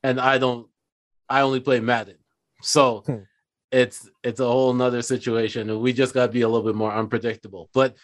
and 0.04 0.20
I 0.20 0.38
don't. 0.38 0.68
I 1.30 1.42
only 1.42 1.60
play 1.62 1.80
Madden, 1.80 2.18
so 2.62 3.04
Hmm. 3.08 3.24
it's 3.72 4.08
it's 4.24 4.40
a 4.40 4.46
whole 4.46 4.74
nother 4.74 5.02
situation 5.02 5.70
and 5.72 5.80
we 5.80 5.94
just 5.94 6.14
got 6.14 6.28
to 6.28 6.32
be 6.32 6.42
a 6.42 6.48
little 6.48 6.66
bit 6.66 6.76
more 6.76 6.94
unpredictable 6.94 7.70
but 7.74 7.96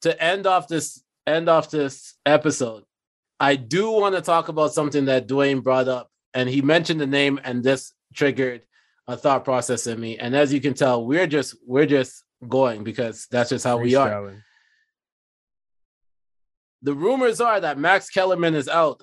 to 0.00 0.22
end 0.22 0.46
off 0.46 0.68
this 0.68 1.02
end 1.28 1.48
off 1.48 1.70
this 1.70 2.14
episode 2.26 2.84
i 3.40 3.54
do 3.56 3.90
want 3.90 4.14
to 4.14 4.20
talk 4.22 4.48
about 4.48 4.72
something 4.72 5.04
that 5.06 5.28
Dewayne 5.28 5.62
brought 5.62 5.88
up 5.88 6.10
and 6.34 6.48
he 6.48 6.60
mentioned 6.62 7.00
the 7.00 7.06
name 7.06 7.38
and 7.44 7.62
this 7.62 7.92
triggered 8.14 8.62
a 9.06 9.16
thought 9.16 9.44
process 9.44 9.86
in 9.86 9.98
me 10.00 10.18
and 10.18 10.34
as 10.36 10.52
you 10.52 10.60
can 10.60 10.74
tell 10.74 11.04
we're 11.06 11.26
just 11.26 11.56
we're 11.66 11.86
just 11.86 12.24
going 12.48 12.84
because 12.84 13.26
that's 13.30 13.50
just 13.50 13.64
how 13.64 13.78
we 13.78 13.94
are 13.94 14.42
the 16.82 16.94
rumors 16.94 17.40
are 17.40 17.60
that 17.60 17.78
max 17.78 18.08
kellerman 18.10 18.54
is 18.54 18.68
out 18.68 19.02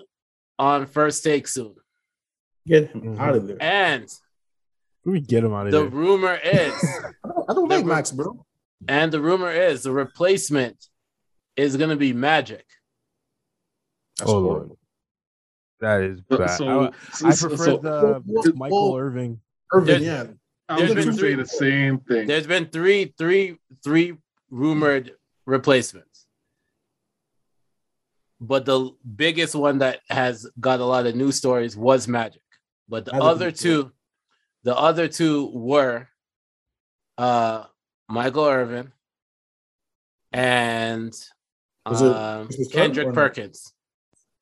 on 0.59 0.85
first 0.85 1.23
take 1.23 1.47
soon 1.47 1.75
Get 2.67 2.89
him 2.89 3.01
Mhm. 3.01 3.19
out 3.19 3.35
of 3.35 3.45
there. 3.47 3.57
and 3.61 4.09
Let 5.05 5.13
me 5.13 5.19
get 5.19 5.43
him 5.43 5.53
out 5.53 5.67
of 5.67 5.71
the 5.71 5.77
there. 5.81 5.89
The 5.89 5.95
rumor 5.95 6.33
is 6.43 6.73
I 7.23 7.27
don't, 7.27 7.49
I 7.49 7.53
don't 7.53 7.69
like 7.69 7.85
Max, 7.85 8.11
bro. 8.11 8.43
And 8.87 9.11
the 9.11 9.21
rumor 9.21 9.51
is 9.51 9.83
the 9.83 9.91
replacement 9.91 10.77
is 11.57 11.77
going 11.77 11.89
to 11.89 11.95
be 11.95 12.13
Magic. 12.13 12.65
That's 14.17 14.29
oh 14.31 14.39
lord, 14.39 14.71
that 15.81 16.01
is 16.01 16.21
bad. 16.21 16.49
so- 16.51 16.85
I, 16.85 16.91
so- 17.13 17.27
I 17.27 17.31
so- 17.31 17.47
prefer 17.49 17.65
so- 17.65 17.77
the 17.77 18.23
so- 18.43 18.53
Michael 18.55 18.95
Irving. 18.97 19.39
Irvin, 19.73 19.87
There's- 19.87 20.03
yeah. 20.27 20.33
I 20.67 20.79
was 20.81 20.93
going 20.93 21.05
to 21.05 21.11
been 21.11 21.19
say 21.19 21.35
the 21.35 21.45
same 21.45 21.99
thing. 21.99 22.25
There's 22.25 22.47
been 22.47 22.65
three, 22.69 23.13
three, 23.19 23.59
three 23.83 24.17
rumored 24.49 25.15
replacements. 25.45 26.25
But 28.41 28.65
the 28.65 28.89
biggest 29.15 29.53
one 29.53 29.77
that 29.79 29.99
has 30.09 30.49
got 30.59 30.79
a 30.79 30.85
lot 30.85 31.05
of 31.05 31.15
news 31.15 31.35
stories 31.35 31.77
was 31.77 32.07
Magic. 32.07 32.41
But 32.89 33.05
the 33.05 33.11
Magic 33.13 33.25
other 33.27 33.47
is 33.49 33.53
good. 33.53 33.83
two, 33.83 33.91
the 34.63 34.75
other 34.75 35.07
two 35.07 35.51
were 35.53 36.07
uh 37.19 37.65
Michael 38.09 38.45
Irvin 38.45 38.91
and 40.31 41.13
Was 41.87 42.01
it- 42.01 42.07
um, 42.11 42.47
was 42.47 42.59
it 42.59 42.71
Kendrick? 42.71 43.13
Perkins. 43.13 43.73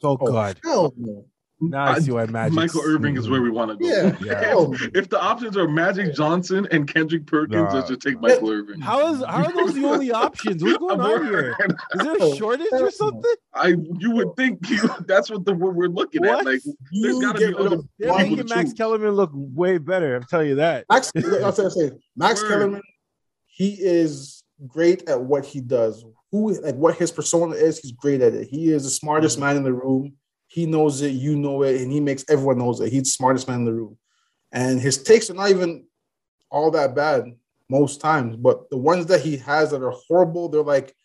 Oh, 0.03 0.17
Oh, 0.19 0.31
god, 0.31 0.59
hell 0.63 0.93
no. 0.97 1.25
now 1.61 1.85
I 1.85 1.99
see 1.99 2.11
why 2.11 2.25
Magic. 2.25 2.53
Michael 2.53 2.81
Irving 2.85 3.15
is 3.15 3.29
where 3.29 3.41
we 3.41 3.49
want 3.49 3.71
to 3.71 3.77
go. 3.77 3.85
Yeah, 3.87 4.17
Yeah. 4.21 4.89
If 4.93 5.07
the 5.09 5.17
options 5.21 5.55
are 5.55 5.65
Magic 5.65 6.13
Johnson 6.13 6.67
and 6.71 6.85
Kendrick 6.93 7.25
Perkins, 7.25 7.63
Nah. 7.71 7.73
let's 7.73 7.87
just 7.87 8.01
take 8.01 8.19
Michael 8.19 8.49
Irving. 8.49 8.81
How 8.81 9.13
is 9.13 9.23
how 9.23 9.45
are 9.45 9.51
those 9.53 9.73
the 9.73 9.85
only 9.85 10.11
options? 10.25 10.61
What's 10.61 10.77
going 10.77 10.99
on 10.99 11.25
here? 11.25 11.55
Is 11.95 12.01
there 12.05 12.15
a 12.17 12.35
shortage 12.35 12.67
or 12.73 12.91
something? 12.91 13.33
I 13.53 13.75
you 13.97 14.11
would 14.11 14.35
think 14.35 14.69
you 14.69 14.81
that's 15.07 15.29
what 15.31 15.45
the 15.45 15.53
we're, 15.53 15.71
we're 15.71 15.87
looking 15.87 16.21
What? 16.25 16.39
at. 16.39 16.45
Like 16.45 16.61
there's 16.63 16.75
You 16.91 17.21
got 17.21 17.37
to 17.37 17.47
be 17.51 17.55
other 17.57 17.69
They're 17.97 18.09
people 18.09 18.17
making 18.17 18.37
to 18.37 18.43
Max 18.55 18.61
choose. 18.69 18.73
Kellerman 18.73 19.11
look 19.11 19.31
way 19.33 19.77
better. 19.77 20.17
I'm 20.17 20.23
telling 20.23 20.47
you 20.49 20.55
that. 20.55 20.85
Max, 20.91 21.11
that's 21.15 21.57
what 21.57 21.59
I 21.59 21.69
say. 21.69 21.91
Max 22.17 22.41
Word. 22.41 22.49
Kellerman, 22.49 22.81
he 23.47 23.75
is 23.79 24.43
great 24.67 25.07
at 25.07 25.21
what 25.21 25.45
he 25.45 25.61
does. 25.61 26.03
Who 26.33 26.59
like 26.61 26.73
what 26.73 26.97
his 26.97 27.11
persona 27.11 27.53
is, 27.53 27.77
he's 27.77 27.91
great 27.91 28.19
at 28.21 28.33
it. 28.33 28.47
He 28.47 28.71
is 28.71 28.85
the 28.85 28.89
smartest 28.89 29.35
mm-hmm. 29.35 29.45
man 29.45 29.57
in 29.57 29.63
the 29.63 29.71
room. 29.71 30.13
He 30.47 30.65
knows 30.65 31.03
it, 31.03 31.09
you 31.09 31.35
know 31.35 31.61
it, 31.61 31.79
and 31.79 31.91
he 31.91 31.99
makes 31.99 32.25
everyone 32.27 32.57
knows 32.57 32.81
it. 32.81 32.91
He's 32.91 33.03
the 33.03 33.09
smartest 33.09 33.47
man 33.47 33.59
in 33.59 33.65
the 33.65 33.73
room. 33.73 33.99
And 34.51 34.81
his 34.81 35.03
takes 35.03 35.29
are 35.29 35.35
not 35.35 35.51
even 35.51 35.85
all 36.49 36.71
that 36.71 36.95
bad 36.95 37.25
most 37.69 38.01
times, 38.01 38.35
but 38.35 38.67
the 38.71 38.77
ones 38.77 39.05
that 39.05 39.21
he 39.21 39.37
has 39.37 39.69
that 39.69 39.83
are 39.83 39.93
horrible, 40.07 40.49
they're 40.49 40.63
like 40.63 40.95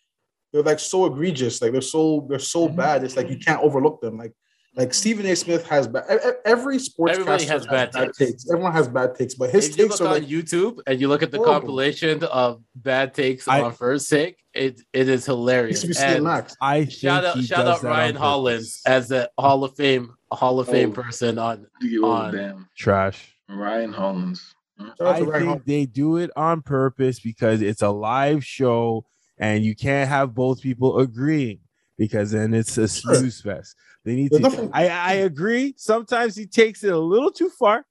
they're 0.51 0.63
like 0.63 0.79
so 0.79 1.05
egregious. 1.05 1.61
Like 1.61 1.73
they're 1.73 1.81
so 1.81 2.25
they're 2.27 2.39
so 2.39 2.67
mm-hmm. 2.67 2.77
bad. 2.77 3.03
It's 3.03 3.15
like 3.15 3.29
you 3.29 3.37
can't 3.37 3.61
overlook 3.61 4.01
them. 4.01 4.17
Like 4.17 4.33
like 4.75 4.93
Stephen 4.93 5.25
A. 5.25 5.35
Smith 5.35 5.65
has 5.67 5.87
bad. 5.87 6.05
Every 6.45 6.77
sportscaster 6.77 7.09
Everybody 7.11 7.45
has 7.45 7.67
bad 7.67 7.91
takes. 8.17 8.49
Everyone 8.49 8.71
has 8.71 8.87
bad 8.87 9.15
takes, 9.15 9.33
but 9.35 9.49
his 9.49 9.69
if 9.69 9.77
you 9.77 9.83
takes 9.87 9.99
look 9.99 10.09
are 10.09 10.13
on 10.15 10.19
like 10.21 10.29
YouTube 10.29 10.79
and 10.87 11.01
you 11.01 11.07
look 11.07 11.23
at 11.23 11.31
the 11.31 11.37
horrible. 11.37 11.53
compilation 11.59 12.23
of 12.25 12.61
bad 12.75 13.13
takes 13.13 13.47
I- 13.47 13.61
on 13.61 13.73
first 13.73 14.09
take, 14.09 14.37
it 14.53 14.81
it 14.93 15.09
is 15.09 15.25
hilarious. 15.25 15.81
should 15.81 15.97
And 15.97 16.23
Max. 16.23 16.55
I 16.61 16.85
shout 16.85 17.25
out 17.25 17.39
shout 17.43 17.67
out 17.67 17.83
Ryan 17.83 18.15
Hollins 18.15 18.81
as 18.85 19.09
the 19.09 19.29
Hall 19.37 19.63
of 19.63 19.75
Fame 19.75 20.13
Hall 20.31 20.59
of 20.59 20.67
Fame 20.67 20.91
Oh. 20.91 21.01
person 21.01 21.37
on. 21.39 21.65
On- 22.03 22.33
damn 22.35 22.67
Trash. 22.77 23.35
Ryan 23.49 23.91
Hollins. 23.91 24.53
I 25.01 25.19
think 25.25 25.65
they 25.65 25.85
do 25.85 26.17
it 26.17 26.31
on 26.37 26.61
purpose 26.61 27.19
because 27.19 27.61
it's 27.61 27.81
a 27.81 27.89
live 27.89 28.45
show 28.45 29.05
and 29.37 29.63
you 29.65 29.75
can't 29.75 30.07
have 30.07 30.33
both 30.33 30.61
people 30.61 30.99
agreeing 30.99 31.59
because 31.97 32.31
then 32.31 32.53
it's 32.53 32.77
a 32.77 32.87
Sure. 32.87 33.15
snooze 33.15 33.41
fest. 33.41 33.75
They 34.09 34.15
need 34.15 34.31
There's 34.31 34.41
to. 34.41 34.49
nothing- 34.49 34.71
I 34.73 34.87
I 34.89 35.13
agree. 35.13 35.75
Sometimes 35.77 36.35
he 36.35 36.47
takes 36.47 36.83
it 36.83 36.91
a 36.91 36.97
little 36.97 37.29
too 37.31 37.49
far. 37.51 37.85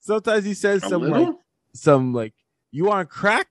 Sometimes 0.00 0.46
he 0.46 0.54
says 0.54 0.82
A 0.82 0.88
some 0.88 1.02
little? 1.02 1.26
like 1.26 1.34
some 1.74 2.14
like 2.14 2.32
you 2.70 2.90
on 2.90 3.04
crack 3.04 3.48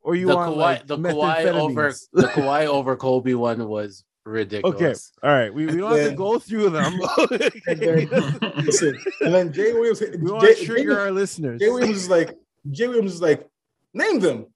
or 0.00 0.14
you 0.14 0.28
the 0.28 0.36
want 0.36 0.54
Kawhi, 0.54 0.56
like 0.56 0.86
the 0.86 0.96
Kawhi 0.96 1.46
over 1.46 1.90
methamphetamines? 1.90 2.00
the 2.12 2.22
Kawhi 2.36 2.66
over 2.66 2.94
Kobe 2.94 3.34
one 3.34 3.66
was 3.68 4.04
ridiculous. 4.24 4.76
Okay, 5.20 5.28
all 5.28 5.34
right, 5.36 5.52
we, 5.52 5.66
we 5.66 5.76
don't 5.78 5.98
have 5.98 6.10
to 6.10 6.14
go 6.16 6.38
through 6.38 6.70
them. 6.70 7.00
And 7.66 7.80
then- 7.80 8.38
Listen, 8.64 8.96
and 9.22 9.34
then 9.34 9.52
Jay 9.52 9.72
Williams, 9.72 10.00
we 10.00 10.30
want 10.30 10.44
Jay, 10.44 10.54
to 10.54 10.64
trigger 10.64 10.94
Jay, 10.94 11.00
our 11.00 11.10
listeners. 11.10 11.60
Jay 11.60 11.68
Williams 11.68 11.96
is 11.96 12.08
like, 12.08 12.38
Jay 12.70 12.86
Williams 12.86 13.14
is 13.14 13.20
like, 13.20 13.44
name 13.92 14.20
them. 14.20 14.46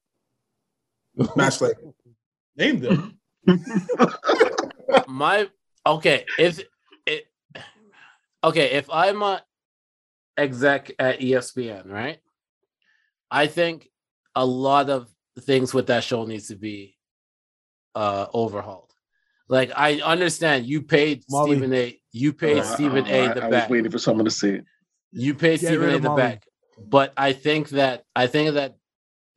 Match 1.35 1.61
like, 1.61 1.77
name 2.57 2.79
them. 2.79 3.19
My 5.09 5.49
okay, 5.89 6.25
if 6.39 6.61
it 7.07 7.27
okay, 8.45 8.73
if 8.73 8.89
I'm 8.91 9.23
a 9.23 9.43
exec 10.37 10.93
at 10.99 11.21
ESPN, 11.21 11.91
right? 11.91 12.19
I 13.31 13.47
think 13.47 13.89
a 14.35 14.45
lot 14.45 14.89
of 14.91 15.09
things 15.41 15.75
with 15.75 15.87
that 15.89 16.05
show 16.05 16.25
needs 16.25 16.49
to 16.49 16.57
be 16.57 16.97
uh 17.95 18.27
overhauled. 18.33 18.93
Like 19.49 19.73
I 19.75 20.01
understand 20.01 20.67
you 20.67 20.83
paid 20.83 21.25
Molly. 21.31 21.53
Stephen 21.57 21.73
A. 21.75 22.01
You 22.13 22.33
paid 22.33 22.59
Uh, 22.59 22.63
Stephen 22.75 23.05
uh, 23.07 23.11
A. 23.11 23.21
I, 23.31 23.35
the 23.35 23.45
I 23.45 23.51
back. 23.51 23.69
was 23.69 23.71
waiting 23.71 23.91
for 23.91 23.99
someone 23.99 24.25
to 24.25 24.31
say 24.31 24.57
it. 24.57 24.65
You 25.13 25.35
paid 25.35 25.61
Get 25.61 25.69
Stephen 25.69 25.89
A. 25.91 25.99
the 25.99 26.09
Molly. 26.09 26.23
back, 26.23 26.45
but 26.79 27.13
I 27.17 27.33
think 27.33 27.71
that 27.71 28.05
I 28.15 28.27
think 28.27 28.55
that 28.55 28.77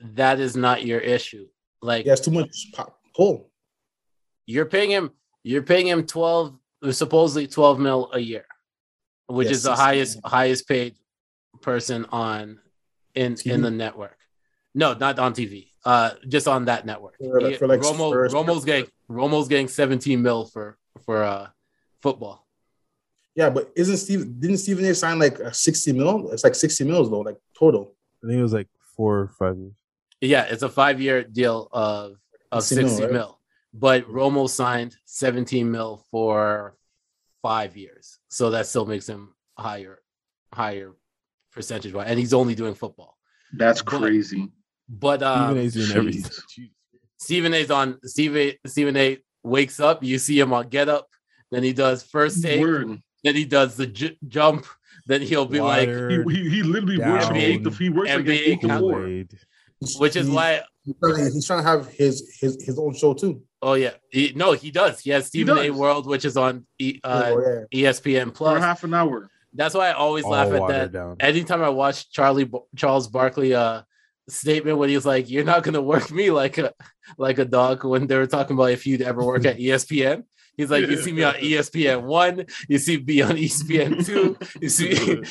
that 0.01 0.39
is 0.39 0.55
not 0.55 0.85
your 0.85 0.99
issue. 0.99 1.47
Like 1.81 2.03
He 2.03 2.09
has 2.09 2.21
too 2.21 2.31
much 2.31 2.71
pop 2.73 2.97
pull. 3.15 3.49
you're 4.45 4.65
paying 4.65 4.89
him, 4.91 5.11
you're 5.43 5.63
paying 5.63 5.87
him 5.87 6.05
twelve, 6.05 6.55
supposedly 6.91 7.47
twelve 7.47 7.79
mil 7.79 8.09
a 8.13 8.19
year, 8.19 8.45
which 9.27 9.47
Yes, 9.47 9.57
is 9.57 9.63
the 9.63 9.71
it's- 9.71 9.79
highest 9.85 10.19
highest 10.25 10.67
paid 10.67 10.95
person 11.61 12.05
on 12.11 12.59
in 13.15 13.35
in 13.45 13.61
the 13.61 13.71
network. 13.71 14.17
No, 14.73 14.93
not 14.93 15.19
on 15.19 15.33
TV. 15.33 15.67
Uh, 15.83 16.11
just 16.27 16.47
on 16.47 16.65
that 16.65 16.85
network. 16.85 17.17
For 17.17 17.41
like- 17.41 17.51
He- 17.53 17.57
for 17.57 17.67
like 17.67 17.81
Romo, 17.81 18.11
first- 18.11 18.33
Romo's 18.35 18.63
getting 18.65 18.87
Romo's 19.09 19.47
getting 19.47 19.67
seventeen 19.67 20.21
mil 20.21 20.45
for 20.45 20.77
for 21.05 21.23
uh 21.23 21.47
football. 22.01 22.47
Yeah, 23.35 23.49
but 23.49 23.71
isn't 23.75 23.97
Steve 23.97 24.39
didn't 24.39 24.57
Stephen 24.57 24.85
A 24.85 24.93
sign 24.93 25.17
like 25.17 25.37
60 25.53 25.93
mil? 25.93 26.31
It's 26.31 26.43
like 26.43 26.53
60 26.55 26.83
mils 26.83 27.09
though, 27.09 27.21
like 27.21 27.37
total. 27.57 27.95
I 28.23 28.27
think 28.27 28.39
it 28.39 28.43
was 28.43 28.53
like 28.53 28.67
four 28.95 29.19
or 29.21 29.27
five 29.29 29.57
years. 29.57 29.73
Yeah, 30.19 30.43
it's 30.43 30.63
a 30.63 30.69
five 30.69 30.99
year 31.01 31.23
deal 31.23 31.67
of 31.71 32.17
of 32.51 32.63
60 32.63 32.85
mil, 32.85 33.01
right? 33.03 33.11
mil. 33.13 33.39
But 33.74 34.05
Romo 34.07 34.49
signed 34.49 34.95
17 35.05 35.69
mil 35.72 36.03
for 36.11 36.76
five 37.41 37.78
years. 37.78 38.19
So 38.30 38.49
that 38.51 38.67
still 38.67 38.86
makes 38.86 39.07
him 39.07 39.34
higher, 39.57 39.99
higher 40.53 40.91
percentage 41.53 41.93
wise. 41.93 42.07
And 42.09 42.19
he's 42.19 42.34
only 42.34 42.55
doing 42.55 42.74
football. 42.74 43.17
That's 43.53 43.82
But- 43.82 43.99
crazy. 44.01 44.49
But 44.89 45.22
Even 45.22 45.28
um, 45.28 45.57
A's 45.57 45.74
doing 45.74 46.07
jeez. 46.09 46.41
Stephen 47.17 47.53
A's 47.53 47.72
on 47.72 47.97
Stephen 48.03 48.51
Stephen 48.65 48.97
A 48.97 49.19
wakes 49.41 49.80
up, 49.80 50.03
you 50.03 50.17
see 50.19 50.38
him 50.38 50.51
on 50.51 50.67
get 50.67 50.89
up, 50.89 51.07
then 51.49 51.63
he 51.63 51.72
does 51.72 52.03
first 52.03 52.43
take, 52.43 52.59
Word. 52.59 53.01
then 53.24 53.36
he 53.36 53.45
does 53.45 53.78
the 53.78 53.88
j- 53.88 54.17
jump, 54.28 54.65
then 55.05 55.22
he'll 55.22 55.45
be 55.45 55.61
like, 55.61 55.88
He, 55.88 56.24
he, 56.30 56.49
he 56.49 56.63
literally 56.63 56.97
works 56.97 57.26
from 57.28 57.36
Down. 57.36 57.43
eight 57.43 57.63
to 57.63 57.69
he 57.69 57.89
works 57.89 58.09
like 58.09 58.26
NBA 58.26 58.30
eight 58.47 58.61
to 58.61 58.80
four. 58.80 59.01
Which 60.01 60.15
is 60.17 60.28
He's- 60.28 60.36
why 60.36 60.61
he's 60.84 60.95
trying, 61.01 61.32
he's 61.32 61.45
trying 61.47 61.63
to 61.63 61.67
have 61.69 61.88
his 61.88 62.38
his 62.41 62.61
his 62.61 62.78
own 62.78 62.93
show 62.93 63.13
too. 63.13 63.41
Oh 63.62 63.74
yeah, 63.74 63.91
he, 64.09 64.34
no, 64.36 64.53
he 64.53 64.72
does. 64.72 64.99
He 64.99 65.12
has 65.12 65.28
Stephen 65.28 65.57
A. 65.57 65.70
World, 65.70 66.07
which 66.07 66.26
is 66.26 66.38
on 66.38 66.66
e, 66.80 66.99
uh, 67.03 67.24
oh, 67.28 67.66
yeah. 67.72 67.89
ESPN 67.89 68.28
for 68.28 68.32
Plus. 68.32 68.64
half 68.64 68.84
an 68.84 68.93
hour. 68.93 69.30
That's 69.53 69.76
why 69.76 69.89
I 69.89 69.93
always 69.93 70.24
All 70.24 70.32
laugh 70.32 70.51
at 70.51 70.68
that. 70.70 70.91
down. 70.91 71.18
Anytime 71.20 71.62
I 71.62 71.70
watch 71.70 72.12
Charlie 72.12 72.49
Charles 72.76 73.07
Barkley 73.07 73.53
uh 73.53 73.82
statement 74.30 74.78
when 74.78 74.89
he's 74.89 75.05
like, 75.05 75.30
"You're 75.30 75.43
not 75.43 75.64
gonna 75.64 75.82
work 75.82 76.12
me 76.12 76.32
like 76.32 76.57
a 76.57 76.74
like 77.18 77.38
a 77.39 77.45
dog." 77.45 77.84
When 77.84 78.07
they 78.07 78.16
were 78.16 78.28
talking 78.28 78.55
about 78.55 78.72
if 78.72 78.88
you'd 78.88 79.01
ever 79.01 79.24
work 79.24 79.45
at 79.45 79.57
ESPN, 79.59 80.24
he's 80.55 80.72
like, 80.72 80.88
"You 80.88 80.97
see 80.97 81.12
me 81.12 81.24
on 81.24 81.34
ESPN 81.36 82.03
one, 82.03 82.45
you 82.68 82.78
see 82.78 82.97
me 82.97 83.22
on 83.22 83.32
ESPN 83.32 84.05
two, 84.05 84.38
you 84.62 84.70
see." 84.70 85.22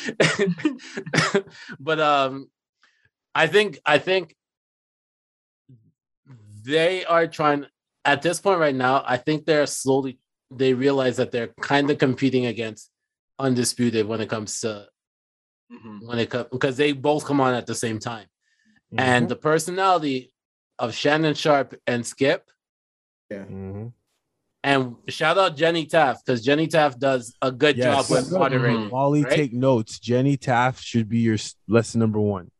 but 1.80 2.00
um, 2.00 2.50
I 3.34 3.46
think 3.46 3.80
I 3.86 3.98
think 3.98 4.36
they 6.62 7.04
are 7.04 7.26
trying 7.26 7.66
at 8.04 8.22
this 8.22 8.40
point 8.40 8.58
right 8.60 8.74
now. 8.74 9.02
I 9.06 9.16
think 9.16 9.44
they're 9.46 9.66
slowly 9.66 10.18
they 10.52 10.74
realize 10.74 11.16
that 11.18 11.30
they're 11.30 11.54
kind 11.60 11.88
of 11.90 11.98
competing 11.98 12.46
against 12.46 12.90
undisputed 13.38 14.06
when 14.06 14.20
it 14.20 14.28
comes 14.28 14.60
to 14.60 14.88
Mhm. 15.72 16.06
when 16.06 16.18
it 16.18 16.28
comes 16.30 16.46
because 16.50 16.76
they 16.76 16.90
both 16.92 17.24
come 17.24 17.40
on 17.40 17.54
at 17.54 17.66
the 17.66 17.74
same 17.74 17.98
time 18.00 18.26
Mm-hmm. 18.92 18.98
and 19.00 19.28
the 19.28 19.36
personality 19.36 20.32
of 20.78 20.92
Shannon 20.94 21.34
Sharpe 21.34 21.76
and 21.86 22.04
Skip 22.04 22.50
Mhm. 23.32 23.92
and 24.64 24.96
shout 25.08 25.38
out 25.38 25.56
Jenny 25.56 25.86
Taft 25.86 26.26
because 26.26 26.42
Jenny 26.42 26.66
Taft 26.66 26.98
does 26.98 27.32
a 27.40 27.52
good 27.52 27.76
Yes. 27.76 28.08
job 28.08 28.16
with 28.16 28.32
moderating. 28.32 28.86
Mhm. 28.88 28.90
Molly, 28.90 29.22
right? 29.22 29.32
take 29.32 29.52
notes. 29.52 30.00
Jenny 30.00 30.36
Taft 30.36 30.82
should 30.82 31.08
be 31.08 31.18
your 31.20 31.38
lesson 31.68 32.00
number 32.00 32.18
one. 32.20 32.50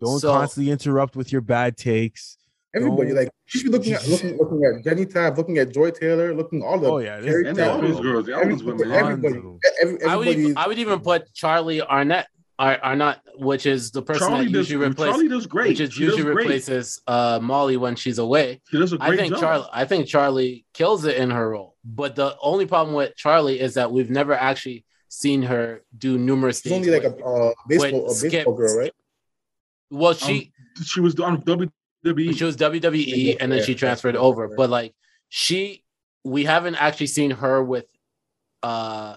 Don't 0.00 0.18
So- 0.20 0.32
constantly 0.32 0.72
interrupt 0.72 1.14
with 1.16 1.30
your 1.30 1.42
bad 1.42 1.76
takes. 1.76 2.38
Everybody 2.74 3.08
Don't- 3.08 3.16
like 3.18 3.28
you 3.52 3.60
should 3.60 3.70
be 3.70 3.76
looking 3.78 3.92
at 3.94 4.06
looking 4.08 4.36
looking 4.36 4.64
at 4.64 4.84
Jenny 4.84 5.06
Taft, 5.06 5.36
looking 5.38 5.58
at 5.58 5.72
Joy 5.72 5.90
Taylor, 5.90 6.34
looking 6.34 6.62
all 6.62 6.78
the 6.78 6.88
Oh 6.90 6.98
yeah, 6.98 7.20
this- 7.20 7.30
Cari 7.30 7.48
And 7.48 7.58
Yeah. 7.58 7.68
all 7.70 7.80
those 7.80 8.00
girls, 8.00 8.28
all 8.28 8.48
those 8.48 8.64
women. 8.64 8.90
Every- 8.92 8.96
everybody, 9.12 9.34
Tons 9.34 9.36
of 9.36 9.42
them. 9.44 9.58
every, 9.82 10.02
I 10.04 10.16
would 10.16 10.26
everybody 10.28 10.42
even, 10.42 10.58
I 10.58 10.66
would 10.68 10.78
even 10.78 11.00
put 11.00 11.32
Charlie 11.34 11.80
Arnett 11.82 12.26
Ar- 12.58 12.78
Arnolt, 12.84 13.16
which 13.36 13.66
is 13.66 13.90
the 13.90 14.00
person 14.02 14.28
Charlie 14.28 14.44
that 14.46 14.52
does, 14.52 14.70
usually 14.70 14.86
replaces 14.88 15.14
Charlie 15.14 15.28
does 15.28 15.46
great. 15.46 15.68
which 15.70 15.80
is 15.80 15.92
She 15.92 16.04
usually 16.04 16.22
great. 16.22 16.36
replaces 16.36 17.00
uh, 17.06 17.40
Molly 17.42 17.76
when 17.76 17.96
she's 17.96 18.18
away. 18.18 18.60
She 18.70 18.78
does 18.78 18.92
a 18.92 18.98
great 18.98 19.10
I 19.12 19.16
think 19.16 19.32
job. 19.32 19.40
Charlie. 19.40 19.66
I 19.72 19.84
think 19.86 20.06
Charlie 20.06 20.64
kills 20.72 21.04
it 21.04 21.16
in 21.16 21.30
her 21.30 21.50
role. 21.50 21.74
But 21.84 22.14
the 22.14 22.36
only 22.40 22.66
problem 22.66 22.94
with 22.94 23.16
Charlie 23.16 23.58
is 23.60 23.74
that 23.74 23.90
we've 23.90 24.08
never 24.10 24.34
actually 24.34 24.84
seen 25.08 25.42
her 25.42 25.82
do 25.98 26.16
numerous 26.16 26.60
she's 26.60 26.72
only 26.72 26.88
things. 26.90 27.04
like 27.04 27.12
a 27.20 27.24
uh, 27.24 27.52
baseball 27.68 28.06
a 28.10 28.14
Skip- 28.14 28.30
baseball 28.32 28.54
girl, 28.54 28.78
right? 28.78 28.92
well, 29.90 30.14
she 30.14 30.52
She 30.84 31.00
was 31.00 31.18
on 31.20 31.42
WWE. 32.04 32.36
she 32.36 32.44
was 32.44 32.56
WWE 32.56 33.36
and 33.40 33.50
then 33.50 33.58
yeah, 33.60 33.64
she 33.64 33.74
transferred 33.74 34.16
over. 34.16 34.48
But 34.56 34.70
like 34.70 34.94
she, 35.28 35.82
we 36.24 36.44
haven't 36.44 36.76
actually 36.76 37.08
seen 37.08 37.30
her 37.32 37.62
with, 37.62 37.86
uh, 38.62 39.16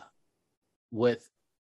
with 0.91 1.27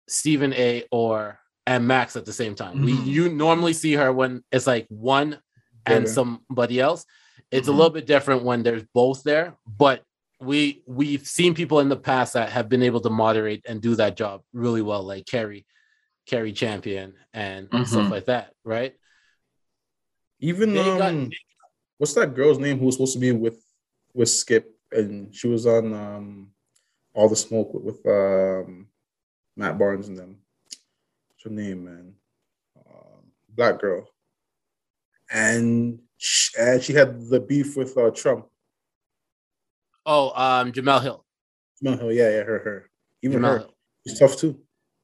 Stephen 0.09 0.53
A. 0.55 0.85
or 0.91 1.39
and 1.67 1.87
Max 1.87 2.17
at 2.17 2.25
the 2.25 2.33
same 2.33 2.55
time. 2.55 2.83
We 2.83 2.93
Mhm. 2.95 3.07
you 3.07 3.29
normally 3.29 3.73
see 3.73 3.93
her 3.93 4.13
when 4.13 4.43
it's 4.51 4.67
like 4.67 4.87
one 4.89 5.39
and 5.87 6.09
somebody 6.09 6.81
else. 6.81 7.07
It's 7.51 7.69
a 7.69 7.71
Mhm. 7.71 7.77
little 7.77 7.91
bit 7.91 8.07
different 8.07 8.43
when 8.43 8.63
there's 8.63 8.83
both 8.95 9.23
there, 9.23 9.57
but 9.67 10.03
we 10.41 10.83
we've 10.87 11.25
seen 11.27 11.55
people 11.55 11.79
in 11.81 11.89
the 11.89 11.97
past 11.97 12.33
that 12.33 12.51
have 12.51 12.69
been 12.69 12.83
able 12.83 13.01
to 13.01 13.11
moderate 13.11 13.65
and 13.69 13.81
do 13.81 13.95
that 13.97 14.17
job 14.17 14.43
really 14.53 14.83
well, 14.83 15.03
like 15.05 15.25
Cari, 15.27 15.65
Cari 16.27 16.53
Champion 16.53 17.15
and 17.33 17.69
stuff 17.87 18.07
Mhm. 18.07 18.11
like 18.11 18.25
that, 18.27 18.53
right? 18.65 18.95
Even 20.43 20.75
They 20.75 20.83
got- 20.99 21.13
um, 21.13 21.31
what's 21.99 22.15
that 22.15 22.35
girl's 22.35 22.59
name 22.59 22.79
who 22.79 22.87
was 22.87 22.97
supposed 22.97 23.15
to 23.15 23.21
be 23.21 23.31
with 23.33 23.65
with 24.13 24.29
Skip 24.29 24.77
and 24.91 25.35
she 25.35 25.49
was 25.49 25.67
on 25.67 25.95
um 25.95 26.51
all 27.15 27.29
the 27.29 27.37
smoke 27.37 27.73
with, 27.73 27.85
with 27.85 28.07
um 28.07 28.89
Matt 29.57 29.79
Barnes 29.79 30.09
and 30.09 30.19
them. 30.19 30.39
What's 31.29 31.45
her 31.45 31.51
name, 31.51 31.85
man? 31.85 32.15
Um, 32.77 33.23
black 33.51 33.81
girl, 33.81 34.09
and 35.31 36.01
she, 36.17 36.51
and 36.59 36.83
she 36.83 36.93
had 36.93 37.29
the 37.29 37.39
beef 37.41 37.77
with 37.77 37.97
uh, 37.97 38.11
Trump. 38.11 38.47
Oh, 40.07 40.31
um, 40.35 40.73
Jemele 40.73 41.03
Hill. 41.03 41.25
No, 41.83 41.97
hell 41.97 42.13
yeah, 42.13 42.31
yeah, 42.31 42.43
her, 42.45 42.59
her. 42.59 42.91
Even 43.23 43.41
Jemele 43.41 43.45
her, 43.45 43.59
Hill. 43.59 43.75
she's 44.07 44.19
tough 44.19 44.37
too. 44.37 44.59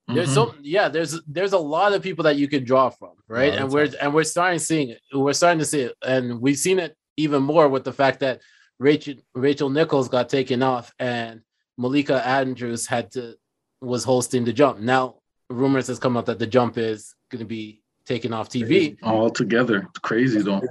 There's 0.08 0.30
Mhm. 0.30 0.34
so 0.34 0.54
yeah, 0.62 0.88
there's 0.88 1.20
there's 1.26 1.52
a 1.52 1.58
lot 1.58 1.92
of 1.92 2.02
people 2.02 2.24
that 2.24 2.36
you 2.36 2.48
could 2.48 2.64
draw 2.64 2.88
from, 2.90 3.12
right? 3.28 3.52
Lot 3.52 3.60
And 3.62 3.72
we're 3.72 3.86
time. 3.88 3.96
and 4.00 4.14
we're 4.14 4.24
starting 4.24 4.58
seeing 4.58 4.88
it. 4.90 5.00
We're 5.12 5.32
starting 5.34 5.58
to 5.58 5.64
see 5.66 5.80
it, 5.82 5.94
and 6.02 6.40
we've 6.40 6.56
seen 6.58 6.78
it 6.78 6.96
even 7.16 7.42
more 7.42 7.68
with 7.68 7.84
the 7.84 7.92
fact 7.92 8.20
that 8.20 8.40
Rachel 8.78 9.14
Rachel 9.34 9.68
Nichols 9.70 10.08
got 10.08 10.28
taken 10.28 10.62
off, 10.62 10.92
and 10.98 11.42
Malika 11.76 12.26
Andrews 12.26 12.86
had 12.86 13.10
to 13.12 13.36
was 13.80 14.02
hosting 14.04 14.44
the 14.44 14.52
jump. 14.52 14.80
Now 14.80 15.16
rumors 15.50 15.86
has 15.88 15.98
come 15.98 16.16
out 16.16 16.26
that 16.26 16.38
the 16.38 16.46
jump 16.46 16.78
is 16.78 17.14
going 17.30 17.40
to 17.40 17.44
be 17.46 17.82
taken 18.06 18.32
off 18.32 18.48
TV, 18.48 18.96
all 19.02 19.30
together. 19.30 19.86
It's 19.90 19.98
crazy 20.00 20.40
though. 20.42 20.62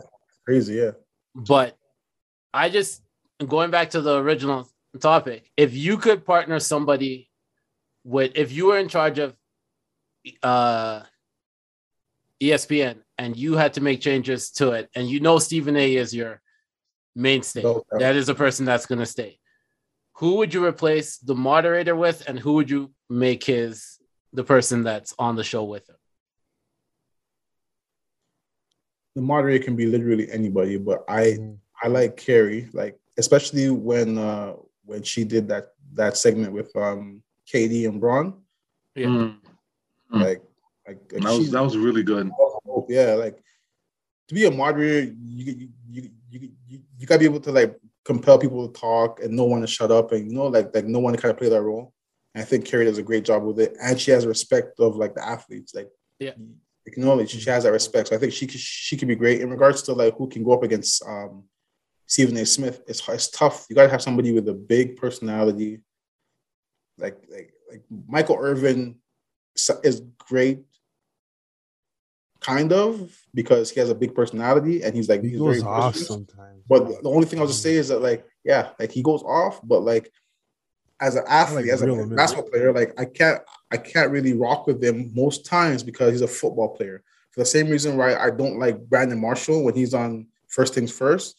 Crazy, 0.46 0.76
yeah. 0.76 0.92
but 1.36 1.78
I 2.54 2.70
just 2.70 3.04
going 3.46 3.70
back 3.70 3.92
to 3.92 4.02
the 4.02 4.18
original 4.18 4.68
topic. 5.00 5.52
If 5.58 5.76
you 5.76 5.98
could 5.98 6.26
partner 6.26 6.60
somebody 6.60 7.27
with 8.08 8.32
if 8.36 8.52
you 8.54 8.68
were 8.68 8.78
in 8.78 8.88
charge 8.88 9.20
of 9.20 9.36
uh 10.42 11.02
ESPN 12.42 12.98
and 13.18 13.36
you 13.36 13.56
had 13.56 13.74
to 13.74 13.82
make 13.82 14.00
changes 14.00 14.52
to 14.52 14.72
it, 14.72 14.90
and 14.96 15.08
you 15.10 15.20
know 15.20 15.40
Stephen 15.40 15.76
A 15.76 15.96
is 15.96 16.14
your 16.16 16.42
mainstay, 17.16 17.64
No 17.64 17.74
doubt. 17.92 18.00
that 18.00 18.16
is 18.16 18.30
a 18.30 18.36
person 18.36 18.66
that's 18.66 18.86
going 18.86 19.00
to 19.00 19.06
stay. 19.06 19.40
Who 20.20 20.36
would 20.38 20.54
you 20.54 20.64
replace 20.64 21.18
the 21.18 21.36
moderator 21.36 21.96
with, 21.96 22.24
and 22.28 22.40
who 22.40 22.54
would 22.54 22.70
you 22.70 22.92
make 23.10 23.44
his 23.44 23.98
the 24.34 24.44
person 24.44 24.84
that's 24.84 25.14
on 25.20 25.36
the 25.36 25.44
show 25.44 25.64
with 25.64 25.90
him? 25.90 25.96
the 29.16 29.22
moderator 29.24 29.64
can 29.66 29.76
be 29.76 29.88
literally 29.88 30.32
anybody, 30.32 30.78
but 30.78 31.04
I 31.10 31.38
I 31.84 31.88
like 31.88 32.18
Cari, 32.18 32.70
like 32.72 32.98
especially 33.18 33.70
when 33.72 34.18
uh 34.18 34.54
when 34.86 35.02
she 35.04 35.24
did 35.24 35.48
that 35.50 35.74
that 35.94 36.16
segment 36.18 36.54
with 36.54 36.74
um 36.76 37.24
KD 37.52 37.88
and 37.88 38.00
Bron, 38.00 38.34
Yeah. 38.96 39.08
Mm. 39.08 39.38
Like 40.12 40.42
like, 40.88 41.00
like 41.12 41.24
That 41.24 41.38
was 41.38 41.52
that 41.52 41.62
was 41.62 41.78
really 41.78 42.04
good. 42.04 42.32
yeah, 42.90 43.14
like 43.14 43.38
to 44.28 44.36
be 44.36 44.46
a 44.46 44.52
moderator, 44.52 45.14
you 45.22 45.70
you 45.90 46.10
you 46.30 46.50
you, 46.68 46.80
you 46.98 47.08
gotta 47.08 47.20
be 47.20 47.26
able 47.26 47.40
to 47.42 47.52
like 47.52 47.78
compel 48.06 48.38
people 48.40 48.68
to 48.68 48.80
talk 48.80 49.22
and 49.22 49.34
no 49.36 49.44
one 49.46 49.62
to 49.62 49.68
shut 49.68 49.92
up 49.92 50.12
and 50.14 50.30
you 50.32 50.38
know 50.38 50.48
like 50.48 50.74
like 50.74 50.86
no 50.86 51.00
one 51.00 51.14
to 51.14 51.20
kind 51.22 51.32
of 51.32 51.38
play 51.38 51.50
that 51.50 51.62
role. 51.62 51.94
And 52.34 52.42
I 52.42 52.46
think 52.46 52.66
Cari 52.66 52.86
does 52.86 52.98
a 52.98 53.04
great 53.04 53.26
job 53.26 53.44
with 53.44 53.60
it, 53.60 53.76
and 53.82 54.00
she 54.00 54.12
has 54.12 54.26
respect 54.26 54.80
of 54.80 54.96
like 54.96 55.14
the 55.16 55.26
athletes, 55.26 55.74
like 55.74 55.90
Yeah. 56.20 56.34
acknowledge 56.86 57.32
she 57.32 57.50
has 57.50 57.64
that 57.64 57.72
respect. 57.72 58.10
So 58.10 58.16
I 58.16 58.20
think 58.20 58.34
she 58.34 58.48
could- 58.48 58.60
she 58.60 58.96
can 58.98 59.08
be 59.08 59.16
great 59.16 59.42
in 59.42 59.50
regards 59.50 59.82
to 59.84 59.94
like 59.94 60.16
who 60.18 60.28
can 60.30 60.44
go 60.44 60.52
up 60.54 60.64
against 60.64 61.04
um 61.06 61.44
Stephen 62.06 62.38
A. 62.38 62.46
Smith. 62.46 62.82
It's 62.88 63.02
it's 63.10 63.30
tough. 63.30 63.66
You 63.70 63.76
gotta 63.76 63.90
have 63.90 64.02
somebody 64.02 64.32
with 64.32 64.48
a 64.48 64.54
big 64.54 64.96
personality. 64.98 65.82
Like 66.98 67.18
like 67.30 67.54
like 67.70 67.84
Michael 68.08 68.38
Irvin 68.40 68.96
is 69.84 70.02
great, 70.18 70.60
kind 72.40 72.72
of 72.72 73.12
because 73.34 73.70
he 73.70 73.80
has 73.80 73.90
a 73.90 73.96
big 73.96 74.16
personality 74.16 74.84
and 74.84 74.96
he's 74.96 75.10
like 75.10 75.22
He 75.22 75.30
he's 75.30 75.40
goes 75.40 75.62
very 75.62 75.74
off 75.74 75.96
sometimes. 75.96 76.64
But 76.68 76.88
the 77.04 77.10
only 77.10 77.26
thing 77.26 77.40
I'll 77.40 77.48
just 77.48 77.62
say 77.62 77.76
mm. 77.76 77.80
is 77.80 77.90
that 77.90 78.02
like 78.02 78.26
yeah, 78.44 78.70
like 78.80 78.92
he 78.92 79.02
goes 79.04 79.24
off, 79.24 79.60
but 79.64 79.82
like 79.82 80.12
as 81.00 81.16
an 81.16 81.24
athlete, 81.28 81.66
like 81.66 81.74
as 81.74 81.82
a 81.82 81.88
him 81.88 82.16
basketball 82.16 82.50
player, 82.50 82.74
like 82.74 83.00
I 83.00 83.06
can't 83.06 83.42
I 83.72 83.78
can't 83.78 84.12
really 84.12 84.34
rock 84.34 84.68
with 84.68 84.84
him 84.84 85.12
most 85.14 85.46
times 85.46 85.84
because 85.84 86.12
he's 86.12 86.22
a 86.22 86.28
football 86.28 86.70
player. 86.70 87.04
For 87.32 87.42
the 87.42 87.46
same 87.46 87.70
reason 87.70 87.98
why 87.98 88.16
I 88.16 88.32
don't 88.32 88.58
like 88.58 88.90
Brandon 88.90 89.20
Marshall 89.20 89.64
when 89.64 89.76
he's 89.76 89.94
on 89.94 90.28
first 90.48 90.74
things 90.74 90.92
first. 90.92 91.36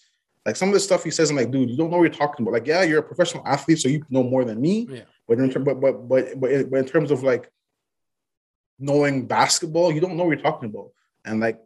Like 0.46 0.56
some 0.56 0.68
of 0.68 0.74
the 0.74 0.80
stuff 0.80 1.04
he 1.04 1.10
says, 1.10 1.30
I'm 1.30 1.36
like, 1.36 1.50
dude, 1.50 1.68
you 1.68 1.76
don't 1.76 1.90
know 1.90 1.98
what 1.98 2.04
you're 2.04 2.12
talking 2.12 2.44
about. 2.44 2.54
Like, 2.54 2.66
yeah, 2.66 2.82
you're 2.82 3.00
a 3.00 3.02
professional 3.02 3.46
athlete, 3.46 3.80
so 3.80 3.88
you 3.88 4.02
know 4.08 4.22
more 4.22 4.44
than 4.44 4.60
me. 4.60 4.86
Yeah. 4.88 5.00
But 5.28 5.38
in 5.38 5.50
terms, 5.50 5.64
but 5.66 5.80
but 5.80 6.08
but 6.08 6.40
but 6.40 6.50
in, 6.50 6.70
but 6.70 6.78
in 6.78 6.86
terms 6.86 7.10
of 7.10 7.22
like 7.22 7.50
knowing 8.78 9.26
basketball, 9.26 9.92
you 9.92 10.00
don't 10.00 10.16
know 10.16 10.24
what 10.24 10.38
you're 10.38 10.50
talking 10.50 10.70
about. 10.70 10.90
And 11.24 11.40
like 11.40 11.60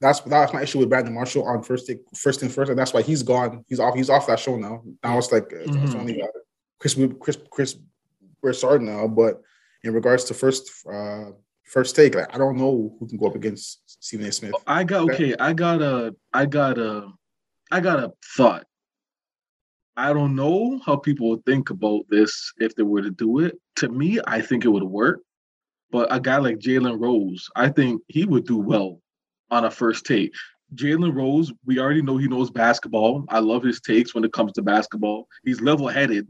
that's 0.00 0.20
that's 0.20 0.52
my 0.52 0.62
issue 0.62 0.78
with 0.78 0.88
Brandon 0.88 1.12
Marshall 1.12 1.44
on 1.44 1.62
first 1.62 1.88
thing, 1.88 2.00
first 2.14 2.42
and 2.42 2.52
first, 2.52 2.70
and 2.70 2.78
that's 2.78 2.94
why 2.94 3.02
he's 3.02 3.24
gone. 3.24 3.64
He's 3.68 3.80
off. 3.80 3.96
He's 3.96 4.08
off 4.08 4.28
that 4.28 4.38
show 4.38 4.56
now. 4.56 4.82
Now 5.02 5.18
it's 5.18 5.32
like 5.32 5.48
it's, 5.50 5.76
it's 5.76 5.94
only 5.94 6.22
uh, 6.22 6.26
Chris 6.78 6.96
Chris 7.20 7.38
Chris 7.50 7.76
Broussard 8.40 8.82
now. 8.82 9.08
But 9.08 9.42
in 9.82 9.92
regards 9.92 10.24
to 10.24 10.34
first 10.34 10.70
uh 10.86 11.30
first 11.64 11.96
take, 11.96 12.14
like 12.14 12.32
I 12.32 12.38
don't 12.38 12.56
know 12.56 12.96
who 13.00 13.08
can 13.08 13.18
go 13.18 13.26
up 13.26 13.34
against 13.34 13.80
Stephen 14.02 14.26
A. 14.26 14.32
Smith. 14.32 14.54
I 14.64 14.84
got 14.84 15.10
okay. 15.10 15.34
I 15.40 15.52
got 15.52 15.82
a. 15.82 16.14
I 16.32 16.46
got 16.46 16.78
a. 16.78 17.08
I 17.72 17.80
got 17.80 17.98
a 17.98 18.12
thought. 18.36 18.67
I 19.98 20.12
don't 20.12 20.36
know 20.36 20.80
how 20.86 20.94
people 20.94 21.28
would 21.30 21.44
think 21.44 21.70
about 21.70 22.02
this 22.08 22.52
if 22.58 22.76
they 22.76 22.84
were 22.84 23.02
to 23.02 23.10
do 23.10 23.40
it. 23.40 23.58
To 23.76 23.88
me, 23.88 24.20
I 24.28 24.40
think 24.40 24.64
it 24.64 24.68
would 24.68 24.84
work. 24.84 25.22
But 25.90 26.14
a 26.14 26.20
guy 26.20 26.36
like 26.36 26.58
Jalen 26.58 27.00
Rose, 27.00 27.48
I 27.56 27.68
think 27.68 28.00
he 28.06 28.24
would 28.24 28.46
do 28.46 28.58
well 28.58 29.00
on 29.50 29.64
a 29.64 29.70
first 29.70 30.06
take. 30.06 30.32
Jalen 30.76 31.12
Rose, 31.14 31.52
we 31.64 31.80
already 31.80 32.02
know 32.02 32.16
he 32.16 32.28
knows 32.28 32.48
basketball. 32.48 33.24
I 33.28 33.40
love 33.40 33.64
his 33.64 33.80
takes 33.80 34.14
when 34.14 34.22
it 34.22 34.32
comes 34.32 34.52
to 34.52 34.62
basketball. 34.62 35.26
He's 35.44 35.60
level 35.60 35.88
headed. 35.88 36.28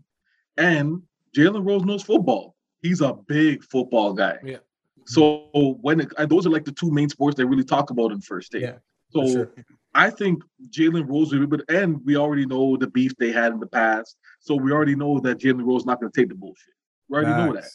And 0.57 1.03
Jalen 1.37 1.67
Rose 1.67 1.85
knows 1.85 2.03
football. 2.03 2.55
He's 2.81 3.03
a 3.03 3.13
big 3.13 3.63
football 3.65 4.15
guy. 4.15 4.39
Yeah. 4.43 4.59
So 5.05 5.77
when 5.83 6.01
it, 6.01 6.13
and 6.17 6.31
those 6.31 6.47
are 6.47 6.51
like 6.51 6.65
the 6.65 6.73
two 6.73 6.91
main 6.91 7.11
sports 7.11 7.37
they 7.37 7.45
really 7.45 7.65
talk 7.65 7.91
about 7.91 8.13
in 8.13 8.23
first 8.23 8.51
take. 8.51 8.63
Yeah, 8.63 8.79
So 9.11 9.27
sure. 9.27 9.53
I 9.95 10.11
think 10.11 10.43
Jalen 10.71 11.09
Rose 11.09 11.33
will 11.33 11.41
be, 11.41 11.47
but 11.47 11.63
and 11.69 12.05
we 12.05 12.17
already 12.17 12.47
know 12.47 12.77
the 12.77 12.87
beef 12.87 13.17
they 13.19 13.33
had 13.33 13.53
in 13.53 13.61
the 13.61 13.67
past. 13.67 14.17
So 14.41 14.55
we 14.55 14.71
already 14.73 14.95
know 14.95 15.19
that 15.21 15.39
Jalen 15.39 15.65
Rose 15.65 15.83
is 15.83 15.87
not 15.87 16.01
going 16.01 16.13
to 16.13 16.21
take 16.21 16.29
the 16.29 16.35
bullshit. 16.35 16.75
We 17.09 17.17
already 17.19 17.31
know 17.47 17.53
that. 17.55 17.69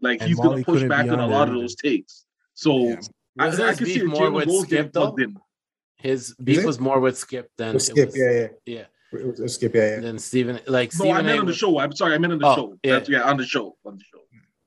Like 0.00 0.20
And 0.20 0.28
he's 0.28 0.36
going 0.38 0.48
Molly 0.50 0.64
to 0.64 0.72
push 0.72 0.82
back 0.84 1.04
be 1.06 1.10
on 1.10 1.20
a 1.20 1.26
lot 1.26 1.48
of 1.48 1.54
those 1.54 1.74
takes. 1.74 2.24
So 2.54 2.88
Yeah. 2.88 2.96
I, 3.38 3.46
Was 3.48 3.60
I 3.60 3.74
can 3.74 3.86
see 3.86 4.02
more 4.02 4.28
Jalen 4.28 4.34
with 4.34 4.46
Rose 4.48 4.60
Skip 4.62 4.70
getting 4.70 4.90
though? 4.92 5.14
in. 5.22 5.36
His 5.96 6.34
beef 6.42 6.64
was 6.64 6.78
more 6.80 7.00
with 7.00 7.18
Skip 7.18 7.50
than 7.56 7.74
With 7.74 7.82
Skip, 7.82 8.06
was- 8.06 8.16
yeah, 8.18 8.30
yeah. 8.30 8.46
yeah. 8.66 8.84
It 9.12 9.26
was, 9.26 9.40
it 9.40 9.42
was 9.44 9.54
Skip, 9.54 9.74
yeah, 9.74 9.88
yeah. 9.94 10.00
Than 10.00 10.18
Stephen, 10.18 10.60
like 10.66 10.92
No, 10.94 10.98
Stephen 11.04 11.16
I 11.16 11.22
meant 11.22 11.38
A. 11.38 11.40
on 11.40 11.46
the 11.46 11.54
show. 11.54 11.78
I'm 11.78 11.92
sorry, 11.92 12.14
I 12.14 12.18
meant 12.18 12.32
on 12.34 12.38
the 12.40 12.46
Oh, 12.46 12.54
show. 12.54 12.78
yeah. 12.82 12.92
That's, 12.92 13.08
yeah, 13.08 13.22
on 13.22 13.36
the 13.36 13.44
show. 13.46 13.76
On 13.84 13.96
the 13.96 14.04
show. 14.04 14.20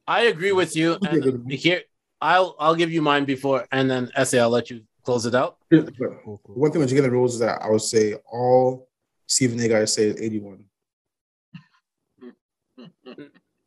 I 0.08 0.22
agree 0.24 0.52
with 0.52 0.76
you. 0.76 0.98
And 1.08 1.24
uh, 1.52 1.56
here, 1.56 1.82
I'll 2.20 2.56
I'll 2.60 2.76
give 2.76 2.92
you 2.92 3.02
mine 3.02 3.26
before, 3.26 3.68
and 3.72 3.90
then 3.90 4.12
Essay, 4.16 4.40
I'll 4.40 4.50
let 4.50 4.70
you 4.70 4.82
close 5.04 5.26
it 5.26 5.36
out. 5.36 5.58
But 5.70 5.98
Cool, 5.98 6.42
cool. 6.44 6.56
One 6.56 6.72
thing 6.72 6.82
with 6.82 6.92
Jalen 6.92 7.12
Rose 7.12 7.34
is 7.34 7.40
that 7.40 7.62
I 7.62 7.70
would 7.70 7.82
say 7.82 8.16
all 8.32 8.88
Stephen 9.28 9.60
A. 9.60 9.68
guys 9.68 9.94
say 9.94 10.08
is 10.08 10.22
81. 10.22 10.66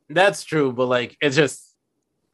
That's 0.09 0.45
true, 0.45 0.73
but 0.73 0.87
like 0.87 1.17
it's 1.21 1.37
just 1.37 1.75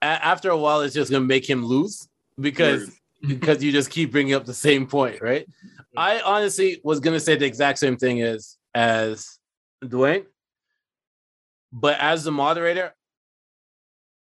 after 0.02 0.50
a 0.50 0.56
while, 0.56 0.80
it's 0.80 0.94
just 0.94 1.10
gonna 1.10 1.24
make 1.24 1.48
him 1.48 1.64
lose 1.64 2.08
because 2.38 2.90
because 3.26 3.62
you 3.62 3.70
just 3.72 3.90
keep 3.90 4.10
bringing 4.10 4.34
up 4.34 4.44
the 4.44 4.54
same 4.54 4.86
point, 4.86 5.20
right? 5.20 5.46
I 5.96 6.20
honestly 6.20 6.80
was 6.82 7.00
gonna 7.00 7.20
say 7.20 7.36
the 7.36 7.46
exact 7.46 7.78
same 7.78 7.96
thing 7.96 8.22
as 8.22 8.56
as 8.74 9.38
Dewayne, 9.82 10.26
but 11.72 11.98
as 12.00 12.24
the 12.24 12.32
moderator, 12.32 12.94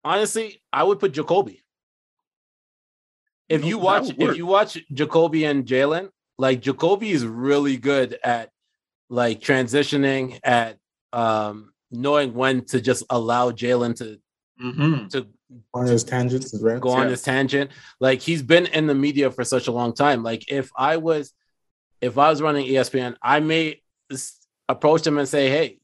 honestly, 0.04 0.62
I 0.72 0.84
would 0.84 0.98
put 0.98 1.12
Jacoby. 1.12 1.62
If 3.48 3.62
No, 3.62 3.66
you 3.68 3.78
watch, 3.78 4.10
if 4.18 4.36
you 4.36 4.46
watch 4.46 4.78
Jacoby 4.92 5.44
and 5.44 5.64
Jalen, 5.64 6.10
like 6.38 6.60
Jacoby 6.60 7.10
is 7.10 7.24
really 7.24 7.76
good 7.76 8.18
at 8.24 8.50
like 9.08 9.40
transitioning, 9.40 10.38
at 10.42 10.78
um 11.12 11.72
knowing 11.90 12.34
when 12.34 12.64
to 12.66 12.80
just 12.80 13.04
allow 13.10 13.50
Jalen 13.52 13.96
to 13.96 14.20
Mhm. 14.60 15.10
to 15.10 15.28
On 15.74 15.86
his 15.86 16.02
tangents, 16.02 16.50
his 16.50 16.60
rants. 16.62 16.82
go 16.82 16.90
on 16.90 17.02
Yeah. 17.04 17.08
this 17.10 17.22
tangent. 17.22 17.70
Like 18.00 18.20
he's 18.20 18.42
been 18.42 18.66
in 18.66 18.86
the 18.88 18.94
media 18.94 19.30
for 19.30 19.44
such 19.44 19.68
a 19.68 19.72
long 19.72 19.92
time. 19.94 20.22
Like 20.24 20.50
if 20.50 20.70
I 20.76 20.96
was, 20.96 21.32
if 22.00 22.18
I 22.18 22.30
was 22.30 22.42
running 22.42 22.66
ESPN, 22.66 23.16
I 23.22 23.38
may 23.40 23.80
approach 24.68 25.06
him 25.06 25.18
and 25.18 25.28
say, 25.28 25.48
"Hey, 25.48 25.78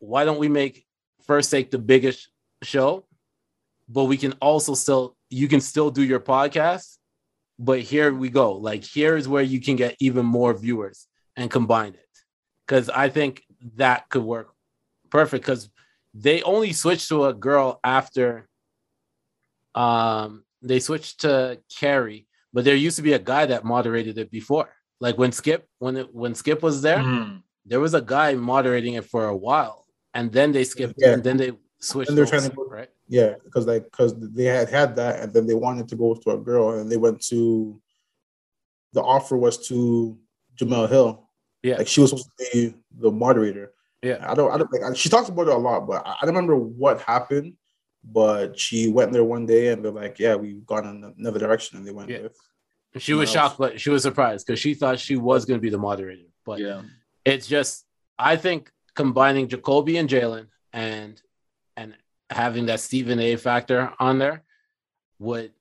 why 0.00 0.24
don't 0.26 0.38
we 0.38 0.48
make 0.48 0.84
First 1.22 1.50
Take 1.50 1.70
the 1.70 1.78
biggest 1.78 2.28
show, 2.62 3.06
but 3.88 4.04
we 4.04 4.16
can 4.18 4.32
also 4.34 4.74
still 4.74 5.16
you 5.30 5.48
can 5.48 5.60
still 5.60 5.90
do 5.90 6.02
your 6.02 6.20
podcast, 6.20 6.96
but 7.58 7.80
here 7.80 8.12
we 8.14 8.28
go. 8.28 8.54
Like 8.54 8.84
here 8.84 9.16
is 9.16 9.28
where 9.28 9.42
you 9.42 9.60
can 9.60 9.76
get 9.76 9.96
even 10.00 10.24
more 10.24 10.54
viewers 10.54 11.06
and 11.36 11.50
combine 11.50 11.94
it, 11.94 12.08
because 12.66 12.88
I 12.88 13.08
think 13.08 13.42
that 13.76 14.08
could 14.08 14.22
work 14.22 14.52
perfect. 15.10 15.44
Because 15.44 15.68
they 16.14 16.42
only 16.42 16.72
switched 16.72 17.08
to 17.08 17.26
a 17.26 17.34
girl 17.34 17.78
after 17.84 18.48
um 19.74 20.44
they 20.62 20.80
switched 20.80 21.20
to 21.20 21.60
Cari, 21.78 22.26
but 22.52 22.64
there 22.64 22.74
used 22.74 22.96
to 22.96 23.02
be 23.02 23.12
a 23.12 23.18
guy 23.18 23.46
that 23.46 23.64
moderated 23.64 24.18
it 24.18 24.30
before. 24.30 24.68
Like 25.00 25.16
when 25.18 25.30
Skip, 25.32 25.66
when 25.78 25.96
it 25.96 26.12
when 26.14 26.34
Skip 26.34 26.62
was 26.62 26.82
there, 26.82 26.98
Mhm. 26.98 27.42
there 27.64 27.80
was 27.80 27.94
a 27.94 28.00
guy 28.02 28.34
moderating 28.34 28.94
it 28.94 29.04
for 29.04 29.26
a 29.26 29.36
while, 29.36 29.86
and 30.14 30.32
then 30.32 30.50
they 30.52 30.64
skipped, 30.64 30.94
Yeah. 30.98 31.12
and 31.12 31.22
then 31.22 31.36
they 31.36 31.52
switched. 31.80 32.08
And 32.08 32.16
they're 32.18 32.24
over, 32.24 32.38
trying 32.38 32.50
to 32.50 32.56
go- 32.56 32.66
right? 32.66 32.88
Yeah, 33.08 33.34
because 33.44 33.66
like 33.66 33.84
because 33.84 34.14
they 34.18 34.44
had 34.44 34.68
had 34.68 34.96
that, 34.96 35.20
and 35.20 35.32
then 35.32 35.46
they 35.46 35.54
wanted 35.54 35.88
to 35.88 35.96
go 35.96 36.14
to 36.14 36.30
a 36.30 36.38
girl, 36.38 36.78
and 36.78 36.90
they 36.90 36.96
went 36.96 37.20
to. 37.26 37.80
The 38.94 39.02
offer 39.02 39.36
was 39.36 39.66
to 39.68 40.18
Jemele 40.58 40.88
Hill. 40.88 41.28
Yeah. 41.62 41.76
like 41.76 41.88
she 41.88 42.00
was 42.00 42.10
supposed 42.10 42.30
to 42.38 42.46
be 42.52 42.74
the 42.98 43.10
moderator. 43.10 43.72
Yeah. 44.02 44.24
I 44.28 44.34
don't. 44.34 44.50
I 44.52 44.58
don't. 44.58 44.72
Like, 44.72 44.96
she 44.96 45.08
talks 45.08 45.28
about 45.28 45.48
it 45.48 45.54
a 45.54 45.56
lot, 45.56 45.86
but 45.86 46.06
I, 46.06 46.12
I 46.12 46.26
don't 46.26 46.34
remember 46.34 46.56
what 46.56 47.00
happened. 47.02 47.54
But 48.04 48.58
she 48.58 48.88
went 48.88 49.12
there 49.12 49.24
one 49.24 49.44
day, 49.44 49.68
and 49.68 49.84
they're 49.84 49.90
like, 49.92 50.18
"Yeah, 50.18 50.36
we've 50.36 50.64
gone 50.64 50.86
in 50.86 51.14
another 51.18 51.38
direction," 51.40 51.78
and 51.78 51.86
they 51.86 51.90
went 51.92 52.08
Yeah. 52.08 52.22
with. 52.22 52.36
She 53.02 53.12
was 53.12 53.28
else. 53.28 53.34
shocked, 53.34 53.58
but 53.58 53.80
she 53.80 53.90
was 53.90 54.02
surprised 54.02 54.46
because 54.46 54.60
she 54.60 54.72
thought 54.74 54.98
she 54.98 55.16
was 55.16 55.44
going 55.44 55.58
to 55.58 55.62
be 55.62 55.68
the 55.70 55.78
moderator. 55.78 56.22
But 56.46 56.60
Yeah. 56.60 56.82
it's 57.24 57.46
just, 57.46 57.84
I 58.18 58.36
think 58.36 58.70
combining 58.94 59.46
Jacoby 59.48 59.98
and 59.98 60.08
Jalen 60.08 60.46
and 60.72 61.20
and 61.78 61.96
having 62.30 62.66
that 62.66 62.80
Stephen 62.80 63.18
A. 63.20 63.36
factor 63.36 63.92
on 64.00 64.18
there 64.18 64.42
would 65.18 65.52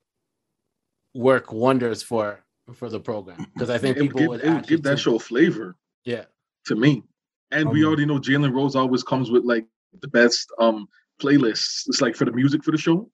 work 1.13 1.51
wonders 1.51 2.01
for 2.03 2.43
for 2.73 2.89
the 2.89 2.99
program 2.99 3.45
because 3.53 3.69
I 3.69 3.77
think 3.77 3.95
It 3.97 4.01
would 4.01 4.07
people 4.09 4.19
give, 4.19 4.29
would 4.29 4.43
would 4.43 4.67
give 4.67 4.83
that 4.83 4.89
tune- 4.97 4.97
show 5.13 5.19
flavor 5.19 5.75
Yeah, 6.03 6.25
to 6.65 6.75
me. 6.75 7.03
And 7.51 7.69
we 7.69 7.79
Um, 7.83 7.87
already 7.87 8.05
know 8.05 8.19
Jalen 8.19 8.53
Rose 8.53 8.75
always 8.75 9.03
comes 9.03 9.31
with 9.31 9.43
like 9.45 9.65
the 10.01 10.07
best 10.19 10.51
um 10.59 10.87
playlists. 11.21 11.87
It's 11.87 12.01
like 12.01 12.15
for 12.15 12.25
the 12.25 12.31
music 12.41 12.63
for 12.63 12.71
the 12.71 12.77
show. 12.77 13.09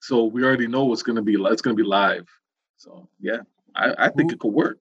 So 0.00 0.24
we 0.24 0.44
already 0.44 0.66
know 0.66 0.92
it's 0.92 1.02
gonna 1.02 1.22
be 1.30 1.34
it's 1.52 1.62
gonna 1.62 1.76
be 1.84 1.88
live. 2.00 2.26
So 2.78 3.08
yeah, 3.20 3.40
I, 3.74 3.86
I 4.06 4.08
think 4.16 4.30
Who- 4.30 4.34
it 4.36 4.40
could 4.40 4.54
work. 4.64 4.78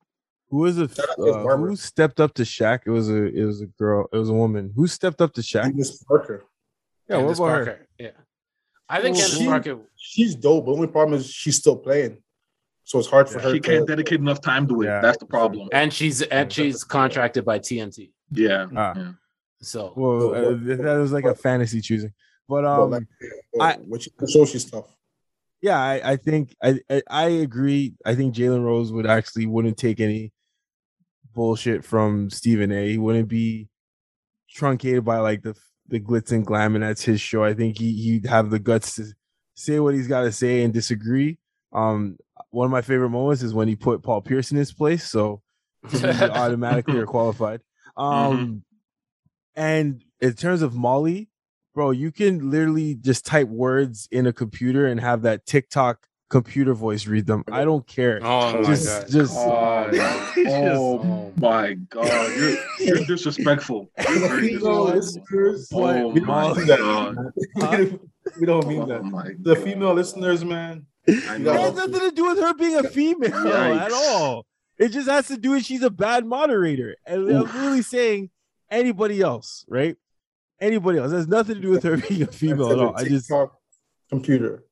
Who 0.49 0.57
was 0.59 0.77
it? 0.77 0.95
Shout 0.95 1.09
out 1.09 1.17
to 1.17 1.31
Uh, 1.33 1.57
who 1.57 1.75
stepped 1.75 2.19
up 2.19 2.33
to 2.35 2.43
Shaq? 2.43 2.79
It 2.85 2.91
was 2.91 3.09
a 3.09 3.21
it 3.41 3.45
was 3.51 3.59
a 3.61 3.65
girl. 3.81 4.07
It 4.13 4.17
was 4.23 4.29
a 4.29 4.33
woman. 4.43 4.71
Who 4.77 4.85
stepped 4.87 5.19
up 5.19 5.33
to 5.33 5.41
Shaq? 5.41 5.63
Candace 5.63 6.01
Parker. 6.03 6.45
Yeah, 7.09 7.17
what 7.17 7.21
Candace 7.21 7.39
about 7.39 7.49
her? 7.49 7.65
Parker. 7.65 7.87
Yeah. 7.99 8.09
I 8.89 9.01
think 9.01 9.15
Well, 9.15 9.21
Candace 9.25 9.39
she- 9.39 9.45
Parker. 9.45 9.79
She's 9.95 10.35
dope. 10.35 10.65
But 10.65 10.71
the 10.71 10.75
only 10.77 10.87
problem 10.87 11.19
is 11.19 11.29
she's 11.29 11.57
still 11.57 11.75
playing, 11.77 12.17
so 12.83 12.99
it's 12.99 13.07
hard 13.07 13.27
for 13.29 13.39
her. 13.39 13.53
She 13.53 13.59
to, 13.59 13.67
can't 13.67 13.87
dedicate 13.87 14.19
enough 14.19 14.41
time 14.41 14.67
to 14.67 14.81
it. 14.81 14.85
Yeah. 14.85 15.01
That's 15.01 15.17
the 15.17 15.25
problem. 15.25 15.69
And 15.71 15.91
she's 15.93 16.21
and 16.21 16.51
she's 16.51 16.83
contracted 16.83 17.43
by 17.45 17.59
TNT. 17.59 18.11
Yeah. 18.31 18.67
Ah. 18.75 18.93
yeah. 18.95 19.11
So 19.61 19.93
Well, 19.95 20.35
uh, 20.35 20.75
that 20.75 20.97
was 20.99 21.11
like 21.11 21.23
a 21.25 21.33
fantasy 21.33 21.81
choosing, 21.81 22.13
but 22.47 22.61
but 22.61 22.65
um, 22.65 22.91
like, 22.91 23.03
I- 23.59 23.77
which 23.77 24.09
show 24.29 24.45
she's 24.45 24.65
tough. 24.69 24.85
yeah, 25.61 25.79
I, 25.79 26.11
I 26.11 26.15
think 26.17 26.55
I, 26.61 26.79
I 26.89 27.01
I 27.09 27.25
agree. 27.29 27.95
I 28.05 28.13
think 28.13 28.35
Jalen 28.35 28.63
Rose 28.63 28.91
would 28.91 29.07
actually 29.07 29.47
wouldn't 29.47 29.77
take 29.77 29.99
any 29.99 30.31
bullshit 31.33 31.83
from 31.83 32.29
Stephen 32.29 32.71
A. 32.71 32.89
He 32.91 32.97
wouldn't 32.99 33.27
be 33.27 33.67
truncated 34.51 35.03
by 35.03 35.17
like 35.17 35.41
the 35.41 35.55
the 35.87 35.99
glitz 35.99 36.31
and 36.31 36.45
glam, 36.45 36.75
and 36.75 36.83
that's 36.83 37.03
his 37.03 37.21
show. 37.21 37.43
I 37.43 37.53
think 37.53 37.77
he 37.77 37.93
he'd 37.93 38.25
have 38.25 38.49
the 38.49 38.59
guts 38.59 38.95
to 38.95 39.05
say 39.53 39.79
what 39.79 39.93
he's 39.93 40.07
got 40.07 40.21
to 40.21 40.31
say 40.31 40.63
and 40.63 40.73
disagree. 40.73 41.37
Um, 41.73 42.17
one 42.51 42.65
of 42.65 42.71
my 42.71 42.81
favorite 42.81 43.09
moments 43.09 43.43
is 43.43 43.53
when 43.53 43.67
he 43.67 43.75
put 43.75 44.03
Paul 44.03 44.21
Pierce 44.21 44.51
in 44.51 44.57
his 44.57 44.71
place, 44.71 45.09
so 45.09 45.41
to 45.89 46.07
me, 46.07 46.13
you 46.13 46.31
automatically 46.31 46.97
are 46.97 47.05
qualified. 47.05 47.61
Um, 47.97 48.63
and 49.55 50.03
in 50.19 50.33
terms 50.33 50.61
of 50.61 50.73
Molly, 50.73 51.29
bro, 51.73 51.91
you 51.91 52.11
can 52.11 52.49
literally 52.49 52.95
just 52.95 53.25
type 53.25 53.47
words 53.47 54.07
in 54.11 54.25
a 54.25 54.33
computer 54.33 54.85
and 54.85 54.99
have 54.99 55.21
that 55.23 55.45
TikTok 55.45 56.07
computer 56.35 56.73
voice 56.73 57.07
read 57.07 57.25
them. 57.25 57.43
I 57.49 57.63
don't 57.63 57.85
care. 57.87 58.19
Oh 58.21 58.61
my 58.61 58.63
just, 58.67 58.85
god. 58.87 59.09
just 59.09 59.33
oh 59.37 61.31
my 61.37 61.73
god, 61.89 62.31
you're, 62.37 62.57
you're 62.79 63.05
disrespectful. 63.05 63.89
You're 64.09 64.19
very 64.27 64.47
Female 64.57 64.87
disrespectful. 64.91 64.93
listeners, 64.95 65.69
Oh 65.73 66.07
we 66.09 66.19
don't 66.19 66.27
my 66.27 66.53
mean 66.53 66.67
that. 66.67 66.79
god. 67.59 67.99
we 68.39 68.45
don't 68.45 68.67
mean 68.67 68.81
Oh 68.81 68.85
that. 68.87 69.03
my 69.03 69.31
The 69.39 69.55
female 69.55 69.93
listeners, 69.93 70.43
man. 70.43 70.85
I 71.07 71.11
it 71.13 71.45
has 71.45 71.75
nothing 71.75 71.99
to 72.01 72.11
do 72.11 72.27
with 72.27 72.39
her 72.39 72.53
being 72.53 72.75
a 72.75 72.83
female 72.83 73.33
at 73.53 73.91
all. 73.93 74.45
It 74.77 74.89
just 74.89 75.07
has 75.07 75.27
to 75.29 75.37
do 75.37 75.51
with 75.51 75.63
she's 75.63 75.83
a 75.83 75.89
bad 75.89 76.25
moderator. 76.25 76.97
And 77.05 77.29
I'm 77.31 77.61
really 77.61 77.81
saying 77.81 78.29
anybody 78.69 79.21
else, 79.21 79.63
right? 79.69 79.95
Anybody 80.59 80.99
else. 80.99 81.13
It 81.13 81.15
has 81.15 81.27
nothing 81.29 81.55
to 81.55 81.61
do 81.61 81.69
with 81.69 81.83
her 81.83 81.95
being 81.95 82.23
a 82.23 82.27
female 82.27 82.71
at 82.71 82.79
all. 82.79 82.93
I 82.97 83.05
just 83.05 83.27
TikTok 83.29 83.55
computer. 84.09 84.64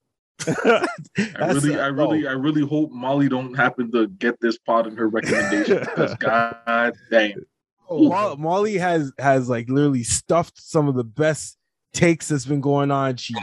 I 1.40 1.52
really, 1.52 1.74
a- 1.76 1.84
I 1.84 1.88
really, 1.88 2.28
I 2.28 2.32
really 2.32 2.62
hope 2.62 2.92
Molly 2.92 3.30
don't 3.30 3.54
happen 3.56 3.92
to 3.92 4.08
get 4.08 4.40
this 4.42 4.58
pod 4.58 4.88
in 4.88 4.96
her 4.98 5.08
recommendation 5.08 5.80
because 5.80 6.16
god 6.20 6.94
damn. 7.12 7.44
Mo- 7.90 8.36
Molly 8.38 8.78
has 8.78 9.12
has 9.20 9.50
like 9.50 9.70
literally 9.70 10.04
stuffed 10.04 10.60
some 10.62 10.88
of 10.88 10.96
the 10.96 11.04
best 11.04 11.58
takes 11.94 12.30
that's 12.30 12.46
been 12.46 12.62
going 12.62 12.90
on. 12.92 13.18
She 13.18 13.36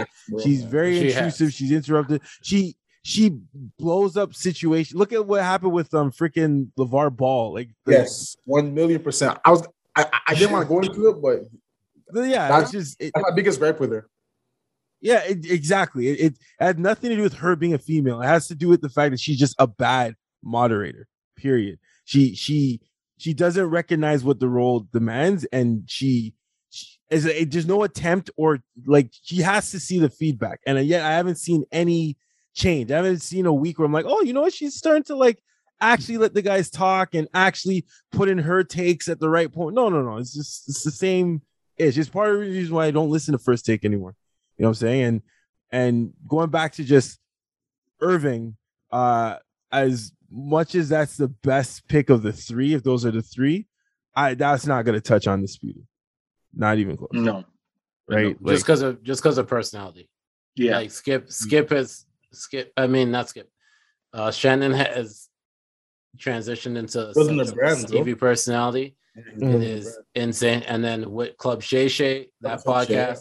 she's 0.42 0.62
very 0.64 0.98
She 0.98 1.06
intrusive. 1.12 1.46
has. 1.48 1.54
She's 1.54 1.72
interrupted. 1.72 2.22
She 2.42 2.76
she 3.02 3.38
blows 3.78 4.16
up 4.16 4.34
situation. 4.34 4.98
Look 4.98 5.12
at 5.12 5.24
what 5.26 5.42
happened 5.42 5.72
with 5.72 5.92
um 5.94 6.10
freaking 6.10 6.68
LeVar 6.78 7.16
Ball. 7.16 7.52
Like 7.54 7.70
the- 7.84 7.92
Yes, 7.92 8.36
one 8.44 8.74
million 8.74 9.02
percent. 9.02 9.38
I 9.44 9.50
was, 9.52 9.62
I, 9.94 10.04
I- 10.04 10.20
I 10.28 10.34
didn't 10.34 10.52
want 10.52 10.64
to 10.66 10.68
go 10.68 10.80
into 10.80 11.08
it, 11.10 11.22
but 12.12 12.22
yeah, 12.22 12.48
That's- 12.48 12.62
it's 12.62 12.72
just 12.72 13.00
it, 13.00 13.12
that's 13.14 13.22
my 13.28 13.34
biggest 13.36 13.60
gripe 13.60 13.78
with 13.78 13.92
her. 13.92 14.08
Yeah, 15.00 15.22
it, 15.24 15.50
exactly. 15.50 16.08
It, 16.08 16.20
it 16.20 16.38
had 16.58 16.78
nothing 16.78 17.10
to 17.10 17.16
do 17.16 17.22
with 17.22 17.34
her 17.34 17.56
being 17.56 17.74
a 17.74 17.78
female. 17.78 18.20
It 18.20 18.26
has 18.26 18.48
to 18.48 18.54
do 18.54 18.68
with 18.68 18.82
the 18.82 18.88
fact 18.88 19.12
that 19.12 19.20
she's 19.20 19.38
just 19.38 19.56
a 19.58 19.66
bad 19.66 20.14
moderator. 20.42 21.06
Period. 21.36 21.78
She 22.04 22.34
she 22.34 22.80
she 23.18 23.34
doesn't 23.34 23.66
recognize 23.66 24.24
what 24.24 24.40
the 24.40 24.48
role 24.48 24.86
demands, 24.92 25.44
and 25.52 25.84
she, 25.86 26.34
she 26.70 26.98
is 27.10 27.24
there's 27.24 27.66
no 27.66 27.82
attempt 27.82 28.30
or 28.36 28.60
like 28.86 29.10
she 29.22 29.36
has 29.36 29.70
to 29.70 29.80
see 29.80 29.98
the 29.98 30.10
feedback, 30.10 30.60
and 30.66 30.78
uh, 30.78 30.82
yet 30.82 31.04
I 31.04 31.12
haven't 31.12 31.36
seen 31.36 31.64
any 31.72 32.16
change. 32.54 32.90
I 32.90 32.96
haven't 32.96 33.20
seen 33.20 33.46
a 33.46 33.52
week 33.52 33.78
where 33.78 33.86
I'm 33.86 33.92
like, 33.92 34.06
oh, 34.06 34.22
you 34.22 34.32
know 34.32 34.42
what? 34.42 34.52
She's 34.52 34.76
starting 34.76 35.04
to 35.04 35.16
like 35.16 35.42
actually 35.80 36.18
let 36.18 36.34
the 36.34 36.42
guys 36.42 36.68
talk 36.68 37.14
and 37.14 37.26
actually 37.32 37.86
put 38.12 38.28
in 38.28 38.38
her 38.38 38.62
takes 38.64 39.08
at 39.08 39.18
the 39.18 39.30
right 39.30 39.50
point. 39.50 39.74
No, 39.74 39.88
no, 39.88 40.02
no. 40.02 40.18
It's 40.18 40.34
just 40.34 40.68
it's 40.68 40.82
the 40.82 40.90
same. 40.90 41.42
It's 41.78 41.96
just 41.96 42.12
part 42.12 42.30
of 42.30 42.40
the 42.40 42.40
reason 42.40 42.74
why 42.74 42.86
I 42.86 42.90
don't 42.90 43.10
listen 43.10 43.32
to 43.32 43.38
first 43.38 43.64
take 43.64 43.84
anymore. 43.84 44.14
You 44.60 44.64
know 44.64 44.68
what 44.68 44.76
I'm 44.82 44.86
saying? 44.88 45.02
And 45.04 45.22
and 45.72 46.12
going 46.28 46.50
back 46.50 46.72
to 46.74 46.84
just 46.84 47.18
Irving, 47.98 48.56
uh, 48.92 49.36
as 49.72 50.12
much 50.30 50.74
as 50.74 50.90
that's 50.90 51.16
the 51.16 51.28
best 51.28 51.88
pick 51.88 52.10
of 52.10 52.22
the 52.22 52.32
three, 52.34 52.74
if 52.74 52.82
those 52.82 53.06
are 53.06 53.10
the 53.10 53.22
three, 53.22 53.66
I 54.14 54.34
that's 54.34 54.66
not 54.66 54.84
gonna 54.84 55.00
touch 55.00 55.26
on 55.26 55.40
the 55.40 55.46
disputed. 55.46 55.86
Not 56.54 56.76
even 56.76 56.98
close. 56.98 57.08
No. 57.14 57.44
Right? 58.06 58.32
just 58.34 58.42
Like, 58.42 58.58
because 58.58 58.82
of 58.82 59.02
just 59.02 59.22
because 59.22 59.38
of 59.38 59.46
personality. 59.48 60.10
Yeah. 60.56 60.76
Like 60.76 60.90
Skip, 60.90 61.32
Skip 61.32 61.70
has 61.70 62.04
Skip. 62.32 62.70
I 62.76 62.86
mean, 62.86 63.10
not 63.10 63.30
Skip. 63.30 63.48
Uh, 64.12 64.30
Shannon 64.30 64.72
has 64.72 65.30
transitioned 66.18 66.76
into 66.76 67.14
Wasn't 67.16 67.40
a 67.40 67.50
a 67.50 67.54
brand, 67.54 67.78
though. 67.88 67.96
savvy 67.96 68.14
personality. 68.14 68.94
Mhm. 69.16 69.54
It 69.54 69.62
is 69.62 69.98
insane. 70.14 70.64
And 70.64 70.84
then 70.84 71.10
with 71.10 71.38
Club 71.38 71.62
Shay 71.62 71.88
Shay, 71.88 72.28
that 72.42 72.60
Club 72.60 72.88
Shay. 72.88 73.14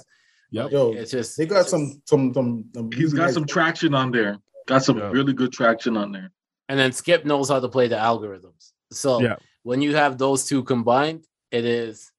Podcast, 0.51 0.63
Yep. 0.63 0.71
Yo, 0.71 0.91
it's 0.93 1.11
just 1.11 1.37
they 1.37 1.45
got 1.45 1.67
some, 1.67 2.01
some, 2.05 2.33
some. 2.33 2.65
some 2.73 2.91
He's 2.91 3.13
got 3.13 3.31
some 3.31 3.45
traction 3.45 3.93
on 3.93 4.11
there. 4.11 4.37
Got 4.67 4.83
some 4.83 4.97
Yeah. 4.97 5.09
really 5.11 5.33
good 5.33 5.51
traction 5.51 5.97
on 5.97 6.11
there. 6.11 6.31
And 6.67 6.79
then 6.79 6.91
Skip 6.91 7.25
knows 7.25 7.49
how 7.49 7.59
to 7.59 7.67
play 7.69 7.87
the 7.87 7.95
algorithms. 7.95 8.71
So 8.91 9.21
Yeah. 9.21 9.35
when 9.63 9.81
you 9.81 9.95
have 9.95 10.17
those 10.17 10.45
two 10.45 10.63
combined, 10.63 11.25
it 11.51 11.65
is 11.65 12.11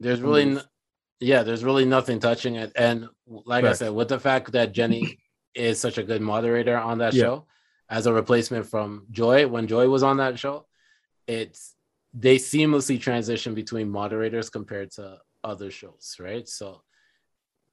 there's 0.00 0.20
really 0.20 0.42
Smooth. 0.44 0.58
n- 0.58 0.64
yeah, 1.20 1.42
there's 1.42 1.64
really 1.64 1.84
nothing 1.84 2.20
touching 2.20 2.56
it. 2.56 2.72
And 2.76 3.08
like 3.26 3.64
Facts. 3.64 3.82
I 3.82 3.86
said, 3.86 3.94
with 3.94 4.08
the 4.08 4.20
fact 4.20 4.52
that 4.52 4.72
Jenny 4.72 5.18
is 5.54 5.80
such 5.80 5.96
a 5.98 6.02
good 6.02 6.20
moderator 6.20 6.76
on 6.76 6.98
that 6.98 7.14
Yeah. 7.14 7.22
show 7.22 7.46
as 7.88 8.06
a 8.06 8.12
replacement 8.12 8.66
from 8.66 9.06
Joy 9.10 9.46
when 9.48 9.66
Joy 9.66 9.88
was 9.88 10.02
on 10.02 10.18
that 10.18 10.38
show, 10.38 10.66
it's 11.26 11.74
they 12.12 12.36
seamlessly 12.36 13.00
transition 13.00 13.54
between 13.54 13.88
moderators 13.90 14.48
compared 14.50 14.90
to 14.92 15.18
other 15.44 15.70
shows, 15.70 16.16
right? 16.20 16.48
So 16.48 16.82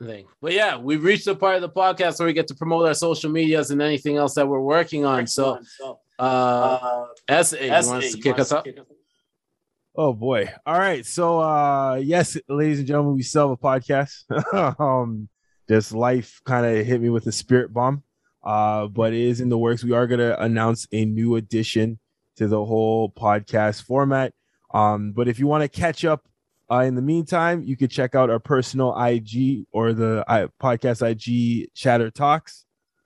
thing. 0.01 0.25
But 0.41 0.53
yeah, 0.53 0.77
we've 0.77 1.03
reached 1.03 1.25
the 1.25 1.35
part 1.35 1.55
of 1.55 1.61
the 1.61 1.69
podcast 1.69 2.19
where 2.19 2.27
we 2.27 2.33
get 2.33 2.47
to 2.47 2.55
promote 2.55 2.87
our 2.87 2.93
social 2.93 3.31
medias 3.31 3.71
and 3.71 3.81
anything 3.81 4.17
else 4.17 4.35
that 4.35 4.47
we're 4.47 4.61
working 4.61 5.05
on. 5.05 5.27
So 5.27 5.59
uh 6.19 7.05
SA, 7.41 7.57
you 7.57 7.71
want 7.71 8.03
to 8.03 8.21
kick 8.21 8.39
us 8.39 8.51
up? 8.51 8.67
Oh 9.95 10.13
boy. 10.13 10.49
All 10.65 10.77
right. 10.77 11.05
So 11.05 11.39
uh 11.39 11.95
yes, 11.95 12.37
ladies 12.47 12.79
and 12.79 12.87
gentlemen, 12.87 13.15
we 13.15 13.23
still 13.23 13.49
have 13.49 13.51
a 13.51 13.57
podcast. 13.57 14.79
um 14.79 15.29
just 15.69 15.93
life 15.93 16.41
kind 16.45 16.65
of 16.65 16.85
hit 16.85 17.01
me 17.01 17.09
with 17.09 17.25
a 17.27 17.31
spirit 17.31 17.73
bomb. 17.73 18.03
Uh, 18.43 18.87
but 18.87 19.13
it 19.13 19.21
is 19.21 19.39
in 19.39 19.47
the 19.47 19.57
works. 19.57 19.83
We 19.83 19.93
are 19.93 20.07
gonna 20.07 20.35
announce 20.39 20.85
a 20.91 21.05
new 21.05 21.35
addition 21.35 21.99
to 22.35 22.47
the 22.47 22.63
whole 22.63 23.09
podcast 23.09 23.83
format. 23.83 24.33
Um, 24.73 25.13
but 25.13 25.27
if 25.27 25.39
you 25.39 25.47
want 25.47 25.61
to 25.61 25.69
catch 25.69 26.03
up 26.03 26.27
uh, 26.73 26.81
in 26.81 26.95
the 26.95 27.01
meantime, 27.01 27.63
you 27.63 27.77
could 27.77 27.91
check 27.91 28.15
out 28.15 28.31
our 28.31 28.39
personal 28.39 28.97
IG 28.97 29.65
or 29.71 29.93
the 29.93 30.23
uh, 30.27 30.47
podcast 30.59 31.07
IG 31.07 31.71
Chatter 31.75 32.09
Talks. 32.09 32.65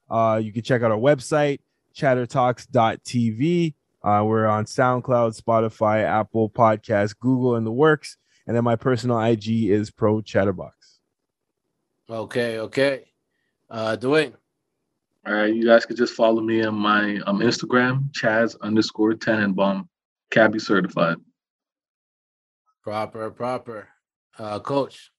Uh, 0.09 0.39
you 0.41 0.53
can 0.53 0.61
check 0.61 0.83
out 0.83 0.91
our 0.91 0.97
website, 0.97 1.59
chattertalks.tv. 1.93 3.73
Uh, 4.01 4.23
we're 4.25 4.45
on 4.45 4.63
SoundCloud, 4.63 5.41
Spotify, 5.41 6.03
Apple 6.03 6.49
Podcasts, 6.49 7.13
Google, 7.19 7.55
and 7.55 7.67
the 7.67 7.71
works. 7.71 8.15
And 8.45 8.55
then 8.55 8.63
my 8.63 8.77
personal 8.77 9.19
IG 9.19 9.65
is 9.65 9.91
Pro 9.91 10.21
Chatterbox. 10.21 10.99
Okay, 12.09 12.59
okay. 12.59 13.03
Uh 13.69 13.97
Dewayne. 13.99 14.33
All 15.25 15.33
right, 15.33 15.53
you 15.53 15.65
guys 15.65 15.85
could 15.85 15.97
just 15.97 16.13
follow 16.13 16.41
me 16.41 16.63
on 16.63 16.75
my 16.75 17.17
um 17.27 17.39
Instagram, 17.39 18.13
Chas 18.13 18.55
underscore 18.61 19.11
Tenenbaum, 19.11 19.89
Cabby 20.31 20.59
certified. 20.59 21.17
Proper, 22.87 23.31
proper. 23.31 23.89
Uh 24.39 24.61
coach. 24.61 25.11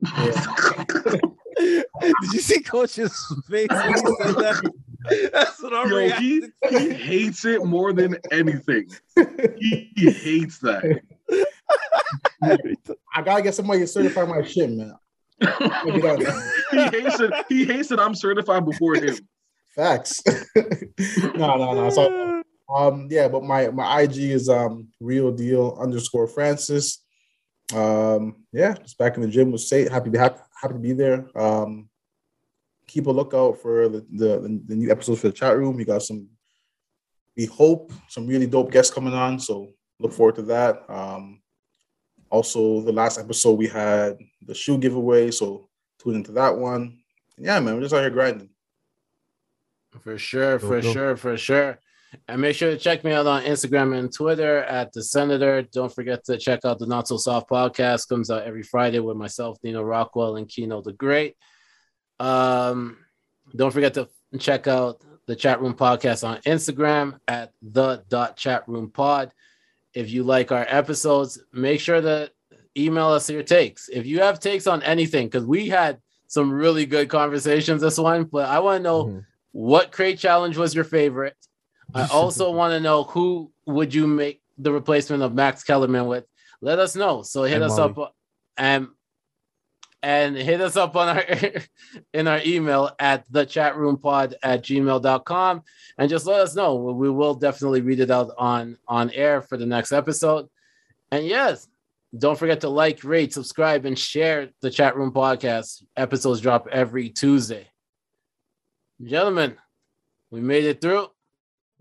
Did 0.04 1.84
you 2.32 2.38
see 2.38 2.60
Coach's 2.60 3.12
face 3.50 3.66
when 3.68 3.88
he 3.88 3.98
said 3.98 4.36
that? 4.36 4.72
That's 5.32 5.60
what 5.60 5.74
I'm 5.74 5.90
Yo, 5.90 6.08
he, 6.10 6.44
he 6.70 6.90
hates 6.90 7.44
it 7.44 7.64
more 7.64 7.92
than 7.92 8.16
anything. 8.30 8.88
He, 9.58 9.90
he 9.96 10.12
hates 10.12 10.58
that. 10.58 11.00
I 13.12 13.22
gotta 13.22 13.42
get 13.42 13.56
somebody 13.56 13.80
to 13.80 13.86
certify 13.88 14.24
my 14.24 14.44
shit, 14.44 14.70
man. 14.70 14.94
he 15.40 15.50
hates 15.50 17.18
it. 17.18 17.32
He 17.48 17.64
hates 17.64 17.88
that 17.88 17.98
I'm 17.98 18.14
certified 18.14 18.64
before 18.64 18.94
him. 18.94 19.16
Facts. 19.74 20.22
no, 21.34 21.56
no, 21.56 21.74
no. 21.74 21.90
So, 21.90 22.41
um, 22.76 23.08
yeah, 23.10 23.28
but 23.28 23.42
my 23.42 23.68
my 23.68 24.02
IG 24.02 24.16
is 24.18 24.48
um 24.48 24.88
real 25.00 25.32
deal 25.32 25.76
underscore 25.80 26.26
Francis. 26.26 27.02
Um, 27.74 28.44
yeah, 28.52 28.74
just 28.74 28.98
back 28.98 29.16
in 29.16 29.22
the 29.22 29.28
gym 29.28 29.50
with 29.52 29.62
safe. 29.62 29.88
Happy 29.88 30.06
to 30.06 30.10
be 30.10 30.18
happy, 30.18 30.40
happy 30.60 30.74
to 30.74 30.80
be 30.80 30.92
there. 30.92 31.26
Um, 31.36 31.88
keep 32.86 33.06
a 33.06 33.10
lookout 33.10 33.58
for 33.58 33.88
the, 33.88 34.06
the 34.12 34.60
the 34.66 34.74
new 34.74 34.90
episodes 34.90 35.20
for 35.20 35.28
the 35.28 35.34
chat 35.34 35.56
room. 35.56 35.76
We 35.76 35.84
got 35.84 36.02
some. 36.02 36.28
We 37.36 37.46
hope 37.46 37.92
some 38.08 38.26
really 38.26 38.46
dope 38.46 38.70
guests 38.70 38.92
coming 38.92 39.14
on, 39.14 39.38
so 39.40 39.70
look 39.98 40.12
forward 40.12 40.34
to 40.36 40.42
that. 40.42 40.82
Um, 40.90 41.40
also, 42.28 42.82
the 42.82 42.92
last 42.92 43.18
episode 43.18 43.52
we 43.58 43.68
had 43.68 44.18
the 44.46 44.54
shoe 44.54 44.76
giveaway, 44.78 45.30
so 45.30 45.68
tune 45.98 46.16
into 46.16 46.32
that 46.32 46.56
one. 46.56 46.98
Yeah, 47.38 47.58
man, 47.60 47.74
we're 47.74 47.82
just 47.82 47.94
out 47.94 48.00
here 48.00 48.10
grinding. 48.10 48.50
For 50.00 50.18
sure, 50.18 50.58
for 50.58 50.80
Dope, 50.80 50.82
dope. 50.82 50.92
sure, 50.92 51.16
for 51.16 51.36
sure. 51.36 51.78
And 52.28 52.40
make 52.40 52.56
sure 52.56 52.70
to 52.70 52.76
check 52.76 53.04
me 53.04 53.12
out 53.12 53.26
on 53.26 53.42
Instagram 53.42 53.98
and 53.98 54.12
Twitter 54.12 54.58
at 54.64 54.92
the 54.92 55.02
Senator. 55.02 55.62
Don't 55.62 55.94
forget 55.94 56.24
to 56.26 56.36
check 56.36 56.64
out 56.64 56.78
the 56.78 56.86
Not 56.86 57.08
So 57.08 57.16
Soft 57.16 57.48
podcast. 57.48 58.08
Comes 58.08 58.30
out 58.30 58.42
every 58.44 58.62
Friday 58.62 58.98
with 58.98 59.16
myself, 59.16 59.58
Nino 59.62 59.82
Rockwell, 59.82 60.36
and 60.36 60.48
Kino 60.48 60.82
the 60.82 60.92
Great. 60.92 61.36
Um, 62.20 62.98
don't 63.56 63.70
forget 63.72 63.94
to 63.94 64.08
check 64.38 64.66
out 64.66 65.02
the 65.26 65.36
Chat 65.36 65.60
Room 65.60 65.74
Podcast 65.74 66.26
on 66.26 66.38
Instagram 66.42 67.18
at 67.28 67.52
the 67.62 68.02
dot 68.08 68.36
chat 68.36 68.68
room 68.68 68.90
pod. 68.90 69.32
If 69.94 70.10
you 70.10 70.22
like 70.24 70.52
our 70.52 70.66
episodes, 70.68 71.40
make 71.52 71.80
sure 71.80 72.00
to 72.00 72.30
email 72.76 73.08
us 73.08 73.28
your 73.30 73.42
takes. 73.42 73.88
If 73.88 74.06
you 74.06 74.20
have 74.20 74.40
takes 74.40 74.66
on 74.66 74.82
anything, 74.82 75.26
because 75.26 75.44
we 75.44 75.68
had 75.68 76.00
some 76.28 76.50
really 76.50 76.86
good 76.86 77.08
conversations 77.08 77.82
this 77.82 77.98
one, 77.98 78.24
but 78.24 78.48
I 78.48 78.58
want 78.60 78.78
to 78.78 78.82
know 78.82 79.04
Mhm. 79.04 79.24
what 79.52 79.92
crate 79.92 80.18
challenge 80.18 80.56
was 80.56 80.74
your 80.74 80.84
favorite. 80.84 81.36
I 81.94 82.06
also 82.08 82.50
want 82.60 82.72
to 82.72 82.80
know 82.80 83.04
who 83.04 83.52
would 83.66 83.94
you 83.94 84.06
make 84.06 84.42
the 84.58 84.72
replacement 84.72 85.22
of 85.22 85.34
Max 85.34 85.64
Kellerman 85.64 86.06
with. 86.06 86.24
Let 86.60 86.78
us 86.78 86.94
know. 86.94 87.22
So 87.22 87.42
hit 87.42 87.54
And 87.54 87.64
us 87.64 87.76
Molly. 87.76 87.94
up 87.96 88.14
and 88.56 88.88
and 90.04 90.36
hit 90.36 90.60
us 90.60 90.76
up 90.76 90.96
on 90.96 91.08
our 91.16 91.24
in 92.14 92.26
our 92.28 92.40
email 92.44 92.90
at 92.98 93.24
the 93.30 93.46
chat 93.46 93.76
room 93.76 93.96
pod 93.96 94.34
at 94.42 94.62
gmail.com 94.64 95.62
and 95.98 96.10
just 96.10 96.26
let 96.26 96.40
us 96.40 96.54
know. 96.54 96.74
We 96.76 97.10
will 97.10 97.34
definitely 97.34 97.80
read 97.82 98.00
it 98.00 98.10
out 98.10 98.30
on 98.38 98.78
on 98.86 99.10
air 99.10 99.42
for 99.42 99.56
the 99.56 99.66
next 99.66 99.92
episode. 99.92 100.48
And 101.10 101.26
yes, 101.26 101.68
don't 102.16 102.38
forget 102.38 102.60
to 102.60 102.68
like, 102.68 103.04
rate, 103.04 103.32
subscribe, 103.32 103.84
and 103.84 103.98
share 103.98 104.50
the 104.60 104.70
chat 104.70 104.96
room 104.96 105.12
podcast. 105.12 105.82
Episodes 105.96 106.40
drop 106.40 106.68
every 106.70 107.08
Tuesday. 107.10 107.68
Gentlemen, 109.02 109.56
we 110.30 110.40
made 110.40 110.64
it 110.64 110.80
through. 110.80 111.08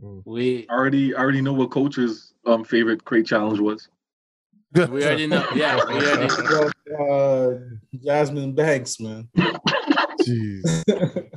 Mm. 0.01 0.23
We 0.25 0.67
already 0.69 1.13
I 1.13 1.19
already 1.19 1.41
know 1.41 1.53
what 1.53 1.71
coach's 1.71 2.33
um 2.45 2.63
favorite 2.63 3.03
crate 3.05 3.25
challenge 3.25 3.59
was. 3.59 3.87
we 4.73 5.03
already 5.03 5.27
know. 5.27 5.45
Yeah, 5.53 5.79
we 5.87 5.93
already 6.07 6.71
uh, 6.99 7.59
Jasmine 8.03 8.53
Banks, 8.53 8.99
man. 8.99 9.29
Jeez. 10.21 11.29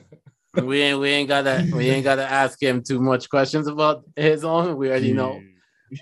we 0.62 0.80
ain't 0.80 1.00
we 1.00 1.08
ain't 1.10 1.28
gotta 1.28 1.68
we 1.74 1.90
ain't 1.90 2.04
gotta 2.04 2.28
ask 2.28 2.62
him 2.62 2.82
too 2.82 3.00
much 3.00 3.28
questions 3.28 3.66
about 3.66 4.04
his 4.16 4.44
own. 4.44 4.76
We 4.76 4.88
already 4.88 5.12
know. 5.12 5.40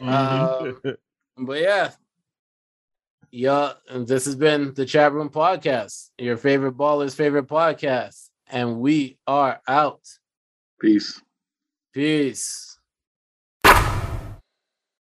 Uh, 0.00 0.72
but 1.38 1.60
yeah. 1.60 1.90
Yeah, 3.34 3.72
and 3.88 4.06
this 4.06 4.26
has 4.26 4.36
been 4.36 4.74
the 4.74 4.84
Chat 4.84 5.14
Room 5.14 5.30
Podcast, 5.30 6.10
your 6.18 6.36
favorite 6.36 6.72
baller's 6.72 7.14
favorite 7.14 7.46
podcast. 7.48 8.28
And 8.50 8.80
we 8.80 9.16
are 9.26 9.58
out. 9.66 10.02
Peace. 10.78 11.18
Peace. 11.92 12.71